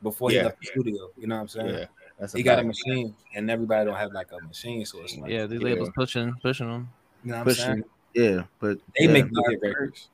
before 0.04 0.30
he 0.30 0.36
Yeah. 0.36 0.44
left 0.44 0.60
the 0.60 0.68
studio. 0.68 1.10
You 1.18 1.26
know 1.26 1.36
what 1.36 1.42
I'm 1.42 1.48
saying? 1.48 1.88
Yeah, 2.20 2.24
that's 2.24 2.34
He 2.34 2.44
got 2.44 2.60
a 2.60 2.64
machine, 2.64 3.16
and 3.34 3.50
everybody 3.50 3.86
don't 3.86 3.96
have 3.96 4.12
like 4.12 4.28
a 4.32 4.46
machine, 4.46 4.86
so 4.86 5.02
it's 5.02 5.16
like, 5.18 5.32
Yeah, 5.32 5.46
these 5.46 5.60
Yeah. 5.62 5.66
labels 5.70 5.90
pushing 5.96 6.34
pushing 6.42 6.68
them. 6.68 6.90
you 7.24 7.32
know 7.32 7.38
what 7.38 7.40
I'm 7.40 7.46
pushing. 7.46 7.66
saying? 7.66 7.84
Yeah, 8.14 8.44
but 8.60 8.78
They 8.98 9.06
yeah, 9.06 9.12
make 9.14 9.26
no 9.32 9.44
records. 9.62 10.10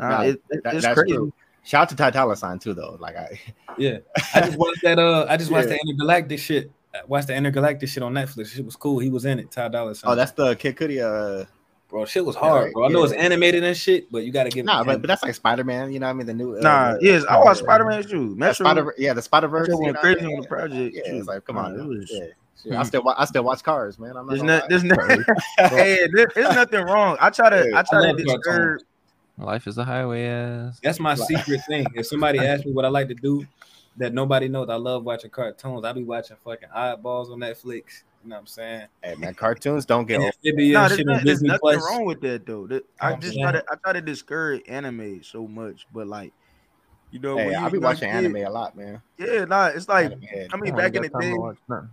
nah, 0.00 0.08
Nah, 0.08 0.20
it, 0.22 0.42
it- 0.50 0.62
That- 0.64 0.74
it's 0.74 0.84
that's 0.86 0.98
crazy. 1.00 1.14
true. 1.16 1.32
Shout 1.64 1.82
out 1.82 1.88
to 1.90 1.96
Ty 1.96 2.10
Dolla 2.10 2.34
Sign 2.36 2.58
too, 2.58 2.72
though. 2.72 2.96
Like 2.98 3.16
I, 3.16 3.38
Yeah, 3.78 3.98
I 4.34 4.40
just 4.40 4.56
watched 4.58 4.80
that. 4.84 4.98
Uh, 4.98 5.26
I 5.28 5.36
just 5.36 5.50
watched 5.50 5.68
Yeah. 5.68 5.76
the 5.84 5.92
Entergalactic 5.94 6.38
shit. 6.38 6.70
I 6.94 7.00
watched 7.06 7.26
the 7.26 7.34
Entergalactic 7.34 7.88
shit 7.88 8.02
on 8.02 8.14
Netflix. 8.14 8.46
Shit 8.48 8.64
was 8.64 8.76
cool. 8.76 8.98
He 8.98 9.10
was 9.10 9.26
in 9.26 9.38
it. 9.38 9.50
Ty 9.50 9.68
Dolla 9.68 9.94
Sign. 9.94 10.10
oh, 10.10 10.14
that's 10.14 10.32
the 10.32 10.56
Kid 10.56 10.76
Cudi. 10.76 11.02
Uh, 11.02 11.44
bro. 11.88 12.04
Shit 12.04 12.24
was 12.24 12.36
hard, 12.36 12.64
right. 12.66 12.72
bro. 12.72 12.84
I 12.84 12.88
know 12.88 12.98
Yeah. 13.00 13.04
it's 13.06 13.12
animated 13.14 13.64
and 13.64 13.76
shit, 13.76 14.10
but 14.12 14.24
you 14.24 14.32
got 14.32 14.44
to 14.44 14.50
give. 14.50 14.64
it 14.64 14.66
nah, 14.66 14.84
but, 14.84 15.00
but 15.00 15.08
that's 15.08 15.22
like 15.22 15.34
Spider 15.34 15.64
Man. 15.64 15.92
You 15.92 16.00
know 16.00 16.06
what 16.06 16.10
I 16.10 16.14
mean? 16.14 16.26
The 16.26 16.34
new. 16.34 16.56
Uh, 16.56 16.60
Nah, 16.60 16.92
the- 16.94 16.98
yes, 17.04 17.24
I 17.28 17.36
uh, 17.36 17.44
watched 17.44 17.60
Spider 17.60 17.84
Man 17.84 18.02
too. 18.02 18.30
the 18.30 18.36
Metro, 18.36 18.66
Spider, 18.66 18.94
yeah, 18.98 19.12
the 19.12 19.22
Spider 19.22 19.48
Verse. 19.48 19.68
Metro 19.68 19.82
went 19.84 19.96
crazy 19.98 20.24
on 20.24 20.40
the 20.40 20.46
project. 20.48 20.94
Yeah, 20.96 21.02
it's 21.14 21.26
like, 21.28 21.44
come 21.44 21.56
Nah, 21.56 21.64
on, 21.66 21.80
it 21.80 21.84
was- 21.86 22.10
yeah. 22.12 22.26
Shit, 22.62 22.72
I 22.72 22.82
still, 22.82 23.02
wa- 23.04 23.14
I 23.16 23.24
still 23.24 23.44
watch 23.44 23.62
Cars, 23.62 24.00
man. 24.00 24.16
I'm 24.16 24.26
not. 24.26 24.28
There's 24.30 24.40
gonna 24.40 24.58
not, 24.58 24.68
there's 24.68 24.82
not, 24.84 25.38
hey, 25.70 26.08
there, 26.12 26.28
there's 26.34 26.54
nothing 26.56 26.82
wrong. 26.84 27.16
I 27.20 27.30
try 27.30 27.50
to, 27.50 27.68
Yeah, 27.70 27.78
I 27.78 27.82
try 27.84 27.98
I 27.98 28.02
to 28.02 28.08
love 28.08 28.16
discourage. 28.18 28.82
Life 29.38 29.68
is 29.68 29.78
a 29.78 29.84
highway 29.84 30.24
ass. 30.26 30.80
That's 30.82 30.98
my 30.98 31.14
secret 31.14 31.60
thing. 31.68 31.86
If 31.94 32.06
somebody 32.06 32.40
asks 32.40 32.66
me 32.66 32.72
what 32.72 32.84
I 32.84 32.88
like 32.88 33.06
to 33.08 33.14
do, 33.14 33.46
that 33.98 34.12
nobody 34.12 34.48
knows. 34.48 34.68
I 34.68 34.74
love 34.74 35.04
watching 35.04 35.30
cartoons. 35.30 35.84
I 35.84 35.92
be 35.92 36.02
watching 36.02 36.36
fucking 36.44 36.68
Oddballs 36.76 37.30
on 37.30 37.38
Netflix. 37.38 38.02
You 38.22 38.30
know 38.30 38.36
what 38.36 38.40
I'm 38.40 38.46
saying? 38.46 38.86
Hey 39.02 39.14
man, 39.14 39.34
cartoons 39.34 39.86
don't 39.86 40.06
get 40.06 40.20
old. 40.20 40.26
Amphibian 40.26 40.72
No, 40.74 40.80
there's, 40.88 40.98
shit 40.98 41.08
on 41.08 41.14
not, 41.14 41.24
there's 41.24 41.36
Disney 41.36 41.48
nothing 41.48 41.60
Plus. 41.60 41.76
wrong 41.90 42.04
with 42.04 42.20
that 42.22 42.46
though. 42.46 42.66
That- 42.66 42.84
I 43.00 43.12
oh, 43.12 43.16
just 43.16 43.34
saying. 43.34 43.42
try 43.44 43.52
to 43.52 43.64
I 43.70 43.74
try 43.76 43.92
to 43.92 44.00
discourage 44.00 44.62
anime 44.68 45.22
so 45.22 45.46
much, 45.46 45.86
but 45.94 46.06
like, 46.08 46.32
you 47.10 47.20
know, 47.20 47.36
Hey, 47.38 47.54
I 47.54 47.64
you 47.66 47.72
be 47.72 47.78
watching 47.78 48.10
kid- 48.10 48.16
anime 48.16 48.36
a 48.36 48.50
lot, 48.50 48.76
man. 48.76 49.00
Yeah, 49.18 49.44
nah, 49.44 49.66
it's 49.66 49.88
like 49.88 50.06
Anime. 50.06 50.48
I 50.52 50.56
mean, 50.56 50.74
back 50.76 50.94
in 50.94 51.02
the 51.02 51.08
day, 51.20 51.30
to 51.30 51.36
watch 51.36 51.56
nothing. 51.68 51.90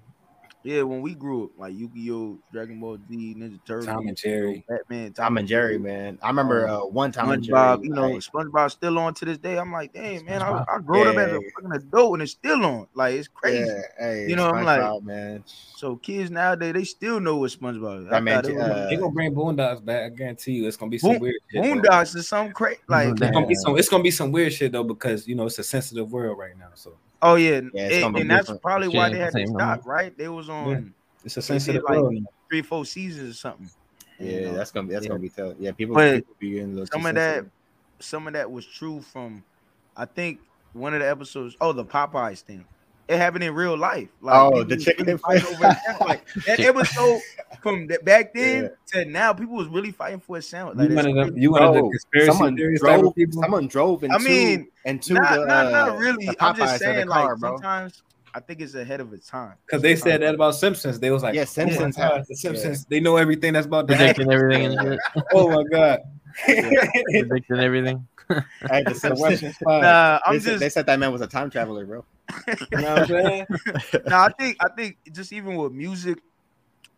Yeah, 0.66 0.82
when 0.82 1.01
we 1.01 1.13
grew 1.13 1.45
up, 1.45 1.51
like 1.57 1.74
Yu-Gi-Oh, 1.76 2.39
Dragon 2.51 2.80
Ball 2.80 2.97
Z, 3.07 3.36
Ninja 3.38 3.59
Turtles, 3.66 3.86
Tom 3.86 4.07
and 4.07 4.18
Jerry. 4.18 4.66
Batman, 4.68 5.13
Tom 5.13 5.38
and 5.38 5.47
Jerry, 5.47 5.78
man. 5.78 6.18
I 6.24 6.28
remember 6.28 6.68
Um, 6.68 6.76
uh, 6.82 6.86
one 6.88 7.11
time 7.11 7.30
and 7.30 7.43
Jerry. 7.43 7.55
SpongeBob, 7.57 7.84
you 7.84 7.89
know, 7.91 8.09
like, 8.09 8.22
SpongeBob's 8.22 8.74
still 8.74 8.97
on 8.97 9.13
to 9.13 9.26
this 9.26 9.38
day. 9.38 9.57
I'm 9.59 9.72
like, 9.72 9.93
dang, 9.93 10.26
man, 10.26 10.41
I, 10.41 10.45
SpongeBob. 10.49 10.66
I 10.68 10.80
grew 10.80 11.01
up 11.03 11.16
as 11.18 11.32
a 11.32 11.34
Yeah. 11.36 11.39
fucking 11.55 11.72
adult 11.74 12.13
and 12.13 12.22
it's 12.24 12.32
still 12.32 12.66
on. 12.66 12.88
Like, 12.95 13.13
it's 13.16 13.28
crazy. 13.28 13.59
yeah, 13.70 13.82
hey, 13.99 14.26
You 14.28 14.36
know, 14.36 14.49
I'm 14.49 14.66
like- 14.66 15.03
man. 15.03 15.43
So 15.45 15.97
kids 15.97 16.32
nowadays, 16.32 16.74
they 16.74 16.84
still 16.84 17.20
know 17.20 17.38
what 17.38 17.51
SpongeBob 17.51 18.01
is. 18.01 18.07
I 18.07 18.09
That 18.11 18.24
man, 18.24 18.41
thought 18.43 18.51
it 18.51 18.57
uh, 18.57 18.89
They 18.89 18.95
gonna 18.95 19.11
bring 19.11 19.36
Boondocks 19.36 19.86
back. 19.86 20.03
I 20.03 20.09
guarantee 20.09 20.53
you, 20.53 20.68
it's 20.68 20.78
gonna 20.78 20.89
be 20.89 20.97
some 20.97 21.11
Boon- 21.11 21.20
weird 21.22 21.36
shit. 21.51 21.63
though. 21.63 21.70
Boondocks 21.70 22.16
is 22.16 22.28
some 22.28 22.51
crazy. 22.51 22.80
Like. 22.88 23.09
It's 23.09 23.20
gonna 23.32 23.45
be 23.47 23.55
some. 23.55 23.78
It's 23.78 23.89
gonna 23.89 24.03
be 24.03 24.11
some 24.11 24.32
weird 24.32 24.51
shit 24.51 24.72
though 24.72 24.84
because 24.84 25.28
you 25.28 25.36
know 25.36 25.45
it's 25.45 25.59
a 25.59 25.63
sensitive 25.63 26.11
world 26.11 26.39
right 26.39 26.57
now. 26.57 26.70
So 26.74 26.93
oh 27.22 27.36
yeah, 27.36 27.61
Yeah, 27.74 27.88
it's 27.88 27.95
and, 27.95 28.01
gonna 28.03 28.13
be 28.13 28.22
and 28.22 28.32
that's 28.32 28.43
different. 28.43 28.61
probably 28.61 28.88
why 28.89 29.09
they 29.09 29.18
had 29.18 29.34
to 29.34 29.47
stop. 29.47 29.86
Right? 29.86 30.18
They 30.18 30.28
was 30.28 30.49
on 30.49 30.93
it's 31.24 31.38
a 31.38 31.39
did, 31.39 31.43
sensitive 31.43 31.84
like, 31.84 31.97
world. 31.99 32.16
three, 32.49 32.61
four 32.61 32.86
seasons 32.86 33.32
or 33.32 33.38
something. 33.38 33.70
Yeah, 34.20 34.32
You 34.32 34.41
know? 34.41 34.53
that's 34.55 34.72
gonna 34.72 34.88
be 34.88 34.93
that's 34.93 35.05
Yeah. 35.05 35.09
gonna 35.09 35.20
be 35.20 35.30
tough. 35.30 35.55
Yeah, 35.59 35.72
people, 35.72 35.95
But 35.95 36.16
people 36.16 36.36
be 36.39 36.51
getting 36.51 36.86
some 36.86 37.01
too 37.01 37.07
of 37.09 37.16
that 37.16 37.45
some 37.99 38.28
of 38.28 38.34
that 38.34 38.51
was 38.51 38.66
true 38.66 39.01
from 39.01 39.43
I 39.95 40.05
think 40.05 40.39
one 40.74 40.93
of 40.93 40.99
the 40.99 41.09
episodes. 41.09 41.55
Oh, 41.61 41.72
the 41.72 41.86
Popeyes 41.86 42.41
thing. 42.41 42.66
It 43.08 43.18
happened 43.18 43.43
in 43.43 43.53
real 43.53 43.78
life. 43.78 44.10
Like 44.22 44.36
Oh, 44.36 44.64
the 44.64 44.78
chicken 44.78 45.06
really 45.06 45.12
and 45.12 45.22
fighting 45.22 45.45
over 45.45 45.66
a 45.66 45.76
sandwich. 45.86 46.08
Like 46.08 46.28
that 46.58 46.76
was 46.76 46.89
so 46.89 47.20
from 47.62 47.88
that 47.88 48.03
back 48.03 48.34
then 48.34 48.70
Yeah. 48.93 49.03
to 49.03 49.10
now, 49.10 49.34
people 49.34 49.56
was 49.56 49.68
really 49.68 49.91
fighting 49.91 50.20
for 50.20 50.38
a 50.38 50.41
sandwich. 50.41 50.78
Like 50.78 50.89
You 50.89 50.95
that's 50.95 51.08
one 51.08 51.18
of 51.20 51.28
them. 51.28 51.38
You 51.38 51.51
one 51.51 51.64
of 51.64 51.74
the 51.74 51.80
Bro, 51.82 51.89
conspiracy 51.91 52.32
someone 52.32 52.58
theories 52.58 52.80
drove. 52.80 53.16
people. 53.16 53.41
Someone 53.43 53.68
drove 53.68 54.03
into. 54.03 54.16
I 54.16 54.20
mean, 54.20 54.68
into 54.86 55.14
not, 55.14 55.30
the, 55.32 55.45
not, 55.45 55.66
uh, 55.68 55.70
not 55.72 55.97
really. 55.99 56.26
the 56.26 56.36
I'm 56.39 56.56
just 56.56 56.80
saying, 56.80 57.08
car, 57.08 57.30
like 57.30 57.39
bro. 57.39 57.51
sometimes 57.58 58.03
I 58.34 58.39
think 58.39 58.62
it's 58.62 58.76
ahead 58.76 58.99
of 58.99 59.14
its 59.14 59.28
time. 59.28 59.53
Because 59.66 59.82
they 59.82 59.95
said 59.95 60.22
that 60.22 60.36
about 60.36 60.56
Simpsons. 60.56 60.99
They 60.99 61.10
was 61.12 61.24
like, 61.24 61.36
Yeah, 61.36 61.41
oh 61.43 61.45
Simpsons 61.45 61.95
God, 61.95 62.24
the 62.28 62.36
Simpsons. 62.36 62.86
They 62.86 62.99
know 62.99 63.18
everything 63.18 63.53
that's 63.53 63.66
about 63.66 63.88
to 63.88 63.95
Predicting 63.95 64.30
happen. 64.30 64.34
everything 64.43 64.66
and 64.66 64.82
shit. 64.82 64.99
oh 65.34 65.49
my 65.51 65.64
god. 65.72 65.99
Predicting 66.45 67.60
everything. 67.60 68.08
Hey, 68.28 68.84
the 68.84 68.89
The 68.89 68.95
Simpsons. 68.95 69.20
Western 69.22 69.53
Nah, 69.62 70.20
I'm 70.26 70.34
they, 70.34 70.39
said, 70.39 70.49
just 70.49 70.60
they 70.60 70.70
said 70.70 70.86
that 70.88 70.99
man 70.99 71.12
was 71.12 71.22
a 71.22 71.28
time 71.28 71.49
traveler, 71.49 71.86
bro. 71.86 72.03
You 72.71 72.78
know 72.80 72.99
what 72.99 73.09
I'm 73.11 73.23
saying? 73.23 73.45
no, 74.07 74.17
I 74.17 74.30
think 74.39 74.57
I 74.59 74.67
think 74.76 74.97
just 75.11 75.32
even 75.34 75.55
with 75.55 75.71
music 75.71 76.19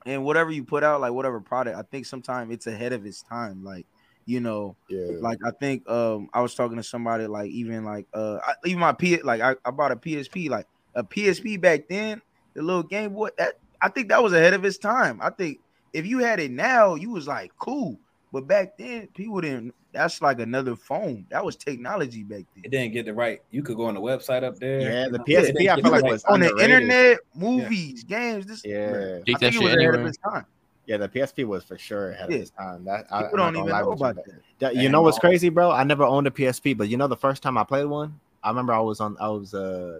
and 0.06 0.24
whatever 0.24 0.52
you 0.52 0.64
put 0.64 0.84
out, 0.84 1.02
like 1.02 1.12
whatever 1.14 1.40
product, 1.42 1.78
I 1.78 1.84
think 1.84 2.06
sometimes 2.06 2.54
it's 2.54 2.68
ahead 2.68 2.94
of 2.94 3.06
its 3.06 3.22
time. 3.24 3.64
Like, 3.64 3.86
you 4.26 4.40
know, 4.40 4.78
Yeah. 4.90 5.18
like 5.20 5.40
I 5.46 5.52
think 5.60 5.90
um 5.90 6.30
I 6.34 6.42
was 6.42 6.56
talking 6.56 6.78
to 6.78 6.84
somebody 6.84 7.28
like 7.28 7.50
even 7.52 7.84
like 7.84 8.08
uh 8.14 8.38
I, 8.46 8.54
even 8.66 8.80
my 8.80 8.94
P 8.94 9.22
like 9.22 9.42
I, 9.42 9.56
I 9.66 9.72
bought 9.72 9.92
a 9.92 9.96
PSP 9.96 10.50
like 10.50 10.66
a 10.96 11.04
PSP 11.04 11.60
back 11.60 11.82
then, 11.90 12.22
the 12.56 12.62
little 12.62 12.84
Game 12.84 13.14
Boy. 13.14 13.30
That 13.38 13.56
I 13.82 13.90
think 13.90 14.10
that 14.10 14.24
was 14.24 14.34
ahead 14.34 14.54
of 14.54 14.66
its 14.66 14.78
time. 14.78 15.20
I 15.22 15.30
think 15.30 15.60
if 15.94 16.06
you 16.06 16.20
had 16.20 16.40
it 16.40 16.52
now, 16.52 16.96
you 16.96 17.12
was 17.12 17.28
like 17.28 17.52
cool, 17.60 18.00
but 18.32 18.48
back 18.48 18.78
then 18.78 19.08
people 19.16 19.42
didn't. 19.42 19.74
That's 19.98 20.22
like 20.22 20.40
another 20.40 20.76
phone. 20.76 21.26
That 21.30 21.44
was 21.44 21.56
technology 21.56 22.24
back 22.24 22.44
then. 22.56 22.64
It 22.66 22.72
didn't 22.72 22.94
get 22.94 23.06
the 23.06 23.14
right. 23.14 23.42
You 23.52 23.64
could 23.64 23.78
go 23.78 23.86
on 23.86 23.96
the 23.96 24.02
website 24.02 24.44
up 24.44 24.58
there. 24.60 24.80
Yeah, 24.80 25.08
the 25.10 25.20
PSP 25.20 25.50
it 25.50 25.58
didn't 25.58 25.70
I 25.70 25.76
feel 25.82 25.92
like 25.92 26.04
right. 26.04 26.12
was 26.12 26.24
on 26.26 26.40
the 26.40 26.50
underrated. 26.52 26.82
internet, 26.84 27.18
movies, 27.36 28.04
games. 28.04 28.46
This 28.46 28.64
Yeah. 28.66 28.92
Take 28.92 28.94
I 28.94 29.16
that 29.18 29.26
think 29.26 29.42
it 29.44 29.54
shit 29.54 29.64
was 29.64 29.74
ahead 29.76 29.96
of 29.96 30.06
its 30.06 30.18
time. 30.18 30.46
Yeah, 30.86 30.98
the 30.98 31.10
PSP 31.10 31.46
was 31.46 31.64
for 31.64 31.78
sure 31.78 32.12
ahead 32.12 32.30
Yeah. 32.30 32.36
of 32.38 32.42
its 32.44 32.52
time. 32.52 32.86
That 32.86 33.08
I, 33.12 33.24
People 33.24 33.42
I'm 33.42 33.54
don't 33.54 33.64
even 33.68 33.78
know 33.78 33.92
about 33.92 34.16
but- 34.16 34.26
that. 34.60 34.76
You 34.76 34.84
And 34.84 34.92
know 34.94 35.02
what's 35.02 35.18
all- 35.18 35.22
crazy, 35.22 35.50
bro? 35.50 35.72
I 35.72 35.84
never 35.84 36.04
owned 36.04 36.28
a 36.28 36.32
PSP, 36.32 36.78
but 36.78 36.88
you 36.90 36.98
know 36.98 37.08
the 37.08 37.18
first 37.18 37.44
time 37.44 37.58
I 37.58 37.64
played 37.64 37.86
one, 37.86 38.20
I 38.44 38.50
remember 38.50 38.74
I 38.74 38.80
was 38.80 39.00
on 39.02 39.18
I 39.20 39.28
was 39.30 39.54
uh 39.54 40.00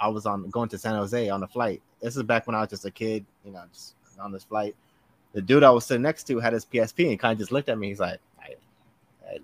I 0.00 0.08
was 0.08 0.26
on 0.26 0.48
going 0.50 0.68
to 0.68 0.78
San 0.78 0.94
Jose 0.94 1.28
on 1.30 1.42
a 1.42 1.46
flight. 1.48 1.80
This 2.02 2.16
is 2.16 2.22
back 2.24 2.46
when 2.46 2.54
I 2.54 2.60
was 2.60 2.68
just 2.70 2.84
a 2.84 2.90
kid, 2.90 3.24
you 3.44 3.52
know, 3.52 3.62
just 3.72 3.94
on 4.20 4.32
this 4.32 4.44
flight. 4.44 4.76
The 5.32 5.42
dude 5.42 5.64
I 5.64 5.70
was 5.70 5.84
sitting 5.84 6.02
next 6.02 6.28
to 6.28 6.38
had 6.38 6.52
his 6.52 6.64
PSP 6.64 7.10
and 7.10 7.18
kind 7.18 7.32
of 7.32 7.38
just 7.38 7.50
looked 7.50 7.68
at 7.68 7.76
me. 7.76 7.88
He's 7.88 7.98
like, 7.98 8.12
"Hey, 8.12 8.18
hey, 8.18 8.33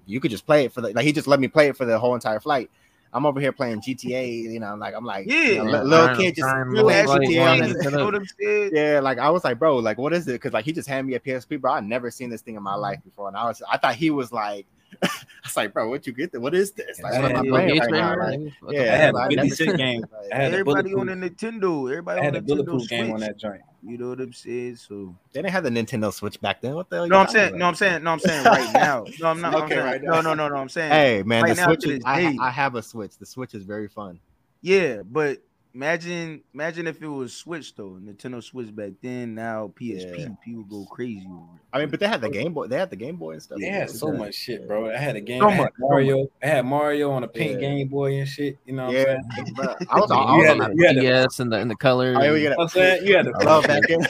"You 0.07 0.21
could 0.21 0.31
just 0.31 0.47
play 0.47 0.65
it 0.65 0.73
for 0.73 0.81
the 0.81 0.91
like." 0.91 1.05
He 1.05 1.13
just 1.13 1.27
let 1.29 1.41
me 1.41 1.49
play 1.49 1.69
it 1.69 1.77
for 1.77 1.85
the 1.85 1.99
whole 1.99 2.15
entire 2.15 2.41
flight. 2.41 2.71
I'm 3.13 3.27
over 3.27 3.41
here 3.41 3.51
playing 3.51 3.81
GTA, 3.81 4.53
you 4.53 4.61
know. 4.61 4.69
I'm 4.69 4.79
like, 4.79 4.95
I'm 4.95 5.05
like, 5.05 5.27
you 5.29 5.35
Yeah. 5.35 5.63
know, 5.65 5.71
Yeah, 5.71 5.83
little 5.83 6.07
trying- 6.07 6.17
kid 6.21 6.35
just 6.37 6.49
trying 6.49 6.69
Real 6.69 6.85
Like, 6.85 6.93
playing 6.93 7.01
action 7.01 7.19
like, 7.19 7.29
GTA. 7.29 7.41
wanted 7.41 7.61
games, 7.61 7.73
to 7.73 7.77
you 7.79 7.83
set 7.83 7.93
know 7.93 7.99
up. 7.99 8.05
what 8.05 8.15
I'm 8.15 8.27
saying? 8.41 8.71
Yeah, 8.73 9.01
like 9.01 9.19
I 9.19 9.31
was 9.31 9.45
like, 9.45 9.59
bro, 9.59 9.77
like 9.79 9.99
what 9.99 10.13
is 10.13 10.29
it? 10.29 10.33
Because 10.33 10.53
like 10.53 10.65
he 10.65 10.73
just 10.73 10.89
handed 10.89 11.09
me 11.11 11.15
a 11.15 11.21
PSP, 11.21 11.61
bro. 11.61 11.73
I 11.73 11.81
never 11.81 12.11
seen 12.11 12.31
this 12.31 12.41
thing 12.43 12.55
in 12.55 12.63
my 12.63 12.73
mm-hmm. 12.73 12.81
life 12.83 12.99
before, 13.05 13.27
and 13.29 13.37
I 13.37 13.45
was, 13.47 13.63
I 13.69 13.79
thought 13.79 13.97
he 13.97 14.11
was 14.11 14.31
like, 14.33 14.67
I 15.03 15.09
was 15.51 15.57
like, 15.57 15.73
bro, 15.75 15.89
what 15.89 16.07
you 16.07 16.13
get? 16.13 16.33
There? 16.33 16.41
What 16.41 16.55
is 16.55 16.73
this? 16.73 17.03
Like, 17.03 17.13
what 17.15 17.25
am 17.33 17.37
I 17.37 17.43
Yeah, 17.43 17.51
playing 17.51 17.79
right 17.81 17.91
now? 17.91 18.17
Like, 18.17 18.41
yeah, 18.71 18.95
I 18.95 18.97
had 18.97 19.15
like, 19.15 19.37
a 19.37 19.41
I 19.41 19.45
50 19.45 19.67
never 19.67 19.79
game. 19.79 20.05
I 20.33 20.37
had 20.37 20.53
Everybody 20.53 20.95
on 20.95 21.07
the 21.07 21.15
Nintendo, 21.15 21.91
everybody 21.91 22.21
I 22.21 22.25
had 22.25 22.35
on 22.35 22.43
a 22.43 22.43
Nintendo 22.43 22.79
Switch. 22.81 22.91
game 22.91 23.13
on 23.13 23.21
that 23.21 23.37
joint. 23.39 23.61
You 23.83 23.99
know 23.99 24.11
what 24.11 24.21
I'm 24.21 24.33
saying? 24.33 24.77
So 24.77 25.15
They 25.33 25.41
didn't 25.43 25.53
have 25.53 25.65
the 25.65 25.71
Nintendo 25.71 26.13
Switch 26.13 26.41
back 26.41 26.61
then. 26.61 26.75
What 26.75 26.91
the 26.91 26.97
hell? 26.97 27.07
no, 27.09 27.15
you 27.15 27.21
I'm 27.21 27.27
talking 27.27 27.41
saying, 27.41 27.59
no, 27.59 27.67
I'm 27.67 27.75
saying, 27.75 28.03
no, 28.05 28.11
I'm 28.13 28.19
saying 28.21 28.45
right 28.45 28.73
now. 28.75 29.07
No, 29.21 29.27
I'm 29.29 29.41
not. 29.41 29.55
I'm 29.55 29.63
Okay, 29.65 29.79
right 29.79 30.03
no, 30.03 30.15
now. 30.15 30.21
no, 30.21 30.35
no, 30.35 30.49
no. 30.49 30.55
no. 30.55 30.61
I'm 30.61 30.69
saying, 30.69 30.91
Hey 30.93 31.23
man, 31.25 31.43
Right 31.43 31.49
the 31.51 31.55
now 31.57 31.65
Switch. 31.67 31.85
Is, 31.87 31.91
this 31.99 32.03
I. 32.05 32.37
I 32.41 32.51
have 32.51 32.75
a 32.75 32.83
Switch. 32.83 33.17
The 33.19 33.27
Switch 33.27 33.55
is 33.55 33.65
very 33.65 33.89
fun. 33.89 34.21
yeah, 34.63 35.03
but 35.05 35.39
imagine, 35.75 36.43
imagine 36.55 36.87
if 36.87 37.01
it 37.03 37.07
was 37.09 37.33
Switch 37.35 37.75
though, 37.75 37.99
Nintendo 38.03 38.43
Switch 38.43 38.75
back 38.75 38.93
then. 39.03 39.35
Now 39.35 39.73
PSP, 39.79 40.19
Yeah. 40.19 40.29
people 40.45 40.65
go 40.65 40.85
crazy 40.87 41.27
over 41.27 41.37
it. 41.57 41.61
I 41.73 41.79
mean, 41.79 41.89
but 41.89 42.01
they 42.01 42.09
had 42.09 42.21
the 42.21 42.29
Game 42.29 42.53
Boy. 42.53 42.67
They 42.67 42.77
had 42.77 42.91
the 42.91 42.97
Game 42.97 43.17
Boy 43.17 43.33
and 43.33 43.43
stuff. 43.43 43.59
They 43.59 43.67
had 43.67 43.89
so 43.91 44.11
Yeah. 44.13 44.19
much 44.19 44.35
shit, 44.35 44.67
bro. 44.67 44.91
I 44.91 44.97
had 44.97 45.17
a 45.17 45.21
game. 45.21 45.41
So 45.41 45.49
I 45.49 45.53
had 45.53 45.67
so 45.79 45.89
Mario. 45.89 46.27
I 46.43 46.47
had 46.47 46.65
Mario 46.67 47.11
on 47.13 47.23
a 47.25 47.29
pink 47.29 47.53
Yeah. 47.55 47.61
Game 47.69 47.89
Boy 47.89 48.19
and 48.19 48.29
shit. 48.29 48.59
You 48.67 48.73
know 48.75 48.87
what 48.87 48.95
Yeah, 48.95 49.17
I'm 49.19 49.31
saying? 49.45 49.55
bro. 49.55 49.65
I 49.67 49.69
was, 50.01 50.11
I 50.11 50.37
was 50.37 50.47
had 50.47 50.61
on 50.61 50.71
to- 50.71 50.77
that. 50.77 50.95
you 50.97 51.07
had 51.13 51.27
and 51.39 51.53
the 51.53 51.57
and 51.57 51.71
the 51.71 51.77
color. 51.77 52.15
Oh, 52.17 52.23
yeah, 52.23 52.33
we 52.33 52.35
and 52.35 52.35
get 52.35 52.43
You 52.43 52.49
know 52.51 52.57
what 52.57 52.63
I'm 52.65 52.69
saying? 52.71 53.07
You 53.07 53.17
had 53.17 53.25
to 53.27 53.33
I 53.39 53.45
love 53.45 53.67
that 53.67 53.83
game. 53.85 54.01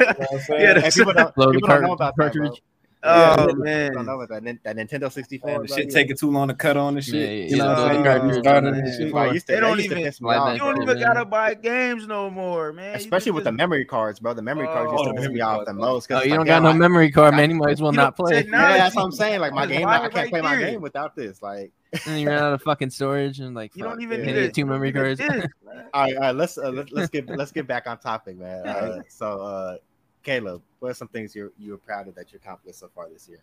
You 0.00 0.06
know 0.06 0.14
what 0.18 0.32
I'm 0.32 0.40
saying? 0.46 0.60
Yeah, 0.62 0.90
people 0.90 1.12
don't, 1.12 1.38
Load 1.38 1.48
the 1.48 1.52
people 1.54 1.68
don't 1.68 1.82
know 1.82 1.96
cart- 1.96 2.14
about 2.14 2.16
that, 2.16 2.32
bro. 2.34 2.54
Cartridge. 3.02 3.46
Yeah, 3.48 3.52
Oh 3.52 3.64
man, 3.64 3.92
don't 3.92 4.06
know 4.06 4.26
that, 4.26 4.44
that 4.64 4.76
Nintendo 4.76 5.10
64. 5.10 5.50
Man, 5.50 5.62
the 5.62 5.66
bro, 5.68 5.76
shit 5.76 5.86
yeah. 5.86 5.92
taking 5.92 6.16
too 6.16 6.30
long 6.30 6.48
to 6.48 6.54
cut 6.54 6.76
on 6.76 6.96
and 6.96 7.04
shit. 7.04 7.14
yeah, 7.14 7.28
you 7.46 7.56
know 7.56 7.64
yeah. 7.64 7.70
what 7.70 7.78
I'm 7.78 8.04
saying? 8.04 8.06
Oh, 8.22 8.26
You 8.26 8.40
started 8.42 8.74
and 8.74 8.94
shit. 8.94 9.10
Bro, 9.12 9.20
I 9.22 9.38
They 9.38 9.60
don't 9.60 9.80
even- 9.80 9.98
piss 9.98 10.20
me 10.20 10.26
Slide 10.26 10.36
off. 10.36 10.46
that 10.48 10.52
you 10.54 10.58
don't 10.58 10.82
even 10.82 11.00
gotta 11.00 11.24
buy 11.24 11.54
games 11.54 12.06
no 12.06 12.30
more, 12.30 12.72
man. 12.72 12.94
Especially 12.96 13.30
can 13.30 13.34
with 13.36 13.44
the 13.44 13.52
memory 13.52 13.84
cards, 13.84 14.20
bro. 14.20 14.34
The 14.34 14.42
memory 14.42 14.66
cards 14.66 14.92
used 14.92 15.04
Oh, 15.06 15.12
to 15.12 15.20
piss 15.20 15.28
me 15.30 15.40
off 15.40 15.64
the 15.66 15.72
bro. 15.72 15.80
most. 15.82 16.06
'cause 16.08 16.20
Oh, 16.20 16.24
you 16.24 16.30
like, 16.30 16.38
don't 16.38 16.46
damn, 16.46 16.62
got 16.62 16.68
no 16.68 16.74
I- 16.74 16.78
memory 16.78 17.10
card, 17.10 17.34
man. 17.34 17.50
You 17.50 17.56
might 17.56 17.70
as 17.70 17.82
well 17.82 17.92
not 17.92 18.16
play. 18.16 18.42
technology- 18.42 18.72
Yeah, 18.72 18.78
that's 18.78 18.96
what 18.96 19.04
I'm 19.04 19.12
saying. 19.12 19.40
Like 19.40 19.52
my 19.54 19.66
game, 19.66 19.86
I 19.88 20.08
can't 20.08 20.30
play 20.30 20.40
my 20.42 20.56
game 20.56 20.80
without 20.80 21.14
this. 21.16 21.42
Like, 21.42 21.72
And 22.06 22.20
you 22.20 22.28
ran 22.28 22.40
out 22.40 22.52
of 22.52 22.62
fucking 22.62 22.90
storage 22.90 23.40
and 23.40 23.52
like 23.54 23.74
You 23.74 23.82
fuck. 23.82 23.94
don't 23.94 24.02
even 24.02 24.20
yeah. 24.20 24.26
need 24.26 24.32
Can't 24.32 24.38
a, 24.38 24.46
get 24.48 24.54
two 24.54 24.64
memory 24.66 24.92
cards. 24.92 25.20
all 25.20 25.28
right, 25.28 26.14
all 26.14 26.20
right. 26.20 26.30
Let's 26.36 26.56
uh, 26.56 26.70
let's, 26.70 26.92
let's 26.92 27.10
get 27.10 27.28
let's 27.28 27.50
get 27.50 27.66
back 27.66 27.88
on 27.88 27.98
topic, 27.98 28.38
man. 28.38 28.64
Uh, 28.66 29.02
so, 29.08 29.40
uh, 29.40 29.76
Caleb, 30.22 30.62
what 30.78 30.90
are 30.90 30.94
some 30.94 31.08
things 31.08 31.34
you're 31.34 31.52
you're 31.58 31.78
proud 31.78 32.08
of 32.08 32.14
that 32.14 32.32
you 32.32 32.38
accomplished 32.42 32.78
so 32.78 32.90
far 32.94 33.08
this 33.08 33.28
year? 33.28 33.40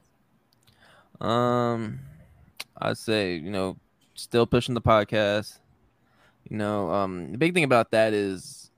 Um, 1.20 2.00
I'd 2.78 2.98
say 2.98 3.36
you 3.36 3.52
know 3.52 3.78
still 4.16 4.46
pushing 4.46 4.76
the 4.76 4.82
podcast. 4.82 5.60
You 6.50 6.58
know, 6.58 6.92
um, 6.92 7.32
the 7.32 7.38
big 7.38 7.54
thing 7.54 7.64
about 7.64 7.92
that 7.92 8.14
is, 8.14 8.72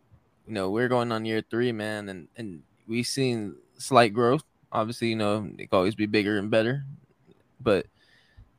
you 0.48 0.54
know, 0.54 0.72
we're 0.72 0.88
going 0.88 1.12
on 1.12 1.26
year 1.26 1.44
three, 1.50 1.72
man, 1.72 2.10
and 2.10 2.28
and 2.36 2.62
we've 2.88 3.08
seen 3.08 3.56
slight 3.78 4.14
growth. 4.14 4.44
Obviously, 4.72 5.10
you 5.10 5.16
know, 5.16 5.50
it 5.58 5.70
can 5.70 5.78
always 5.78 5.96
be 5.96 6.06
bigger 6.06 6.38
and 6.38 6.52
better, 6.52 6.84
but 7.60 7.86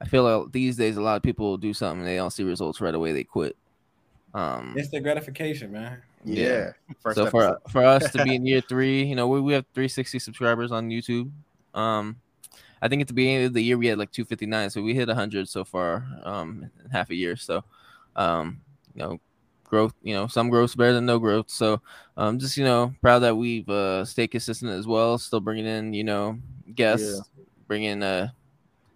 I 0.01 0.07
feel 0.07 0.22
like 0.22 0.53
these 0.53 0.76
days 0.76 0.97
a 0.97 1.03
lot 1.03 1.16
of 1.16 1.22
people 1.22 1.57
do 1.57 1.74
something 1.74 2.01
and 2.01 2.09
they 2.09 2.16
don't 2.16 2.32
see 2.32 2.43
results 2.43 2.80
right 2.80 2.95
away, 2.95 3.12
they 3.12 3.24
quit. 3.24 3.57
Um, 4.32 4.74
Instant 4.78 5.03
gratification, 5.03 5.72
man. 5.72 6.03
Yeah. 6.25 6.73
First 7.01 7.16
so 7.16 7.27
for 7.27 7.45
episode. 7.45 7.73
for 7.73 7.85
us 7.85 8.11
to 8.12 8.25
be 8.25 8.35
in 8.35 8.47
year 8.47 8.61
three, 8.61 9.05
you 9.05 9.14
know, 9.14 9.29
we, 9.29 9.41
we 9.41 9.53
have 9.55 9.64
360 9.75 10.18
subscribers 10.18 10.73
on 10.73 10.89
YouTube. 10.89 11.31
Um, 11.75 12.16
I 12.83 12.89
think 12.89 13.03
at 13.03 13.09
the 13.09 13.14
beginning 13.14 13.47
of 13.47 13.53
the 13.53 13.62
year 13.62 13.79
we 13.79 13.87
had 13.87 13.99
like 13.99 14.11
259, 14.12 14.71
so 14.71 14.83
we 14.83 14.95
hit 14.95 15.09
100 15.09 15.49
so 15.49 15.64
far, 15.64 16.07
um, 16.25 16.71
in 16.85 16.91
half 16.91 17.11
a 17.11 17.14
year. 17.14 17.37
So, 17.37 17.62
um, 18.16 18.61
you 18.95 19.03
know, 19.03 19.21
growth, 19.64 19.95
you 20.03 20.14
know, 20.14 20.27
some 20.27 20.51
growth's 20.51 20.75
better 20.75 20.93
than 20.93 21.07
no 21.07 21.18
growth. 21.18 21.51
So, 21.51 21.81
um, 22.16 22.39
just 22.39 22.57
you 22.57 22.64
know, 22.64 22.95
proud 23.01 23.21
that 23.21 23.37
we've 23.37 23.68
uh 23.68 24.05
stayed 24.05 24.29
consistent 24.29 24.73
as 24.73 24.87
well, 24.87 25.18
still 25.18 25.41
bringing 25.41 25.66
in, 25.66 25.93
you 25.93 26.05
know, 26.05 26.39
guests, 26.75 27.23
bringing 27.68 28.03
uh, 28.03 28.29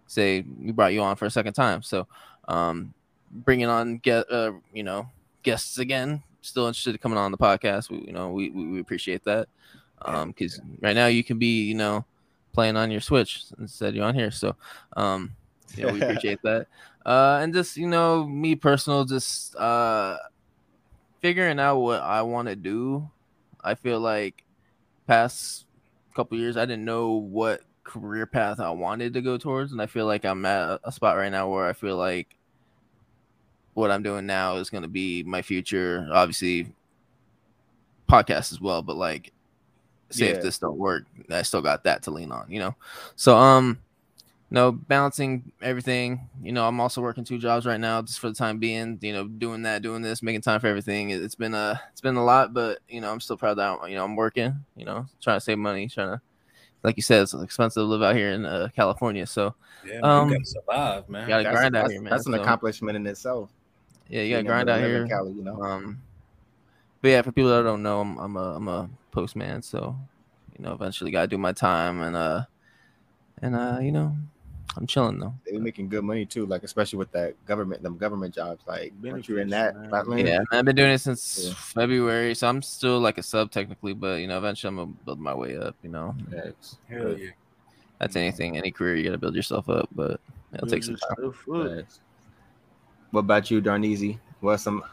say 0.07 0.43
we 0.59 0.71
brought 0.71 0.93
you 0.93 1.01
on 1.01 1.15
for 1.15 1.25
a 1.25 1.31
second 1.31 1.53
time, 1.53 1.81
so, 1.81 2.07
um, 2.47 2.93
bringing 3.31 3.67
on 3.67 3.97
get 3.97 4.29
uh, 4.31 4.51
you 4.73 4.83
know, 4.83 5.07
guests 5.43 5.77
again 5.77 6.23
still 6.45 6.67
interested 6.67 6.95
in 6.95 6.99
coming 6.99 7.17
on 7.17 7.31
the 7.31 7.37
podcast. 7.37 7.89
We 7.89 8.03
you 8.05 8.13
know 8.13 8.29
we, 8.29 8.49
we, 8.49 8.67
we 8.67 8.79
appreciate 8.79 9.23
that. 9.25 9.47
Um 10.01 10.29
because 10.29 10.59
right 10.81 10.95
now 10.95 11.07
you 11.07 11.23
can 11.23 11.39
be 11.39 11.63
you 11.63 11.75
know 11.75 12.05
playing 12.53 12.77
on 12.77 12.91
your 12.91 13.01
switch 13.01 13.43
instead 13.59 13.95
you're 13.95 14.05
on 14.05 14.15
here. 14.15 14.31
So 14.31 14.55
um 14.95 15.35
know 15.77 15.93
we 15.93 16.01
appreciate 16.01 16.41
that. 16.43 16.67
Uh, 17.05 17.39
and 17.41 17.53
just 17.53 17.77
you 17.77 17.87
know, 17.87 18.25
me 18.25 18.55
personal, 18.55 19.05
just 19.05 19.55
uh, 19.55 20.17
figuring 21.21 21.59
out 21.59 21.77
what 21.77 22.01
I 22.01 22.23
want 22.23 22.47
to 22.47 22.55
do. 22.55 23.09
I 23.63 23.75
feel 23.75 23.99
like 23.99 24.43
past 25.07 25.65
couple 26.15 26.37
years, 26.37 26.57
I 26.57 26.65
didn't 26.65 26.85
know 26.85 27.11
what 27.11 27.61
career 27.83 28.25
path 28.25 28.59
I 28.59 28.71
wanted 28.71 29.13
to 29.13 29.21
go 29.21 29.37
towards, 29.37 29.71
and 29.71 29.81
I 29.81 29.85
feel 29.85 30.07
like 30.07 30.25
I'm 30.25 30.45
at 30.45 30.79
a 30.83 30.91
spot 30.91 31.17
right 31.17 31.31
now 31.31 31.49
where 31.49 31.67
I 31.67 31.73
feel 31.73 31.97
like 31.97 32.34
what 33.75 33.91
I'm 33.91 34.01
doing 34.03 34.25
now 34.25 34.55
is 34.55 34.69
going 34.71 34.81
to 34.83 34.89
be 34.89 35.21
my 35.23 35.41
future. 35.43 36.09
Obviously, 36.11 36.73
podcast 38.09 38.51
as 38.51 38.59
well, 38.61 38.81
but 38.81 38.95
like, 38.95 39.31
say 40.09 40.29
Yeah. 40.29 40.35
if 40.37 40.41
this 40.43 40.57
don't 40.59 40.77
work, 40.77 41.05
I 41.29 41.41
still 41.43 41.61
got 41.61 41.83
that 41.83 42.03
to 42.03 42.11
lean 42.11 42.31
on, 42.31 42.49
you 42.49 42.59
know. 42.59 42.75
So, 43.15 43.35
um, 43.37 43.79
no, 44.51 44.71
balancing 44.71 45.51
everything. 45.61 46.29
You 46.41 46.51
know, 46.51 46.67
I'm 46.67 46.79
also 46.79 47.01
working 47.01 47.23
two 47.23 47.39
jobs 47.39 47.65
right 47.65 47.79
now, 47.79 48.01
just 48.03 48.19
for 48.19 48.29
the 48.29 48.35
time 48.35 48.59
being. 48.59 48.99
You 49.01 49.11
know, 49.11 49.27
doing 49.27 49.63
that, 49.63 49.81
doing 49.81 50.01
this, 50.03 50.21
making 50.21 50.41
time 50.41 50.59
for 50.59 50.67
everything. 50.67 51.09
It- 51.09 51.21
It's 51.23 51.35
been 51.35 51.55
a, 51.55 51.81
it's 51.91 52.01
been 52.01 52.15
a 52.15 52.23
lot, 52.23 52.53
but 52.53 52.79
you 52.87 53.01
know, 53.01 53.11
I'm 53.11 53.19
still 53.19 53.37
proud 53.37 53.55
that 53.55 53.79
I'm, 53.81 53.89
you 53.89 53.95
know 53.95 54.05
I'm 54.05 54.15
working. 54.15 54.53
You 54.75 54.85
know, 54.85 55.07
trying 55.21 55.37
to 55.37 55.41
save 55.41 55.57
money, 55.57 55.87
trying 55.89 56.09
to, 56.09 56.21
like 56.83 56.95
you 56.95 57.03
said, 57.03 57.23
it's 57.23 57.33
expensive 57.33 57.81
to 57.81 57.85
live 57.85 58.03
out 58.03 58.15
here 58.15 58.29
in 58.31 58.45
uh, 58.45 58.69
California. 58.75 59.25
So 59.25 59.55
Yeah, 59.83 59.93
man, 60.01 60.03
Um, 60.05 60.29
you 60.29 60.35
gotta 60.35 60.45
survive, 60.45 61.09
man. 61.09 61.27
gotta 61.27 61.43
That's, 61.43 61.55
grind 61.55 61.75
out 61.75 61.79
that's- 61.79 61.91
here, 61.91 62.01
man. 62.01 62.11
that's 62.11 62.25
an 62.27 62.33
So, 62.33 62.41
accomplishment 62.41 62.95
in 62.95 63.07
itself. 63.07 63.49
Yeah, 64.09 64.21
you 64.21 64.29
gotta 64.29 64.43
being 64.43 64.47
grind 64.47 64.67
to 64.67 64.73
out 64.73 64.79
here. 64.81 65.03
in 65.03 65.09
Cali, 65.09 65.31
you 65.31 65.43
know. 65.43 65.61
Um, 65.61 66.01
but 67.01 67.09
yeah, 67.09 67.21
for 67.21 67.31
people 67.31 67.51
that 67.51 67.63
don't 67.63 67.83
know, 67.83 68.01
I'm 68.01 68.17
I'm 68.17 68.35
a 68.37 68.55
I'm 68.55 68.67
a 68.67 68.89
postman, 69.11 69.61
so 69.61 69.95
you 70.57 70.63
know, 70.63 70.73
eventually 70.73 71.11
gotta 71.11 71.27
do 71.27 71.37
my 71.37 71.51
time 71.51 72.01
and 72.01 72.15
uh 72.15 72.43
and 73.41 73.55
uh 73.55 73.79
you 73.81 73.91
know, 73.91 74.15
I'm 74.77 74.87
chilling 74.87 75.19
though. 75.19 75.33
They 75.45 75.53
be 75.53 75.59
making 75.59 75.89
good 75.89 76.03
money 76.03 76.25
too, 76.25 76.45
like 76.45 76.63
especially 76.63 76.97
with 76.97 77.11
that 77.11 77.33
government, 77.45 77.81
them 77.81 77.97
government 77.97 78.33
jobs. 78.33 78.63
Like, 78.67 78.93
once 79.01 79.27
you're 79.27 79.39
in 79.39 79.49
that, 79.49 79.75
man. 79.75 80.25
Yeah, 80.25 80.43
I've 80.51 80.65
been 80.65 80.75
doing 80.75 80.91
it 80.91 80.99
since 80.99 81.45
Yeah. 81.45 81.53
February, 81.53 82.35
so 82.35 82.47
I'm 82.47 82.61
still 82.61 82.99
like 82.99 83.17
a 83.17 83.23
sub 83.23 83.51
technically, 83.51 83.93
but 83.93 84.19
you 84.19 84.27
know, 84.27 84.37
eventually 84.37 84.69
I'm 84.69 84.75
gonna 84.75 84.91
build 85.05 85.19
my 85.19 85.33
way 85.33 85.57
up. 85.57 85.75
You 85.81 85.89
know, 85.89 86.15
Facts. 86.31 86.77
Hell 86.89 87.17
yeah. 87.17 87.29
that's 87.99 88.15
anything, 88.15 88.57
any 88.57 88.71
career, 88.71 88.95
you 88.95 89.03
gotta 89.03 89.17
build 89.17 89.35
yourself 89.35 89.69
up, 89.69 89.89
but 89.93 90.19
it'll 90.53 90.67
take 90.67 90.83
some 90.83 90.97
time. 90.97 91.33
Facts. 93.11 93.33
What 93.33 93.49
about 93.49 93.51
you, 93.51 93.61
Darneezy? 93.61 94.19
What 94.39 94.51
are 94.53 94.57
some 94.57 94.83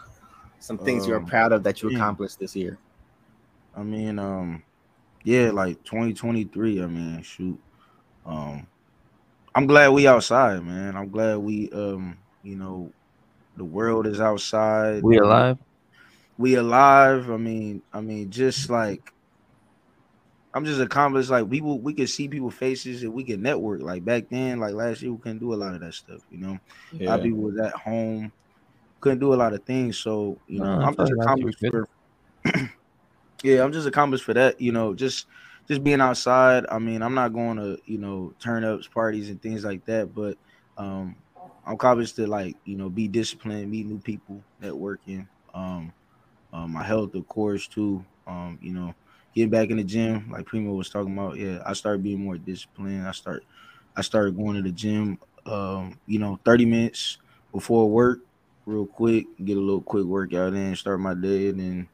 some 0.58 0.78
things 0.78 1.06
you're 1.06 1.18
Um, 1.18 1.26
proud 1.26 1.52
of 1.52 1.62
that 1.64 1.82
you 1.82 1.90
yeah. 1.90 1.98
accomplished 1.98 2.38
this 2.38 2.54
year? 2.56 2.78
I 3.76 3.82
mean, 3.82 4.18
um, 4.18 4.62
yeah, 5.24 5.50
like 5.50 5.82
2023. 5.84 6.82
I 6.82 6.86
mean, 6.86 7.22
shoot. 7.22 7.60
Um, 8.24 8.66
I'm 9.54 9.66
glad 9.66 9.90
we 9.90 10.06
outside, 10.06 10.64
man. 10.64 10.96
I'm 10.96 11.10
glad 11.10 11.38
we, 11.38 11.70
um, 11.72 12.18
you 12.42 12.56
know, 12.56 12.92
the 13.56 13.64
world 13.64 14.06
is 14.06 14.20
outside. 14.20 15.02
We 15.02 15.18
alive? 15.18 15.58
We 16.38 16.54
alive. 16.54 17.30
I 17.30 17.36
mean, 17.36 17.82
I 17.92 18.00
mean, 18.00 18.30
just 18.30 18.70
like 18.70 19.12
I'm 20.54 20.64
just 20.64 20.80
accomplished. 20.80 21.30
Like 21.30 21.48
people, 21.50 21.78
we 21.80 21.94
could 21.94 22.10
see 22.10 22.28
people 22.28 22.50
faces 22.50 23.02
and 23.02 23.14
we 23.14 23.24
can 23.24 23.42
network. 23.42 23.82
Like 23.82 24.04
back 24.04 24.28
then, 24.28 24.60
like 24.60 24.74
last 24.74 25.02
year, 25.02 25.12
we 25.12 25.18
couldn't 25.18 25.38
do 25.38 25.54
a 25.54 25.56
lot 25.56 25.74
of 25.74 25.80
that 25.80 25.94
stuff. 25.94 26.20
You 26.30 26.38
know, 26.38 26.58
a 27.00 27.04
lot 27.04 27.18
of 27.20 27.22
people 27.22 27.40
was 27.42 27.58
at 27.58 27.72
home, 27.72 28.32
couldn't 29.00 29.20
do 29.20 29.32
a 29.32 29.36
lot 29.36 29.54
of 29.54 29.64
things. 29.64 29.98
So 29.98 30.38
you 30.46 30.60
know, 30.60 30.76
No, 30.76 30.82
I 30.82 30.86
I'm 30.86 30.96
just 30.96 31.12
accomplished 31.12 31.58
for. 31.60 31.88
yeah, 33.42 33.64
I'm 33.64 33.72
just 33.72 33.86
accomplished 33.86 34.24
for 34.24 34.34
that. 34.34 34.60
You 34.60 34.72
know, 34.72 34.94
just 34.94 35.26
just 35.68 35.82
being 35.82 36.00
outside. 36.00 36.66
I 36.70 36.78
mean, 36.78 37.02
I'm 37.02 37.14
not 37.14 37.32
going 37.32 37.56
to 37.56 37.78
you 37.86 37.98
know 37.98 38.34
turn 38.38 38.64
ups, 38.64 38.86
parties, 38.86 39.30
and 39.30 39.40
things 39.40 39.64
like 39.64 39.84
that. 39.86 40.14
But 40.14 40.36
um, 40.76 41.16
I'm 41.66 41.74
accomplished 41.74 42.16
to 42.16 42.26
like 42.26 42.56
you 42.64 42.76
know 42.76 42.90
be 42.90 43.08
disciplined, 43.08 43.70
meet 43.70 43.86
new 43.86 43.98
people, 43.98 44.42
networking. 44.60 45.26
Um, 45.54 45.92
um, 46.52 46.72
my 46.72 46.82
health, 46.82 47.14
of 47.14 47.26
course, 47.28 47.66
too. 47.66 48.04
Um, 48.26 48.58
you 48.62 48.72
know, 48.72 48.94
getting 49.34 49.50
back 49.50 49.70
in 49.70 49.76
the 49.76 49.84
gym, 49.84 50.30
like 50.30 50.46
Premo 50.46 50.76
was 50.76 50.90
talking 50.90 51.12
about. 51.12 51.36
Yeah, 51.36 51.62
I 51.64 51.72
started 51.72 52.02
being 52.02 52.22
more 52.24 52.38
disciplined. 52.38 53.06
I 53.06 53.12
start, 53.12 53.44
I 53.96 54.02
started 54.02 54.36
going 54.36 54.56
to 54.56 54.62
the 54.62 54.72
gym. 54.72 55.18
Um, 55.44 55.98
you 56.06 56.18
know, 56.18 56.38
30 56.44 56.66
minutes 56.66 57.18
before 57.52 57.90
work, 57.90 58.20
real 58.66 58.86
quick, 58.86 59.26
get 59.44 59.56
a 59.56 59.60
little 59.60 59.82
quick 59.82 60.04
workout 60.04 60.54
in, 60.54 60.76
start 60.76 61.00
my 61.00 61.14
day, 61.14 61.48
and 61.48 61.58
then, 61.58 61.88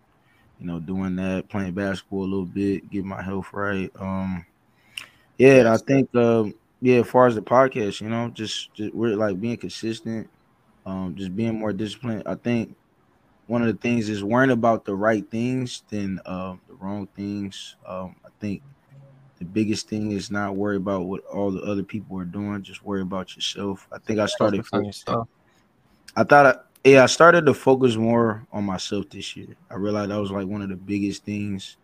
you 0.61 0.67
know, 0.67 0.79
doing 0.79 1.17
that, 1.17 1.49
playing 1.49 1.73
basketball 1.73 2.21
a 2.21 2.25
little 2.25 2.45
bit, 2.45 2.91
get 2.91 3.05
my 3.05 3.23
health 3.23 3.47
right. 3.53 3.91
Um, 3.99 4.45
yeah, 5.39 5.73
I 5.73 5.77
think, 5.79 6.15
um, 6.15 6.55
yeah, 6.81 6.99
as 7.01 7.07
far 7.09 7.27
as 7.27 7.35
the 7.35 7.43
podcast, 7.43 8.01
you 8.01 8.09
know, 8.09 8.29
just, 8.29 8.73
just 8.75 8.95
we're 8.95 9.17
like 9.17 9.41
being 9.41 9.57
consistent, 9.57 10.29
um, 10.85 11.15
just 11.17 11.35
being 11.35 11.59
more 11.59 11.73
disciplined. 11.73 12.25
I 12.27 12.35
think 12.35 12.77
one 13.49 13.63
of 13.63 13.69
the 13.69 13.81
things 13.81 14.09
is 14.11 14.23
worrying 14.23 14.51
about 14.51 14.85
the 14.85 14.95
right 14.95 15.29
things 15.31 15.83
than 15.89 16.21
um, 16.27 16.61
the 16.69 16.75
wrong 16.75 17.09
things. 17.17 17.77
Um, 17.87 18.15
I 18.25 18.29
think 18.41 18.63
the 19.39 19.47
biggest 19.47 19.89
thing 19.89 20.13
is 20.13 20.31
not 20.31 20.55
worry 20.55 20.77
about 20.77 21.07
what 21.07 21.25
all 21.25 21.51
the 21.51 21.63
other 21.63 21.83
people 21.83 22.19
are 22.19 22.27
doing. 22.27 22.63
Just 22.63 22.85
worry 22.85 23.01
about 23.01 23.35
yourself. 23.35 23.89
I 23.91 23.99
think 23.99 24.21
I 24.21 24.27
started. 24.27 24.65
I 26.15 26.25
thought, 26.25 26.47
I, 26.47 26.89
yeah, 26.89 27.03
I 27.03 27.07
started 27.07 27.47
to 27.47 27.55
focus 27.55 27.97
more 27.97 28.47
on 28.53 28.65
myself 28.65 29.09
this 29.09 29.35
year. 29.35 29.57
I 29.71 29.77
realized 29.77 30.11
that 30.11 30.21
was 30.21 30.31
like 30.31 30.47
one 30.47 30.61
of 30.61 30.69
the 30.69 30.77
biggest 30.77 31.25
things 31.25 31.79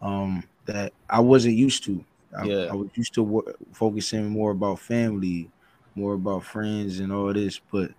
um, 0.00 0.44
that 0.66 0.92
I 1.10 1.18
wasn't 1.18 1.56
used 1.56 1.82
to. 1.84 2.04
I, 2.38 2.44
Yeah. 2.44 2.66
I 2.70 2.74
was 2.74 2.90
used 2.94 3.14
to 3.14 3.54
focusing 3.72 4.28
more 4.28 4.52
about 4.52 4.78
family, 4.78 5.50
more 5.96 6.14
about 6.14 6.44
friends, 6.44 7.00
and 7.00 7.12
all 7.12 7.32
this. 7.32 7.60
But 7.72 7.90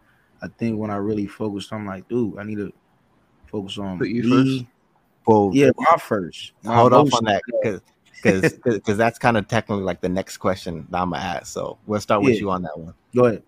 I 0.41 0.47
think 0.47 0.77
when 0.79 0.91
I 0.91 0.95
really 0.95 1.27
focused, 1.27 1.73
I'm 1.73 1.85
like, 1.85 2.07
dude, 2.07 2.37
I 2.37 2.43
need 2.43 2.57
to 2.57 2.71
focus 3.55 3.77
on 3.77 3.97
Put 3.97 4.09
you 4.09 4.23
me. 4.23 4.67
Well, 5.25 5.51
Yeah, 5.53 5.71
my 5.77 5.97
first. 5.97 6.51
My 6.63 6.75
hold 6.75 6.93
off 6.93 7.13
on 7.13 7.23
that 7.25 7.41
because 7.47 7.81
because 8.63 8.97
that's 8.97 9.17
kind 9.17 9.37
of 9.37 9.47
technically 9.47 9.83
like 9.83 10.01
the 10.01 10.09
next 10.09 10.37
question 10.37 10.87
that 10.89 11.01
I'm 11.01 11.11
gonna 11.11 11.23
ask. 11.23 11.47
So 11.47 11.77
we'll 11.85 12.01
start 12.01 12.21
with 12.21 12.33
Yeah. 12.33 12.39
you 12.41 12.49
on 12.51 12.63
that 12.63 12.77
one. 12.77 12.93
Go 13.15 13.25
ahead. 13.25 13.43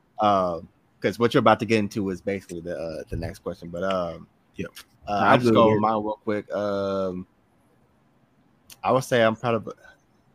Because 0.99 1.19
what 1.19 1.33
you're 1.33 1.39
about 1.39 1.59
to 1.59 1.65
get 1.65 1.79
into 1.79 2.09
is 2.09 2.21
basically 2.21 2.61
the 2.61 2.77
uh, 2.77 3.03
the 3.09 3.17
next 3.17 3.39
question. 3.39 3.69
But 3.69 3.83
um, 3.83 4.27
Yep. 4.55 4.69
uh, 5.07 5.11
I'll 5.11 5.33
I'm 5.33 5.41
just 5.41 5.53
go 5.53 5.71
with 5.71 5.79
mine 5.79 5.93
real 5.93 6.19
quick. 6.23 6.51
Um, 6.53 7.27
I 8.83 8.91
would 8.91 9.03
say 9.03 9.21
I'm 9.21 9.35
proud 9.35 9.55
of. 9.55 9.69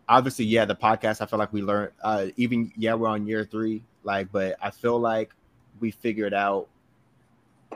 Obviously, 0.09 0.45
yeah, 0.45 0.64
the 0.64 0.77
podcast. 0.77 1.20
I 1.20 1.27
feel 1.27 1.39
like 1.39 1.53
we 1.53 1.62
learned. 1.62 1.93
Uh, 2.03 2.27
even 2.37 2.73
yeah, 2.77 2.95
we're 2.95 3.09
on 3.09 3.27
year 3.27 3.45
three. 3.45 3.83
Like, 4.05 4.31
but 4.31 4.57
I 4.61 4.70
feel 4.70 4.99
like 4.99 5.33
we 5.81 5.91
figured 5.91 6.35
out 6.35 6.68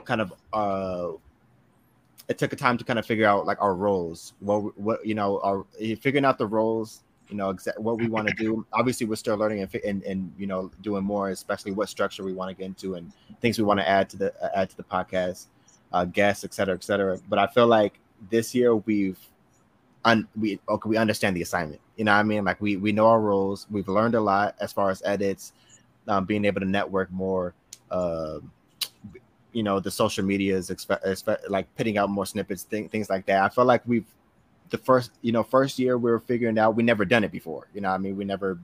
kind 0.05 0.21
of 0.21 0.33
uh 0.53 1.17
it 2.29 2.37
took 2.37 2.51
a 2.53 2.55
time 2.55 2.77
to 2.77 2.83
kind 2.83 2.99
of 2.99 3.05
figure 3.05 3.25
out 3.27 3.45
like 3.45 3.61
our 3.61 3.75
roles. 3.75 4.33
What 4.39 4.77
what 4.79 5.05
you 5.05 5.15
know 5.15 5.39
our 5.41 5.65
figuring 5.79 6.25
out 6.25 6.37
the 6.37 6.47
roles 6.47 7.03
you 7.29 7.35
know 7.35 7.49
exactly 7.49 7.83
what 7.83 7.97
we 7.97 8.07
want 8.07 8.27
to 8.27 8.33
do. 8.35 8.65
Obviously 8.73 9.05
we're 9.05 9.15
still 9.15 9.37
learning 9.37 9.61
and, 9.61 9.75
and 9.83 10.03
and 10.03 10.33
you 10.37 10.47
know 10.47 10.71
doing 10.81 11.03
more 11.03 11.29
especially 11.29 11.71
what 11.71 11.89
structure 11.89 12.23
we 12.23 12.33
want 12.33 12.49
to 12.49 12.55
get 12.55 12.65
into 12.65 12.95
and 12.95 13.11
things 13.41 13.57
we 13.57 13.63
want 13.63 13.79
to 13.79 13.87
add 13.87 14.09
to 14.09 14.17
the 14.17 14.33
uh, 14.43 14.49
add 14.55 14.69
to 14.69 14.77
the 14.77 14.83
podcast 14.83 15.47
uh 15.93 16.05
guests 16.05 16.43
et 16.43 16.53
cetera 16.53 16.75
et 16.75 16.83
cetera. 16.83 17.17
But 17.29 17.39
i 17.39 17.47
feel 17.47 17.67
like 17.67 17.99
this 18.29 18.55
year 18.55 18.75
we've 18.75 19.19
un, 20.05 20.27
we 20.39 20.59
okay 20.69 20.89
we 20.89 20.97
understand 20.97 21.35
the 21.35 21.41
assignment. 21.41 21.81
You 21.97 22.05
know 22.05 22.13
what 22.13 22.19
i 22.19 22.23
mean? 22.23 22.45
Like 22.45 22.61
we 22.61 22.77
we 22.77 22.91
know 22.91 23.07
our 23.07 23.21
roles. 23.21 23.67
We've 23.69 23.87
learned 23.87 24.15
a 24.15 24.21
lot 24.21 24.55
as 24.59 24.71
far 24.71 24.89
as 24.89 25.01
edits 25.05 25.53
um, 26.07 26.25
being 26.25 26.45
able 26.45 26.61
to 26.61 26.67
network 26.67 27.11
more 27.11 27.53
um 27.89 28.51
you 29.57 29.63
know 29.63 29.79
the 29.79 29.89
social 29.89 30.23
media 30.23 30.55
is 30.55 30.69
expe- 30.69 31.03
expe- 31.03 31.49
like 31.49 31.65
putting 31.75 31.97
out 31.97 32.11
more 32.11 32.27
snippets 32.27 32.61
thing, 32.61 32.87
things 32.89 33.09
like 33.09 33.25
that. 33.25 33.41
I 33.41 33.49
feel 33.49 33.65
like 33.65 33.81
we've 33.87 34.05
the 34.69 34.77
first 34.77 35.09
you 35.23 35.31
know 35.31 35.41
first 35.41 35.79
year 35.79 35.97
we 35.97 36.11
were 36.11 36.19
figuring 36.19 36.59
out 36.59 36.75
we 36.75 36.83
never 36.83 37.05
done 37.05 37.23
it 37.23 37.31
before. 37.31 37.67
You 37.73 37.81
know 37.81 37.89
i 37.89 37.97
mean 37.97 38.15
we 38.15 38.23
never 38.23 38.59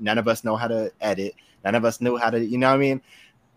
none 0.00 0.18
of 0.18 0.26
us 0.26 0.42
know 0.42 0.56
how 0.56 0.66
to 0.66 0.90
edit. 1.00 1.36
None 1.64 1.76
of 1.76 1.84
us 1.84 2.00
knew 2.00 2.16
how 2.16 2.28
to 2.30 2.44
you 2.44 2.58
know 2.58 2.70
what 2.70 2.74
i 2.74 2.78
mean? 2.88 3.00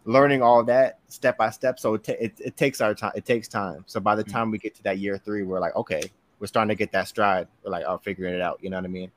Learning 0.03 0.43
all 0.43 0.63
that 0.65 0.99
step 1.07 1.39
by 1.39 1.49
step. 1.49 1.79
So 1.79 1.95
it, 1.95 2.03
ta- 2.03 2.21
it, 2.21 2.33
it 2.39 2.55
takes 2.55 2.81
our 2.81 2.93
time 2.93 3.13
it 3.15 3.25
takes 3.25 3.47
time. 3.47 3.83
So 3.87 3.99
by 3.99 4.13
the 4.13 4.23
Mm. 4.23 4.31
time 4.31 4.51
we 4.51 4.59
get 4.59 4.75
to 4.75 4.83
that 4.83 4.99
year 4.99 5.17
three 5.17 5.41
we're 5.41 5.59
like 5.59 5.75
okay 5.75 6.03
we're 6.39 6.45
starting 6.53 6.69
to 6.69 6.75
get 6.75 6.91
that 6.91 7.07
stride. 7.07 7.47
We're 7.63 7.71
like 7.71 7.85
oh 7.87 7.97
figuring 7.97 8.35
it 8.35 8.41
out. 8.41 8.59
You 8.61 8.69
know 8.69 8.77
what 8.77 8.85
i 8.85 8.89
mean? 8.89 9.09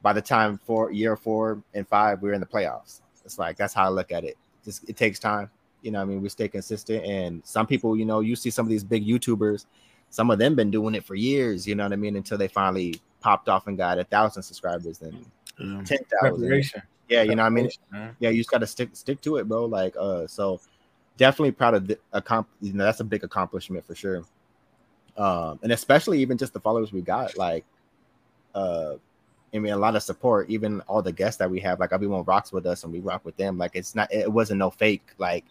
By 0.00 0.14
the 0.14 0.22
time 0.22 0.56
four 0.64 0.90
year 0.90 1.16
four 1.16 1.62
and 1.74 1.86
five 1.86 2.22
we're 2.22 2.32
in 2.32 2.40
the 2.40 2.46
playoffs. 2.54 3.02
It's 3.26 3.38
like 3.38 3.58
that's 3.58 3.74
how 3.74 3.84
i 3.84 3.88
look 3.90 4.10
at 4.10 4.24
it. 4.24 4.38
Just 4.64 4.88
it 4.88 4.96
takes 4.96 5.18
time 5.18 5.50
you 5.82 5.90
know 5.90 6.00
i 6.00 6.04
mean 6.04 6.20
we 6.20 6.28
stay 6.28 6.48
consistent 6.48 7.04
and 7.04 7.40
some 7.44 7.66
people 7.66 7.96
you 7.96 8.04
know 8.04 8.20
you 8.20 8.36
see 8.36 8.50
some 8.50 8.66
of 8.66 8.70
these 8.70 8.84
big 8.84 9.06
youtubers 9.06 9.66
some 10.10 10.30
of 10.30 10.38
them 10.38 10.54
been 10.54 10.70
doing 10.70 10.94
it 10.94 11.04
for 11.04 11.14
years 11.14 11.66
you 11.66 11.74
know 11.74 11.84
what 11.84 11.92
i 11.92 11.96
mean 11.96 12.16
until 12.16 12.36
they 12.38 12.48
finally 12.48 13.00
popped 13.20 13.48
off 13.48 13.66
and 13.66 13.76
got 13.76 13.98
a 13.98 14.04
thousand 14.04 14.42
subscribers 14.42 15.02
and 15.02 15.24
Yeah. 15.58 15.82
10,000 15.84 16.72
yeah 17.08 17.22
you 17.22 17.34
know 17.34 17.42
what 17.42 17.46
i 17.46 17.50
mean 17.50 17.68
man. 17.90 18.16
yeah, 18.18 18.30
you 18.30 18.38
just 18.38 18.50
got 18.50 18.58
to 18.58 18.66
stick 18.66 18.90
stick 18.94 19.20
to 19.22 19.36
it, 19.36 19.48
bro. 19.48 19.64
Like, 19.66 19.94
uh, 19.98 20.26
so 20.26 20.60
definitely 21.16 21.52
proud 21.52 21.74
of 21.74 21.86
the 21.86 21.98
accomp. 22.14 22.46
You 22.62 22.72
know, 22.72 22.84
that's 22.84 23.00
a 23.00 23.04
big 23.04 23.24
accomplishment 23.24 23.84
for 23.84 23.94
sure. 23.94 24.24
Um, 25.18 25.58
and 25.62 25.70
especially 25.72 26.20
even 26.20 26.38
just 26.38 26.54
the 26.54 26.60
followers 26.60 26.92
we 26.92 27.02
got, 27.02 27.36
like, 27.36 27.64
uh, 28.54 28.94
I 29.52 29.58
mean, 29.58 29.72
a 29.72 29.76
lot 29.76 29.96
of 29.96 30.02
support. 30.02 30.48
Even 30.48 30.80
all 30.82 31.02
the 31.02 31.12
guests 31.12 31.36
that 31.38 31.50
we 31.50 31.60
have, 31.60 31.78
like 31.78 31.92
everyone 31.92 32.24
rocks 32.24 32.52
with 32.52 32.64
us, 32.64 32.84
and 32.84 32.92
we 32.92 33.00
rock 33.00 33.22
with 33.24 33.36
them. 33.36 33.58
Like, 33.58 33.72
it's 33.74 33.94
not, 33.94 34.10
it 34.12 34.32
wasn't 34.32 34.60
no 34.60 34.70
fake. 34.70 35.12
Like, 35.18 35.44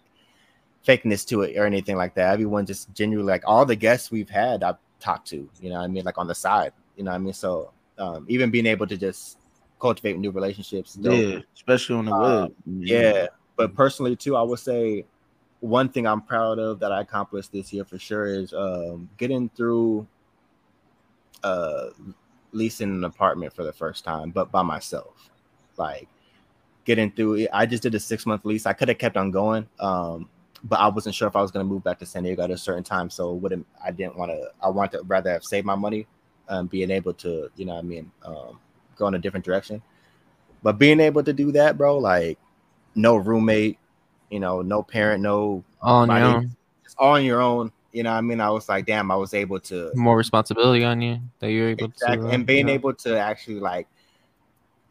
fakeness 0.85 1.25
to 1.27 1.41
it 1.41 1.57
or 1.57 1.65
anything 1.65 1.97
like 1.97 2.15
that. 2.15 2.33
Everyone 2.33 2.65
just 2.65 2.93
genuinely 2.93 3.31
like 3.31 3.43
all 3.45 3.65
the 3.65 3.75
guests 3.75 4.11
we've 4.11 4.29
had 4.29 4.63
I've 4.63 4.77
talked 4.99 5.27
to, 5.29 5.49
you 5.61 5.69
know 5.69 5.77
what 5.77 5.85
I 5.85 5.87
mean, 5.87 6.03
like 6.03 6.17
on 6.17 6.27
the 6.27 6.35
side, 6.35 6.73
you 6.95 7.03
know 7.03 7.11
what 7.11 7.15
I 7.15 7.19
mean? 7.19 7.33
So 7.33 7.71
um, 7.97 8.25
even 8.29 8.49
being 8.49 8.65
able 8.65 8.87
to 8.87 8.97
just 8.97 9.37
cultivate 9.79 10.17
new 10.17 10.31
relationships. 10.31 10.93
dope. 10.95 11.21
Yeah, 11.21 11.39
especially 11.53 11.95
on 11.95 12.05
the 12.05 12.13
Uh, 12.13 12.41
web. 12.41 12.55
Yeah, 12.79 13.27
but 13.55 13.73
personally 13.75 14.15
too, 14.15 14.35
I 14.35 14.41
would 14.41 14.59
say 14.59 15.05
one 15.59 15.89
thing 15.89 16.07
I'm 16.07 16.21
proud 16.21 16.59
of 16.59 16.79
that 16.79 16.91
I 16.91 17.01
accomplished 17.01 17.51
this 17.51 17.73
year 17.73 17.83
for 17.83 17.99
sure 17.99 18.27
is 18.27 18.53
um, 18.53 19.09
getting 19.17 19.49
through 19.49 20.07
uh, 21.43 21.87
leasing 22.51 22.89
an 22.89 23.03
apartment 23.03 23.53
for 23.53 23.63
the 23.63 23.73
first 23.73 24.03
time, 24.03 24.31
but 24.31 24.51
by 24.51 24.61
myself. 24.61 25.29
Like 25.77 26.07
getting 26.85 27.11
through 27.11 27.35
it. 27.35 27.49
I 27.53 27.65
just 27.65 27.83
did 27.83 27.95
a 27.95 27.99
six 27.99 28.25
month 28.25 28.45
lease. 28.45 28.65
I 28.65 28.73
could 28.73 28.89
have 28.89 28.97
kept 28.97 29.15
on 29.15 29.31
going, 29.31 29.67
um, 29.79 30.29
but 30.63 30.79
I 30.79 30.87
wasn't 30.87 31.15
sure 31.15 31.27
if 31.27 31.35
I 31.35 31.41
was 31.41 31.51
going 31.51 31.65
to 31.65 31.69
move 31.69 31.83
back 31.83 31.99
to 31.99 32.05
San 32.05 32.23
Diego 32.23 32.43
at 32.43 32.51
a 32.51 32.57
certain 32.57 32.83
time. 32.83 33.09
So 33.09 33.33
wouldn't 33.33 33.65
I 33.83 33.91
didn't 33.91 34.17
want 34.17 34.31
to. 34.31 34.49
I 34.61 34.69
wanted 34.69 34.97
to 34.97 35.03
rather 35.03 35.31
have 35.31 35.43
saved 35.43 35.65
my 35.65 35.75
money, 35.75 36.07
um, 36.47 36.67
being 36.67 36.91
able 36.91 37.13
to, 37.15 37.49
you 37.55 37.65
know, 37.65 37.73
what 37.75 37.79
I 37.79 37.87
mean, 37.87 38.11
um, 38.25 38.59
go 38.95 39.07
in 39.07 39.13
a 39.15 39.19
different 39.19 39.45
direction. 39.45 39.81
But 40.61 40.77
being 40.77 40.99
able 40.99 41.23
to 41.23 41.31
do 41.33 41.51
that, 41.53 41.77
bro, 41.77 41.97
like 41.97 42.37
no 42.95 43.15
roommate, 43.15 43.77
you 44.29 44.39
know, 44.39 44.61
no 44.61 44.83
parent, 44.83 45.21
no 45.23 45.63
All 45.81 46.01
on 46.01 46.09
your 46.09 46.25
own. 46.25 46.55
just 46.83 46.95
all 46.99 47.15
on 47.15 47.23
your 47.23 47.41
own. 47.41 47.71
You 47.91 48.03
know, 48.03 48.11
what 48.11 48.17
I 48.17 48.21
mean, 48.21 48.39
I 48.39 48.49
was 48.51 48.69
like, 48.69 48.85
damn, 48.85 49.09
I 49.09 49.15
was 49.15 49.33
able 49.33 49.59
to 49.61 49.91
More 49.95 50.17
responsibility 50.17 50.83
on 50.83 51.01
you 51.01 51.19
that 51.39 51.51
you're 51.51 51.69
able 51.69 51.85
exactly, 51.85 52.17
to. 52.17 52.27
uh, 52.27 52.31
and 52.31 52.45
being 52.45 52.59
you 52.59 52.63
know. 52.65 52.73
able 52.73 52.93
to 52.95 53.17
actually 53.17 53.59
like 53.59 53.87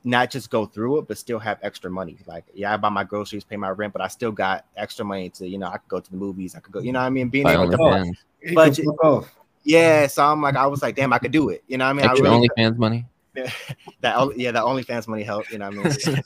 not 0.05 0.31
just 0.31 0.51
go 0.51 0.65
through 0.67 0.99
it, 0.99 1.09
but 1.09 1.19
still 1.19 1.39
have 1.39 1.59
extra 1.63 1.91
money. 1.91 2.17
Like, 2.27 2.45
yeah, 2.55 2.73
I 2.73 2.77
buy 2.77 2.89
my 2.89 3.05
groceries, 3.05 3.45
pay 3.45 3.57
my 3.57 3.71
rent, 3.71 3.93
but 3.93 4.01
I 4.03 4.09
still 4.09 4.33
got 4.33 4.65
extra 4.77 5.05
money 5.05 5.29
to, 5.31 5.47
you 5.47 5.59
know, 5.59 5.67
I 5.67 5.79
could 5.79 5.89
go 5.89 6.01
to 6.01 6.11
the 6.11 6.17
movies, 6.17 6.55
I 6.55 6.61
could 6.61 6.73
go, 6.73 6.81
you 6.81 6.93
know, 6.93 7.01
what 7.01 7.07
I 7.07 7.11
mean, 7.11 7.29
being 7.29 7.47
able 7.47 7.71
to, 7.71 7.77
OnlyFans. 7.77 8.13
He 8.41 8.55
But 8.55 8.75
can 8.75 8.85
you- 8.85 8.93
fuck 8.93 9.05
off. 9.05 9.35
yeah. 9.65 10.07
So 10.07 10.25
I'm 10.25 10.41
like, 10.41 10.57
I 10.57 10.67
was 10.67 10.83
like, 10.83 10.95
damn, 10.97 11.13
I 11.13 11.19
could 11.19 11.33
do 11.33 11.49
it. 11.51 11.63
You 11.67 11.79
know, 11.79 11.85
what 11.85 11.91
I 11.91 11.93
mean, 11.95 12.07
I 12.07 12.11
Extra 12.13 12.31
really 12.31 12.49
OnlyFans 12.57 12.77
money. 12.79 13.07
that, 14.01 14.17
only- 14.17 14.43
yeah, 14.43 14.51
the 14.51 14.61
OnlyFans 14.61 15.07
money 15.09 15.23
helped. 15.23 15.51
You 15.53 15.59
know, 15.59 15.71
what 15.71 16.07
I 16.09 16.11
mean, 16.13 16.23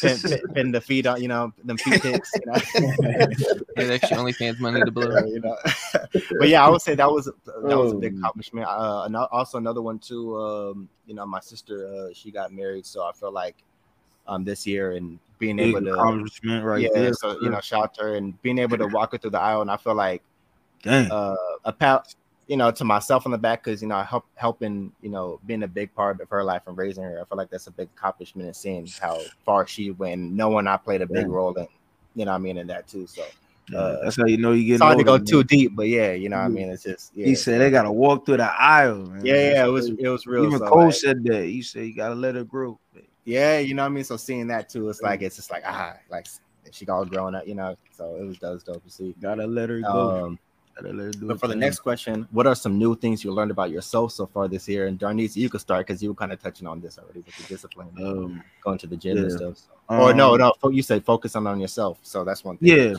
pin, 0.00 0.18
pin, 0.18 0.40
pin 0.54 0.72
the 0.72 0.80
feet 0.80 1.06
on, 1.06 1.20
you 1.20 1.28
know, 1.28 1.52
them 1.64 1.76
feet 1.78 2.00
pics. 2.02 2.30
You 2.34 2.46
know. 2.46 2.54
Get 3.76 3.90
extra 3.90 4.16
OnlyFans 4.16 4.60
money 4.60 4.80
to 4.82 4.90
blow. 4.90 5.18
you 5.26 5.40
know. 5.40 5.56
but 6.38 6.48
yeah, 6.48 6.64
I 6.64 6.68
would 6.68 6.82
say 6.82 6.94
that 6.94 7.10
was 7.10 7.26
that 7.26 7.76
was 7.78 7.92
a 7.92 7.96
big 7.96 8.14
Oh. 8.16 8.18
accomplishment. 8.18 8.66
Uh, 8.66 9.02
and 9.06 9.16
also 9.16 9.58
another 9.58 9.82
one 9.82 9.98
too. 9.98 10.36
Um, 10.38 10.88
you 11.06 11.14
know, 11.14 11.26
my 11.26 11.40
sister 11.40 11.86
uh, 11.86 12.08
she 12.14 12.30
got 12.30 12.52
married, 12.52 12.86
so 12.86 13.02
I 13.04 13.12
feel 13.12 13.32
like 13.32 13.56
um 14.26 14.42
this 14.44 14.66
year 14.66 14.92
and 14.92 15.18
being 15.38 15.56
Big 15.56 15.68
able 15.68 15.82
to 15.82 15.92
accomplishment 15.92 16.64
right 16.64 16.80
yeah, 16.80 16.88
there. 16.94 17.12
so 17.12 17.38
you 17.42 17.50
know, 17.50 17.60
shout 17.60 17.94
her 18.00 18.14
and 18.16 18.40
being 18.40 18.58
able 18.58 18.78
to 18.78 18.86
walk 18.86 19.12
her 19.12 19.18
through 19.18 19.30
the 19.32 19.40
aisle, 19.40 19.60
and 19.60 19.70
I 19.70 19.76
feel 19.76 19.94
like 19.94 20.22
Dang. 20.82 21.10
uh 21.10 21.34
a 21.64 21.72
pat 21.72 22.14
you 22.46 22.56
know 22.56 22.70
to 22.70 22.84
myself 22.84 23.26
on 23.26 23.32
the 23.32 23.38
back 23.38 23.64
because 23.64 23.80
you 23.80 23.88
know 23.88 23.96
I 23.96 24.04
help 24.04 24.26
helping 24.34 24.92
you 25.00 25.10
know 25.10 25.40
being 25.46 25.62
a 25.62 25.68
big 25.68 25.94
part 25.94 26.20
of 26.20 26.28
her 26.30 26.44
life 26.44 26.62
and 26.66 26.76
raising 26.76 27.04
her. 27.04 27.20
I 27.20 27.24
feel 27.24 27.38
like 27.38 27.50
that's 27.50 27.66
a 27.66 27.70
big 27.70 27.88
accomplishment 27.96 28.46
and 28.46 28.56
seeing 28.56 28.86
how 29.00 29.18
far 29.44 29.66
she 29.66 29.90
went, 29.90 30.20
knowing 30.20 30.66
I 30.66 30.76
played 30.76 31.02
a 31.02 31.06
big 31.06 31.26
Yeah. 31.26 31.34
role 31.34 31.54
in 31.54 31.66
you 32.14 32.24
know 32.24 32.32
I 32.32 32.38
mean 32.38 32.58
in 32.58 32.66
that 32.68 32.88
too. 32.88 33.06
So 33.06 33.24
uh, 33.74 33.96
that's 34.04 34.16
how 34.16 34.26
you 34.26 34.36
know 34.36 34.52
you 34.52 34.66
get. 34.66 34.78
sorry 34.78 34.96
to 34.96 35.04
go 35.04 35.18
too 35.18 35.42
deep, 35.42 35.74
but 35.74 35.88
yeah, 35.88 36.12
you 36.12 36.28
know 36.28 36.36
what 36.36 36.42
I 36.44 36.48
mean. 36.48 36.68
It's 36.68 36.82
just 36.82 37.12
yeah, 37.16 37.28
He 37.28 37.34
said 37.34 37.60
they 37.60 37.70
gotta 37.70 37.90
walk 37.90 38.26
through 38.26 38.36
the 38.38 38.52
aisle. 38.60 39.06
Man. 39.06 39.24
yeah, 39.24 39.34
yeah. 39.34 39.64
It 39.64 39.70
was 39.70 39.88
it 39.88 40.08
was 40.08 40.26
real. 40.26 40.44
Even 40.46 40.58
so, 40.58 40.66
Cole 40.66 40.86
like, 40.86 40.94
said 40.94 41.24
that. 41.24 41.44
He 41.44 41.62
said 41.62 41.86
you 41.86 41.94
gotta 41.94 42.14
let 42.14 42.34
her 42.34 42.44
grow. 42.44 42.78
yeah, 43.24 43.58
you 43.58 43.74
know 43.74 43.82
what 43.82 43.86
I 43.86 43.90
mean. 43.90 44.04
So 44.04 44.16
seeing 44.16 44.46
that 44.48 44.68
too, 44.68 44.90
it's 44.90 45.00
like 45.00 45.22
it's 45.22 45.36
just 45.36 45.50
like 45.50 45.62
ah, 45.66 45.94
like 46.10 46.26
she 46.70 46.84
got 46.84 46.96
all 46.96 47.04
grown 47.06 47.34
up, 47.34 47.46
you 47.46 47.54
know. 47.54 47.76
So 47.92 48.16
it 48.16 48.24
was 48.24 48.38
dope, 48.38 48.62
dope 48.64 48.84
to 48.84 48.90
see. 48.90 49.14
Gotta 49.20 49.46
let 49.46 49.70
her 49.70 49.80
go. 49.80 50.26
Um, 50.26 50.38
gotta 50.74 50.92
let 50.92 51.04
her 51.06 51.10
do 51.12 51.28
but 51.28 51.40
for 51.40 51.48
the 51.48 51.56
next 51.56 51.80
question, 51.80 52.26
what 52.30 52.46
are 52.46 52.54
some 52.54 52.78
new 52.78 52.94
things 52.96 53.24
you 53.24 53.32
learned 53.32 53.50
about 53.50 53.70
yourself 53.70 54.12
so 54.12 54.26
far 54.26 54.48
this 54.48 54.68
year? 54.68 54.86
And 54.86 54.98
Darnice, 54.98 55.36
you 55.36 55.48
could 55.48 55.60
start 55.60 55.86
because 55.86 56.02
you 56.02 56.10
were 56.10 56.14
kind 56.14 56.32
of 56.32 56.42
touching 56.42 56.66
on 56.66 56.80
this 56.80 56.98
already 56.98 57.20
with 57.20 57.36
the 57.36 57.44
discipline, 57.44 57.88
um, 58.02 58.42
going 58.62 58.78
to 58.78 58.86
the 58.86 58.96
gym 58.96 59.18
and 59.18 59.32
stuff. 59.32 59.58
So. 59.58 59.72
or 59.88 60.14
no, 60.14 60.34
um, 60.34 60.52
no, 60.62 60.70
you 60.70 60.82
said 60.82 61.04
focus 61.04 61.36
on 61.36 61.46
on 61.46 61.60
yourself. 61.60 61.98
So 62.02 62.24
that's 62.24 62.44
one 62.44 62.56
thing. 62.58 62.68
Yeah. 62.68 62.94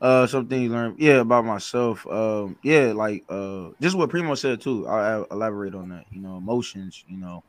Uh, 0.00 0.26
something 0.26 0.62
you 0.62 0.70
learned, 0.70 0.96
yeah, 0.98 1.20
about 1.20 1.44
myself. 1.44 2.06
Um, 2.06 2.56
yeah, 2.62 2.92
like 2.92 3.24
uh, 3.28 3.68
just 3.80 3.96
what 3.96 4.08
Premo 4.08 4.36
said 4.36 4.60
too. 4.60 4.86
I'll 4.86 5.24
elaborate 5.30 5.74
on 5.74 5.90
that. 5.90 6.06
You 6.10 6.20
know, 6.20 6.38
emotions. 6.38 7.04
You 7.06 7.18
know, 7.18 7.44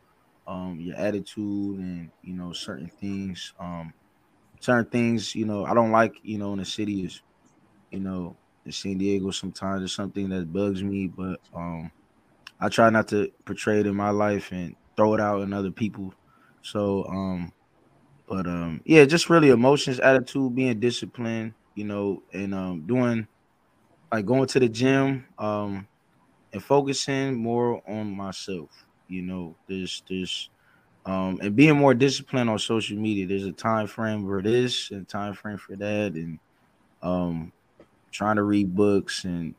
um, 0.47 0.77
your 0.79 0.97
attitude, 0.97 1.79
and 1.79 2.09
you 2.23 2.33
know, 2.33 2.51
certain 2.51 2.89
things. 2.99 3.53
Um, 3.59 3.93
certain 4.59 4.91
things. 4.91 5.33
You 5.33 5.45
know, 5.45 5.65
I 5.65 5.73
don't 5.73 5.91
like. 5.91 6.15
You 6.23 6.37
know, 6.37 6.51
in 6.51 6.59
the 6.59 6.65
city 6.65 7.05
is, 7.05 7.21
you 7.89 8.01
know, 8.01 8.35
in 8.65 8.71
San 8.71 8.97
Diego. 8.97 9.31
Sometimes 9.31 9.83
it's 9.83 9.93
something 9.93 10.29
that 10.29 10.51
bugs 10.51 10.83
me, 10.83 11.07
but 11.07 11.39
um, 11.55 11.91
I 12.59 12.69
try 12.69 12.89
not 12.89 13.07
to 13.09 13.31
portray 13.45 13.81
it 13.81 13.87
in 13.87 13.95
my 13.95 14.11
life 14.11 14.51
and 14.51 14.75
throw 14.97 15.13
it 15.15 15.21
out 15.21 15.41
in 15.41 15.53
other 15.53 15.71
people. 15.71 16.13
So 16.61 17.05
um, 17.07 17.53
but 18.27 18.47
um, 18.47 18.81
yeah, 18.85 19.05
just 19.05 19.29
really 19.29 19.49
emotions, 19.49 19.99
attitude, 19.99 20.55
being 20.55 20.79
disciplined, 20.79 21.53
you 21.75 21.85
know, 21.85 22.23
and 22.33 22.53
um, 22.55 22.81
doing 22.87 23.27
like 24.11 24.25
going 24.25 24.47
to 24.47 24.59
the 24.59 24.69
gym, 24.69 25.25
um, 25.37 25.87
and 26.53 26.63
focusing 26.63 27.35
more 27.35 27.81
on 27.89 28.15
myself. 28.15 28.69
You 29.07 29.23
know, 29.23 29.57
there's 29.67 30.03
there's 30.09 30.49
um, 31.05 31.39
and 31.41 31.55
being 31.55 31.77
more 31.77 31.93
disciplined 31.93 32.49
on 32.49 32.59
social 32.59 32.97
media. 32.97 33.27
There's 33.27 33.45
a 33.45 33.53
time 33.53 33.87
frame 33.87 34.25
for 34.25 34.41
this 34.41 34.91
and 34.91 35.07
time 35.07 35.33
frame 35.33 35.57
for 35.57 35.75
that, 35.77 36.13
and 36.13 36.39
um, 37.03 37.53
trying 38.11 38.35
to 38.37 38.43
read 38.43 38.75
books 38.75 39.23
and 39.23 39.55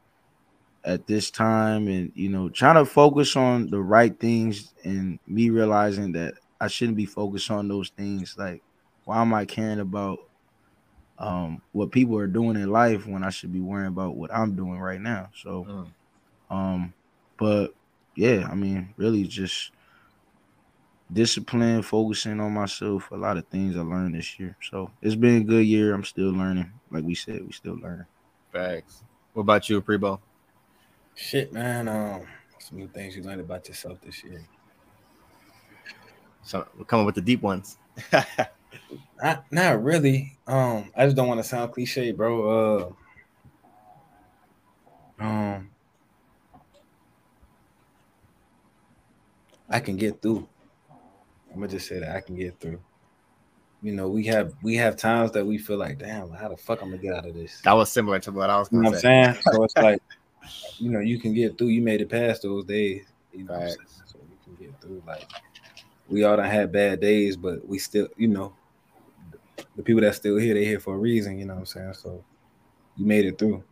at 0.84 1.06
this 1.06 1.30
time, 1.30 1.88
and 1.88 2.12
you 2.14 2.28
know, 2.28 2.48
trying 2.48 2.74
to 2.74 2.84
focus 2.84 3.36
on 3.36 3.68
the 3.70 3.80
right 3.80 4.18
things, 4.18 4.74
and 4.84 5.18
me 5.26 5.50
realizing 5.50 6.12
that 6.12 6.34
I 6.60 6.68
shouldn't 6.68 6.96
be 6.96 7.06
focused 7.06 7.50
on 7.50 7.68
those 7.68 7.90
things. 7.90 8.34
Like, 8.38 8.62
why 9.04 9.20
am 9.20 9.32
I 9.34 9.44
caring 9.44 9.80
about 9.80 10.18
um, 11.18 11.62
what 11.72 11.92
people 11.92 12.18
are 12.18 12.26
doing 12.26 12.56
in 12.56 12.70
life 12.70 13.06
when 13.06 13.22
I 13.22 13.30
should 13.30 13.52
be 13.52 13.60
worrying 13.60 13.88
about 13.88 14.16
what 14.16 14.34
I'm 14.34 14.56
doing 14.56 14.78
right 14.80 15.00
now? 15.00 15.30
So, 15.34 15.64
Mm. 15.64 15.88
um, 16.50 16.94
but 17.38 17.74
yeah, 18.16 18.48
I 18.50 18.54
mean, 18.54 18.94
really 18.96 19.24
just 19.24 19.70
discipline, 21.12 21.82
focusing 21.82 22.40
on 22.40 22.52
myself. 22.52 23.10
A 23.10 23.16
lot 23.16 23.36
of 23.36 23.46
things 23.48 23.76
I 23.76 23.80
learned 23.80 24.14
this 24.14 24.38
year. 24.38 24.56
So 24.62 24.90
it's 25.00 25.14
been 25.14 25.42
a 25.42 25.44
good 25.44 25.66
year. 25.66 25.94
I'm 25.94 26.04
still 26.04 26.30
learning. 26.32 26.72
Like 26.90 27.04
we 27.04 27.14
said, 27.14 27.44
we 27.44 27.52
still 27.52 27.76
learning. 27.78 28.06
Facts. 28.52 29.02
What 29.32 29.42
about 29.42 29.68
you, 29.68 29.80
Premo? 29.80 30.20
Shit, 31.14 31.52
man. 31.52 31.88
Um, 31.88 32.22
some 32.58 32.78
new 32.78 32.88
things 32.88 33.16
you 33.16 33.22
learned 33.22 33.40
about 33.40 33.66
yourself 33.66 33.98
this 34.02 34.22
year. 34.22 34.42
So 36.42 36.66
we're 36.76 36.84
coming 36.84 37.06
with 37.06 37.14
the 37.14 37.22
deep 37.22 37.42
ones. 37.42 37.78
Not, 39.22 39.44
not 39.52 39.82
really. 39.84 40.36
Um, 40.46 40.90
I 40.96 41.04
just 41.04 41.16
don't 41.16 41.28
want 41.28 41.38
to 41.38 41.48
sound 41.48 41.72
cliche, 41.72 42.10
bro. 42.10 42.96
Uh, 45.20 45.22
um, 45.22 45.70
I 49.68 49.78
can 49.78 49.96
get 49.96 50.20
through. 50.20 50.48
I'm 51.50 51.60
gonna 51.60 51.68
just 51.68 51.86
say 51.86 52.00
that 52.00 52.16
I 52.16 52.20
can 52.20 52.34
get 52.34 52.58
through. 52.58 52.80
You 53.82 53.92
know, 53.92 54.08
we 54.08 54.24
have 54.26 54.54
we 54.62 54.76
have 54.76 54.96
times 54.96 55.32
that 55.32 55.44
we 55.44 55.58
feel 55.58 55.76
like, 55.76 55.98
damn, 55.98 56.30
how 56.30 56.48
the 56.48 56.56
fuck 56.56 56.82
I'm 56.82 56.90
gonna 56.90 57.02
get 57.02 57.14
out 57.14 57.26
of 57.26 57.34
this? 57.34 57.60
that 57.62 57.72
was 57.72 57.90
similar 57.90 58.20
to 58.20 58.30
what 58.30 58.48
I 58.48 58.58
was 58.58 58.68
You 58.70 58.78
know 58.78 58.90
going 58.90 58.92
what 58.92 59.04
I'm 59.04 59.34
saying? 59.34 59.42
So 59.52 59.64
it's 59.64 59.76
like, 59.76 60.00
you 60.78 60.90
know, 60.90 61.00
you 61.00 61.18
can 61.18 61.34
get 61.34 61.58
through. 61.58 61.68
You 61.68 61.82
made 61.82 62.00
it 62.00 62.08
past 62.08 62.42
those 62.42 62.64
days. 62.64 63.06
You 63.32 63.44
know 63.44 63.54
what 63.54 63.62
I'm 63.62 63.68
saying? 63.68 63.78
Facts. 63.80 64.02
So 64.06 64.18
you 64.30 64.36
can 64.44 64.66
get 64.66 64.80
through. 64.80 65.02
Like 65.04 65.28
we 66.08 66.22
all 66.22 66.36
done 66.36 66.48
had 66.48 66.70
bad 66.70 67.00
days, 67.00 67.36
but 67.36 67.66
we 67.66 67.78
still, 67.78 68.06
you 68.16 68.28
know, 68.28 68.54
the 69.74 69.82
people 69.82 70.02
that 70.02 70.14
still 70.14 70.36
here, 70.36 70.54
they 70.54 70.64
here 70.64 70.78
for 70.78 70.94
a 70.94 70.98
reason. 70.98 71.38
You 71.38 71.46
know 71.46 71.54
what 71.54 71.60
I'm 71.60 71.66
saying? 71.66 71.94
So 71.94 72.24
you 72.96 73.04
made 73.04 73.24
it 73.24 73.36
through. 73.36 73.64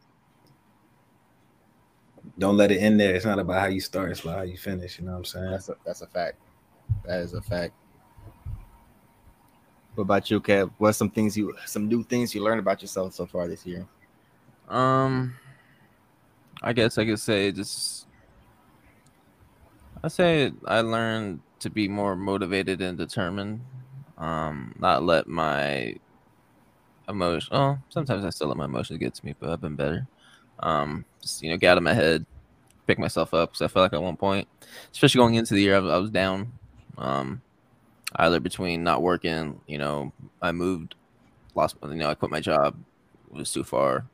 Don't 2.39 2.57
let 2.57 2.73
it 2.73 2.79
end 2.79 2.99
there. 2.99 3.15
It's 3.15 3.25
not 3.25 3.39
about 3.39 3.61
how 3.61 3.67
you 3.67 3.81
start. 3.81 4.11
It's 4.11 4.21
about 4.21 4.39
how 4.39 4.43
you 4.43 4.57
finish. 4.57 4.99
You 4.99 5.05
know 5.05 5.13
what 5.13 5.19
I'm 5.19 5.25
saying? 5.25 5.51
That's 5.51 5.69
a 5.69 5.77
that's 5.85 6.03
a 6.03 6.07
fact. 6.09 6.39
That 7.05 7.21
is 7.21 7.35
a 7.35 7.43
fact. 7.43 7.75
What 10.01 10.05
about 10.05 10.31
you, 10.31 10.41
Kev? 10.41 10.71
What 10.79 10.95
some 10.95 11.11
things 11.11 11.37
you 11.37 11.55
some 11.67 11.87
new 11.87 12.03
things 12.03 12.35
you 12.35 12.43
learned 12.43 12.59
about 12.59 12.81
yourself 12.81 13.13
so 13.13 13.27
far 13.27 13.47
this 13.47 13.67
year? 13.67 13.87
Um, 14.67 15.37
I 16.63 16.73
guess 16.73 16.97
I 16.97 17.05
could 17.05 17.21
say 17.21 17.53
just. 17.53 18.07
I 20.03 20.09
say 20.09 20.53
I 20.65 20.81
learned 20.81 21.41
to 21.59 21.69
be 21.69 21.87
more 21.87 22.17
motivated 22.17 22.81
and 22.81 22.97
determined. 22.97 23.61
Um, 24.17 24.75
not 24.79 25.03
let 25.03 25.29
my 25.29 25.97
emotion. 27.07 27.55
Oh, 27.55 27.79
sometimes 27.91 28.25
I 28.25 28.31
still 28.31 28.49
let 28.49 28.57
my 28.57 28.65
emotions 28.65 28.99
get 29.01 29.13
to 29.17 29.27
me, 29.27 29.35
but 29.39 29.51
I've 29.51 29.61
been 29.61 29.77
better. 29.77 30.09
Um, 30.61 31.05
just 31.21 31.43
you 31.43 31.51
know, 31.51 31.59
get 31.59 31.73
out 31.73 31.77
of 31.77 31.83
my 31.83 31.93
head, 31.93 32.25
pick 32.87 32.99
myself 32.99 33.35
up 33.35 33.51
because 33.51 33.61
I 33.61 33.69
felt 33.69 33.83
like 33.83 33.93
at 33.93 34.03
one 34.03 34.17
point, 34.17 34.49
especially 34.93 35.19
going 35.19 35.35
into 35.35 35.53
the 35.53 35.61
year, 35.61 35.75
I 35.75 35.81
I 35.81 35.99
was 35.99 36.11
down. 36.11 36.55
Um, 36.97 37.43
either 38.17 38.41
between 38.41 38.83
not 38.83 39.03
working, 39.03 39.61
you 39.67 39.79
know, 39.79 40.13
I 40.43 40.53
moved, 40.53 40.95
lost, 41.55 41.77
you 41.83 41.95
know, 41.95 42.11
I 42.11 42.15
quit 42.15 42.31
my 42.31 42.41
job, 42.41 42.77
it 43.31 43.37
was 43.37 43.53
too 43.53 43.65
far 43.65 44.07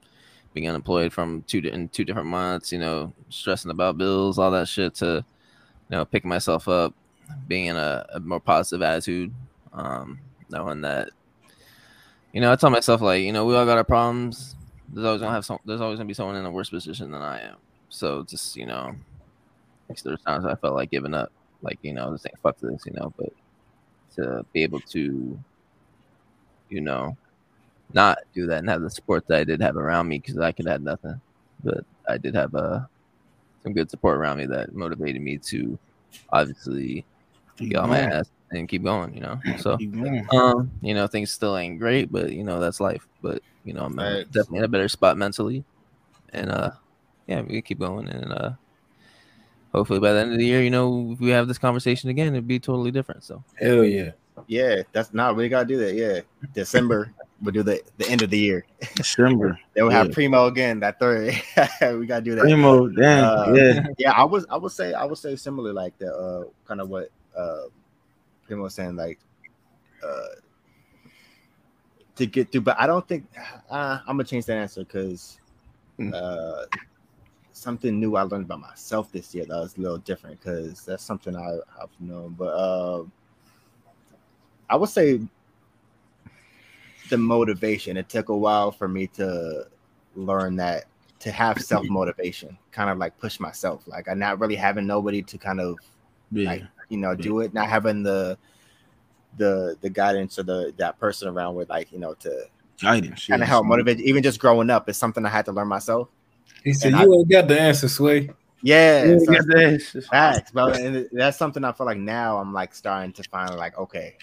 being 0.56 0.70
unemployed 0.70 1.12
from 1.12 1.42
two 1.42 1.58
in 1.58 1.86
two 1.90 2.02
different 2.02 2.28
months, 2.28 2.72
you 2.72 2.78
know, 2.78 3.12
stressing 3.28 3.70
about 3.70 3.98
bills, 3.98 4.38
all 4.38 4.50
that 4.50 4.66
shit, 4.66 4.94
to 4.94 5.22
you 5.90 5.96
know, 5.96 6.04
picking 6.06 6.30
myself 6.30 6.66
up, 6.66 6.94
being 7.46 7.66
in 7.66 7.76
a, 7.76 8.06
a 8.14 8.20
more 8.20 8.40
positive 8.40 8.80
attitude, 8.82 9.34
um, 9.74 10.18
knowing 10.48 10.80
that, 10.80 11.10
you 12.32 12.40
know, 12.40 12.50
I 12.50 12.56
tell 12.56 12.70
myself 12.70 13.02
like, 13.02 13.22
you 13.22 13.34
know, 13.34 13.44
we 13.44 13.54
all 13.54 13.66
got 13.66 13.76
our 13.76 13.84
problems. 13.84 14.56
There's 14.88 15.04
always 15.04 15.20
gonna 15.20 15.34
have 15.34 15.44
some. 15.44 15.58
There's 15.66 15.82
always 15.82 15.98
gonna 15.98 16.08
be 16.08 16.14
someone 16.14 16.36
in 16.36 16.46
a 16.46 16.50
worse 16.50 16.70
position 16.70 17.10
than 17.10 17.20
I 17.20 17.42
am. 17.42 17.56
So 17.90 18.22
just 18.22 18.56
you 18.56 18.64
know, 18.64 18.94
there's 19.88 20.22
times 20.22 20.46
I 20.46 20.54
felt 20.54 20.74
like 20.74 20.90
giving 20.90 21.12
up, 21.12 21.32
like 21.60 21.78
you 21.82 21.92
know, 21.92 22.12
just 22.12 22.22
saying 22.22 22.36
fuck 22.42 22.56
this, 22.60 22.86
you 22.86 22.92
know, 22.94 23.12
but 23.18 23.30
to 24.16 24.44
be 24.52 24.62
able 24.62 24.80
to, 24.80 25.38
you 26.68 26.80
know, 26.80 27.16
not 27.92 28.18
do 28.34 28.46
that 28.46 28.58
and 28.58 28.68
have 28.68 28.82
the 28.82 28.90
support 28.90 29.26
that 29.28 29.38
I 29.38 29.44
did 29.44 29.60
have 29.60 29.76
around 29.76 30.08
me 30.08 30.18
because 30.18 30.38
I 30.38 30.52
could 30.52 30.66
have 30.66 30.82
nothing, 30.82 31.20
but 31.62 31.84
I 32.08 32.18
did 32.18 32.34
have 32.34 32.54
uh, 32.54 32.80
some 33.62 33.72
good 33.72 33.90
support 33.90 34.16
around 34.16 34.38
me 34.38 34.46
that 34.46 34.74
motivated 34.74 35.22
me 35.22 35.38
to 35.38 35.78
obviously 36.32 37.04
Keep 37.56 37.70
get 37.70 37.78
on 37.78 37.88
my 37.88 38.00
ass 38.00 38.30
and 38.50 38.68
keep 38.68 38.82
going, 38.84 39.14
you 39.14 39.20
know. 39.20 39.40
So 39.58 39.78
um, 40.30 40.70
you 40.82 40.94
know, 40.94 41.06
things 41.06 41.32
still 41.32 41.56
ain't 41.56 41.78
great, 41.78 42.12
but 42.12 42.32
you 42.32 42.44
know, 42.44 42.60
that's 42.60 42.80
life. 42.80 43.06
But 43.22 43.42
you 43.64 43.72
know, 43.72 43.84
I'm 43.84 43.98
uh, 43.98 44.18
Facts. 44.18 44.26
definitely 44.26 44.58
in 44.58 44.64
a 44.64 44.68
better 44.68 44.88
spot 44.88 45.16
mentally. 45.16 45.64
And 46.32 46.50
uh 46.50 46.70
yeah, 47.26 47.40
we 47.42 47.48
can 47.48 47.62
keep 47.62 47.78
going 47.78 48.08
and 48.08 48.32
uh 48.32 48.50
hopefully 49.76 50.00
by 50.00 50.12
the 50.14 50.20
end 50.20 50.32
of 50.32 50.38
the 50.38 50.46
year, 50.46 50.62
you 50.62 50.70
know, 50.70 51.12
if 51.12 51.20
we 51.20 51.28
have 51.28 51.46
this 51.48 51.58
conversation 51.58 52.08
again, 52.08 52.28
it'd 52.28 52.48
be 52.48 52.58
totally 52.58 52.90
different. 52.90 53.22
So 53.22 53.44
Hell 53.56 53.84
yeah. 53.84 54.12
Yeah, 54.46 54.82
that's 54.92 55.12
not 55.12 55.36
we 55.36 55.48
gotta 55.48 55.66
do 55.66 55.76
that. 55.78 55.94
Yeah, 55.94 56.20
December 56.54 57.12
we'll 57.42 57.52
do 57.52 57.62
the 57.62 57.82
the 57.98 58.08
end 58.08 58.22
of 58.22 58.30
the 58.30 58.38
year. 58.38 58.64
December. 58.94 59.58
Then 59.74 59.84
we'll 59.84 59.92
have 59.92 60.08
Yeah. 60.08 60.14
Premo 60.14 60.48
again 60.48 60.80
that 60.80 60.98
third. 60.98 61.34
we 61.98 62.06
gotta 62.06 62.22
do 62.22 62.34
that. 62.34 62.44
Premo, 62.44 62.94
damn, 62.96 63.24
Uh, 63.24 63.52
yeah. 63.54 63.86
yeah, 63.98 64.12
I 64.12 64.24
was 64.24 64.46
I 64.48 64.56
would 64.56 64.72
say 64.72 64.94
I 64.94 65.04
would 65.04 65.18
say 65.18 65.36
similar 65.36 65.72
like 65.74 65.96
the 65.98 66.08
uh 66.14 66.44
kind 66.66 66.80
of 66.80 66.88
what 66.88 67.10
uh 67.36 67.64
Premo 68.48 68.62
was 68.62 68.74
saying 68.74 68.96
like 68.96 69.18
uh 70.02 70.36
to 72.16 72.24
get 72.26 72.50
through, 72.50 72.62
but 72.62 72.80
I 72.80 72.86
don't 72.86 73.06
think 73.06 73.26
uh, 73.70 73.98
I'm 74.06 74.16
gonna 74.16 74.24
change 74.24 74.46
that 74.46 74.56
answer 74.56 74.84
because 74.84 75.38
Hmm. 75.98 76.12
uh 76.14 76.64
something 77.56 77.98
new 77.98 78.16
I 78.16 78.22
learned 78.22 78.44
about 78.44 78.60
myself 78.60 79.10
this 79.10 79.34
year 79.34 79.46
that 79.46 79.56
was 79.56 79.76
a 79.78 79.80
little 79.80 79.98
different 79.98 80.38
because 80.38 80.84
that's 80.84 81.02
something 81.02 81.34
I, 81.34 81.58
I've 81.80 81.88
known. 81.98 82.34
But 82.38 82.48
uh, 82.48 83.04
I 84.68 84.76
would 84.76 84.90
say 84.90 85.20
the 87.08 87.16
motivation. 87.16 87.96
It 87.96 88.08
took 88.08 88.28
a 88.28 88.36
while 88.36 88.70
for 88.70 88.88
me 88.88 89.06
to 89.08 89.66
learn 90.14 90.56
that 90.56 90.84
to 91.20 91.30
have 91.30 91.58
self 91.62 91.86
motivation, 91.88 92.58
kind 92.72 92.90
of 92.90 92.98
like 92.98 93.16
push 93.18 93.40
myself. 93.40 93.88
Like 93.88 94.06
I'm 94.08 94.18
not 94.18 94.38
really 94.38 94.56
having 94.56 94.86
nobody 94.86 95.22
to 95.22 95.38
kind 95.38 95.60
of 95.60 95.78
yeah. 96.30 96.50
like 96.50 96.62
you 96.90 96.98
know 96.98 97.14
do 97.14 97.40
it, 97.40 97.54
not 97.54 97.68
having 97.68 98.02
the 98.02 98.36
the 99.38 99.76
the 99.80 99.88
guidance 99.88 100.38
or 100.38 100.42
the 100.42 100.74
that 100.76 100.98
person 100.98 101.28
around 101.28 101.54
with 101.54 101.70
like 101.70 101.90
you 101.90 101.98
know 101.98 102.12
to 102.14 102.48
Guidance. 102.82 103.26
kind 103.26 103.40
of 103.40 103.46
yes. 103.46 103.48
help 103.48 103.64
motivate. 103.64 104.00
Even 104.00 104.22
just 104.22 104.38
growing 104.38 104.68
up 104.68 104.90
is 104.90 104.98
something 104.98 105.24
I 105.24 105.30
had 105.30 105.46
to 105.46 105.52
learn 105.52 105.68
myself. 105.68 106.08
He 106.64 106.72
said, 106.72 106.94
And 106.94 107.02
"You 107.02 107.14
ain't 107.14 107.30
got 107.30 107.48
the 107.48 107.60
answer, 107.60 107.88
Sway." 107.88 108.30
Yeah, 108.62 109.04
Yeah, 109.04 109.18
so- 109.18 109.54
get. 109.54 110.06
Facts, 110.06 110.50
bro. 110.50 110.68
And 110.68 111.08
that's 111.12 111.36
something 111.38 111.62
I 111.62 111.72
feel 111.72 111.86
like 111.86 111.98
now 111.98 112.38
I'm 112.38 112.52
like 112.52 112.74
starting 112.74 113.12
to 113.12 113.22
find 113.24 113.54
like, 113.56 113.78
okay, 113.78 114.16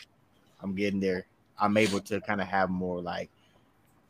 I'm 0.61 0.75
getting 0.75 0.99
there. 0.99 1.25
I'm 1.59 1.77
able 1.77 1.99
to 2.01 2.19
kind 2.21 2.41
of 2.41 2.47
have 2.47 2.69
more 2.69 2.99
like 3.01 3.29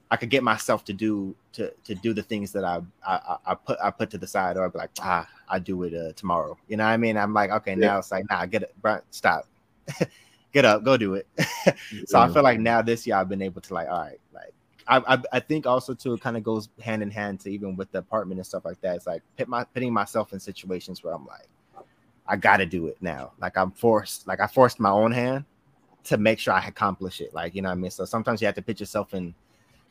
I 0.09 0.15
could 0.15 0.29
get 0.29 0.43
myself 0.43 0.83
to 0.85 0.93
do 0.93 1.35
to 1.53 1.71
to 1.83 1.93
do 1.95 2.13
the 2.13 2.23
things 2.23 2.51
that 2.53 2.63
I 2.63 2.81
I, 3.05 3.13
I- 3.15 3.37
I 3.51 3.55
put 3.55 3.77
I 3.83 3.91
put 3.91 4.09
to 4.11 4.17
the 4.17 4.27
side 4.27 4.57
or 4.57 4.65
I'd 4.65 4.73
be 4.73 4.79
like, 4.79 4.91
ah, 5.01 5.27
I 5.49 5.59
do 5.59 5.83
it 5.83 5.93
uh, 5.93 6.13
tomorrow. 6.13 6.57
You 6.67 6.77
know 6.77 6.85
what 6.85 6.91
I 6.91 6.97
mean? 6.97 7.17
I'm 7.17 7.33
like, 7.33 7.51
okay, 7.51 7.75
now 7.75 7.99
it's 7.99 8.11
like, 8.11 8.25
nah, 8.29 8.45
get 8.45 8.63
it, 8.63 8.73
bro, 8.81 8.99
stop. 9.11 9.47
get 10.53 10.65
up, 10.65 10.83
go 10.83 10.97
do 10.97 11.15
it. 11.15 11.27
so 12.07 12.19
I 12.19 12.27
feel 12.33 12.43
like 12.43 12.59
now 12.59 12.81
this 12.81 13.05
year 13.05 13.17
I've 13.17 13.29
been 13.29 13.41
able 13.41 13.61
to 13.61 13.73
like, 13.73 13.87
all 13.89 13.99
right, 13.99 14.19
like 14.33 14.53
I, 14.87 15.15
I, 15.15 15.21
I 15.33 15.39
think 15.39 15.65
also 15.65 15.93
too 15.93 16.13
it 16.13 16.21
kind 16.21 16.37
of 16.37 16.43
goes 16.43 16.69
hand 16.81 17.01
in 17.03 17.11
hand 17.11 17.39
to 17.41 17.51
even 17.51 17.75
with 17.75 17.91
the 17.91 17.99
apartment 17.99 18.39
and 18.39 18.45
stuff 18.45 18.65
like 18.65 18.79
that. 18.81 18.95
It's 18.97 19.07
like 19.07 19.21
put 19.37 19.47
my 19.47 19.63
putting 19.63 19.93
myself 19.93 20.33
in 20.33 20.39
situations 20.39 21.03
where 21.03 21.13
I'm 21.13 21.25
like, 21.25 21.47
I 22.27 22.35
gotta 22.35 22.65
do 22.65 22.87
it 22.87 22.97
now. 23.01 23.33
Like 23.39 23.57
I'm 23.57 23.71
forced, 23.71 24.27
like 24.27 24.39
I 24.39 24.47
forced 24.47 24.79
my 24.79 24.89
own 24.91 25.11
hand 25.11 25.45
to 26.05 26.17
make 26.17 26.39
sure 26.39 26.53
I 26.53 26.65
accomplish 26.67 27.21
it. 27.21 27.33
Like, 27.33 27.55
you 27.55 27.61
know 27.61 27.69
what 27.69 27.73
I 27.73 27.81
mean? 27.81 27.91
So 27.91 28.05
sometimes 28.05 28.41
you 28.41 28.45
have 28.47 28.55
to 28.55 28.61
put 28.61 28.79
yourself 28.79 29.13
in 29.13 29.33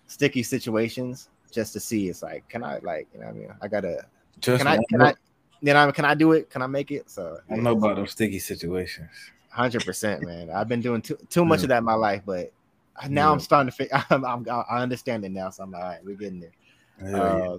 sticky 0.07 0.43
situations 0.43 1.29
just 1.51 1.73
to 1.75 1.81
see 1.81 2.09
it's 2.09 2.23
like, 2.23 2.49
can 2.49 2.65
I 2.65 2.79
like, 2.83 3.09
you 3.15 3.21
know 3.21 3.27
what 3.27 3.35
I 3.37 3.39
mean? 3.39 3.49
I 3.63 3.69
gotta 3.69 4.07
Just 4.41 4.59
can 4.59 4.67
I 4.67 4.79
can 4.89 5.03
I 5.03 5.15
you 5.61 5.73
know 5.75 5.93
can 5.93 6.05
I 6.05 6.15
do 6.15 6.33
it? 6.33 6.51
Can 6.51 6.63
I 6.63 6.67
make 6.67 6.91
it? 6.91 7.11
So 7.11 7.39
I 7.51 7.57
know 7.57 7.73
about 7.73 7.97
those 7.97 8.13
sticky 8.13 8.39
situations. 8.41 9.11
hundred 9.51 9.85
percent, 9.85 10.25
man. 10.25 10.51
I've 10.51 10.69
been 10.69 10.81
doing 10.81 11.03
too 11.03 11.17
too 11.29 11.45
much 11.45 11.61
Yeah. 11.61 11.65
of 11.65 11.69
that 11.71 11.79
in 11.79 11.85
my 11.85 11.95
life, 11.95 12.23
but 12.25 12.53
now 13.09 13.33
I'm 13.33 13.41
starting 13.41 13.71
to 13.71 13.77
figure. 13.77 14.05
I'm, 14.11 14.25
I'm, 14.25 14.47
I 14.49 14.83
understand 14.83 15.25
it 15.25 15.31
now, 15.31 15.51
so 15.51 15.63
I'm 15.63 15.71
like, 15.71 15.83
all 15.83 15.89
right, 15.89 16.05
we're 16.05 16.17
getting 16.17 16.41
there. 16.41 16.53
Yeah. 17.03 17.23
Uh, 17.23 17.59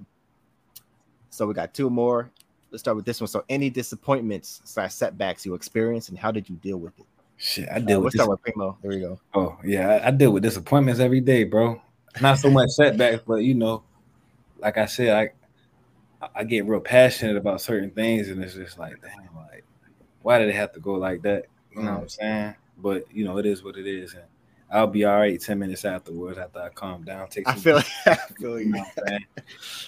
so 1.30 1.48
we 1.48 1.54
got 1.54 1.74
two 1.74 1.90
more. 1.90 2.30
Let's 2.72 2.82
start 2.82 2.96
with 2.96 3.06
this 3.06 3.22
one. 3.22 3.28
So, 3.28 3.44
any 3.50 3.70
disappointments 3.70 4.62
slash 4.64 4.94
setbacks 4.94 5.46
you 5.46 5.54
experienced, 5.54 6.10
and 6.10 6.18
how 6.18 6.32
did 6.32 6.50
you 6.50 6.56
deal 6.58 6.78
with 6.78 6.98
it? 7.00 7.06
Shit, 7.38 7.68
I 7.70 7.76
Uh, 7.76 7.80
deal 7.80 8.00
we'll 8.00 8.06
with 8.06 8.14
start 8.14 8.30
with 8.30 8.42
Premo. 8.42 8.78
There 8.82 8.92
we 8.92 9.00
go. 9.00 9.20
Oh 9.34 9.58
yeah, 9.64 9.90
I, 9.90 10.08
I 10.08 10.12
deal 10.12 10.32
with 10.32 10.44
disappointments 10.44 11.00
every 11.00 11.22
day, 11.22 11.44
bro. 11.44 11.82
Not 12.22 12.38
so 12.40 12.50
much 12.50 12.70
setbacks, 12.70 13.24
but 13.26 13.38
you 13.44 13.56
know, 13.56 13.84
like 14.60 14.78
I 14.78 14.86
said, 14.86 15.34
I 16.22 16.30
I 16.36 16.44
get 16.44 16.66
real 16.66 16.80
passionate 16.80 17.36
about 17.36 17.62
certain 17.62 17.92
things, 17.92 18.30
and 18.30 18.44
it's 18.44 18.54
just 18.54 18.80
like, 18.80 19.02
damn, 19.02 19.36
like, 19.36 19.66
why 20.22 20.40
did 20.40 20.50
it 20.50 20.56
have 20.56 20.72
to 20.74 20.80
go 20.80 20.94
like 20.94 21.22
that? 21.24 21.46
You 21.76 21.82
know 21.84 21.94
what 21.94 22.02
I'm 22.02 22.10
saying? 22.10 22.56
But 22.78 23.06
you 23.12 23.26
know, 23.26 23.38
it 23.38 23.46
is 23.46 23.64
what 23.64 23.78
it 23.78 23.88
is, 23.88 24.14
and 24.14 24.24
I'll 24.74 24.88
be 24.88 25.06
all 25.06 25.18
right 25.20 25.40
ten 25.40 25.60
minutes 25.60 25.86
afterwards 25.86 26.40
after 26.40 26.60
I 26.60 26.70
calm 26.70 27.04
down. 27.04 27.28
Take 27.30 27.48
I 27.48 27.54
feel, 27.54 27.78
I 28.08 28.16
feel 28.16 28.60
you 28.60 28.72
know 28.72 28.80
what 28.80 28.88
I'm 28.98 29.08
saying? 29.08 29.26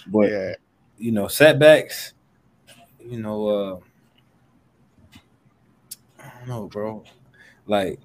But 0.06 0.30
yeah, 0.30 0.54
you 0.96 1.10
know, 1.10 1.26
setbacks, 1.26 2.14
you 3.00 3.20
know, 3.20 3.48
uh 3.48 3.78
I 6.22 6.30
don't 6.38 6.48
know, 6.48 6.66
bro. 6.68 7.04
Like 7.66 7.98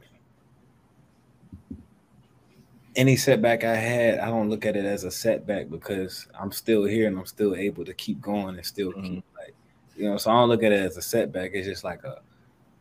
any 2.95 3.15
setback 3.15 3.63
I 3.63 3.75
had, 3.75 4.19
I 4.19 4.25
don't 4.27 4.49
look 4.49 4.65
at 4.65 4.75
it 4.75 4.83
as 4.83 5.03
a 5.03 5.11
setback 5.11 5.69
because 5.69 6.27
I'm 6.37 6.51
still 6.51 6.83
here 6.83 7.07
and 7.07 7.17
I'm 7.17 7.27
still 7.27 7.55
able 7.55 7.85
to 7.85 7.93
keep 7.93 8.19
going 8.21 8.55
and 8.55 8.65
still 8.65 8.91
keep 8.93 9.23
like 9.37 9.53
you 9.95 10.09
know, 10.09 10.17
so 10.17 10.31
I 10.31 10.33
don't 10.33 10.49
look 10.49 10.63
at 10.63 10.71
it 10.71 10.79
as 10.79 10.97
a 10.97 11.01
setback. 11.01 11.51
It's 11.53 11.67
just 11.67 11.83
like 11.83 12.03
a 12.03 12.21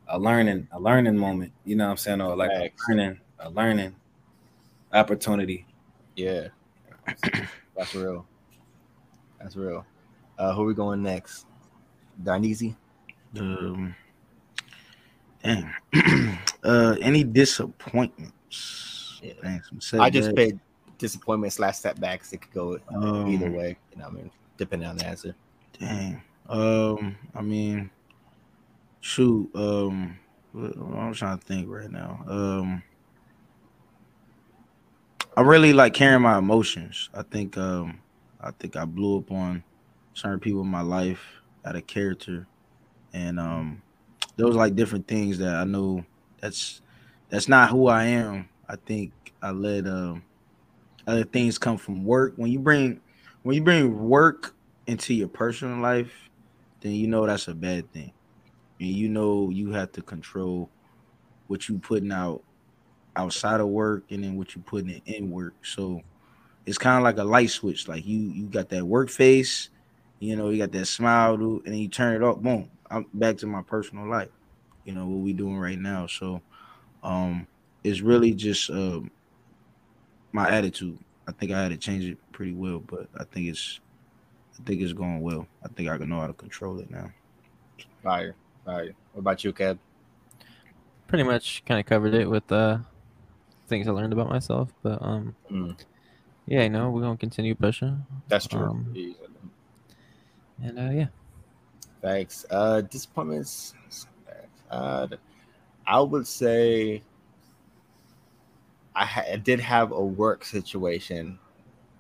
a 0.08 0.18
learning, 0.18 0.68
a 0.72 0.80
learning 0.80 1.16
moment, 1.16 1.52
you 1.64 1.76
know 1.76 1.84
what 1.84 1.90
I'm 1.92 1.96
saying? 1.98 2.20
Or 2.20 2.34
like 2.34 2.50
a 2.50 2.72
learning, 2.88 3.20
a 3.40 3.50
learning 3.50 3.94
opportunity. 4.92 5.66
yeah. 6.16 6.48
That's 7.76 7.94
real. 7.94 8.26
That's 9.40 9.56
real. 9.56 9.84
Uh, 10.38 10.52
who 10.54 10.64
we 10.64 10.74
going 10.74 11.02
next? 11.02 11.46
Dineasy. 12.22 12.76
Um, 13.38 13.94
dang. 15.42 15.72
uh, 16.64 16.96
any 17.00 17.24
disappointments? 17.24 19.20
Yeah. 19.22 19.32
Dang, 19.42 19.62
I 19.98 20.10
just 20.10 20.34
paid 20.36 20.60
disappointment 20.98 21.52
slash 21.52 21.78
setbacks. 21.78 22.32
It 22.32 22.42
could 22.42 22.52
go 22.52 22.78
Um, 22.94 23.28
either 23.28 23.50
way. 23.50 23.76
You 23.92 23.98
know, 23.98 24.06
I 24.06 24.10
mean, 24.10 24.30
depending 24.58 24.88
on 24.88 24.96
the 24.96 25.06
answer. 25.06 25.34
Dang. 25.78 26.20
Um, 26.48 27.16
I 27.34 27.40
mean, 27.40 27.90
shoot. 29.00 29.50
Um, 29.54 30.18
what- 30.52 30.76
I'm 30.76 31.14
trying 31.14 31.38
to 31.38 31.44
think 31.44 31.68
right 31.68 31.90
now. 31.90 32.22
Um, 32.28 32.82
I 35.36 35.42
really 35.42 35.72
like 35.72 35.94
carrying 35.94 36.22
my 36.22 36.38
emotions. 36.38 37.10
I 37.14 37.22
think. 37.22 37.56
Um, 37.56 38.00
I 38.40 38.52
think 38.52 38.74
I 38.76 38.84
blew 38.86 39.18
up 39.18 39.30
on 39.30 39.62
certain 40.14 40.40
people 40.40 40.62
in 40.62 40.68
my 40.68 40.80
life 40.80 41.20
out 41.64 41.76
of 41.76 41.86
character, 41.86 42.46
and 43.12 43.38
um, 43.38 43.82
was 44.38 44.56
like 44.56 44.74
different 44.74 45.06
things 45.06 45.38
that 45.38 45.54
I 45.54 45.64
know 45.64 46.04
that's 46.40 46.80
that's 47.28 47.48
not 47.48 47.70
who 47.70 47.88
I 47.88 48.04
am. 48.04 48.48
I 48.68 48.76
think 48.76 49.12
I 49.42 49.50
let 49.50 49.86
um 49.86 50.22
other 51.06 51.24
things 51.24 51.58
come 51.58 51.76
from 51.76 52.04
work. 52.04 52.34
When 52.36 52.50
you 52.50 52.58
bring 52.58 53.00
when 53.42 53.56
you 53.56 53.62
bring 53.62 54.08
work 54.08 54.54
into 54.86 55.14
your 55.14 55.28
personal 55.28 55.78
life, 55.80 56.12
then 56.80 56.92
you 56.92 57.06
know 57.06 57.26
that's 57.26 57.48
a 57.48 57.54
bad 57.54 57.92
thing. 57.92 58.12
And 58.78 58.88
you 58.88 59.08
know 59.08 59.50
you 59.50 59.72
have 59.72 59.92
to 59.92 60.02
control 60.02 60.70
what 61.46 61.68
you 61.68 61.78
putting 61.78 62.12
out 62.12 62.42
outside 63.20 63.60
of 63.60 63.68
work 63.68 64.04
and 64.10 64.24
then 64.24 64.36
what 64.36 64.54
you 64.54 64.62
putting 64.62 64.90
in, 64.90 65.02
in 65.06 65.30
work. 65.30 65.54
So 65.62 66.02
it's 66.66 66.78
kind 66.78 66.96
of 66.96 67.02
like 67.04 67.18
a 67.18 67.24
light 67.24 67.50
switch. 67.50 67.88
Like 67.88 68.06
you 68.06 68.18
you 68.18 68.46
got 68.46 68.68
that 68.70 68.84
work 68.84 69.10
face, 69.10 69.70
you 70.18 70.36
know, 70.36 70.50
you 70.50 70.58
got 70.58 70.72
that 70.72 70.86
smile, 70.86 71.36
dude, 71.36 71.64
and 71.64 71.74
then 71.74 71.80
you 71.80 71.88
turn 71.88 72.14
it 72.14 72.22
off, 72.22 72.38
boom. 72.38 72.70
I'm 72.90 73.06
back 73.14 73.36
to 73.38 73.46
my 73.46 73.62
personal 73.62 74.08
life. 74.08 74.30
You 74.84 74.94
know 74.94 75.06
what 75.06 75.20
we 75.20 75.32
doing 75.32 75.58
right 75.58 75.78
now. 75.78 76.06
So 76.06 76.40
um 77.02 77.46
it's 77.84 78.00
really 78.00 78.32
just 78.32 78.70
um 78.70 79.10
my 80.32 80.48
attitude. 80.48 80.98
I 81.26 81.32
think 81.32 81.52
I 81.52 81.62
had 81.62 81.70
to 81.70 81.76
change 81.76 82.04
it 82.04 82.18
pretty 82.32 82.52
well, 82.52 82.80
but 82.80 83.08
I 83.18 83.24
think 83.24 83.48
it's 83.48 83.80
I 84.58 84.62
think 84.64 84.82
it's 84.82 84.92
going 84.92 85.20
well. 85.20 85.46
I 85.64 85.68
think 85.68 85.88
I 85.88 85.98
can 85.98 86.08
know 86.08 86.20
how 86.20 86.26
to 86.26 86.32
control 86.32 86.78
it 86.80 86.90
now. 86.90 87.10
Fire, 88.02 88.34
fire. 88.64 88.92
What 89.12 89.20
about 89.20 89.44
you, 89.44 89.52
Kev? 89.52 89.78
Pretty 91.06 91.24
much 91.24 91.64
kind 91.66 91.80
of 91.80 91.86
covered 91.86 92.14
it 92.14 92.28
with 92.28 92.50
uh 92.52 92.78
things 93.70 93.88
I 93.88 93.92
learned 93.92 94.12
about 94.12 94.28
myself, 94.28 94.74
but 94.82 95.00
um, 95.02 95.36
Mm. 95.50 95.76
yeah, 96.46 96.62
you 96.64 96.70
know, 96.70 96.90
we're 96.90 97.02
gonna 97.02 97.16
continue 97.16 97.54
pushing, 97.54 98.04
That's 98.28 98.46
true. 98.46 98.66
Um, 98.66 98.94
and 100.62 100.78
uh, 100.78 100.90
yeah, 100.90 101.06
Thanks. 102.00 102.46
Uh, 102.50 102.80
disappointments. 102.82 103.74
Uh, 104.70 105.08
I 105.86 106.00
would 106.00 106.26
say 106.26 107.02
I, 108.94 109.04
ha- 109.04 109.24
I 109.32 109.36
did 109.36 109.60
have 109.60 109.92
a 109.92 110.00
work 110.04 110.44
situation 110.44 111.38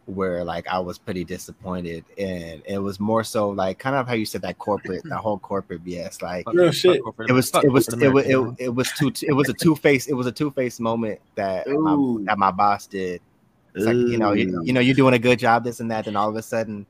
where 0.06 0.44
like 0.44 0.66
I 0.68 0.78
was 0.78 0.98
pretty 0.98 1.24
disappointed, 1.24 2.04
and 2.18 2.62
it 2.66 2.78
was 2.78 2.98
more 3.00 3.24
so 3.24 3.50
like 3.50 3.78
kind 3.78 3.96
of 3.96 4.06
how 4.08 4.14
you 4.14 4.26
said 4.26 4.42
that 4.42 4.58
corporate, 4.58 5.02
that 5.04 5.18
whole 5.18 5.38
corporate 5.38 5.84
BS. 5.84 6.22
Like 6.22 6.46
Real 6.52 6.72
shit. 6.72 6.96
it 6.96 7.32
was, 7.32 7.50
it 7.62 7.70
was, 7.70 7.88
it 7.88 8.08
was, 8.08 8.26
it, 8.26 8.38
it 8.58 8.74
was 8.74 8.90
two, 8.92 9.12
it 9.22 9.32
was 9.32 9.48
a 9.48 9.54
two 9.54 9.74
face, 9.76 10.06
it 10.06 10.14
was 10.14 10.26
a 10.26 10.32
two 10.32 10.50
face 10.50 10.80
moment 10.80 11.20
that 11.34 11.68
my, 11.68 11.96
that 12.24 12.38
my 12.38 12.50
boss 12.50 12.86
did. 12.86 13.20
It's 13.74 13.84
like 13.86 13.94
you 13.94 14.18
know, 14.18 14.32
you, 14.32 14.62
you 14.64 14.72
know, 14.72 14.80
you're 14.80 14.96
doing 14.96 15.14
a 15.14 15.18
good 15.18 15.38
job, 15.38 15.64
this 15.64 15.80
and 15.80 15.90
that, 15.90 16.06
and 16.06 16.16
all 16.16 16.28
of 16.28 16.36
a 16.36 16.42
sudden 16.42 16.86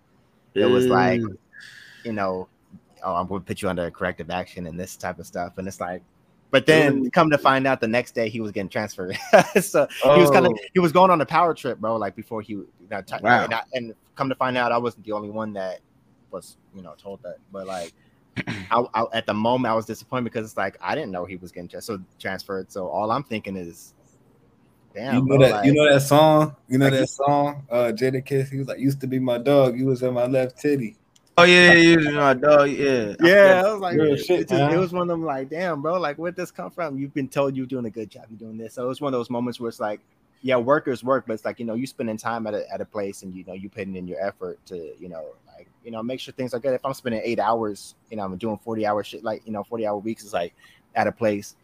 it 0.54 0.66
was 0.66 0.86
like, 0.86 1.20
you 2.04 2.12
know, 2.12 2.48
oh, 3.02 3.14
I'm 3.14 3.26
going 3.26 3.40
to 3.40 3.46
put 3.46 3.62
you 3.62 3.68
under 3.68 3.90
corrective 3.90 4.30
action 4.30 4.66
and 4.66 4.78
this 4.78 4.96
type 4.96 5.18
of 5.18 5.26
stuff. 5.26 5.58
And 5.58 5.68
it's 5.68 5.80
like, 5.80 6.02
but 6.50 6.66
then 6.66 7.06
Ooh. 7.06 7.10
come 7.10 7.30
to 7.30 7.38
find 7.38 7.66
out 7.66 7.80
the 7.80 7.88
next 7.88 8.12
day 8.14 8.28
he 8.28 8.40
was 8.40 8.52
getting 8.52 8.68
transferred. 8.68 9.16
so 9.60 9.86
he 10.02 10.08
was 10.20 10.30
kind 10.30 10.46
of 10.46 10.52
Oh. 10.52 10.58
he 10.74 10.80
was 10.80 10.92
going 10.92 11.10
on 11.10 11.20
a 11.20 11.26
power 11.26 11.54
trip, 11.54 11.78
bro. 11.78 11.96
Like 11.96 12.16
before 12.16 12.42
he, 12.42 12.54
you 12.54 12.68
know, 12.90 13.02
t- 13.02 13.14
Wow. 13.22 13.44
and, 13.44 13.54
I, 13.54 13.62
and 13.72 13.94
come 14.16 14.28
to 14.28 14.34
find 14.34 14.56
out, 14.56 14.72
I 14.72 14.78
wasn't 14.78 15.04
the 15.04 15.12
only 15.12 15.30
one 15.30 15.52
that 15.54 15.80
was, 16.30 16.56
you 16.74 16.82
know, 16.82 16.94
told 16.98 17.22
that. 17.22 17.36
But 17.52 17.66
like, 17.66 17.92
I, 18.70 18.84
I, 18.94 19.04
at 19.12 19.26
the 19.26 19.34
moment, 19.34 19.70
I 19.70 19.74
was 19.74 19.86
disappointed 19.86 20.24
because 20.24 20.46
it's 20.46 20.56
like 20.56 20.76
I 20.80 20.94
didn't 20.94 21.10
know 21.12 21.24
he 21.24 21.36
was 21.36 21.52
getting 21.52 21.68
tra- 21.68 21.82
so 21.82 22.00
transferred. 22.18 22.70
So 22.72 22.88
all 22.88 23.10
I'm 23.10 23.24
thinking 23.24 23.56
is, 23.56 23.94
damn, 24.94 25.14
you 25.14 25.20
know 25.24 25.38
bro, 25.38 25.48
that 25.48 25.64
you 25.64 25.72
know 25.72 25.92
that 25.92 26.00
song? 26.02 26.56
You 26.68 26.78
know 26.78 26.86
like 26.86 26.94
that 26.94 27.08
song? 27.08 27.66
Uh 27.70 27.92
Jadakiss, 27.94 28.50
he 28.50 28.58
was 28.58 28.68
like, 28.68 28.78
used 28.78 29.00
to 29.00 29.06
be 29.06 29.18
my 29.18 29.38
dog, 29.38 29.78
you 29.78 29.86
was 29.86 30.02
in 30.02 30.14
my 30.14 30.26
left 30.26 30.58
titty. 30.60 30.96
Oh 31.40 31.44
yeah, 31.44 31.72
yeah, 31.72 31.98
yeah, 31.98 32.10
my 32.10 32.34
dog. 32.34 32.70
Yeah, 32.70 33.14
I 33.20 33.26
Yeah, 33.26 33.62
I 33.64 33.72
was 33.72 33.80
like, 33.80 33.96
it, 33.98 34.16
shit, 34.24 34.48
just- 34.48 34.72
it 34.72 34.78
was 34.78 34.92
one 34.92 35.02
of 35.02 35.08
them 35.08 35.24
like, 35.24 35.48
damn, 35.50 35.80
bro, 35.82 35.98
like 35.98 36.16
where'd 36.16 36.36
this 36.36 36.50
come 36.50 36.70
from? 36.70 36.98
You've 36.98 37.14
been 37.14 37.28
told 37.28 37.56
you're 37.56 37.66
doing 37.66 37.86
a 37.86 37.90
good 37.90 38.10
job, 38.10 38.26
you're 38.30 38.38
doing 38.38 38.58
this. 38.58 38.74
So 38.74 38.84
it 38.84 38.88
was 38.88 39.00
one 39.00 39.12
of 39.14 39.18
those 39.18 39.30
moments 39.30 39.58
where 39.60 39.68
it's 39.68 39.80
like, 39.80 40.00
yeah, 40.42 40.56
workers 40.56 41.02
work, 41.04 41.24
but 41.26 41.34
it's 41.34 41.44
like, 41.44 41.58
you 41.58 41.66
know, 41.66 41.74
you 41.74 41.86
spending 41.86 42.16
time 42.16 42.46
at 42.46 42.54
a, 42.54 42.70
at 42.72 42.80
a 42.80 42.84
place 42.84 43.22
and 43.22 43.34
you 43.34 43.44
know, 43.46 43.52
you 43.52 43.68
putting 43.68 43.96
in 43.96 44.06
your 44.08 44.20
effort 44.26 44.58
to, 44.66 44.92
you 44.98 45.08
know, 45.08 45.24
like, 45.56 45.68
you 45.84 45.90
know, 45.90 46.02
make 46.02 46.20
sure 46.20 46.32
things 46.32 46.54
are 46.54 46.58
good. 46.58 46.72
If 46.74 46.84
I'm 46.84 46.94
spending 46.94 47.20
eight 47.24 47.38
hours, 47.38 47.94
you 48.10 48.16
know, 48.16 48.24
I'm 48.24 48.36
doing 48.36 48.58
40 48.58 48.86
hour 48.86 49.04
shit, 49.04 49.22
like, 49.24 49.42
you 49.44 49.52
know, 49.52 49.62
40 49.64 49.86
hour 49.86 49.98
weeks 49.98 50.24
is 50.24 50.32
like 50.32 50.54
at 50.94 51.06
a 51.06 51.12
place, 51.12 51.56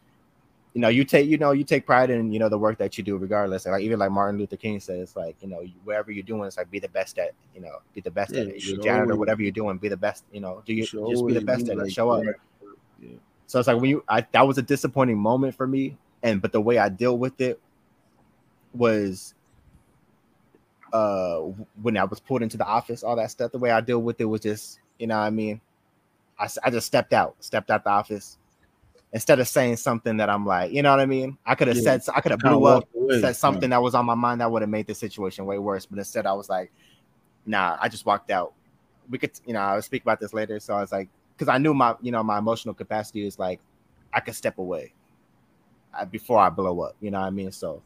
you 0.77 0.81
know, 0.81 0.89
you 0.89 1.03
take, 1.03 1.27
you 1.27 1.39
know, 1.39 1.53
you 1.53 1.63
take 1.63 1.87
pride 1.87 2.11
in, 2.11 2.31
you 2.31 2.37
know, 2.37 2.49
the 2.49 2.57
work 2.59 2.77
that 2.77 2.99
you 2.99 3.03
do 3.03 3.17
regardless. 3.17 3.65
and 3.65 3.71
Like 3.73 3.81
even 3.81 3.97
like 3.97 4.11
Martin 4.11 4.39
Luther 4.39 4.57
King 4.57 4.79
says, 4.79 5.15
like, 5.15 5.35
you 5.41 5.47
know, 5.47 5.63
wherever 5.83 6.11
you're 6.11 6.21
doing, 6.21 6.45
it's 6.45 6.55
like 6.55 6.69
be 6.69 6.77
the 6.77 6.87
best 6.87 7.17
at, 7.17 7.31
you 7.55 7.61
know, 7.61 7.79
be 7.95 8.01
the 8.01 8.11
best 8.11 8.31
Yeah, 8.31 8.41
at 8.41 8.47
it. 8.49 8.63
you 8.63 8.77
janitor, 8.77 9.05
always- 9.05 9.17
whatever 9.17 9.41
you're 9.41 9.51
doing, 9.51 9.79
be 9.79 9.89
the 9.89 9.97
best, 9.97 10.23
you 10.31 10.39
know, 10.39 10.61
do 10.67 10.75
you 10.75 10.85
should 10.85 11.03
just 11.09 11.25
be 11.25 11.33
the 11.33 11.41
best 11.41 11.65
be 11.65 11.71
at 11.71 11.79
it, 11.79 11.91
show 11.91 12.11
up. 12.11 12.23
Yeah. 13.01 13.09
So 13.47 13.57
it's 13.57 13.67
like 13.67 13.81
when 13.81 13.89
you, 13.89 14.03
I 14.07 14.21
that 14.33 14.45
was 14.45 14.59
a 14.59 14.61
disappointing 14.61 15.17
moment 15.17 15.55
for 15.55 15.65
me, 15.65 15.97
and 16.21 16.43
but 16.43 16.51
the 16.51 16.61
way 16.61 16.77
I 16.77 16.89
deal 16.89 17.17
with 17.17 17.41
it 17.41 17.59
was, 18.75 19.33
uh, 20.93 21.39
when 21.81 21.97
I 21.97 22.03
was 22.03 22.19
pulled 22.19 22.43
into 22.43 22.57
the 22.57 22.67
office, 22.67 23.01
all 23.03 23.15
that 23.15 23.31
stuff. 23.31 23.51
The 23.51 23.57
way 23.57 23.71
I 23.71 23.81
deal 23.81 24.03
with 24.03 24.21
it 24.21 24.25
was 24.25 24.41
just, 24.41 24.79
you 24.99 25.07
know, 25.07 25.17
what 25.17 25.23
I 25.25 25.31
mean, 25.31 25.59
I, 26.37 26.47
I 26.63 26.69
just 26.69 26.85
stepped 26.85 27.13
out, 27.13 27.35
stepped 27.39 27.71
out 27.71 27.83
the 27.83 27.89
office, 27.89 28.37
instead 29.13 29.39
of 29.39 29.47
saying 29.47 29.77
something 29.77 30.17
that 30.17 30.29
I'm 30.29 30.45
like, 30.45 30.71
you 30.71 30.81
know 30.83 30.91
what 30.91 30.99
I 30.99 31.05
mean. 31.05 31.37
I 31.45 31.55
could 31.55 31.67
have 31.69 31.77
Yeah. 31.77 31.97
said, 31.97 32.01
I 32.15 32.21
could 32.21 32.31
have 32.31 32.39
blew 32.41 32.65
up, 32.65 32.87
away. 32.95 33.21
said 33.21 33.35
something 33.35 33.69
that 33.69 33.81
was 33.81 33.95
on 33.95 34.05
my 34.05 34.15
mind 34.15 34.41
that 34.41 34.51
would 34.51 34.61
have 34.61 34.69
made 34.69 34.87
the 34.87 34.95
situation 34.95 35.45
way 35.45 35.57
worse. 35.59 35.85
But 35.85 35.99
instead, 35.99 36.25
I 36.25 36.33
was 36.33 36.49
like, 36.49 36.71
nah, 37.45 37.77
I 37.79 37.87
just 37.89 38.05
walked 38.05 38.29
out. 38.31 38.53
We 39.09 39.17
could, 39.17 39.31
you 39.45 39.53
know, 39.53 39.59
I'll 39.61 39.81
speak 39.81 40.01
about 40.01 40.19
this 40.19 40.33
later. 40.33 40.59
So 40.59 40.73
I 40.73 40.81
was 40.81 40.91
like, 40.91 41.07
because 41.35 41.47
I 41.47 41.57
knew 41.57 41.73
my, 41.73 41.95
you 42.01 42.11
know, 42.11 42.21
my 42.23 42.37
emotional 42.37 42.73
capacity 42.73 43.25
is 43.25 43.39
like, 43.39 43.59
I 44.13 44.19
could 44.19 44.35
step 44.35 44.57
away 44.57 44.93
uh, 45.93 46.05
before 46.05 46.39
I 46.39 46.49
blow 46.49 46.81
up. 46.81 46.95
You 46.99 47.11
know 47.11 47.21
what 47.21 47.27
I 47.27 47.31
mean? 47.31 47.51
So 47.51 47.81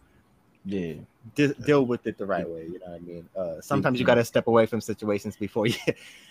Yeah, 0.66 0.94
de- 1.36 1.54
deal 1.54 1.86
with 1.86 2.06
it 2.08 2.18
the 2.18 2.26
right 2.26 2.48
way. 2.50 2.64
You 2.66 2.80
know 2.80 2.92
what 2.92 2.96
I 2.96 3.00
mean? 3.00 3.30
Uh, 3.36 3.62
sometimes 3.62 4.00
you 4.00 4.06
Mhm. 4.06 4.08
got 4.08 4.16
to 4.16 4.26
step 4.26 4.48
away 4.48 4.66
from 4.66 4.82
situations 4.82 5.36
before 5.36 5.66
you 5.68 5.76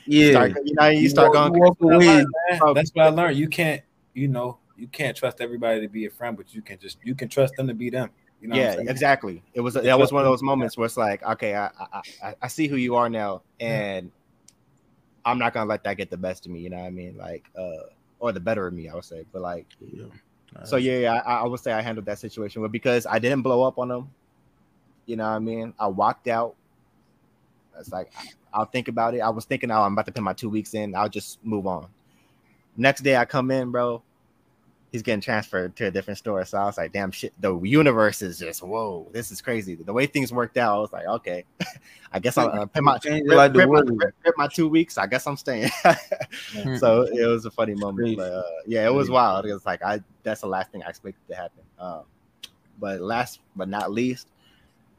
yeah. 0.07 0.31
start. 0.31 0.53
You 0.65 0.75
know, 0.75 0.89
you 0.89 1.09
start 1.09 1.29
walk- 1.29 1.35
going. 1.35 1.55
you 1.55 1.61
walk 1.61 1.79
That's 1.79 1.91
what 1.91 2.09
I 2.09 2.61
away. 2.71 2.75
That's 2.75 2.91
what 2.95 3.07
I 3.07 3.09
learned. 3.11 3.37
You 3.39 3.49
can't, 3.49 3.83
you 4.15 4.29
know, 4.29 4.59
you 4.81 4.89
can't 4.89 5.17
trust 5.17 5.41
everybody 5.41 5.81
to 5.83 5.89
be 5.89 6.07
a 6.07 6.11
friend, 6.11 6.37
but 6.37 6.55
you 6.55 6.63
can 6.63 6.79
just 6.79 6.99
you 7.05 7.15
can 7.15 7.29
trust 7.29 7.55
them 7.57 7.69
to 7.69 7.75
be 7.75 7.91
them. 7.91 8.11
You 8.41 8.49
know 8.49 8.57
yeah, 8.57 8.77
exactly. 8.79 9.43
It 9.53 9.61
was 9.61 9.75
that 9.75 9.99
was 9.99 10.13
one 10.13 10.25
of 10.25 10.31
those 10.31 10.43
moments 10.43 10.77
where 10.77 10.87
it's 10.87 10.97
like, 10.97 11.23
okay, 11.23 11.55
I 11.55 11.67
I, 11.67 12.03
I, 12.23 12.35
I 12.43 12.49
see 12.49 12.67
who 12.67 12.77
you 12.77 12.97
are 12.97 13.11
now, 13.11 13.43
and 13.61 14.11
I'm 15.27 15.39
not 15.39 15.53
gonna 15.53 15.69
let 15.69 15.85
that 15.85 15.99
get 15.99 16.09
the 16.11 16.17
best 16.17 16.47
of 16.47 16.53
me. 16.53 16.61
You 16.61 16.71
know 16.71 16.79
what 16.79 16.87
I 16.87 16.91
mean? 16.91 17.17
Like, 17.19 17.45
uh, 17.57 17.91
or 18.19 18.33
the 18.33 18.41
better 18.41 18.67
of 18.67 18.73
me, 18.73 18.89
I 18.89 18.95
would 18.95 19.05
say. 19.05 19.27
But 19.31 19.43
like, 19.43 19.67
Yeah. 19.81 20.05
so 20.65 20.77
yeah, 20.77 20.99
yeah 20.99 21.15
I, 21.27 21.41
I 21.41 21.47
would 21.47 21.61
say 21.61 21.73
I 21.73 21.83
handled 21.83 22.07
that 22.07 22.19
situation 22.19 22.63
well 22.63 22.71
because 22.71 23.07
I 23.07 23.19
didn't 23.19 23.43
blow 23.43 23.63
up 23.63 23.79
on 23.79 23.89
them. 23.89 24.11
You 25.05 25.17
know 25.17 25.25
what 25.25 25.37
I 25.37 25.39
mean? 25.41 25.75
I 25.79 25.89
walked 25.89 26.29
out. 26.29 26.55
It's 27.79 27.93
like 27.93 28.11
I- 28.17 28.31
I'll 28.53 28.65
think 28.65 28.89
about 28.89 29.15
it. 29.15 29.21
I 29.21 29.29
was 29.29 29.45
thinking, 29.45 29.71
oh, 29.71 29.83
I'm 29.83 29.93
about 29.93 30.07
to 30.07 30.13
put 30.13 30.23
my 30.23 30.33
two 30.33 30.49
weeks 30.49 30.75
in. 30.75 30.95
I'll 30.97 31.09
just 31.09 31.39
move 31.45 31.67
on. 31.69 31.87
Next 32.77 33.03
day 33.03 33.17
I 33.17 33.25
come 33.25 33.51
in, 33.51 33.71
bro. 33.71 34.03
He's 34.93 35.03
getting 35.03 35.21
transferred 35.21 35.77
to 35.77 35.87
a 35.87 35.91
different 35.91 36.19
store. 36.19 36.45
So 36.45 36.59
I 36.59 36.65
was 36.65 36.77
like, 36.77 36.93
damn 36.93 37.13
shit. 37.13 37.33
The 37.41 37.57
universe 37.61 38.23
is 38.23 38.39
just 38.39 38.63
whoa. 38.63 39.07
This 39.13 39.31
is 39.31 39.41
crazy. 39.41 39.77
The 39.77 39.93
way 39.93 40.07
things 40.07 40.33
worked 40.33 40.57
out, 40.57 40.77
I 40.77 40.81
was 40.81 40.93
like, 40.93 41.07
okay. 41.07 41.45
I 42.13 42.19
guess 42.19 42.37
I'll 42.37 42.49
uh, 42.49 42.67
pay 42.67 42.81
my, 42.81 42.99
rip, 43.05 43.25
like 43.29 43.55
rip 43.55 43.69
my, 43.69 43.81
rip- 43.81 44.15
rip 44.25 44.35
my 44.37 44.49
two 44.49 44.69
weeks. 44.69 44.99
I 44.99 45.07
guess 45.07 45.27
I'm 45.27 45.37
staying. 45.37 45.71
Hmm. 46.53 46.77
so 46.77 47.03
it 47.03 47.27
was 47.27 47.45
a 47.45 47.51
funny 47.51 47.75
moment. 47.75 48.17
But 48.17 48.33
uh, 48.33 48.43
yeah, 48.67 48.87
it 48.87 48.93
was 48.93 49.11
wild. 49.11 49.47
It 49.47 49.53
was 49.53 49.67
like 49.67 49.83
I 49.83 50.01
that's 50.23 50.41
the 50.41 50.47
last 50.47 50.73
thing 50.73 50.83
I 50.83 50.89
expected 50.89 51.21
to 51.29 51.37
happen. 51.37 51.63
Um, 51.79 52.03
but 52.81 53.01
last 53.01 53.41
but 53.55 53.69
not 53.69 53.93
least, 53.93 54.29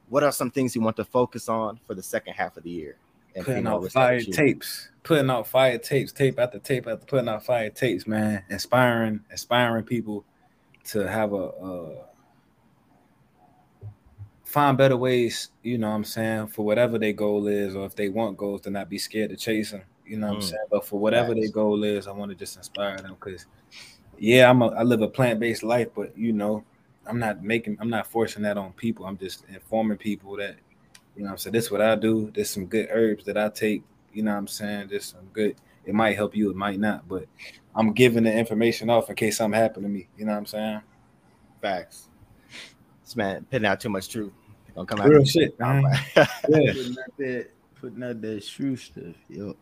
what 0.10 0.24
are 0.24 0.32
some 0.32 0.52
things 0.52 0.76
you 0.76 0.82
want 0.82 0.96
to 0.98 1.06
focus 1.06 1.50
on 1.50 1.80
for 1.88 1.94
the 1.94 2.04
second 2.04 2.34
half 2.34 2.58
of 2.58 2.64
the 2.64 2.70
year? 2.70 2.96
And 3.36 3.46
putting 3.46 3.68
out 3.68 3.92
fire 3.92 4.22
tapes, 4.22 4.90
putting 5.04 5.30
out 5.30 5.48
fire 5.48 5.78
tapes, 5.78 6.12
tape 6.12 6.40
after 6.40 6.60
tape 6.60 6.88
after 6.88 7.06
putting 7.06 7.30
out 7.30 7.46
fire 7.46 7.70
tapes, 7.70 8.06
man. 8.06 8.44
Inspiring, 8.50 9.22
inspiring 9.32 9.86
people 9.86 10.26
to 10.86 11.08
have 11.08 11.34
a 11.34 11.46
uh, 11.46 12.06
find 14.44 14.78
better 14.78 14.98
ways. 14.98 15.50
You 15.64 15.78
know 15.78 15.90
what 15.90 15.96
I'm 15.96 16.04
saying 16.04 16.48
for 16.48 16.66
whatever 16.66 17.00
their 17.00 17.14
goal 17.14 17.48
is, 17.48 17.76
or 17.76 17.86
if 17.86 17.96
they 17.96 18.10
want 18.10 18.38
goals, 18.38 18.62
to 18.62 18.70
not 18.70 18.90
be 18.90 18.98
scared 18.98 19.30
to 19.30 19.38
chase 19.38 19.72
them. 19.72 19.84
You 20.06 20.18
know 20.18 20.28
what 20.28 20.34
I'm 20.34 20.40
Mm. 20.40 20.44
saying. 20.44 20.66
But 20.70 20.86
for 20.86 21.00
whatever 21.00 21.34
their 21.34 21.50
goal 21.50 21.84
is, 21.84 22.08
I 22.08 22.12
want 22.12 22.32
to 22.32 22.36
just 22.36 22.58
inspire 22.58 22.98
them 23.02 23.14
because, 23.14 23.46
yeah, 24.18 24.50
I'm 24.50 24.62
a 24.62 24.68
I 24.68 24.84
live 24.84 25.02
a 25.02 25.08
plant 25.08 25.40
based 25.40 25.64
life, 25.64 25.90
but 25.96 26.18
you 26.18 26.34
know. 26.34 26.64
I'm 27.08 27.18
not 27.18 27.44
making, 27.44 27.78
I'm 27.80 27.90
not 27.90 28.06
forcing 28.06 28.44
that 28.44 28.60
on 28.60 28.74
people. 28.74 29.08
I'm 29.08 29.18
just 29.18 29.44
informing 29.50 29.98
people 29.98 30.38
that 30.38 30.58
you 31.16 31.24
know 31.24 31.28
what 31.28 31.32
I'm 31.34 31.38
saying? 31.38 31.54
This 31.54 31.66
is 31.66 31.72
what 31.72 31.82
I 31.82 31.96
do. 31.96 32.32
There's 32.34 32.50
some 32.50 32.66
good 32.66 32.88
herbs 32.92 33.26
that 33.26 33.38
I 33.38 33.50
take. 33.50 33.84
You 34.14 34.24
know 34.24 34.32
what 34.32 34.38
I'm 34.38 34.48
saying? 34.48 34.88
There's 34.90 35.06
some 35.06 35.28
good. 35.34 35.56
It 35.86 35.94
might 35.96 36.16
help 36.16 36.36
you, 36.36 36.50
it 36.50 36.56
might 36.56 36.80
not, 36.80 37.08
but 37.08 37.26
I'm 37.76 37.92
giving 37.94 38.24
the 38.24 38.34
information 38.34 38.90
off 38.90 39.10
in 39.10 39.16
case 39.16 39.38
something 39.38 39.60
happened 39.60 39.86
to 39.86 39.90
me. 39.90 40.08
You 40.18 40.26
know 40.26 40.32
what 40.34 40.38
I'm 40.38 40.46
saying? 40.46 40.82
Facts. 41.62 42.08
This 43.04 43.16
man 43.16 43.46
putting 43.50 43.66
out 43.66 43.80
too 43.80 43.90
much 43.90 44.10
truth. 44.10 44.32
Gonna 44.76 44.86
come 44.86 45.02
out. 45.02 45.10
Real 45.10 45.26
shit, 45.26 45.60
man. 45.60 45.84
Alright. 45.86 46.00
Yeah. 46.50 46.74
Putting 46.74 46.92
out 46.92 47.18
that, 47.18 47.48
putting 47.80 48.04
out 48.04 48.22
that 48.22 48.46
true 48.48 48.76
stuff. 48.76 49.16
Yo, 49.28 49.56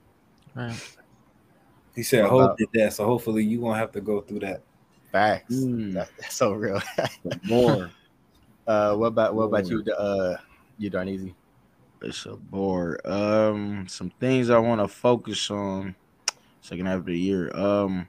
Right. 0.55 0.97
He 1.95 2.03
said, 2.03 2.23
What 2.23 2.30
"Hold 2.31 2.43
about- 2.43 2.57
did 2.57 2.67
that." 2.73 2.93
So 2.93 3.05
hopefully 3.05 3.43
you 3.43 3.59
won't 3.61 3.77
have 3.77 3.91
to 3.93 4.01
go 4.01 4.21
through 4.21 4.39
that. 4.41 4.61
Facts. 5.11 5.55
Mm. 5.55 5.93
That- 5.93 6.09
that's 6.19 6.35
so 6.35 6.51
real. 6.53 6.81
more. 7.45 7.89
uh, 8.67 8.95
what 8.95 9.07
about 9.07 9.35
what 9.35 9.43
about 9.45 9.67
you? 9.67 9.84
Uh, 9.93 10.35
you 10.77 10.89
darn 10.89 11.07
easy. 11.09 11.34
It's 12.01 12.26
a 12.26 12.35
bore. 12.35 12.99
Um, 13.05 13.88
some 13.88 14.11
things 14.19 14.49
I 14.49 14.59
want 14.59 14.81
to 14.81 14.88
focus 14.88 15.51
on 15.51 15.95
second 16.61 16.85
half 16.85 16.99
of 16.99 17.05
the 17.05 17.17
year. 17.17 17.55
Um, 17.55 18.07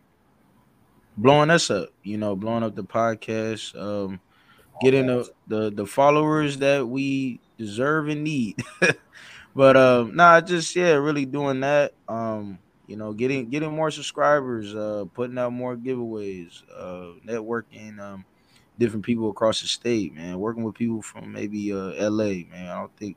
blowing 1.16 1.50
us 1.50 1.70
up. 1.70 1.90
You 2.02 2.18
know, 2.18 2.36
blowing 2.36 2.62
up 2.62 2.76
the 2.76 2.84
podcast. 2.84 3.76
Um, 3.80 4.20
getting 4.80 5.06
the, 5.06 5.30
the 5.48 5.70
the 5.70 5.86
followers 5.86 6.58
that 6.58 6.86
we 6.86 7.40
deserve 7.58 8.08
and 8.08 8.24
need. 8.24 8.62
but 9.54 9.76
um, 9.76 10.14
nah, 10.14 10.40
just 10.40 10.74
yeah, 10.76 10.92
really 10.92 11.26
doing 11.26 11.60
that. 11.60 11.94
Um, 12.08 12.58
you 12.86 12.96
know, 12.96 13.12
getting 13.12 13.48
getting 13.48 13.74
more 13.74 13.90
subscribers. 13.90 14.74
Uh, 14.74 15.04
putting 15.14 15.38
out 15.38 15.52
more 15.52 15.76
giveaways. 15.76 16.62
Uh, 16.76 17.18
networking. 17.26 17.98
Um, 17.98 18.24
different 18.78 19.04
people 19.04 19.30
across 19.30 19.60
the 19.60 19.68
state. 19.68 20.14
Man, 20.14 20.38
working 20.38 20.64
with 20.64 20.74
people 20.74 21.02
from 21.02 21.32
maybe 21.32 21.72
uh 21.72 21.90
L.A. 21.90 22.46
Man, 22.50 22.68
I 22.68 22.78
don't 22.78 22.96
think 22.96 23.16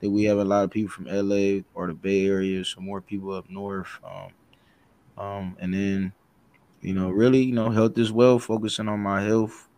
that 0.00 0.10
we 0.10 0.24
have 0.24 0.38
a 0.38 0.44
lot 0.44 0.64
of 0.64 0.70
people 0.70 0.90
from 0.90 1.06
LA 1.08 1.62
or 1.74 1.86
the 1.88 1.94
Bay 1.94 2.26
Area, 2.26 2.64
some 2.64 2.84
more 2.84 3.00
people 3.00 3.32
up 3.32 3.48
north. 3.50 3.88
Um, 4.04 4.32
um, 5.24 5.56
and 5.60 5.72
then, 5.74 6.12
you 6.80 6.94
know, 6.94 7.10
really, 7.10 7.42
you 7.42 7.54
know, 7.54 7.70
health 7.70 7.98
is 7.98 8.12
well, 8.12 8.38
focusing 8.38 8.88
on 8.88 9.00
my 9.00 9.22
health. 9.22 9.68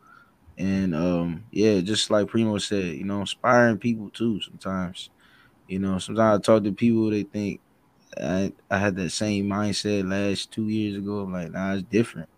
And 0.59 0.95
um, 0.95 1.45
yeah, 1.53 1.81
just 1.81 2.11
like 2.11 2.27
Premo 2.27 2.61
said, 2.61 2.97
you 2.97 3.05
know, 3.05 3.21
inspiring 3.21 3.79
people 3.79 4.11
too 4.11 4.41
sometimes. 4.43 5.11
You 5.69 5.79
know, 5.79 5.99
sometimes 5.99 6.39
I 6.39 6.43
talk 6.43 6.65
to 6.65 6.73
people, 6.73 7.11
they 7.11 7.23
think 7.23 7.61
I, 8.21 8.53
I 8.71 8.79
had 8.79 8.97
that 8.97 9.11
same 9.11 9.47
mindset 9.47 10.09
last 10.09 10.51
two 10.51 10.69
years 10.69 10.97
ago. 10.97 11.21
I'm 11.21 11.33
like, 11.33 11.53
nah, 11.53 11.75
it's 11.75 11.83
different. 11.85 12.29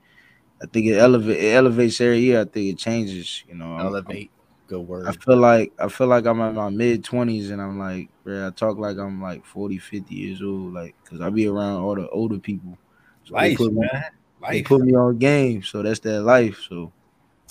I 0.62 0.66
think 0.66 0.86
it 0.86 0.98
elevate 0.98 1.38
it 1.42 1.54
elevates 1.54 2.00
every 2.00 2.20
year. 2.20 2.40
I 2.42 2.44
think 2.44 2.74
it 2.74 2.78
changes. 2.78 3.44
You 3.48 3.54
know, 3.54 3.74
I'm- 3.76 3.86
Elevate. 3.86 4.30
Good 4.70 4.86
word. 4.86 5.06
I 5.08 5.12
feel 5.12 5.36
like 5.36 5.72
I 5.80 5.88
feel 5.88 6.06
like 6.06 6.26
I'm 6.26 6.40
in 6.40 6.54
my 6.54 6.70
mid 6.70 7.02
twenties 7.02 7.50
and 7.50 7.60
I'm 7.60 7.76
like, 7.78 8.08
bro, 8.22 8.46
I 8.46 8.50
talk 8.50 8.78
like 8.78 8.98
I'm 8.98 9.20
like 9.20 9.44
40, 9.44 9.78
50 9.78 10.14
years 10.14 10.42
old, 10.42 10.72
like, 10.72 10.94
cause 11.04 11.20
I 11.20 11.28
be 11.30 11.48
around 11.48 11.82
all 11.82 11.96
the 11.96 12.08
older 12.10 12.38
people. 12.38 12.78
So 13.24 13.34
they 13.34 13.50
Life, 13.50 13.58
put 13.58 13.72
me, 13.72 13.88
man. 13.92 14.04
they 14.48 14.62
Life. 14.62 14.68
put 14.68 14.82
me 14.82 14.94
on 14.94 15.18
game, 15.18 15.64
so 15.64 15.82
that's 15.82 15.98
their 16.00 16.20
life. 16.20 16.60
So, 16.68 16.92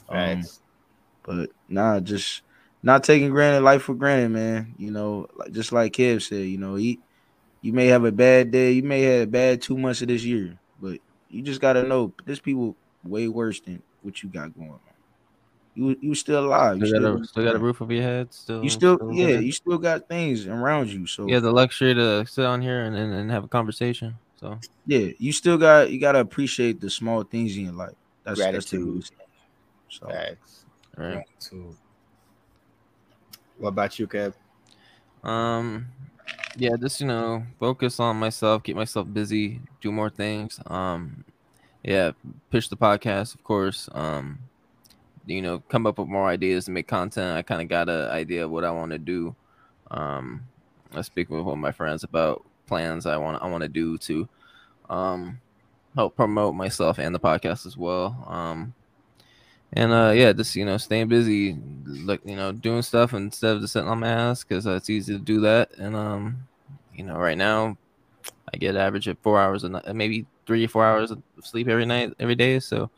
um, 0.07 0.41
but 1.23 1.49
nah, 1.67 1.99
just 1.99 2.43
not 2.81 3.03
taking 3.03 3.31
granted 3.31 3.63
life 3.63 3.83
for 3.83 3.95
granted, 3.95 4.29
man. 4.29 4.75
You 4.77 4.91
know, 4.91 5.27
like 5.35 5.51
just 5.51 5.73
like 5.73 5.93
Kev 5.93 6.21
said, 6.21 6.45
you 6.45 6.57
know, 6.57 6.75
he, 6.75 6.99
you 7.61 7.73
may 7.73 7.87
have 7.87 8.05
a 8.05 8.11
bad 8.13 8.51
day, 8.51 8.71
you 8.73 8.83
may 8.83 9.01
have 9.01 9.23
a 9.23 9.27
bad 9.31 9.61
two 9.61 9.77
months 9.77 10.01
of 10.01 10.07
this 10.07 10.23
year, 10.23 10.57
but 10.81 10.99
you 11.29 11.41
just 11.41 11.61
gotta 11.61 11.83
know 11.83 12.13
there's 12.25 12.39
people 12.39 12.77
way 13.03 13.27
worse 13.27 13.59
than 13.59 13.83
what 14.01 14.23
you 14.23 14.29
got 14.29 14.55
going 14.55 14.71
on. 14.71 14.79
You 15.79 15.95
you 16.01 16.13
still 16.13 16.45
alive. 16.45 16.77
You 16.77 16.87
Still 16.87 17.13
got, 17.13 17.21
a, 17.21 17.25
still 17.25 17.43
got 17.45 17.55
a 17.55 17.59
roof 17.59 17.81
over 17.81 17.93
your 17.93 18.03
head. 18.03 18.33
Still, 18.33 18.61
you 18.61 18.69
still 18.69 18.99
yeah, 19.13 19.27
living. 19.27 19.45
you 19.45 19.51
still 19.53 19.77
got 19.77 20.09
things 20.09 20.45
around 20.45 20.89
you. 20.89 21.07
So 21.07 21.25
you 21.25 21.35
have 21.35 21.43
the 21.43 21.53
luxury 21.53 21.93
to 21.93 22.25
sit 22.25 22.45
on 22.45 22.61
here 22.61 22.81
and, 22.83 22.97
and, 22.97 23.13
and 23.13 23.31
have 23.31 23.45
a 23.45 23.47
conversation. 23.47 24.15
So 24.41 24.59
yeah, 24.85 25.11
you 25.17 25.31
still 25.31 25.57
got 25.57 25.89
you 25.89 25.97
gotta 25.97 26.19
appreciate 26.19 26.81
the 26.81 26.89
small 26.89 27.23
things 27.23 27.55
in 27.55 27.63
your 27.63 27.73
life. 27.73 27.95
That's 28.25 28.39
that's 28.39 28.69
the 28.71 28.77
Gratitude. 28.77 28.93
biggest. 28.93 29.13
So 29.87 30.07
Facts. 30.07 30.65
right. 30.97 31.23
Gratitude. 31.23 31.77
What 33.57 33.69
about 33.69 33.97
you, 33.97 34.07
Kev? 34.07 34.33
Um, 35.23 35.87
yeah, 36.57 36.75
just 36.77 36.99
you 36.99 37.07
know, 37.07 37.43
focus 37.57 38.01
on 38.01 38.17
myself, 38.17 38.63
keep 38.63 38.75
myself 38.75 39.07
busy, 39.11 39.61
do 39.79 39.93
more 39.93 40.09
things. 40.09 40.59
Um, 40.67 41.23
yeah, 41.83 42.11
push 42.51 42.67
the 42.67 42.75
podcast, 42.75 43.33
of 43.33 43.43
course. 43.45 43.87
Um, 43.93 44.39
you 45.29 45.41
know, 45.41 45.59
come 45.69 45.85
up 45.85 45.99
with 45.99 46.07
more 46.07 46.27
ideas 46.27 46.65
to 46.65 46.71
make 46.71 46.87
content. 46.87 47.37
I 47.37 47.41
kind 47.41 47.61
of 47.61 47.67
got 47.67 47.89
an 47.89 48.09
idea 48.09 48.45
of 48.45 48.51
what 48.51 48.63
I 48.63 48.71
want 48.71 48.91
to 48.91 48.97
do. 48.97 49.35
Um, 49.91 50.43
I 50.93 51.01
speak 51.01 51.29
with 51.29 51.41
one 51.41 51.53
of 51.53 51.59
my 51.59 51.71
friends 51.71 52.03
about 52.03 52.43
plans 52.67 53.05
I 53.05 53.17
want 53.17 53.41
I 53.41 53.47
want 53.47 53.63
to 53.63 53.67
do 53.67 53.97
to 53.97 54.29
um 54.89 55.39
help 55.95 56.15
promote 56.15 56.53
myself 56.55 56.99
and 56.99 57.13
the 57.13 57.19
podcast 57.19 57.65
as 57.65 57.77
well. 57.77 58.25
Um, 58.27 58.73
and 59.73 59.91
uh, 59.91 60.11
yeah, 60.15 60.33
just 60.33 60.55
you 60.55 60.65
know, 60.65 60.77
staying 60.77 61.07
busy, 61.07 61.57
like 61.85 62.21
you 62.25 62.35
know, 62.35 62.51
doing 62.51 62.81
stuff 62.81 63.13
instead 63.13 63.55
of 63.55 63.61
just 63.61 63.73
sitting 63.73 63.89
on 63.89 63.99
my 63.99 64.07
ass 64.07 64.43
because 64.43 64.65
uh, 64.65 64.71
it's 64.71 64.89
easy 64.89 65.13
to 65.13 65.19
do 65.19 65.41
that. 65.41 65.71
And 65.77 65.95
um, 65.95 66.47
you 66.95 67.03
know, 67.03 67.17
right 67.17 67.37
now, 67.37 67.77
I 68.53 68.57
get 68.57 68.75
average 68.75 69.07
of 69.07 69.17
four 69.19 69.39
hours 69.39 69.63
a 69.63 69.69
night, 69.69 69.95
maybe 69.95 70.25
three 70.45 70.65
or 70.65 70.67
four 70.67 70.85
hours 70.85 71.11
of 71.11 71.21
sleep 71.43 71.67
every 71.67 71.85
night, 71.85 72.13
every 72.19 72.35
day. 72.35 72.59
So, 72.59 72.89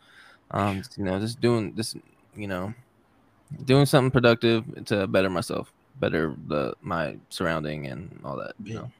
um, 0.51 0.81
you 0.95 1.03
know, 1.03 1.19
just 1.19 1.41
doing 1.41 1.73
this, 1.73 1.95
you 2.35 2.47
know, 2.47 2.73
doing 3.65 3.85
something 3.85 4.11
productive 4.11 4.85
to 4.85 5.07
better 5.07 5.29
myself, 5.29 5.71
better 5.99 6.35
the 6.47 6.73
my 6.81 7.17
surrounding 7.29 7.87
and 7.87 8.19
all 8.23 8.37
that. 8.37 8.53
You 8.63 8.75
know, 8.75 8.91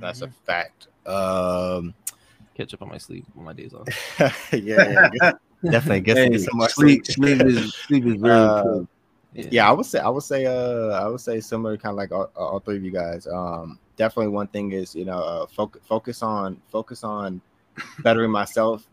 That's 0.00 0.22
a 0.22 0.28
fact. 0.46 0.88
Um, 1.06 1.94
catch 2.54 2.74
up 2.74 2.82
on 2.82 2.88
my 2.88 2.98
sleep 2.98 3.24
on 3.36 3.44
my 3.44 3.52
days 3.52 3.72
off. 3.74 3.88
yeah, 4.52 5.10
yeah, 5.22 5.32
definitely 5.70 6.00
get, 6.00 6.16
Hey, 6.16 6.28
get 6.30 6.40
some 6.40 6.60
sleep, 6.68 7.06
sleep. 7.06 7.06
sleep 7.06 7.40
is 7.42 7.74
sleep 7.74 8.06
is 8.06 8.14
very 8.20 8.32
Uh, 8.34 8.56
important. 8.58 8.88
yeah, 9.34 9.68
I 9.68 9.72
would 9.72 9.86
say 9.86 9.98
I 9.98 10.08
would 10.08 10.22
say 10.22 10.46
uh 10.46 10.90
I 10.90 11.08
would 11.08 11.20
say 11.20 11.40
similar 11.40 11.76
kind 11.76 11.92
of 11.92 11.96
like 11.96 12.12
all, 12.12 12.30
all 12.36 12.60
three 12.60 12.76
of 12.76 12.84
you 12.84 12.90
guys. 12.92 13.26
Um, 13.26 13.78
definitely 13.96 14.28
one 14.28 14.46
thing 14.48 14.72
is 14.72 14.94
you 14.94 15.04
know 15.04 15.18
uh, 15.18 15.46
focus 15.46 15.82
focus 15.86 16.22
on 16.22 16.60
focus 16.70 17.02
on 17.04 17.40
bettering 18.00 18.30
myself 18.30 18.86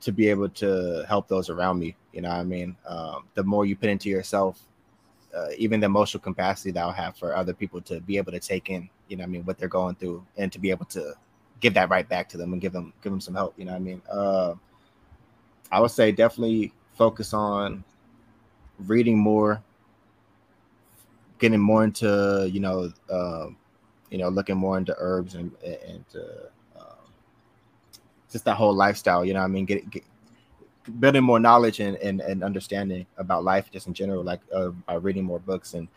to 0.00 0.12
be 0.12 0.28
able 0.28 0.48
to 0.48 1.04
help 1.08 1.28
those 1.28 1.50
around 1.50 1.78
me. 1.78 1.96
You 2.12 2.22
know 2.22 2.30
what 2.30 2.38
I 2.38 2.44
mean? 2.44 2.76
Um, 2.86 3.24
the 3.34 3.44
more 3.44 3.66
you 3.66 3.76
put 3.76 3.90
into 3.90 4.08
yourself, 4.08 4.60
uh, 5.36 5.48
even 5.56 5.80
the 5.80 5.86
emotional 5.86 6.20
capacity 6.20 6.70
that 6.72 6.80
I'll 6.80 6.92
have 6.92 7.16
for 7.16 7.34
other 7.34 7.52
people 7.52 7.80
to 7.82 8.00
be 8.00 8.16
able 8.16 8.32
to 8.32 8.40
take 8.40 8.70
in, 8.70 8.88
you 9.08 9.16
know 9.16 9.24
I 9.24 9.26
mean, 9.26 9.44
what 9.44 9.58
they're 9.58 9.68
going 9.68 9.94
through 9.94 10.26
and 10.36 10.50
to 10.52 10.58
be 10.58 10.70
able 10.70 10.86
to 10.86 11.14
give 11.60 11.74
that 11.74 11.90
right 11.90 12.08
back 12.08 12.28
to 12.30 12.36
them 12.36 12.52
and 12.52 12.60
give 12.60 12.72
them 12.72 12.92
give 13.02 13.12
them 13.12 13.20
some 13.20 13.34
help. 13.34 13.54
You 13.56 13.66
know 13.66 13.72
what 13.72 13.78
I 13.78 13.80
mean? 13.80 14.02
Uh, 14.10 14.54
I 15.70 15.80
would 15.80 15.90
say 15.90 16.10
definitely 16.10 16.72
focus 16.94 17.32
on 17.32 17.84
reading 18.86 19.18
more, 19.18 19.62
getting 21.38 21.60
more 21.60 21.84
into 21.84 22.48
you 22.52 22.60
know, 22.60 22.90
um, 23.10 23.56
you 24.10 24.18
know, 24.18 24.28
looking 24.28 24.56
more 24.56 24.78
into 24.78 24.96
herbs 24.98 25.34
and 25.34 25.52
and 25.62 26.04
uh, 26.16 26.48
just 28.30 28.44
that 28.44 28.56
whole 28.56 28.74
lifestyle. 28.74 29.24
You 29.24 29.34
know, 29.34 29.40
what 29.40 29.46
I 29.46 29.48
mean, 29.48 29.64
get, 29.64 29.88
get 29.90 30.04
building 30.98 31.22
more 31.22 31.40
knowledge 31.40 31.80
and, 31.80 31.96
and 31.98 32.20
and 32.20 32.42
understanding 32.42 33.06
about 33.18 33.44
life 33.44 33.70
just 33.70 33.86
in 33.86 33.94
general, 33.94 34.22
like 34.22 34.40
uh, 34.52 34.70
by 34.86 34.94
reading 34.94 35.24
more 35.24 35.38
books 35.38 35.74
and 35.74 35.88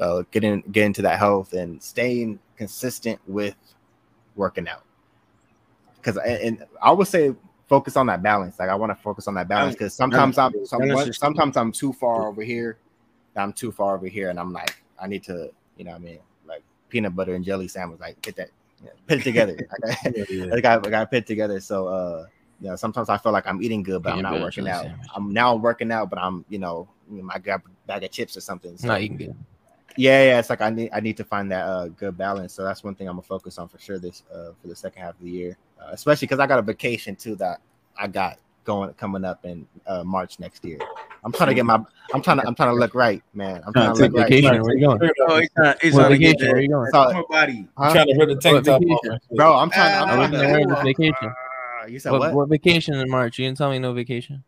uh, 0.00 0.22
getting 0.30 0.62
get 0.72 0.84
into 0.84 1.02
that 1.02 1.18
health 1.18 1.52
and 1.52 1.82
staying 1.82 2.38
consistent 2.56 3.20
with 3.26 3.56
working 4.36 4.68
out. 4.68 4.84
Because 5.96 6.16
and 6.18 6.64
I 6.82 6.92
would 6.92 7.06
say 7.06 7.34
focus 7.68 7.96
on 7.96 8.06
that 8.06 8.22
balance. 8.22 8.58
Like 8.58 8.68
I 8.68 8.74
want 8.74 8.90
to 8.90 9.02
focus 9.02 9.28
on 9.28 9.34
that 9.34 9.48
balance 9.48 9.74
because 9.74 9.94
sometimes 9.94 10.38
I'm 10.38 10.52
some, 10.66 11.12
sometimes 11.12 11.56
I'm 11.56 11.72
too 11.72 11.92
far 11.92 12.26
over 12.26 12.42
here. 12.42 12.78
I'm 13.36 13.52
too 13.52 13.72
far 13.72 13.96
over 13.96 14.06
here, 14.06 14.28
and 14.28 14.38
I'm 14.38 14.52
like 14.52 14.82
I 15.00 15.06
need 15.06 15.24
to, 15.24 15.50
you 15.76 15.84
know, 15.84 15.92
what 15.92 16.00
I 16.00 16.04
mean, 16.04 16.18
like 16.46 16.62
peanut 16.88 17.16
butter 17.16 17.34
and 17.34 17.44
jelly 17.44 17.68
sandwich, 17.68 18.00
like 18.00 18.20
get 18.22 18.36
that, 18.36 18.50
put 19.06 19.20
it 19.20 19.24
together. 19.24 19.56
I, 19.84 19.96
Yeah, 20.14 20.24
yeah. 20.30 20.46
I 20.54 20.60
got 20.60 20.86
I 20.86 20.90
got 20.90 21.10
put 21.10 21.18
it 21.18 21.26
together. 21.26 21.60
So 21.60 21.88
uh, 21.88 22.26
you 22.60 22.68
know, 22.68 22.76
sometimes 22.76 23.08
I 23.08 23.18
feel 23.18 23.32
like 23.32 23.46
I'm 23.46 23.62
eating 23.62 23.82
good, 23.82 24.02
but 24.02 24.14
I'm 24.14 24.22
not 24.22 24.40
working 24.40 24.68
out. 24.68 24.82
sandwich. 24.84 25.08
I'm 25.14 25.32
now 25.32 25.56
working 25.56 25.90
out, 25.90 26.10
but 26.10 26.18
I'm 26.18 26.44
you 26.48 26.58
know, 26.58 26.88
I 27.30 27.38
grab 27.38 27.62
a 27.66 27.86
bag 27.86 28.04
of 28.04 28.10
chips 28.10 28.36
or 28.36 28.40
something. 28.40 28.76
So, 28.76 28.88
Not 28.88 29.00
eating 29.00 29.16
good. 29.16 29.36
yeah, 29.96 30.24
yeah, 30.24 30.38
it's 30.38 30.50
like 30.50 30.60
I 30.60 30.70
need 30.70 30.90
I 30.92 31.00
need 31.00 31.16
to 31.16 31.24
find 31.24 31.50
that 31.50 31.64
uh, 31.66 31.88
good 31.88 32.16
balance. 32.16 32.52
So 32.52 32.62
that's 32.64 32.84
one 32.84 32.94
thing 32.94 33.08
I'm 33.08 33.16
gonna 33.16 33.22
focus 33.22 33.58
on 33.58 33.68
for 33.68 33.78
sure 33.78 33.98
this 33.98 34.22
uh, 34.32 34.52
for 34.60 34.68
the 34.68 34.76
second 34.76 35.02
half 35.02 35.14
of 35.14 35.20
the 35.20 35.30
year, 35.30 35.56
uh, 35.80 35.88
especially 35.90 36.26
because 36.26 36.38
I 36.40 36.46
got 36.46 36.58
a 36.58 36.62
vacation 36.62 37.16
too 37.16 37.34
that 37.36 37.60
I 37.96 38.06
got 38.06 38.38
going 38.64 38.92
coming 38.94 39.24
up 39.24 39.44
in 39.44 39.66
uh, 39.86 40.04
March 40.04 40.38
next 40.38 40.64
year. 40.64 40.78
I'm 41.24 41.32
trying 41.32 41.48
to 41.48 41.54
get 41.54 41.64
my 41.66 41.80
I'm 42.14 42.22
trying 42.22 42.38
to 42.40 42.46
I'm 42.46 42.54
trying 42.54 42.70
to 42.70 42.74
look 42.80 42.94
right, 42.94 43.22
man. 43.34 43.62
I'm 43.66 43.72
trying 43.72 43.94
to 43.94 44.00
Take 44.02 44.12
look 44.12 44.20
right. 44.22 44.30
vacation. 44.30 44.62
Where 44.62 44.74
you 44.76 44.86
going? 44.86 45.10
Oh, 45.28 45.38
he's 45.38 45.50
trying, 45.56 45.74
he's 45.82 45.94
What 45.94 46.00
trying 46.00 46.12
to 46.12 46.18
get 46.18 46.28
vacation? 46.40 46.46
Where 46.48 46.56
that 46.56 46.62
you 46.62 46.68
going? 46.68 46.90
So- 46.92 47.10
summer 47.10 47.22
body. 47.28 47.68
Huh? 47.76 47.92
trying 47.92 48.06
to 48.06 48.16
rip 48.18 48.28
the 48.28 48.36
tank 48.36 48.64
top 48.64 48.80
vacation? 48.80 49.12
off. 49.12 49.20
bro. 49.36 49.54
I'm 49.54 49.70
trying. 49.70 50.02
I'm 50.02 50.08
Ah, 50.08 50.14
trying 50.14 50.30
to. 50.32 50.38
aware 50.46 50.62
of 50.62 50.68
this 50.70 50.82
vacation. 50.82 51.32
Uh, 51.82 51.86
you 51.86 51.98
said 51.98 52.12
What, 52.12 52.20
what? 52.20 52.34
what 52.34 52.48
vacation 52.48 52.94
in 52.94 53.08
March? 53.10 53.38
You 53.38 53.46
didn't 53.46 53.58
tell 53.58 53.70
me 53.70 53.78
no 53.78 53.92
vacation. 53.92 54.44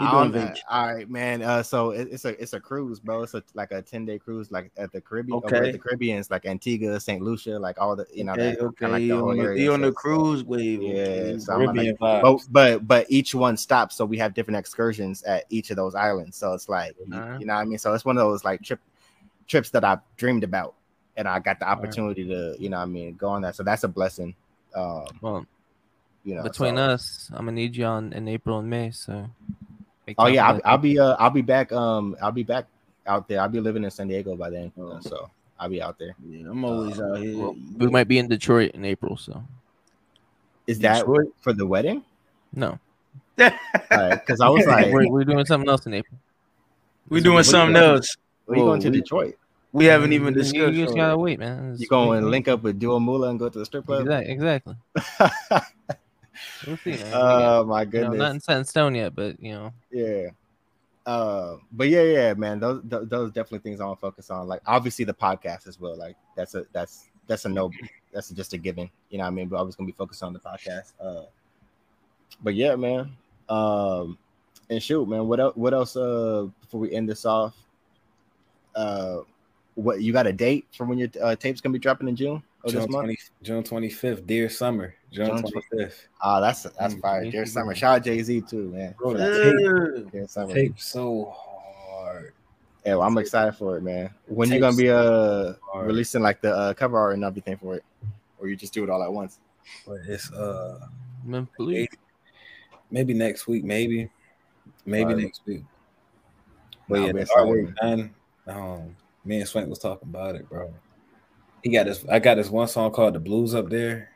All 0.00 0.94
right, 0.94 1.10
man. 1.10 1.42
Uh, 1.42 1.62
so 1.62 1.90
it, 1.90 2.08
it's 2.12 2.24
a 2.24 2.40
it's 2.40 2.52
a 2.52 2.60
cruise, 2.60 3.00
bro. 3.00 3.22
It's 3.22 3.34
a, 3.34 3.42
like 3.54 3.72
a 3.72 3.82
ten 3.82 4.04
day 4.04 4.18
cruise, 4.18 4.50
like 4.52 4.70
at 4.76 4.92
the 4.92 5.00
Caribbean. 5.00 5.36
over 5.36 5.46
Okay. 5.46 5.68
at 5.68 5.72
the 5.72 5.78
Caribbean, 5.78 6.18
it's 6.18 6.30
like 6.30 6.46
Antigua, 6.46 7.00
Saint 7.00 7.22
Lucia, 7.22 7.58
like 7.58 7.80
all 7.80 7.96
the 7.96 8.06
you 8.12 8.22
know 8.24 8.32
Okay, 8.32 8.50
that 8.54 8.60
okay. 8.60 8.86
like 8.86 9.10
whole 9.10 9.30
on 9.30 9.56
he 9.56 9.68
on 9.68 9.80
the 9.80 9.90
cruise 9.92 10.44
wave. 10.44 10.82
Yeah, 10.82 11.38
so 11.38 11.54
I'm 11.54 11.74
like, 11.74 11.98
but 11.98 12.40
but 12.50 12.86
but 12.86 13.06
each 13.08 13.34
one 13.34 13.56
stops, 13.56 13.96
so 13.96 14.04
we 14.04 14.18
have 14.18 14.34
different 14.34 14.56
excursions 14.58 15.22
at 15.24 15.44
each 15.50 15.70
of 15.70 15.76
those 15.76 15.94
islands. 15.96 16.36
So 16.36 16.52
it's 16.54 16.68
like 16.68 16.94
you- 17.06 17.14
Uh-huh. 17.16 17.38
you 17.40 17.46
know 17.46 17.54
what 17.54 17.60
I 17.60 17.64
mean. 17.64 17.78
So 17.78 17.92
it's 17.94 18.04
one 18.04 18.16
of 18.16 18.22
those 18.22 18.44
like 18.44 18.62
trip 18.62 18.80
trips 19.48 19.70
that 19.70 19.82
I've 19.84 20.00
dreamed 20.16 20.44
about, 20.44 20.74
and 21.16 21.26
I 21.26 21.40
got 21.40 21.58
the 21.58 21.68
opportunity 21.68 22.24
to 22.28 22.54
you 22.58 22.68
know 22.68 22.76
what 22.76 22.84
I 22.84 22.86
mean 22.86 23.14
go 23.16 23.30
on 23.30 23.42
that. 23.42 23.56
So 23.56 23.64
that's 23.64 23.82
a 23.82 23.88
blessing. 23.88 24.36
Um, 24.76 25.06
Well, 25.20 25.46
you 26.22 26.34
know, 26.36 26.42
between 26.44 26.76
so- 26.76 26.82
us, 26.82 27.30
I'm 27.32 27.46
gonna 27.46 27.52
need 27.52 27.74
you 27.74 27.84
on 27.84 28.12
in 28.12 28.28
April 28.28 28.60
and 28.60 28.70
May. 28.70 28.92
So. 28.92 29.28
Make 30.08 30.16
Oh 30.18 30.26
yeah, 30.26 30.48
I'll. 30.48 30.60
I'll 30.64 30.78
be 30.78 30.98
uh 30.98 31.14
I'll 31.18 31.30
be 31.30 31.42
back 31.42 31.70
um 31.72 32.16
I'll 32.22 32.32
be 32.32 32.42
back 32.42 32.66
out 33.06 33.28
there. 33.28 33.40
I'll 33.40 33.48
be 33.48 33.60
living 33.60 33.84
in 33.84 33.90
San 33.90 34.08
Diego 34.08 34.34
by 34.36 34.50
then, 34.50 34.72
uh, 34.78 34.82
Oh. 34.82 35.00
so 35.00 35.30
I'll 35.60 35.68
be 35.68 35.80
out 35.82 35.98
there. 35.98 36.14
Yeah, 36.26 36.50
I'm 36.50 36.64
always 36.64 37.00
out 37.00 37.18
here. 37.18 37.36
Well, 37.38 37.56
we 37.76 37.86
might 37.88 38.08
be 38.08 38.18
in 38.18 38.28
Detroit 38.28 38.72
in 38.72 38.84
April. 38.84 39.16
So 39.16 39.42
Is 40.66 40.78
that 40.80 40.98
Detroit? 41.00 41.28
for 41.40 41.52
the 41.52 41.66
wedding? 41.66 42.04
no, 42.54 42.78
Because 43.36 44.40
I 44.40 44.48
was 44.48 44.66
like, 44.74 44.92
we're, 44.92 45.08
we're 45.10 45.24
doing 45.24 45.44
something 45.46 45.68
else 45.68 45.84
in 45.86 45.94
April. 45.94 46.18
We're 47.08 47.20
doing 47.22 47.42
something 47.44 47.76
else. 47.76 48.16
We're 48.46 48.56
you 48.56 48.62
going 48.62 48.80
to 48.82 48.90
we- 48.90 49.00
Detroit? 49.00 49.36
We 49.72 49.84
haven't 49.84 50.12
even 50.14 50.32
You- 50.34 50.40
discussed. 50.40 50.74
You, 50.74 50.84
just 50.84 50.96
gotta 50.96 51.18
wait, 51.18 51.38
man. 51.38 51.76
You 51.78 51.86
going 51.88 52.22
to 52.22 52.28
link 52.28 52.48
up 52.48 52.62
with 52.62 52.78
Duo 52.78 52.98
Mula 53.00 53.28
and 53.30 53.38
go 53.38 53.48
to 53.50 53.58
the 53.58 53.66
strip 53.66 53.84
club?" 53.84 54.00
Exactly. 54.02 54.32
exactly. 54.32 54.74
We'll 56.66 56.76
see, 56.78 56.90
man. 56.90 56.98
We 56.98 57.10
got- 57.10 57.12
oh 57.12 57.64
my 57.64 57.80
you 57.80 57.86
know, 57.86 57.90
goodness! 57.90 58.18
nothing 58.18 58.40
set 58.40 58.58
in 58.58 58.64
stone 58.64 58.94
yet, 58.94 59.14
but 59.14 59.42
you 59.42 59.52
know, 59.52 59.72
yeah. 59.90 60.28
Uh, 61.06 61.56
but 61.72 61.88
yeah, 61.88 62.02
yeah, 62.02 62.34
man, 62.34 62.60
those 62.60 62.82
those, 62.84 63.08
those 63.08 63.32
definitely 63.32 63.60
things 63.60 63.80
I 63.80 63.86
want 63.86 63.98
to 63.98 64.00
focus 64.00 64.30
on. 64.30 64.46
Like 64.46 64.60
obviously 64.66 65.06
the 65.06 65.14
podcast 65.14 65.66
as 65.66 65.80
well. 65.80 65.96
Like 65.96 66.16
that's 66.36 66.54
a 66.54 66.66
that's 66.72 67.08
that's 67.26 67.46
a 67.46 67.48
no, 67.48 67.70
that's 68.12 68.28
just 68.30 68.52
a 68.52 68.58
given. 68.58 68.90
You 69.08 69.18
know 69.18 69.24
what 69.24 69.28
I 69.28 69.30
mean? 69.30 69.48
But 69.48 69.56
I 69.56 69.62
was 69.62 69.74
gonna 69.74 69.86
be 69.86 69.92
focused 69.92 70.22
on 70.22 70.32
the 70.34 70.38
podcast. 70.38 70.92
Uh, 71.00 71.24
but 72.42 72.54
yeah, 72.54 72.76
man. 72.76 73.12
Um, 73.48 74.18
and 74.68 74.82
shoot, 74.82 75.08
man, 75.08 75.26
what 75.26 75.40
else? 75.40 75.56
What 75.56 75.72
else? 75.72 75.96
Uh, 75.96 76.48
before 76.60 76.80
we 76.80 76.92
end 76.92 77.08
this 77.08 77.24
off, 77.24 77.56
uh, 78.74 79.20
what 79.76 80.02
you 80.02 80.12
got 80.12 80.26
a 80.26 80.32
date 80.32 80.66
for 80.76 80.84
when 80.84 80.98
your 80.98 81.08
uh, 81.22 81.36
tape's 81.36 81.60
gonna 81.60 81.72
be 81.72 81.78
dropping 81.78 82.08
in 82.08 82.16
June? 82.16 82.42
Oh, 82.64 82.70
June 82.70 82.82
this 82.82 82.90
month? 82.90 83.04
20, 83.04 83.18
June 83.42 83.62
25th, 83.62 84.26
Dear 84.26 84.50
Summer. 84.50 84.94
June 85.12 85.26
June 85.42 85.42
25th. 85.72 85.94
Ah, 86.20 86.40
that's 86.40 86.62
that's 86.62 86.94
Mm, 86.94 87.00
fire. 87.00 87.22
thank 87.22 87.32
Dear 87.32 87.46
Summer. 87.46 87.74
Shout 87.74 87.96
out 87.96 88.04
Jay 88.04 88.22
Z 88.22 88.42
too, 88.42 88.68
man. 88.70 88.94
Bro, 88.98 89.12
Shout 89.12 89.20
out 89.20 89.32
the 89.32 90.10
tape, 90.12 90.30
Summer. 90.30 90.54
tape 90.54 90.78
so 90.80 91.34
hard. 91.36 92.34
Yeah, 92.84 92.96
well, 92.96 93.02
I'm 93.02 93.18
excited 93.18 93.52
for 93.52 93.76
it, 93.76 93.82
man. 93.82 94.10
When 94.26 94.50
you 94.50 94.60
gonna 94.60 94.76
be 94.76 94.90
uh 94.90 95.54
hard. 95.70 95.86
releasing 95.86 96.22
like 96.22 96.40
the 96.40 96.54
uh, 96.54 96.74
cover 96.74 96.98
art 96.98 97.14
and 97.14 97.24
everything 97.24 97.56
for 97.56 97.76
it, 97.76 97.84
or 98.38 98.48
you 98.48 98.56
just 98.56 98.72
do 98.74 98.84
it 98.84 98.90
all 98.90 99.02
at 99.02 99.12
once? 99.12 99.38
But 99.86 100.00
it's 100.06 100.30
uh 100.32 100.86
Man, 101.24 101.48
believe. 101.56 101.88
maybe 102.90 103.14
next 103.14 103.46
week, 103.46 103.64
maybe. 103.64 104.10
Maybe 104.86 105.04
Alright. 105.04 105.24
next 105.24 105.42
week. 105.46 105.60
Nah, 105.60 105.64
But 106.88 107.00
yeah, 107.00 107.06
I'm 107.08 107.16
the 107.16 107.24
artwork 107.24 107.76
done. 107.76 108.14
Um, 108.46 108.96
me 109.24 109.40
and 109.40 109.48
Swank 109.48 109.68
was 109.68 109.78
talking 109.78 110.08
about 110.08 110.34
it, 110.36 110.48
bro. 110.48 110.72
He 111.62 111.70
got 111.70 111.86
this. 111.86 112.04
I 112.10 112.18
got 112.18 112.36
this 112.36 112.48
one 112.50 112.68
song 112.68 112.90
called 112.92 113.14
"The 113.14 113.20
Blues" 113.20 113.54
up 113.54 113.68
there. 113.68 114.10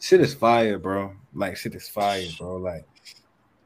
Shit 0.00 0.20
is 0.20 0.34
fire, 0.34 0.78
bro. 0.78 1.14
Like 1.34 1.56
shit 1.56 1.74
is 1.74 1.88
fire, 1.88 2.26
bro. 2.38 2.56
Like 2.56 2.86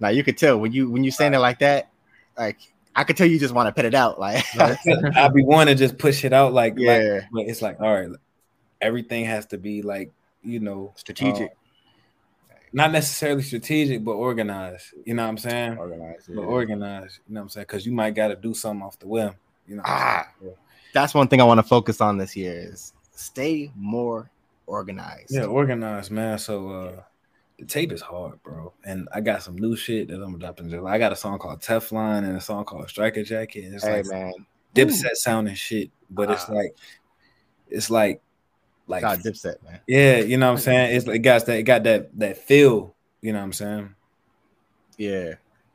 Now 0.01 0.09
you 0.09 0.25
could 0.25 0.39
tell 0.39 0.59
when 0.59 0.73
you 0.73 0.91
when 0.91 1.05
you 1.05 1.11
saying 1.11 1.35
it 1.35 1.39
like 1.39 1.59
that, 1.61 1.91
like 2.37 2.59
I 2.95 3.05
could 3.05 3.17
tell 3.17 3.27
you 3.27 3.39
just 3.39 3.55
want 3.55 3.69
to 3.69 3.73
put 3.73 3.85
it 3.85 3.95
out, 3.95 4.19
like 4.19 4.45
I 4.59 5.29
be 5.35 5.45
wanting 5.45 5.77
to 5.77 5.79
just 5.79 5.99
push 5.99 6.25
it 6.25 6.33
out, 6.33 6.53
like, 6.53 6.75
like 6.75 6.81
yeah, 6.81 7.21
but 7.33 7.47
it's 7.47 7.63
like, 7.63 7.81
all 7.81 7.93
right, 7.93 8.11
everything 8.81 9.25
has 9.25 9.47
to 9.47 9.59
be 9.59 9.83
like, 9.83 10.11
you 10.43 10.61
know, 10.61 10.93
strategic, 10.97 11.51
uh, 11.51 12.55
not 12.73 12.93
necessarily 12.93 13.43
strategic, 13.43 14.05
but 14.05 14.13
organized. 14.13 14.87
You 15.05 15.15
know 15.15 15.23
what 15.23 15.31
I'm 15.31 15.39
saying? 15.39 15.79
organized. 15.79 16.29
yeah. 16.29 16.37
But 16.37 16.43
organized. 16.43 17.21
You 17.29 17.35
know 17.35 17.41
what 17.41 17.45
I'm 17.45 17.49
saying? 17.51 17.67
Because 17.69 17.87
you 17.87 17.93
might 17.93 18.15
got 18.15 18.29
to 18.29 18.37
do 18.37 18.53
something 18.53 18.83
off 18.83 18.99
the 18.99 19.07
whim. 19.07 19.35
You 19.67 19.77
know. 19.77 19.83
Ah, 19.87 20.29
saying? 20.41 20.55
that's 20.93 21.15
one 21.15 21.29
thing 21.29 21.41
I 21.41 21.45
want 21.45 21.59
to 21.59 21.67
focus 21.67 22.01
on 22.01 22.19
this 22.19 22.37
year 22.37 22.53
is 22.73 22.93
stay 23.15 23.71
more 23.75 24.31
organized. 24.67 25.31
Yeah, 25.31 25.45
organized, 25.45 26.11
man. 26.11 26.39
So 26.39 26.69
uh 26.71 27.03
the 27.59 27.67
tape 27.67 27.93
is 27.93 28.01
hard, 28.01 28.43
bro. 28.43 28.73
And 28.85 29.09
I 29.15 29.21
got 29.21 29.43
some 29.43 29.57
new 29.57 29.77
shit 29.77 30.09
that 30.09 30.21
I'm 30.21 30.39
dropping. 30.39 30.69
July. 30.71 30.95
I 30.95 30.99
got 30.99 31.13
a 31.13 31.17
song 31.17 31.39
called 31.39 31.61
Teflon 31.61 32.25
and 32.25 32.37
a 32.37 32.41
song 32.41 32.65
called 32.65 32.89
Striker 32.89 33.23
Jacket. 33.23 33.65
And 33.65 33.75
it's 33.75 33.85
hey 33.85 33.99
like 34.03 34.07
man, 34.07 34.33
dipset 34.75 35.15
sounding 35.15 35.55
shit, 35.55 35.91
but 36.11 36.31
it's 36.31 36.47
Ah. 36.49 36.53
like 36.53 36.77
it's 37.69 37.91
like 37.91 38.21
like 38.89 39.03
God, 39.03 39.21
Dipset, 39.21 39.63
man. 39.63 39.81
yeah, 39.87 40.17
you 40.19 40.37
know 40.37 40.47
what 40.49 40.59
I'm 40.59 40.59
saying? 40.59 40.97
It's 40.97 41.07
it 41.07 41.19
got 41.21 41.47
that 41.47 41.59
it 41.59 41.63
got 41.63 41.85
that 41.85 42.19
that 42.19 42.37
feel, 42.39 42.95
you 43.21 43.33
know 43.33 43.39
what 43.39 43.45
I'm 43.45 43.53
saying? 43.53 43.95
Yeah. 44.99 45.35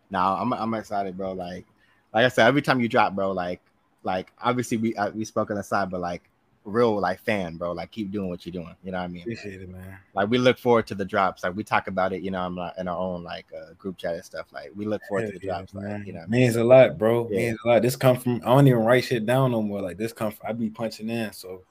Now 0.10 0.36
I'm 0.36 0.52
I'm 0.54 0.74
excited, 0.74 1.16
bro. 1.18 1.34
Like 1.34 1.66
like 2.14 2.26
I 2.26 2.28
said, 2.30 2.48
every 2.48 2.62
time 2.62 2.80
you 2.82 2.88
drop, 2.90 3.16
bro, 3.16 3.32
like 3.32 3.62
like 4.04 4.32
obviously 4.42 4.78
we 4.78 4.96
uh, 4.96 5.12
we 5.12 5.26
spoke 5.26 5.52
on 5.52 5.58
the 5.58 5.64
side, 5.64 5.90
but 5.90 6.02
like 6.02 6.30
real 6.68 7.00
like 7.00 7.20
fan, 7.22 7.56
bro. 7.56 7.72
Like 7.72 7.92
keep 7.92 8.12
doing 8.12 8.30
what 8.30 8.46
you're 8.46 8.52
doing. 8.54 8.76
You 8.84 8.92
know 8.92 9.00
what 9.00 9.06
I 9.06 9.08
mean? 9.08 9.22
Appreciate 9.22 9.62
it, 9.62 9.70
man. 9.70 9.98
Like 10.14 10.30
we 10.30 10.38
look 10.38 10.60
forward 10.60 10.86
to 10.88 10.96
the 10.96 11.06
drops. 11.06 11.44
Like 11.44 11.56
we 11.56 11.64
talk 11.64 11.88
about 11.88 12.14
it, 12.14 12.22
you 12.22 12.30
know, 12.30 12.42
I'm 12.42 12.56
not 12.56 12.78
in 12.78 12.88
our 12.88 12.98
own 12.98 13.24
like 13.24 13.46
uh, 13.58 13.74
group 13.78 13.98
chat 13.98 14.16
and 14.16 14.24
stuff. 14.24 14.48
Like 14.52 14.72
we 14.76 14.86
look 14.86 15.02
forward 15.08 15.32
to 15.32 15.40
the 15.40 15.46
yeah, 15.46 15.58
drops, 15.58 15.74
like, 15.74 16.06
you 16.06 16.14
know. 16.14 16.20
I 16.20 16.24
mean? 16.24 16.42
means 16.42 16.56
a 16.58 16.64
lot, 16.64 16.98
bro. 16.98 17.28
Yeah. 17.32 17.38
Means 17.38 17.60
a 17.64 17.68
lot. 17.68 17.82
This 17.82 17.96
come 17.96 18.18
from 18.18 18.36
I 18.44 18.50
don't 18.50 18.68
even 18.68 18.84
write 18.84 19.06
shit 19.06 19.26
down 19.26 19.52
no 19.52 19.62
more. 19.62 19.82
Like 19.82 19.98
this 19.98 20.14
come 20.14 20.32
from 20.32 20.48
I 20.48 20.54
be 20.54 20.70
punching 20.70 21.10
in, 21.10 21.32
so 21.34 21.62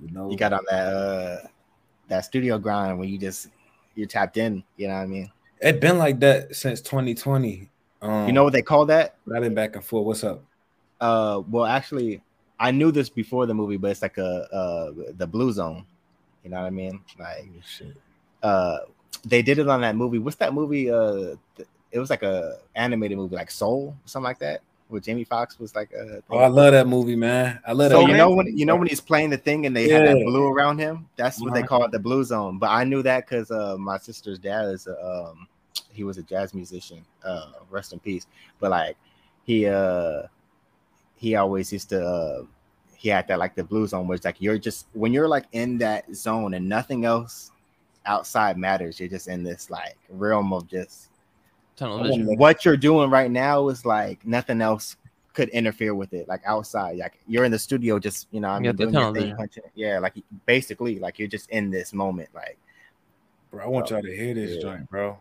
you 0.00 0.10
know 0.10 0.30
You 0.30 0.36
got 0.36 0.52
on 0.52 0.64
that 0.70 0.86
uh 0.88 1.46
that 2.08 2.24
studio 2.24 2.58
grind 2.58 2.98
when 2.98 3.08
you 3.08 3.18
just 3.18 3.48
you're 3.94 4.08
tapped 4.08 4.38
in. 4.38 4.64
You 4.76 4.88
know 4.88 4.94
what 4.94 5.00
I 5.00 5.06
mean? 5.06 5.30
It's 5.60 5.78
been 5.78 5.98
like 5.98 6.20
that 6.20 6.56
since 6.56 6.80
2020. 6.80 7.68
Um 8.00 8.26
You 8.26 8.32
know 8.32 8.44
what 8.44 8.54
they 8.54 8.62
call 8.62 8.86
that? 8.86 9.16
I've 9.34 9.42
been 9.42 9.54
back 9.54 9.76
and 9.76 9.84
forth. 9.84 10.06
What's 10.06 10.24
up? 10.24 10.42
Uh, 10.98 11.42
well, 11.50 11.66
actually, 11.66 12.22
I 12.58 12.70
knew 12.70 12.90
this 12.90 13.08
before 13.08 13.46
the 13.46 13.54
movie, 13.54 13.76
but 13.76 13.90
it's 13.90 14.02
like 14.02 14.18
a 14.18 14.48
uh 14.52 14.92
the 15.16 15.26
Blue 15.26 15.52
Zone. 15.52 15.84
You 16.44 16.50
know 16.50 16.60
what 16.60 16.66
I 16.66 16.70
mean? 16.70 17.00
Like 17.18 17.48
shit. 17.64 17.96
uh, 18.42 18.78
they 19.24 19.42
did 19.42 19.58
it 19.58 19.68
on 19.68 19.80
that 19.80 19.96
movie. 19.96 20.18
What's 20.18 20.36
that 20.36 20.54
movie? 20.54 20.90
Uh, 20.90 21.34
th- 21.56 21.68
it 21.90 21.98
was 21.98 22.10
like 22.10 22.22
a 22.22 22.58
animated 22.74 23.18
movie, 23.18 23.34
like 23.36 23.50
Soul, 23.50 23.96
something 24.04 24.24
like 24.24 24.38
that, 24.40 24.60
where 24.88 25.00
Jamie 25.00 25.24
Foxx 25.24 25.58
was 25.58 25.74
like 25.74 25.90
a. 25.92 26.22
Oh, 26.30 26.38
I 26.38 26.46
love 26.46 26.72
that 26.72 26.86
movie, 26.86 27.16
man. 27.16 27.58
I 27.66 27.72
love 27.72 27.90
so 27.90 28.00
that. 28.00 28.08
you 28.08 28.16
know 28.16 28.30
when 28.30 28.46
you 28.56 28.64
know 28.64 28.76
when 28.76 28.86
he's 28.86 29.00
playing 29.00 29.30
the 29.30 29.38
thing 29.38 29.66
and 29.66 29.76
they 29.76 29.88
had 29.88 30.06
that 30.06 30.24
blue 30.24 30.46
around 30.52 30.78
him. 30.78 31.08
That's 31.16 31.40
what 31.40 31.52
they 31.52 31.60
Uh-huh. 31.60 31.68
call 31.68 31.84
it, 31.84 31.90
the 31.90 31.98
blue 31.98 32.22
zone. 32.24 32.58
But 32.58 32.70
I 32.70 32.84
knew 32.84 33.02
that 33.02 33.26
because 33.28 33.50
uh, 33.50 33.76
my 33.78 33.98
sister's 33.98 34.38
dad 34.38 34.68
is 34.68 34.86
a, 34.86 34.96
um, 35.04 35.48
he 35.92 36.04
was 36.04 36.18
a 36.18 36.22
jazz 36.22 36.54
musician. 36.54 37.04
Uh, 37.24 37.52
rest 37.70 37.92
in 37.92 37.98
peace. 37.98 38.26
But 38.60 38.70
like 38.70 38.96
he 39.44 39.66
uh, 39.66 40.22
he 41.16 41.34
always 41.36 41.72
used 41.72 41.88
to. 41.90 42.04
Uh, 42.04 42.44
he 42.96 43.08
had 43.10 43.28
that 43.28 43.38
like 43.38 43.54
the 43.54 43.64
blue 43.64 43.86
zone, 43.86 44.06
where 44.06 44.16
it's 44.16 44.24
like 44.24 44.40
you're 44.40 44.58
just 44.58 44.86
when 44.92 45.12
you're 45.12 45.28
like 45.28 45.46
in 45.52 45.78
that 45.78 46.04
zone 46.14 46.54
and 46.54 46.68
nothing 46.68 47.04
else 47.04 47.50
outside 48.06 48.56
matters. 48.56 48.98
You're 48.98 49.08
just 49.08 49.28
in 49.28 49.42
this 49.42 49.70
like 49.70 49.96
realm 50.08 50.52
of 50.52 50.66
just 50.68 51.10
Tunnel 51.76 52.02
vision. 52.04 52.26
what 52.38 52.64
you're 52.64 52.76
doing 52.76 53.10
right 53.10 53.30
now 53.30 53.68
is 53.68 53.84
like 53.84 54.24
nothing 54.26 54.62
else 54.62 54.96
could 55.34 55.50
interfere 55.50 55.94
with 55.94 56.14
it. 56.14 56.26
Like 56.28 56.40
outside, 56.46 56.96
like 56.96 57.18
you're 57.26 57.44
in 57.44 57.52
the 57.52 57.58
studio, 57.58 57.98
just 57.98 58.28
you 58.30 58.40
know, 58.40 58.48
I 58.48 58.58
You 58.58 58.68
mean, 58.68 58.76
the 58.76 58.84
doing 58.84 58.94
your 58.94 59.02
tunnel 59.02 59.14
thing, 59.14 59.22
vision. 59.24 59.36
punching 59.36 59.62
yeah, 59.74 59.98
like 59.98 60.14
basically, 60.46 60.98
like 60.98 61.18
you're 61.18 61.28
just 61.28 61.50
in 61.50 61.70
this 61.70 61.92
moment. 61.92 62.30
Like 62.34 62.56
bro. 63.50 63.64
I 63.64 63.68
want 63.68 63.90
y'all 63.90 64.02
to 64.02 64.16
hear 64.16 64.34
this 64.34 64.56
Yeah. 64.56 64.62
joint, 64.62 64.88
bro. 64.90 65.18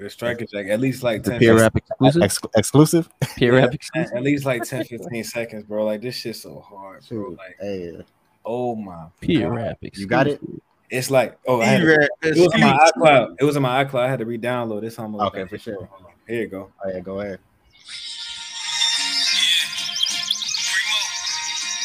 The 0.00 0.08
striker 0.08 0.46
jack, 0.46 0.66
at 0.68 0.80
least 0.80 1.02
like 1.02 1.22
The 1.22 1.32
10 1.32 1.38
Pure 1.40 1.56
Rap 1.56 1.76
exclusive. 1.76 2.22
ex- 2.22 2.38
exclusive. 2.56 3.08
Peer 3.36 3.52
Yeah, 3.52 3.58
rap 3.60 3.68
at, 3.68 3.74
exclusive. 3.74 4.16
at 4.16 4.22
least 4.22 4.46
like 4.46 4.62
10, 4.64 4.84
15 4.84 5.24
seconds, 5.24 5.64
bro. 5.64 5.84
Like 5.84 6.00
this 6.00 6.14
shit's 6.14 6.40
so 6.40 6.58
hard, 6.60 7.04
bro. 7.08 7.30
Like, 7.30 7.56
hey, 7.60 8.02
oh 8.44 8.74
my 8.74 9.06
Peer 9.20 9.48
God. 9.48 9.54
rap 9.56 9.78
exclusive. 9.82 10.00
you 10.00 10.06
got 10.06 10.26
it. 10.26 10.40
It's 10.88 11.10
like, 11.10 11.38
oh, 11.46 11.60
I 11.60 11.66
had 11.66 11.80
to, 11.82 12.08
it 12.22 12.36
was 12.38 12.54
in 12.54 12.60
my 12.60 12.90
iCloud. 12.96 13.36
It 13.38 13.44
was 13.44 13.56
in 13.56 13.62
my 13.62 13.84
iCloud. 13.84 14.00
I 14.00 14.08
had 14.08 14.18
to 14.20 14.24
re-download 14.24 14.80
this. 14.80 14.98
Almost 14.98 15.22
Okay, 15.26 15.44
for 15.46 15.58
sure. 15.58 15.88
Here 16.26 16.40
you 16.40 16.46
go. 16.48 16.70
Oh 16.84 16.88
yeah, 16.88 17.00
go 17.00 17.20
ahead. 17.20 17.38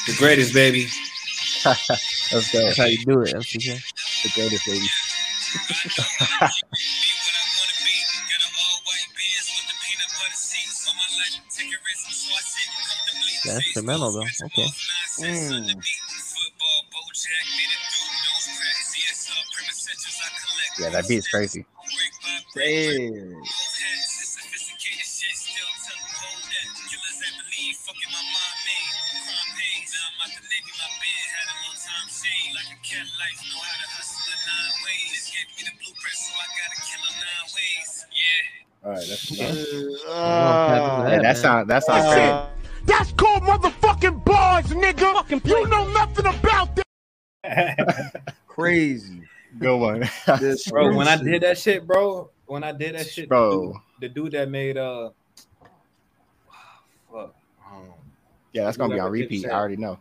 The 0.07 0.15
greatest, 0.17 0.53
baby. 0.53 0.87
Let's 1.65 2.51
go. 2.53 2.63
That's 2.65 2.77
how 2.77 2.85
you 2.85 2.97
do 3.05 3.21
it. 3.23 3.33
That's 3.33 3.53
what. 3.53 3.63
The 4.23 4.31
greatest 4.35 4.65
baby. 4.65 4.87
The 13.45 13.55
instrumental 13.55 14.11
though. 14.11 14.21
Okay. 14.45 14.67
Mm. 15.19 15.85
Yeah, 20.79 20.89
that 20.89 21.07
beat's 21.07 21.27
crazy. 21.27 21.65
Damn. 22.55 23.41
All 38.83 38.91
right, 38.91 39.05
that's 39.09 39.31
Okay. 39.31 39.95
Uh, 40.07 41.09
Hey, 41.09 41.19
that 41.19 41.37
sound 41.37 41.67
that 41.69 41.83
sounds 41.83 42.05
uh, 42.05 42.47
That's 42.85 43.11
called 43.13 43.43
motherfucking 43.43 44.23
bars, 44.25 44.65
nigga. 44.67 45.45
You 45.47 45.67
know 45.67 45.87
nothing 45.91 46.25
about 46.25 46.75
that. 47.43 48.23
crazy. 48.47 49.21
good 49.59 49.77
one, 49.77 50.09
This 50.39 50.67
bro. 50.71 50.95
When 50.95 51.07
I 51.07 51.17
did 51.17 51.41
that 51.43 51.57
shit, 51.57 51.85
bro. 51.85 52.29
When 52.47 52.63
I 52.63 52.71
did 52.71 52.95
that 52.95 53.07
shit, 53.07 53.27
bro. 53.27 53.81
the 53.99 54.07
dude 54.09 54.33
that 54.33 54.49
made 54.49 54.77
uh, 54.77 55.09
fuck, 57.11 57.33
um, 57.71 57.83
Yeah, 58.53 58.65
that's 58.65 58.77
gonna 58.77 58.93
be 58.93 58.99
on 58.99 59.11
repeat. 59.11 59.45
Dipset. 59.45 59.49
I 59.51 59.55
already 59.55 59.77
know. 59.77 59.99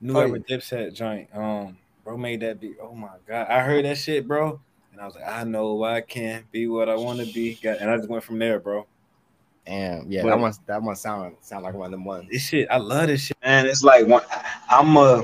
New 0.00 0.16
Oh, 0.16 0.20
Ever 0.20 0.38
Dipset 0.38 0.94
joint. 0.94 1.28
Um, 1.34 1.76
bro 2.04 2.16
made 2.16 2.40
that 2.40 2.60
beat. 2.60 2.76
Oh 2.82 2.94
my 2.94 3.10
god, 3.26 3.46
I 3.48 3.60
heard 3.60 3.84
that 3.84 3.98
shit, 3.98 4.26
bro, 4.26 4.58
and 4.92 5.00
I 5.00 5.06
was 5.06 5.14
like, 5.14 5.28
I 5.28 5.44
know 5.44 5.82
I 5.84 6.00
can't 6.00 6.50
be 6.50 6.66
what 6.66 6.88
I 6.88 6.96
want 6.96 7.20
to 7.20 7.26
be, 7.32 7.58
and 7.62 7.90
I 7.90 7.96
just 7.96 8.08
went 8.08 8.24
from 8.24 8.38
there, 8.38 8.58
bro. 8.58 8.86
Damn, 9.66 10.10
yeah, 10.10 10.22
But- 10.22 10.30
that 10.30 10.38
one 10.38 10.52
that 10.66 10.82
one 10.82 10.96
sound 10.96 11.36
sound 11.40 11.62
like 11.64 11.74
one 11.74 11.86
of 11.86 11.92
them 11.92 12.04
ones. 12.04 12.28
This 12.30 12.46
shit, 12.46 12.68
I 12.70 12.78
love 12.78 13.06
this 13.06 13.22
shit, 13.22 13.36
man. 13.44 13.66
It's 13.66 13.82
like 13.84 14.06
one, 14.06 14.22
I'm 14.68 14.96
a, 14.96 15.22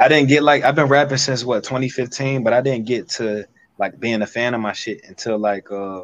I 0.00 0.08
didn't 0.08 0.28
get 0.28 0.42
like 0.42 0.62
I've 0.62 0.76
been 0.76 0.86
rapping 0.86 1.16
since 1.18 1.44
what 1.44 1.64
2015, 1.64 2.44
but 2.44 2.52
I 2.52 2.60
didn't 2.60 2.86
get 2.86 3.08
to 3.10 3.44
like 3.78 3.98
being 3.98 4.22
a 4.22 4.26
fan 4.26 4.54
of 4.54 4.60
my 4.60 4.72
shit 4.72 5.04
until 5.08 5.38
like 5.38 5.70
uh, 5.70 6.02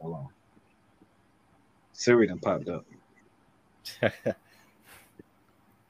hold 0.00 0.14
on. 0.14 0.28
Siri 1.92 2.26
done 2.26 2.40
popped 2.40 2.68
up. 2.68 2.84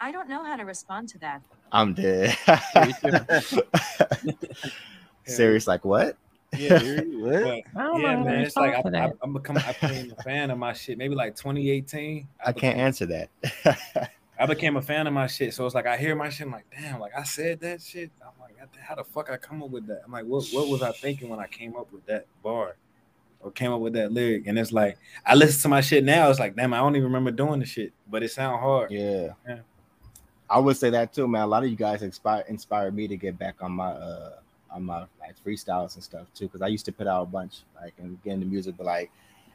I 0.01 0.11
don't 0.13 0.29
know 0.29 0.45
how 0.45 0.57
to 0.57 0.65
respond 0.65 1.09
to 1.11 1.19
that. 1.21 1.43
I'm 1.71 1.95
dead. 1.95 2.37
Me 2.75 2.93
Serious, 5.25 5.67
like 5.67 5.85
what? 5.85 6.17
Yeah, 6.57 6.79
What? 7.01 7.43
but 7.75 7.81
I 7.81 7.83
don't 7.85 8.01
yeah, 8.01 8.15
know 8.15 8.25
man. 8.25 8.41
It's 8.41 8.57
like 8.57 8.73
I, 8.73 8.77
respond 8.77 8.95
to 8.95 9.01
I, 9.03 9.07
that. 9.09 9.17
I'm 9.23 9.33
becoming, 9.33 9.63
I 9.65 9.73
became 9.73 10.15
a 10.17 10.23
fan 10.23 10.51
of 10.51 10.59
my 10.59 10.73
shit. 10.73 10.99
Maybe 10.99 11.15
like 11.15 11.35
2018. 11.37 12.29
I 12.45 12.53
can't 12.53 12.79
answer 12.79 13.07
that. 13.07 14.11
I 14.39 14.47
became 14.47 14.77
a 14.77 14.83
fan 14.83 15.07
of 15.07 15.13
my 15.13 15.27
shit. 15.27 15.55
So 15.55 15.65
it's 15.67 15.75
like 15.75 15.87
I 15.87 15.97
hear 15.97 16.15
my 16.17 16.29
shit, 16.29 16.47
I'm 16.47 16.53
like, 16.53 16.67
damn, 16.71 16.99
like 17.01 17.13
I 17.17 17.23
said 17.23 17.61
that 17.61 17.81
shit. 17.81 18.11
I'm 18.21 18.33
like, 18.41 18.57
how 18.81 18.95
the 18.95 19.05
fuck 19.05 19.31
I 19.31 19.37
come 19.37 19.63
up 19.63 19.71
with 19.71 19.87
that? 19.87 20.03
I'm 20.05 20.13
like, 20.13 20.25
what 20.25 20.45
what 20.53 20.69
was 20.69 20.83
I 20.83 20.93
thinking 20.93 21.29
when 21.29 21.39
I 21.39 21.47
came 21.47 21.77
up 21.77 21.93
with 21.93 22.05
that 22.07 22.27
bar? 22.43 22.77
Or 23.41 23.51
came 23.51 23.73
up 23.73 23.81
with 23.81 23.93
that 23.95 24.13
lyric? 24.13 24.47
And 24.47 24.59
it's 24.59 24.73
like 24.73 24.99
I 25.27 25.35
listen 25.35 25.63
to 25.63 25.69
my 25.69 25.81
shit 25.81 26.05
now. 26.05 26.29
It's 26.31 26.39
like, 26.39 26.55
damn, 26.55 26.75
I 26.75 26.79
don't 26.79 26.95
even 26.97 27.05
remember 27.05 27.31
doing 27.31 27.61
the 27.61 27.67
shit, 27.67 27.93
but 28.11 28.23
it 28.23 28.31
sound 28.31 28.61
hard. 28.61 28.91
yeah. 28.91 29.31
Yeah. 29.49 29.59
I 30.51 30.59
would 30.59 30.77
say 30.77 30.91
that 30.91 31.15
too, 31.15 31.27
man. 31.27 31.43
A 31.43 31.47
lot 31.47 31.65
of 31.65 31.71
you 31.71 31.77
guys 31.77 32.03
inspired 32.03 32.47
inspired 32.49 32.95
me 32.95 33.09
to 33.09 33.17
get 33.17 33.39
back 33.39 33.63
on 33.63 33.73
my 33.73 33.91
uh 33.93 34.33
on 34.73 34.85
my 34.85 35.01
like 35.21 35.35
freestyles 35.47 35.95
and 35.95 36.03
stuff 36.05 36.27
too, 36.35 36.47
because 36.47 36.63
I 36.63 36.67
used 36.69 36.85
to 36.87 36.93
put 36.93 37.07
out 37.07 37.23
a 37.23 37.27
bunch 37.27 37.61
like 37.81 37.95
and 37.99 38.23
get 38.23 38.35
into 38.35 38.47
music, 38.47 38.75
but 38.77 38.87
like 38.87 39.11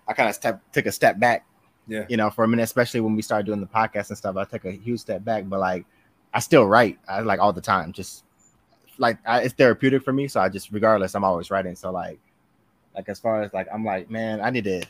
I 0.07 0.13
kind 0.13 0.29
of 0.29 0.35
step 0.35 0.61
took 0.71 0.85
a 0.85 0.91
step 0.91 1.19
back, 1.19 1.45
Yeah. 1.87 2.05
you 2.09 2.17
know, 2.17 2.29
for 2.29 2.43
a 2.43 2.47
minute, 2.47 2.63
especially 2.63 3.01
when 3.01 3.15
we 3.15 3.21
started 3.21 3.45
doing 3.45 3.59
the 3.61 3.67
podcast 3.67 4.09
and 4.09 4.17
stuff. 4.17 4.37
I 4.37 4.45
took 4.45 4.65
a 4.65 4.71
huge 4.71 4.99
step 5.01 5.23
back, 5.25 5.43
but 5.47 5.59
like 5.59 5.85
I 6.33 6.39
still 6.39 6.65
write, 6.65 6.99
I 7.07 7.21
like 7.21 7.39
all 7.39 7.53
the 7.53 7.61
time, 7.61 7.91
just 7.93 8.23
like 8.97 9.17
I, 9.25 9.41
it's 9.41 9.53
therapeutic 9.53 10.03
for 10.03 10.13
me. 10.13 10.27
So 10.27 10.39
I 10.39 10.49
just 10.49 10.71
regardless, 10.71 11.15
I'm 11.15 11.23
always 11.23 11.49
writing. 11.51 11.75
So 11.75 11.91
like 11.91 12.19
like 12.95 13.09
as 13.09 13.19
far 13.19 13.41
as 13.43 13.53
like 13.53 13.67
I'm 13.73 13.83
like, 13.85 14.09
man, 14.09 14.41
I 14.41 14.49
need 14.49 14.63
to 14.65 14.83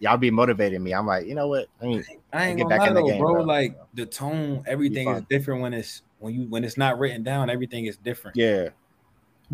y'all 0.00 0.16
be 0.16 0.30
motivating 0.30 0.82
me. 0.82 0.92
I'm 0.92 1.06
like, 1.06 1.26
you 1.26 1.34
know 1.34 1.48
what? 1.48 1.68
I 1.80 1.86
mean, 1.86 2.04
I 2.32 2.48
ain't 2.48 2.58
get 2.58 2.68
back 2.68 2.86
in 2.88 2.94
the 2.94 3.00
though, 3.00 3.06
game, 3.08 3.20
bro. 3.20 3.34
bro. 3.34 3.42
Like 3.44 3.76
the 3.94 4.04
tone, 4.06 4.62
everything 4.66 5.08
is 5.08 5.22
different 5.30 5.60
when 5.62 5.72
it's 5.72 6.02
when 6.18 6.34
you 6.34 6.42
when 6.48 6.64
it's 6.64 6.76
not 6.76 6.98
written 6.98 7.22
down. 7.22 7.48
Everything 7.50 7.86
is 7.86 7.96
different. 7.96 8.36
yeah. 8.36 8.68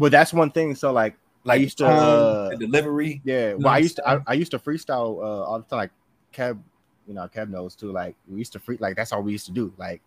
Well, 0.01 0.11
that's 0.11 0.33
one 0.33 0.51
thing. 0.51 0.75
So 0.75 0.93
like 0.93 1.15
like 1.45 1.61
I 1.61 1.63
used 1.63 1.77
to, 1.79 1.85
tone, 1.85 1.93
uh, 1.93 2.49
the 2.49 2.57
delivery. 2.57 3.21
Yeah, 3.23 3.51
well, 3.51 3.59
what 3.59 3.73
I 3.73 3.79
used 3.79 3.97
to 3.97 4.09
I. 4.09 4.19
I 4.27 4.33
used 4.33 4.51
to 4.53 4.59
freestyle 4.59 5.19
uh, 5.19 5.43
all 5.45 5.59
the 5.59 5.65
time. 5.65 5.79
Like 5.79 5.91
Kev, 6.33 6.59
you 7.07 7.13
know, 7.13 7.29
Kev 7.29 7.51
knows 7.51 7.77
too. 7.77 7.93
Like 7.93 8.17
we 8.27 8.39
used 8.39 8.53
to 8.55 8.59
free 8.59 8.79
like 8.81 8.97
that's 8.97 9.13
all 9.13 9.23
we 9.23 9.33
used 9.33 9.45
to 9.47 9.53
do. 9.53 9.75
Like 9.77 10.01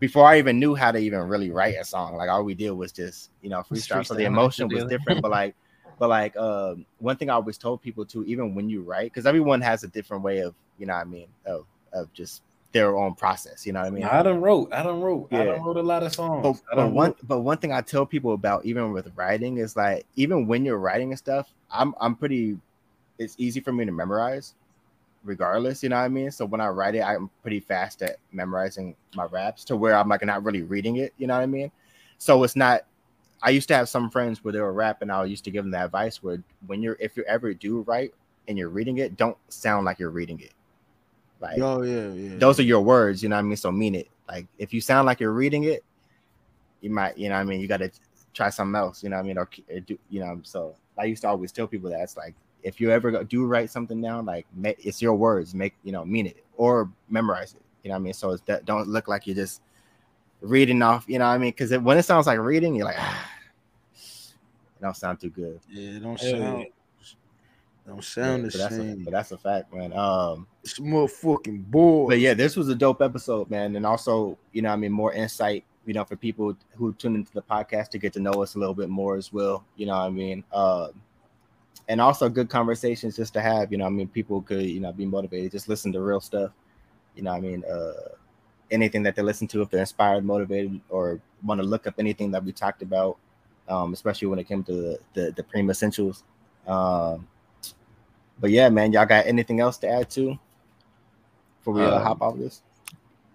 before 0.00 0.24
I 0.24 0.38
even 0.38 0.58
knew 0.58 0.74
how 0.74 0.92
to 0.92 0.98
even 0.98 1.20
really 1.20 1.50
write 1.50 1.76
a 1.78 1.84
song, 1.84 2.16
like 2.16 2.30
all 2.30 2.42
we 2.42 2.54
did 2.54 2.70
was 2.70 2.90
just 2.90 3.30
you 3.42 3.50
know 3.50 3.62
Just 3.70 3.90
freestyle. 3.90 4.06
So 4.06 4.14
the 4.14 4.24
emotion 4.24 4.66
was 4.68 4.86
different, 4.86 5.20
but 5.20 5.30
like, 5.30 5.54
but 5.98 6.08
like 6.08 6.34
um, 6.38 6.86
one 6.98 7.16
thing 7.18 7.28
I 7.28 7.34
always 7.34 7.58
told 7.58 7.82
people 7.82 8.06
too, 8.06 8.24
even 8.24 8.54
when 8.54 8.70
you 8.70 8.80
write, 8.80 9.12
because 9.12 9.26
everyone 9.26 9.60
has 9.60 9.84
a 9.84 9.88
different 9.88 10.22
way 10.22 10.38
of 10.38 10.54
you 10.78 10.86
know 10.86 10.94
what 10.94 11.02
I 11.02 11.04
mean 11.04 11.28
of 11.44 11.66
of 11.92 12.10
just 12.14 12.40
their 12.72 12.96
own 12.96 13.14
process. 13.14 13.66
You 13.66 13.72
know 13.72 13.80
what 13.80 13.86
I 13.86 13.90
mean? 13.90 14.04
I 14.04 14.22
done 14.22 14.40
wrote. 14.40 14.72
I 14.72 14.82
done 14.82 15.00
wrote. 15.00 15.28
I 15.32 15.38
Yeah. 15.38 15.44
done 15.52 15.62
wrote 15.64 15.76
a 15.78 15.82
lot 15.82 16.02
of 16.02 16.14
songs. 16.14 16.42
But, 16.70 16.76
but 16.76 16.92
one 16.92 17.06
wrote- 17.08 17.18
but 17.28 17.40
one 17.40 17.58
thing 17.58 17.72
I 17.72 17.80
tell 17.80 18.04
people 18.04 18.34
about 18.34 18.64
even 18.66 18.92
with 18.92 19.10
writing 19.16 19.58
is 19.58 19.76
like 19.76 20.06
even 20.16 20.46
when 20.46 20.64
you're 20.64 20.78
writing 20.78 21.10
and 21.10 21.18
stuff, 21.18 21.52
I'm 21.70 21.94
I'm 22.00 22.14
pretty 22.14 22.58
it's 23.18 23.34
easy 23.38 23.60
for 23.60 23.72
me 23.72 23.84
to 23.84 23.92
memorize 23.92 24.54
regardless, 25.24 25.82
you 25.82 25.88
know 25.88 25.96
what 25.96 26.02
I 26.04 26.08
mean? 26.08 26.30
So 26.30 26.46
when 26.46 26.60
I 26.60 26.68
write 26.68 26.94
it, 26.94 27.00
I'm 27.02 27.28
pretty 27.42 27.60
fast 27.60 28.02
at 28.02 28.16
memorizing 28.32 28.94
my 29.16 29.24
raps 29.24 29.64
to 29.64 29.76
where 29.76 29.96
I'm 29.96 30.08
like 30.08 30.24
not 30.24 30.44
really 30.44 30.62
reading 30.62 30.96
it, 30.96 31.12
you 31.18 31.26
know 31.26 31.34
what 31.34 31.42
I 31.42 31.46
mean? 31.46 31.70
So 32.18 32.44
it's 32.44 32.56
not 32.56 32.84
I 33.42 33.50
used 33.50 33.68
to 33.68 33.74
have 33.76 33.88
some 33.88 34.10
friends 34.10 34.42
where 34.42 34.52
they 34.52 34.60
were 34.60 34.72
rapping, 34.72 35.10
I 35.10 35.24
used 35.24 35.44
to 35.44 35.50
give 35.50 35.64
them 35.64 35.70
the 35.70 35.84
advice 35.84 36.22
where 36.22 36.42
when 36.66 36.82
you're 36.82 36.96
if 37.00 37.16
you 37.16 37.24
ever 37.24 37.52
do 37.54 37.80
write 37.82 38.14
and 38.46 38.56
you're 38.56 38.68
reading 38.68 38.98
it, 38.98 39.16
don't 39.16 39.36
sound 39.48 39.84
like 39.84 39.98
you're 39.98 40.10
reading 40.10 40.40
it. 40.40 40.52
Like 41.40 41.60
Oh 41.60 41.82
yeah, 41.82 42.08
yeah. 42.12 42.36
those 42.38 42.58
are 42.58 42.64
your 42.64 42.80
words, 42.80 43.22
you 43.22 43.28
know 43.28 43.36
what 43.36 43.40
I 43.40 43.42
mean? 43.42 43.56
So 43.56 43.70
mean 43.72 43.94
it. 43.94 44.08
Like 44.28 44.46
if 44.58 44.72
you 44.72 44.80
sound 44.80 45.06
like 45.06 45.20
you're 45.20 45.32
reading 45.32 45.64
it, 45.64 45.84
you 46.80 46.90
might, 46.90 47.16
you 47.18 47.28
know 47.28 47.34
what 47.36 47.40
I 47.40 47.44
mean? 47.44 47.60
You 47.60 47.68
got 47.68 47.78
to 47.78 47.90
try 48.34 48.50
something 48.50 48.76
else, 48.76 49.02
you 49.02 49.08
know 49.08 49.16
what 49.16 49.24
I 49.24 49.26
mean? 49.26 49.38
Or, 49.38 49.48
or 49.70 49.80
do, 49.80 49.98
you 50.10 50.20
know, 50.20 50.40
so 50.42 50.74
I 50.96 51.04
used 51.04 51.22
to 51.22 51.28
always 51.28 51.52
tell 51.52 51.66
people 51.66 51.90
that 51.90 52.00
it's 52.00 52.16
like, 52.16 52.34
if 52.62 52.80
you 52.80 52.90
ever 52.90 53.10
go, 53.10 53.22
do 53.22 53.46
write 53.46 53.70
something 53.70 54.00
down, 54.00 54.26
like 54.26 54.46
ma- 54.54 54.72
it's 54.78 55.00
your 55.00 55.14
words, 55.14 55.54
make, 55.54 55.74
you 55.84 55.92
know, 55.92 56.04
mean 56.04 56.26
it 56.26 56.44
or 56.56 56.90
memorize 57.08 57.54
it, 57.54 57.62
you 57.82 57.88
know 57.88 57.94
what 57.94 58.00
I 58.00 58.02
mean? 58.02 58.12
So 58.14 58.30
it's 58.32 58.42
that 58.42 58.64
don't 58.64 58.88
look 58.88 59.08
like 59.08 59.26
you're 59.26 59.36
just 59.36 59.62
reading 60.40 60.82
off, 60.82 61.04
you 61.08 61.18
know 61.18 61.26
what 61.26 61.32
I 61.32 61.38
mean? 61.38 61.50
Because 61.50 61.76
when 61.78 61.98
it 61.98 62.02
sounds 62.02 62.26
like 62.26 62.38
reading, 62.38 62.74
you're 62.74 62.84
like, 62.84 62.98
ah, 62.98 63.30
it 63.94 64.82
don't 64.82 64.96
sound 64.96 65.20
too 65.20 65.30
good. 65.30 65.60
yeah, 65.70 65.96
it 65.96 66.00
don't 66.00 66.20
Yeah. 66.20 66.30
sound 66.30 66.66
don't 67.88 68.04
sound 68.04 68.44
Yeah, 68.44 68.50
the 68.50 68.58
but, 68.58 68.58
that's 68.58 68.74
a, 68.74 68.76
same. 68.76 69.04
but 69.04 69.10
that's 69.12 69.32
a 69.32 69.38
fact, 69.38 69.74
man. 69.74 69.92
Um, 69.92 70.46
It's 70.62 70.74
fucking 70.74 71.62
boy. 71.62 72.08
but 72.08 72.20
yeah, 72.20 72.34
this 72.34 72.54
was 72.54 72.68
a 72.68 72.74
dope 72.74 73.00
episode, 73.00 73.50
man. 73.50 73.74
And 73.76 73.86
also, 73.86 74.38
you 74.52 74.62
know, 74.62 74.70
I 74.70 74.76
mean, 74.76 74.92
more 74.92 75.12
insight, 75.12 75.64
you 75.86 75.94
know, 75.94 76.04
for 76.04 76.16
people 76.16 76.54
who 76.76 76.92
tune 76.94 77.14
into 77.16 77.32
the 77.32 77.42
podcast 77.42 77.88
to 77.90 77.98
get 77.98 78.12
to 78.12 78.20
know 78.20 78.42
us 78.42 78.54
a 78.54 78.58
little 78.58 78.74
bit 78.74 78.90
more 78.90 79.16
as 79.16 79.32
well. 79.32 79.64
You 79.76 79.86
know, 79.86 79.96
what 79.96 80.04
I 80.06 80.10
mean, 80.10 80.44
um, 80.52 80.90
and 81.88 82.00
also 82.00 82.28
good 82.28 82.50
conversations 82.50 83.16
just 83.16 83.32
to 83.32 83.40
have. 83.40 83.72
You 83.72 83.78
know, 83.78 83.86
I 83.86 83.90
mean, 83.90 84.08
people 84.08 84.42
could, 84.42 84.66
you 84.66 84.80
know, 84.80 84.92
be 84.92 85.06
motivated, 85.06 85.50
just 85.50 85.68
listen 85.68 85.90
to 85.92 86.00
real 86.02 86.20
stuff. 86.20 86.50
You 87.16 87.22
know, 87.22 87.30
what 87.30 87.38
I 87.38 87.40
mean, 87.40 87.64
uh, 87.64 88.10
anything 88.70 89.02
that 89.04 89.16
they 89.16 89.22
listen 89.22 89.48
to, 89.48 89.62
if 89.62 89.70
they're 89.70 89.80
inspired, 89.80 90.24
motivated, 90.24 90.78
or 90.90 91.20
want 91.42 91.58
to 91.60 91.66
look 91.66 91.86
up 91.86 91.94
anything 91.98 92.30
that 92.32 92.44
we 92.44 92.52
talked 92.52 92.82
about, 92.82 93.16
um, 93.66 93.94
especially 93.94 94.28
when 94.28 94.38
it 94.38 94.44
came 94.44 94.62
to 94.64 94.72
the 94.72 94.98
the, 95.14 95.30
the 95.32 95.42
Preme 95.42 95.70
Essentials. 95.70 96.22
Um, 96.66 97.26
but 98.40 98.50
yeah, 98.50 98.68
man, 98.68 98.92
y'all 98.92 99.06
got 99.06 99.26
anything 99.26 99.60
else 99.60 99.78
to 99.78 99.88
add 99.88 100.10
to? 100.10 100.38
Before 101.58 101.74
we 101.74 101.82
uh, 101.82 101.96
Um, 101.96 102.02
hop 102.02 102.22
off 102.22 102.36
this. 102.36 102.62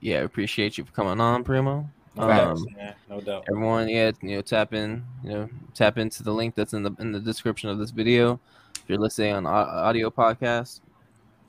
Yeah, 0.02 0.20
appreciate 0.20 0.78
you 0.78 0.84
for 0.84 0.92
coming 0.92 1.20
on, 1.22 1.44
Premo. 1.44 1.88
no 2.16 2.28
doubt, 2.28 2.58
Um, 2.58 2.68
man, 2.76 2.96
no 3.10 3.22
doubt. 3.22 3.46
everyone, 3.50 3.88
yeah, 3.90 4.12
you 4.22 4.36
know, 4.36 4.42
tap 4.42 4.74
in, 4.74 5.04
you 5.24 5.30
know, 5.32 5.50
tap 5.74 5.98
into 5.98 6.24
the 6.24 6.32
link 6.34 6.56
that's 6.56 6.74
in 6.74 6.84
the 6.84 6.92
in 7.00 7.12
the 7.12 7.20
description 7.20 7.70
of 7.70 7.78
this 7.80 7.92
video. 7.92 8.40
If 8.76 8.84
you're 8.88 8.98
listening 9.00 9.34
on 9.34 9.46
audio 9.46 10.10
podcast, 10.10 10.82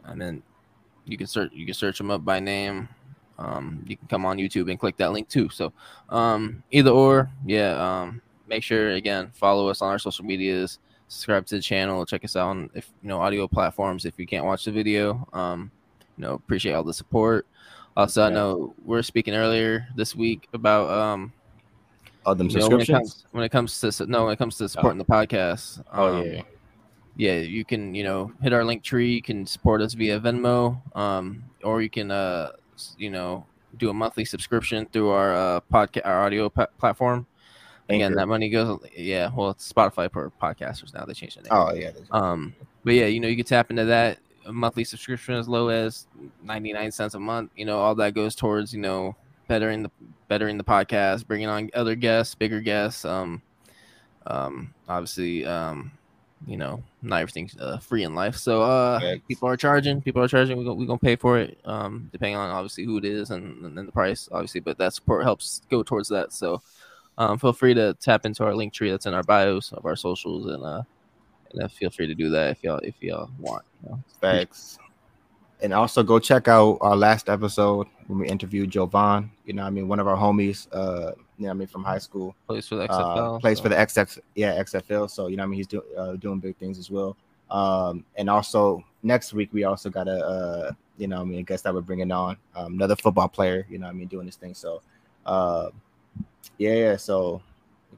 and 0.05 0.21
then 0.21 0.43
you 1.05 1.17
can 1.17 1.27
search 1.27 1.53
you 1.53 1.65
can 1.67 1.75
search 1.75 1.99
them 1.99 2.11
up 2.11 2.25
by 2.25 2.39
name. 2.41 2.89
Um, 3.39 3.83
you 3.89 3.97
can 3.97 4.07
come 4.07 4.25
on 4.25 4.39
YouTube 4.39 4.71
and 4.71 4.79
click 4.79 4.97
that 4.99 5.11
link 5.13 5.29
too. 5.29 5.49
So, 5.49 5.73
um, 6.09 6.63
either 6.71 6.91
or, 6.91 7.31
yeah. 7.45 7.73
Um, 8.03 8.23
make 8.47 8.63
sure 8.63 8.91
again 8.91 9.31
follow 9.35 9.69
us 9.69 9.83
on 9.83 9.91
our 9.91 9.99
social 9.99 10.25
medias, 10.25 10.79
subscribe 11.15 11.47
to 11.47 11.57
the 11.57 11.63
channel, 11.63 12.05
check 12.05 12.25
us 12.25 12.37
out 12.37 12.49
on 12.49 12.71
if 12.75 12.91
you 13.03 13.09
know 13.09 13.21
audio 13.21 13.47
platforms. 13.49 14.05
If 14.05 14.19
you 14.19 14.27
can't 14.27 14.45
watch 14.45 14.65
the 14.65 14.73
video, 14.73 15.27
um, 15.33 15.71
you 16.17 16.23
know, 16.23 16.35
appreciate 16.35 16.73
all 16.73 16.85
the 16.85 16.93
support. 16.95 17.47
Also, 17.97 18.23
I 18.25 18.31
know 18.31 18.75
we're 18.85 19.03
speaking 19.03 19.35
earlier 19.35 19.87
this 19.97 20.17
week 20.17 20.49
about 20.53 20.91
um 20.91 21.33
Oh, 22.27 22.33
them 22.35 22.49
you 22.49 22.59
know, 22.59 22.69
when 22.69 22.81
it 22.81 22.87
subscriptions. 22.87 23.13
comes 23.13 23.27
when 23.33 23.45
it 23.45 23.51
comes 23.51 23.81
to 23.81 24.07
no 24.07 24.25
when 24.25 24.33
it 24.33 24.39
comes 24.39 24.57
to 24.57 24.69
supporting 24.69 24.99
the 24.99 25.05
podcast. 25.05 25.83
oh 25.93 26.17
um, 26.21 26.25
yeah, 26.25 26.43
yeah, 27.17 27.37
you 27.39 27.65
can 27.65 27.95
you 27.95 28.03
know 28.03 28.33
hit 28.43 28.53
our 28.53 28.65
link 28.65 28.83
tree. 28.83 29.13
You 29.13 29.23
can 29.23 29.45
support 29.47 29.83
us 29.83 29.93
via 29.95 30.19
Venmo, 30.19 30.81
um, 30.97 31.45
or 31.63 31.83
you 31.83 31.91
can 31.91 32.11
uh 32.11 32.53
you 32.97 33.11
know 33.11 33.45
do 33.77 33.91
a 33.91 33.95
monthly 33.95 34.25
subscription 34.25 34.87
through 34.93 35.11
our 35.11 35.35
uh 35.35 35.61
podcast 35.73 36.07
our 36.07 36.25
audio 36.25 36.49
platform. 36.49 37.27
Again, 37.89 38.15
that 38.15 38.29
money 38.29 38.49
goes 38.49 38.81
yeah. 38.97 39.31
Well, 39.35 39.51
it's 39.51 39.71
Spotify 39.71 40.11
for 40.11 40.33
podcasters 40.43 40.95
now. 40.95 41.05
They 41.05 41.13
changed 41.13 41.39
the 41.39 41.43
name. 41.43 41.51
Oh 41.53 41.73
yeah. 41.75 41.91
Um, 42.11 42.55
but 42.83 42.95
yeah, 42.95 43.07
you 43.07 43.21
know, 43.21 43.29
you 43.29 43.37
can 43.37 43.45
tap 43.45 43.71
into 43.71 43.85
that 43.85 44.19
a 44.47 44.53
monthly 44.53 44.85
subscription 44.85 45.35
as 45.35 45.49
low 45.49 45.69
as 45.69 46.07
99 46.43 46.91
cents 46.93 47.15
a 47.15 47.21
month. 47.21 47.51
You 47.57 47.65
know, 47.65 47.79
all 47.79 47.95
that 47.97 48.15
goes 48.15 48.35
towards, 48.35 48.73
you 48.73 48.81
know, 48.81 49.17
bettering 49.49 49.83
the 49.83 49.91
bettering 50.29 50.59
the 50.59 50.65
podcast, 50.65 51.27
bringing 51.27 51.49
on 51.49 51.71
other 51.75 51.95
guests, 51.95 52.35
bigger 52.35 52.61
guests. 52.61 53.05
Um, 53.05 53.43
um, 54.27 54.73
obviously, 54.89 55.45
um, 55.45 55.93
you 56.47 56.57
know, 56.57 56.83
not 57.03 57.21
everything's 57.21 57.57
uh, 57.59 57.79
free 57.79 58.05
in 58.05 58.15
life. 58.15 58.37
So 58.37 58.63
uh, 58.63 59.01
Facts. 59.01 59.23
people 59.29 59.49
are 59.49 59.57
charging. 59.57 60.01
People 60.01 60.23
are 60.23 60.29
charging. 60.29 60.57
We're 60.57 60.65
gonna, 60.65 60.77
we 60.77 60.87
gonna 60.87 60.99
pay 60.99 61.17
for 61.17 61.39
it. 61.39 61.59
Um, 61.65 62.09
depending 62.13 62.37
on 62.37 62.51
obviously 62.51 62.85
who 62.85 62.99
it 62.99 63.05
is 63.05 63.31
and, 63.31 63.65
and, 63.65 63.89
the 63.89 63.93
price, 63.93 64.29
obviously. 64.33 64.61
But 64.61 64.79
that 64.79 64.95
support 64.95 65.25
helps 65.25 65.63
go 65.71 65.83
towards 65.83 66.09
that. 66.09 66.33
So 66.33 66.63
um, 67.19 67.39
feel 67.39 67.53
free 67.53 67.75
to 67.75 67.95
tap 68.01 68.27
into 68.27 68.45
our 68.45 68.55
link 68.55 68.73
tree 68.73 68.91
that's 68.91 69.07
in 69.07 69.15
our 69.15 69.23
bios 69.23 69.73
of 69.73 69.85
our 69.87 69.97
socials 69.97 70.47
and 70.47 70.65
uh, 70.65 70.83
and 71.53 71.63
uh, 71.63 71.69
feel 71.69 71.91
free 71.91 72.07
to 72.07 72.15
do 72.15 72.31
that 72.31 72.51
if 72.51 72.65
y'all 72.65 72.79
if 72.79 72.95
y'all 73.01 73.31
want. 73.39 73.65
You 73.83 73.91
know? 73.91 74.05
Facts. 74.21 74.79
And 75.63 75.73
also 75.73 76.03
go 76.03 76.19
check 76.19 76.49
out 76.49 76.79
our 76.81 76.97
last 76.97 77.29
episode 77.29 77.87
when 78.09 78.19
we 78.19 78.29
interviewed 78.29 78.71
Jovan. 78.71 79.31
You 79.47 79.55
know, 79.55 79.63
what 79.63 79.69
I 79.69 79.71
mean, 79.71 79.89
one 79.89 80.01
of 80.01 80.09
our 80.09 80.17
homies. 80.17 80.67
Uh, 80.73 81.13
you 81.39 81.45
know, 81.45 81.49
what 81.49 81.51
I 81.51 81.55
mean, 81.55 81.69
from 81.69 81.85
high 81.85 81.99
school. 81.99 82.35
Plays 82.47 82.69
for 82.69 82.77
the 82.77 82.83
uh, 82.83 82.89
XFL. 82.89 83.41
plays 83.41 83.59
so- 83.59 83.63
for 83.63 83.69
the 83.71 83.77
XX, 83.77 84.19
yeah, 84.35 84.63
XFL. 84.63 85.09
So 85.11 85.29
you 85.29 85.37
know, 85.37 85.43
what 85.43 85.47
I 85.47 85.51
mean, 85.51 85.57
he's 85.59 85.67
do, 85.67 85.83
uh, 85.97 86.17
doing 86.17 86.39
big 86.39 86.57
things 86.57 86.79
as 86.79 86.91
well. 86.91 87.17
Um, 87.51 88.05
and 88.17 88.29
also 88.29 88.85
next 89.03 89.33
week 89.33 89.51
we 89.53 89.65
also 89.65 89.91
got 89.91 90.09
a, 90.09 90.19
uh, 90.27 90.73
you 90.99 91.07
know, 91.07 91.17
what 91.17 91.23
I 91.23 91.27
mean, 91.27 91.39
I 91.41 91.43
guess 91.43 91.63
that 91.63 91.75
we're 91.75 91.83
bringing 91.83 92.11
on 92.11 92.37
um, 92.57 92.75
another 92.75 92.97
football 92.97 93.29
player. 93.29 93.67
You 93.71 93.79
know, 93.79 93.87
what 93.87 93.93
I 93.93 93.95
mean, 93.95 94.09
doing 94.09 94.27
this 94.27 94.37
thing. 94.37 94.55
So, 94.55 94.83
uh, 95.25 95.71
yeah, 96.59 96.75
yeah. 96.75 96.97
So 96.97 97.43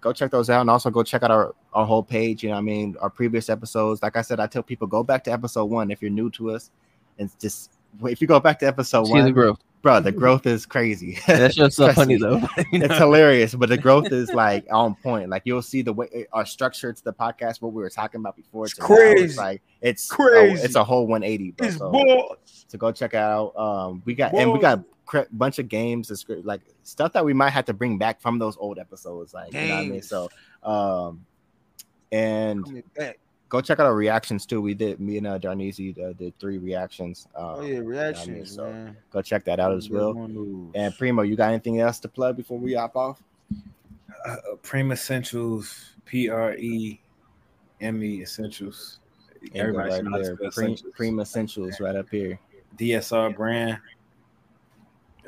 go 0.01 0.13
check 0.13 0.31
those 0.31 0.51
out, 0.51 0.61
and 0.61 0.71
also 0.71 0.91
go 0.91 1.03
check 1.03 1.23
out 1.23 1.31
our 1.31 1.55
our 1.73 1.87
whole 1.87 2.03
page. 2.03 2.43
You 2.43 2.51
know, 2.51 2.57
I 2.57 2.61
mean, 2.61 2.97
our 3.01 3.11
previous 3.11 3.49
episodes. 3.49 4.03
Like 4.03 4.17
I 4.17 4.23
said, 4.23 4.41
I 4.41 4.47
tell 4.47 4.63
people 4.63 4.87
go 4.87 5.03
back 5.03 5.25
to 5.25 5.33
episode 5.33 5.67
one 5.67 5.91
if 5.91 6.01
you're 6.03 6.11
new 6.11 6.31
to 6.31 6.53
us, 6.53 6.71
and 7.19 7.31
just 7.39 7.73
if 8.05 8.21
you 8.21 8.27
go 8.27 8.41
back 8.41 8.59
to 8.61 8.67
episode 8.67 9.07
See 9.07 9.13
one, 9.13 9.25
the 9.25 9.33
growth. 9.33 9.59
Bro, 9.87 10.01
the 10.01 10.11
growth 10.11 10.47
is 10.47 10.67
crazy. 10.67 11.17
That's 11.29 11.55
just 11.55 11.77
so 11.77 11.93
funny 11.93 12.17
though. 12.17 12.39
You 12.73 12.83
it's 12.83 12.99
hilarious, 12.99 13.55
but 13.55 13.69
the 13.69 13.79
growth 13.79 14.11
is 14.11 14.29
like 14.35 14.67
on 14.69 14.97
point. 14.97 15.31
Like 15.31 15.43
you'll 15.45 15.63
see 15.63 15.83
the 15.83 15.93
way 15.93 16.09
eh, 16.13 16.25
our 16.33 16.45
structure 16.45 16.93
to 16.93 17.05
the 17.05 17.13
podcast, 17.13 17.63
what 17.63 17.73
we 17.73 17.81
were 17.81 17.91
talking 17.91 18.19
about 18.19 18.35
before. 18.35 18.65
It's 18.67 18.77
now, 18.81 18.87
It's 18.87 18.89
crazy. 18.89 19.37
like 19.39 19.63
it's 19.81 20.11
Crazy. 20.11 20.61
A, 20.61 20.65
it's 20.65 20.75
a 20.75 20.83
whole 20.83 21.07
180. 21.07 21.53
Bro. 21.53 21.67
It's 21.69 21.77
So, 21.77 22.37
so 22.67 22.79
go 22.79 22.91
check 22.91 23.15
it 23.15 23.19
out. 23.19 23.57
Um, 23.57 24.03
we 24.05 24.15
got 24.15 24.35
and 24.35 24.53
we 24.53 24.59
got 24.59 24.81
a 25.15 25.27
bunch 25.31 25.61
of 25.61 25.69
games, 25.69 26.27
like 26.43 26.63
stuff 26.83 27.13
that 27.13 27.25
we 27.25 27.33
might 27.33 27.51
have 27.51 27.67
to 27.67 27.73
bring 27.73 27.97
back 27.97 28.21
from 28.21 28.41
those 28.41 28.57
old 28.57 28.81
episodes. 28.81 29.33
Like 29.33 29.53
you 29.53 29.69
know 29.69 29.75
what 29.77 29.81
I 29.85 29.87
mean. 29.87 30.03
So, 30.03 30.29
um, 30.65 31.25
and. 32.11 32.83
Go 33.49 33.61
check 33.61 33.79
out 33.79 33.87
our 33.87 33.95
reactions 33.95 34.45
too. 34.45 34.61
We 34.61 34.75
did 34.75 34.99
me 34.99 35.19
and 35.19 35.27
uh, 35.27 35.39
Darnese 35.39 35.97
uh, 36.03 36.13
did 36.15 36.37
three 36.41 36.59
reactions. 36.59 37.29
Um, 37.37 37.45
Oh 37.45 37.61
yeah, 37.63 37.79
reactions, 37.79 38.55
so 38.57 38.65
man. 38.71 38.97
go 39.13 39.23
check 39.23 39.45
that 39.45 39.61
out 39.61 39.73
as 39.73 39.89
well. 39.89 40.11
And 40.75 40.93
Premo, 40.95 41.27
you 41.27 41.37
got 41.37 41.51
anything 41.51 41.81
else 41.81 42.01
to 42.01 42.09
plug 42.09 42.37
before 42.37 42.59
we 42.59 42.75
hop 42.75 42.97
off? 42.97 43.23
Uh, 44.27 44.37
Preme 44.65 44.93
Essentials, 44.93 45.95
P 46.07 46.29
R 46.29 46.55
E 46.57 47.01
M 47.81 48.03
E 48.03 48.23
Essentials. 48.23 48.99
Everybody 49.55 49.91
right 49.91 49.97
should 49.97 50.05
know 50.07 50.11
how 50.11 50.17
to 50.17 50.23
there. 50.25 50.35
spell 50.37 50.51
Pre- 50.51 50.65
Essentials. 50.73 50.95
Preme 50.99 51.23
Essentials 51.23 51.81
right 51.81 51.95
up 51.95 52.09
here. 52.11 52.41
DSR 52.79 53.37
brand. 53.37 53.79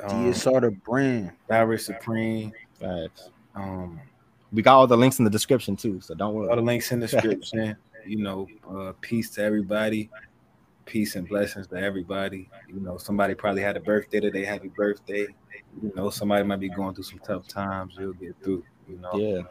Um, 0.02 0.26
DSR 0.32 0.60
the 0.62 0.70
brand. 0.72 1.32
Barry 1.48 1.78
Supreme. 1.78 2.52
Facts. 2.80 3.30
Um, 3.54 4.00
We 4.52 4.62
got 4.62 4.74
all 4.76 4.86
the 4.88 4.96
links 4.96 5.18
in 5.20 5.24
the 5.24 5.30
description 5.30 5.76
too, 5.76 6.00
so 6.00 6.14
don't 6.14 6.34
worry. 6.34 6.48
all 6.48 6.56
the 6.56 6.62
links 6.62 6.90
in 6.90 6.98
the 7.00 7.06
description. 7.08 7.76
You 8.08 8.18
know, 8.22 8.46
uh, 8.68 8.92
peace 9.00 9.30
to 9.30 9.42
everybody. 9.42 10.10
Peace 10.86 11.16
and 11.16 11.28
blessings 11.28 11.66
to 11.68 11.76
everybody. 11.76 12.48
You 12.68 12.80
know, 12.80 12.96
somebody 12.96 13.34
probably 13.34 13.60
had 13.62 13.76
a 13.76 13.80
birthday 13.80 14.20
today. 14.20 14.44
Happy 14.44 14.68
birthday. 14.68 15.26
You 15.82 15.92
know, 15.94 16.08
somebody 16.08 16.44
might 16.44 16.60
be 16.60 16.70
going 16.70 16.94
through 16.94 17.04
some 17.04 17.18
tough 17.18 17.46
times. 17.46 17.96
You'll 17.98 18.14
get 18.14 18.34
through. 18.42 18.64
You 18.88 18.96
know, 18.98 19.12
Yeah. 19.14 19.42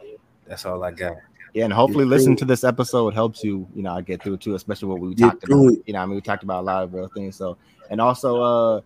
that's 0.48 0.66
all 0.66 0.82
I 0.82 0.90
got. 0.90 1.16
Yeah, 1.54 1.64
and 1.64 1.72
hopefully 1.72 2.04
Get 2.04 2.10
listening 2.10 2.36
to 2.38 2.44
this 2.44 2.64
episode 2.64 3.14
helps 3.14 3.42
you, 3.44 3.66
you 3.74 3.82
know, 3.82 3.92
I 3.92 4.00
get 4.02 4.22
through 4.22 4.38
too, 4.38 4.54
especially 4.56 4.88
what 4.88 5.00
we 5.00 5.14
Get 5.14 5.30
talked 5.30 5.44
about. 5.44 5.66
it. 5.72 5.82
You 5.86 5.92
know, 5.94 6.00
I 6.00 6.06
mean, 6.06 6.16
we 6.16 6.20
talked 6.20 6.42
about 6.42 6.60
a 6.62 6.66
lot 6.66 6.82
of 6.82 6.92
real 6.92 7.08
things. 7.08 7.36
So, 7.36 7.56
and 7.88 8.00
also, 8.00 8.42
uh, 8.42 8.80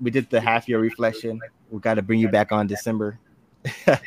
we 0.00 0.10
did 0.10 0.28
the 0.30 0.40
half 0.40 0.66
year 0.68 0.80
reflection. 0.80 1.38
We 1.70 1.78
got 1.78 1.94
to 1.94 2.02
bring 2.02 2.20
you 2.20 2.28
back 2.28 2.52
on 2.52 2.66
December 2.66 3.18
and 3.86 3.98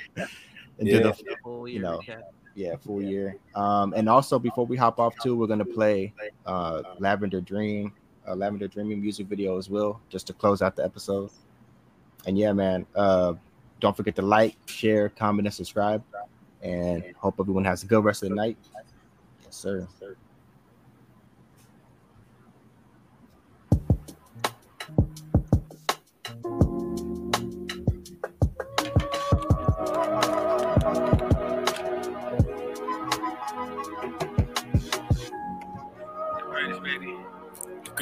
do 0.82 0.86
Yeah. 0.86 1.00
the, 1.12 1.66
you 1.68 1.80
know, 1.80 2.02
yeah, 2.58 2.76
full 2.76 3.04
year. 3.04 3.38
Um, 3.54 3.94
and 3.96 4.10
also 4.10 4.40
before 4.40 4.66
we 4.66 4.76
hop 4.76 5.00
off 5.00 5.14
too, 5.22 5.36
we're 5.38 5.46
gonna 5.46 5.64
play 5.64 6.12
uh 6.48 6.82
Lavender 6.98 7.40
Dream, 7.40 7.94
uh, 8.28 8.34
Lavender 8.34 8.68
Dreaming 8.68 9.00
music 9.00 9.28
video 9.28 9.58
as 9.58 9.70
well, 9.70 10.02
just 10.10 10.26
to 10.28 10.34
close 10.34 10.64
out 10.64 10.76
the 10.76 10.84
episode. 10.84 11.30
And 12.26 12.36
yeah, 12.36 12.52
man, 12.54 12.88
uh, 12.96 13.36
don't 13.80 13.96
forget 13.96 14.16
to 14.16 14.24
like, 14.24 14.58
share, 14.66 15.10
comment, 15.10 15.48
and 15.48 15.54
subscribe. 15.54 16.04
And 16.64 17.04
hope 17.16 17.36
everyone 17.40 17.64
has 17.66 17.84
a 17.84 17.86
good 17.86 18.04
rest 18.04 18.24
of 18.24 18.30
the 18.30 18.36
night. 18.36 18.58
Yes, 19.44 19.56
sir. 19.56 19.88
Greatest 20.00 20.27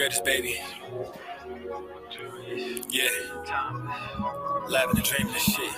greatest 0.06 0.24
baby. 0.24 0.60
Yeah. 2.90 3.10
Laughing 4.70 4.98
and 4.98 5.04
dreaming 5.04 5.34
and 5.34 5.42
shit. 5.42 5.72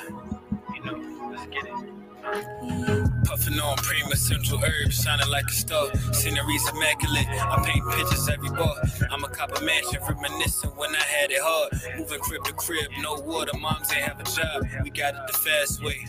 You 0.75 0.83
know, 0.83 1.29
let's 1.31 1.47
get 1.47 1.63
it. 1.63 3.23
Puffing 3.23 3.57
on 3.57 3.77
prima 3.77 4.17
central 4.17 4.59
herbs, 4.61 5.01
shining 5.01 5.29
like 5.29 5.45
a 5.45 5.53
star. 5.53 5.95
Scenery's 6.11 6.69
immaculate. 6.69 7.25
I 7.29 7.63
paint 7.65 7.89
pictures 7.91 8.27
every 8.27 8.49
bar. 8.49 8.75
I'm 9.11 9.23
a 9.23 9.29
copper 9.29 9.63
mansion, 9.63 10.01
reminiscing 10.05 10.71
when 10.71 10.93
I 10.93 11.03
had 11.03 11.31
it 11.31 11.39
hard. 11.41 11.97
Moving 11.97 12.19
crib 12.19 12.43
to 12.43 12.53
crib, 12.53 12.91
no 13.01 13.15
water. 13.15 13.57
Moms 13.57 13.93
ain't 13.93 14.03
have 14.03 14.19
a 14.19 14.23
job. 14.23 14.67
We 14.83 14.89
got 14.89 15.15
it 15.15 15.21
the 15.27 15.37
fast 15.37 15.81
way. 15.81 16.05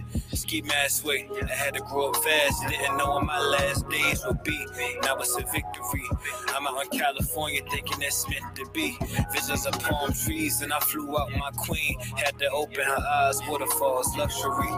Ski 0.49 0.63
mask 0.63 1.05
way. 1.05 1.29
I 1.43 1.53
had 1.53 1.75
to 1.75 1.81
grow 1.81 2.09
up 2.09 2.17
fast. 2.17 2.67
Didn't 2.67 2.97
know 2.97 3.11
what 3.11 3.27
my 3.27 3.39
last 3.39 3.87
days 3.91 4.25
would 4.27 4.43
be. 4.45 4.59
Now 5.03 5.17
it's 5.19 5.37
a 5.37 5.41
victory. 5.41 6.09
I'm 6.57 6.67
out 6.67 6.87
in 6.91 6.99
California 6.99 7.61
thinking 7.71 7.99
that's 8.01 8.27
meant 8.31 8.57
to 8.57 8.65
be. 8.73 8.97
Visions 9.31 9.67
of 9.67 9.79
palm 9.79 10.11
trees, 10.11 10.63
and 10.63 10.73
I 10.73 10.81
flew 10.81 11.19
out 11.19 11.31
my 11.33 11.51
queen. 11.55 12.01
Had 12.17 12.39
to 12.39 12.51
open 12.51 12.83
her 12.83 12.97
eyes, 12.97 13.39
waterfalls, 13.47 14.17
luxury. 14.17 14.71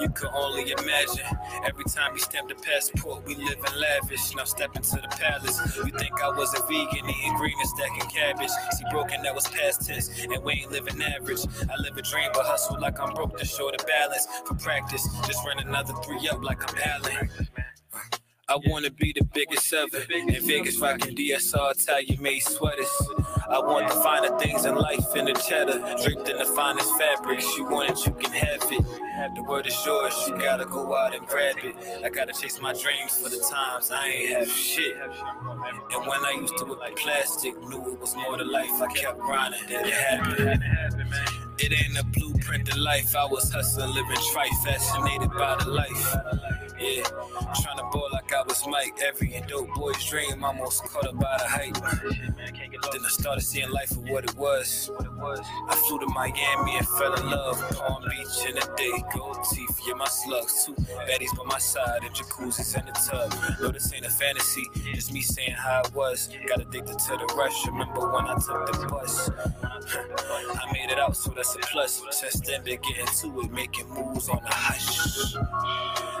You 0.00 0.08
could 0.08 0.30
only 0.34 0.72
imagine. 0.72 1.26
Every 1.64 1.84
time 1.84 2.14
we 2.14 2.18
stamp 2.18 2.48
the 2.48 2.56
passport, 2.56 3.24
we 3.24 3.36
live 3.36 3.58
in 3.58 3.80
lavish. 3.80 4.34
Now 4.34 4.44
step 4.44 4.74
into 4.74 4.96
the 4.96 5.08
palace. 5.08 5.60
You 5.76 5.92
think 5.96 6.20
I 6.20 6.30
was 6.30 6.52
a 6.58 6.62
vegan, 6.62 7.08
eating 7.08 7.36
green 7.36 7.54
and 7.56 7.68
stacking 7.68 8.10
cabbage. 8.10 8.50
See, 8.72 8.84
broken, 8.90 9.22
that 9.22 9.34
was 9.34 9.46
past 9.46 9.86
tense, 9.86 10.10
and 10.24 10.42
we 10.42 10.54
ain't 10.54 10.72
living 10.72 11.00
average. 11.02 11.46
I 11.70 11.80
live 11.80 11.96
a 11.96 12.02
dream, 12.02 12.30
but 12.34 12.46
hustle 12.46 12.80
like 12.80 12.98
I'm 12.98 13.14
broke 13.14 13.38
to 13.38 13.46
show 13.46 13.70
the 13.70 13.84
balance. 13.84 14.26
For 14.44 14.55
practice, 14.58 15.06
just 15.26 15.44
run 15.46 15.58
another 15.58 15.94
three 16.04 16.28
up 16.28 16.42
like 16.42 16.62
I'm 16.68 16.78
Allen. 16.84 17.30
I 18.48 18.56
wanna 18.66 18.90
be 18.90 19.12
the 19.12 19.24
biggest 19.24 19.72
ever. 19.72 20.04
In 20.12 20.30
Vegas, 20.46 20.78
rocking 20.78 21.16
DSR 21.16 21.72
Italian 21.72 22.22
made 22.22 22.44
sweaters. 22.44 22.88
I 23.50 23.58
want 23.58 23.88
the 23.88 23.94
finer 23.96 24.38
things 24.38 24.64
in 24.64 24.76
life 24.76 25.16
in 25.16 25.24
the 25.24 25.32
cheddar. 25.32 25.80
Draped 26.04 26.28
in 26.28 26.38
the 26.38 26.44
finest 26.44 26.88
fabrics. 26.96 27.56
You 27.56 27.64
want 27.64 27.90
it, 27.90 28.06
you 28.06 28.12
can 28.12 28.32
have 28.32 28.62
it. 28.70 28.84
The 29.34 29.42
word 29.42 29.66
is 29.66 29.76
yours, 29.84 30.14
you 30.28 30.38
gotta 30.38 30.64
go 30.64 30.94
out 30.94 31.12
and 31.12 31.26
grab 31.26 31.56
it. 31.64 31.74
I 32.04 32.08
gotta 32.08 32.32
chase 32.32 32.60
my 32.60 32.72
dreams 32.72 33.18
for 33.18 33.28
the 33.28 33.44
times 33.50 33.90
I 33.90 34.06
ain't 34.06 34.30
have 34.36 34.48
shit. 34.48 34.96
And 34.96 36.06
when 36.06 36.24
I 36.24 36.36
used 36.40 36.56
to 36.58 36.66
whip 36.66 36.78
the 36.86 36.92
plastic, 36.94 37.60
knew 37.62 37.94
it 37.94 37.98
was 37.98 38.14
more 38.14 38.36
to 38.36 38.44
life. 38.44 38.80
I 38.80 38.86
kept 38.92 39.18
grinding, 39.18 39.60
that 39.70 39.86
it 39.86 39.92
happened. 39.92 41.45
It 41.58 41.72
ain't 41.72 41.98
a 41.98 42.04
blueprint 42.04 42.66
to 42.66 42.78
life. 42.78 43.16
I 43.16 43.24
was 43.24 43.50
hustling, 43.52 43.94
living 43.94 44.16
trite, 44.32 44.52
fascinated 44.64 45.30
by 45.30 45.56
the 45.64 45.70
life. 45.70 46.16
Yeah, 46.78 47.02
trying 47.62 47.78
to 47.78 47.84
ball 47.90 48.08
like 48.12 48.30
I 48.34 48.42
was 48.42 48.66
Mike. 48.68 48.98
Every 49.02 49.42
dope 49.48 49.72
boy's 49.74 50.04
dream, 50.04 50.44
almost 50.44 50.84
caught 50.84 51.06
up 51.06 51.18
by 51.18 51.36
the 51.38 51.48
hype. 51.48 51.74
Then 52.92 53.04
I 53.04 53.08
started 53.08 53.40
seeing 53.40 53.70
life 53.70 53.88
for 53.88 54.00
what 54.00 54.24
it 54.24 54.36
was. 54.36 54.90
I 55.68 55.74
flew 55.88 55.98
to 56.00 56.06
Miami 56.08 56.76
and 56.76 56.86
fell 56.86 57.14
in 57.14 57.30
love. 57.30 57.58
Palm 57.72 58.04
Beach 58.08 58.50
in 58.50 58.58
a 58.58 58.76
day, 58.76 59.02
gold 59.14 59.38
teeth, 59.50 59.80
yeah, 59.86 59.94
my 59.94 60.06
slugs. 60.06 60.66
Two 60.66 60.74
baddies 60.74 61.34
by 61.36 61.44
my 61.46 61.58
side 61.58 62.04
and 62.04 62.14
jacuzzis 62.14 62.78
in 62.78 62.84
the 62.86 62.92
tub. 62.92 63.34
No, 63.60 63.68
this 63.70 63.92
ain't 63.94 64.04
a 64.04 64.10
fantasy, 64.10 64.64
it's 64.74 65.10
me 65.10 65.22
saying 65.22 65.52
how 65.52 65.80
it 65.84 65.94
was. 65.94 66.28
Got 66.46 66.60
addicted 66.60 66.98
to 66.98 67.16
the 67.16 67.34
rush. 67.36 67.66
Remember 67.66 68.12
when 68.12 68.26
I 68.26 68.34
took 68.34 68.80
the 68.80 68.86
bus? 68.90 69.30
I 69.62 70.72
made 70.72 70.90
it 70.90 70.98
out, 70.98 71.16
so 71.16 71.32
that's 71.34 71.45
a 71.54 71.58
plus. 71.58 72.02
Since 72.10 72.40
then, 72.40 72.64
been 72.64 72.80
getting 72.80 73.06
to 73.06 73.40
it, 73.40 73.52
making 73.52 73.88
moves 73.90 74.28
on 74.28 74.40
the 74.42 74.50
hush. 74.50 75.36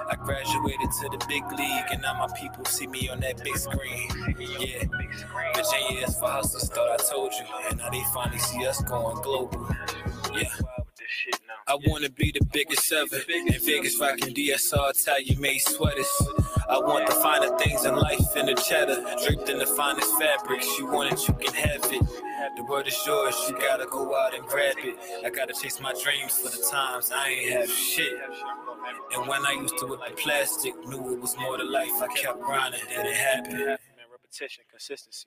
I 0.08 0.14
graduated 0.14 0.90
to 1.00 1.08
the 1.08 1.24
big 1.28 1.44
league, 1.58 1.84
and 1.90 2.02
now 2.02 2.14
my 2.14 2.28
people 2.38 2.64
see 2.66 2.86
me 2.86 3.08
on 3.08 3.20
that 3.20 3.42
big 3.42 3.56
screen. 3.56 4.08
Yeah, 4.38 4.84
Virginia 5.54 6.06
is 6.06 6.16
for 6.16 6.28
hustlers, 6.28 6.68
thought 6.68 7.00
I 7.00 7.02
told 7.10 7.32
you, 7.32 7.44
and 7.68 7.78
now 7.78 7.90
they 7.90 8.02
finally 8.14 8.38
see 8.38 8.64
us 8.66 8.80
going 8.82 9.20
global. 9.22 9.68
Yeah. 10.32 10.50
I 11.66 11.76
wanna 11.86 12.10
be 12.10 12.32
the 12.32 12.44
biggest 12.52 12.92
ever. 12.92 13.16
In 13.28 13.52
Vegas, 13.60 13.98
rocking 13.98 14.34
DSR 14.34 14.90
Italian 14.90 15.40
made 15.40 15.58
sweaters. 15.58 16.10
I 16.68 16.78
want 16.78 17.06
the 17.06 17.14
finer 17.14 17.56
things 17.58 17.84
in 17.84 17.94
life 17.96 18.36
in 18.36 18.46
the 18.46 18.54
cheddar. 18.54 19.02
Draped 19.24 19.48
in 19.48 19.58
the 19.58 19.66
finest 19.66 20.10
fabrics. 20.18 20.66
You 20.78 20.86
want 20.86 21.12
it, 21.12 21.28
you 21.28 21.34
can 21.34 21.54
have 21.54 21.92
it. 21.92 22.02
The 22.56 22.64
world 22.64 22.86
is 22.86 22.98
yours, 23.06 23.34
you 23.48 23.58
gotta 23.58 23.86
go 23.86 24.16
out 24.16 24.34
and 24.34 24.44
grab 24.46 24.76
it. 24.78 24.96
I 25.24 25.30
gotta 25.30 25.52
chase 25.52 25.80
my 25.80 25.92
dreams 26.02 26.38
for 26.38 26.50
the 26.50 26.64
times 26.70 27.10
I 27.14 27.28
ain't 27.28 27.52
have 27.52 27.70
shit. 27.70 28.14
And 29.14 29.26
when 29.28 29.44
I 29.44 29.52
used 29.52 29.78
to 29.78 29.86
whip 29.86 30.00
the 30.06 30.14
plastic, 30.14 30.74
knew 30.86 31.12
it 31.12 31.20
was 31.20 31.36
more 31.38 31.56
to 31.56 31.64
life. 31.64 31.90
I 32.00 32.06
kept 32.14 32.40
grinding, 32.40 32.80
and 32.96 33.06
it 33.06 33.16
happened. 33.16 33.78
Repetition, 34.12 34.64
consistency. 34.70 35.26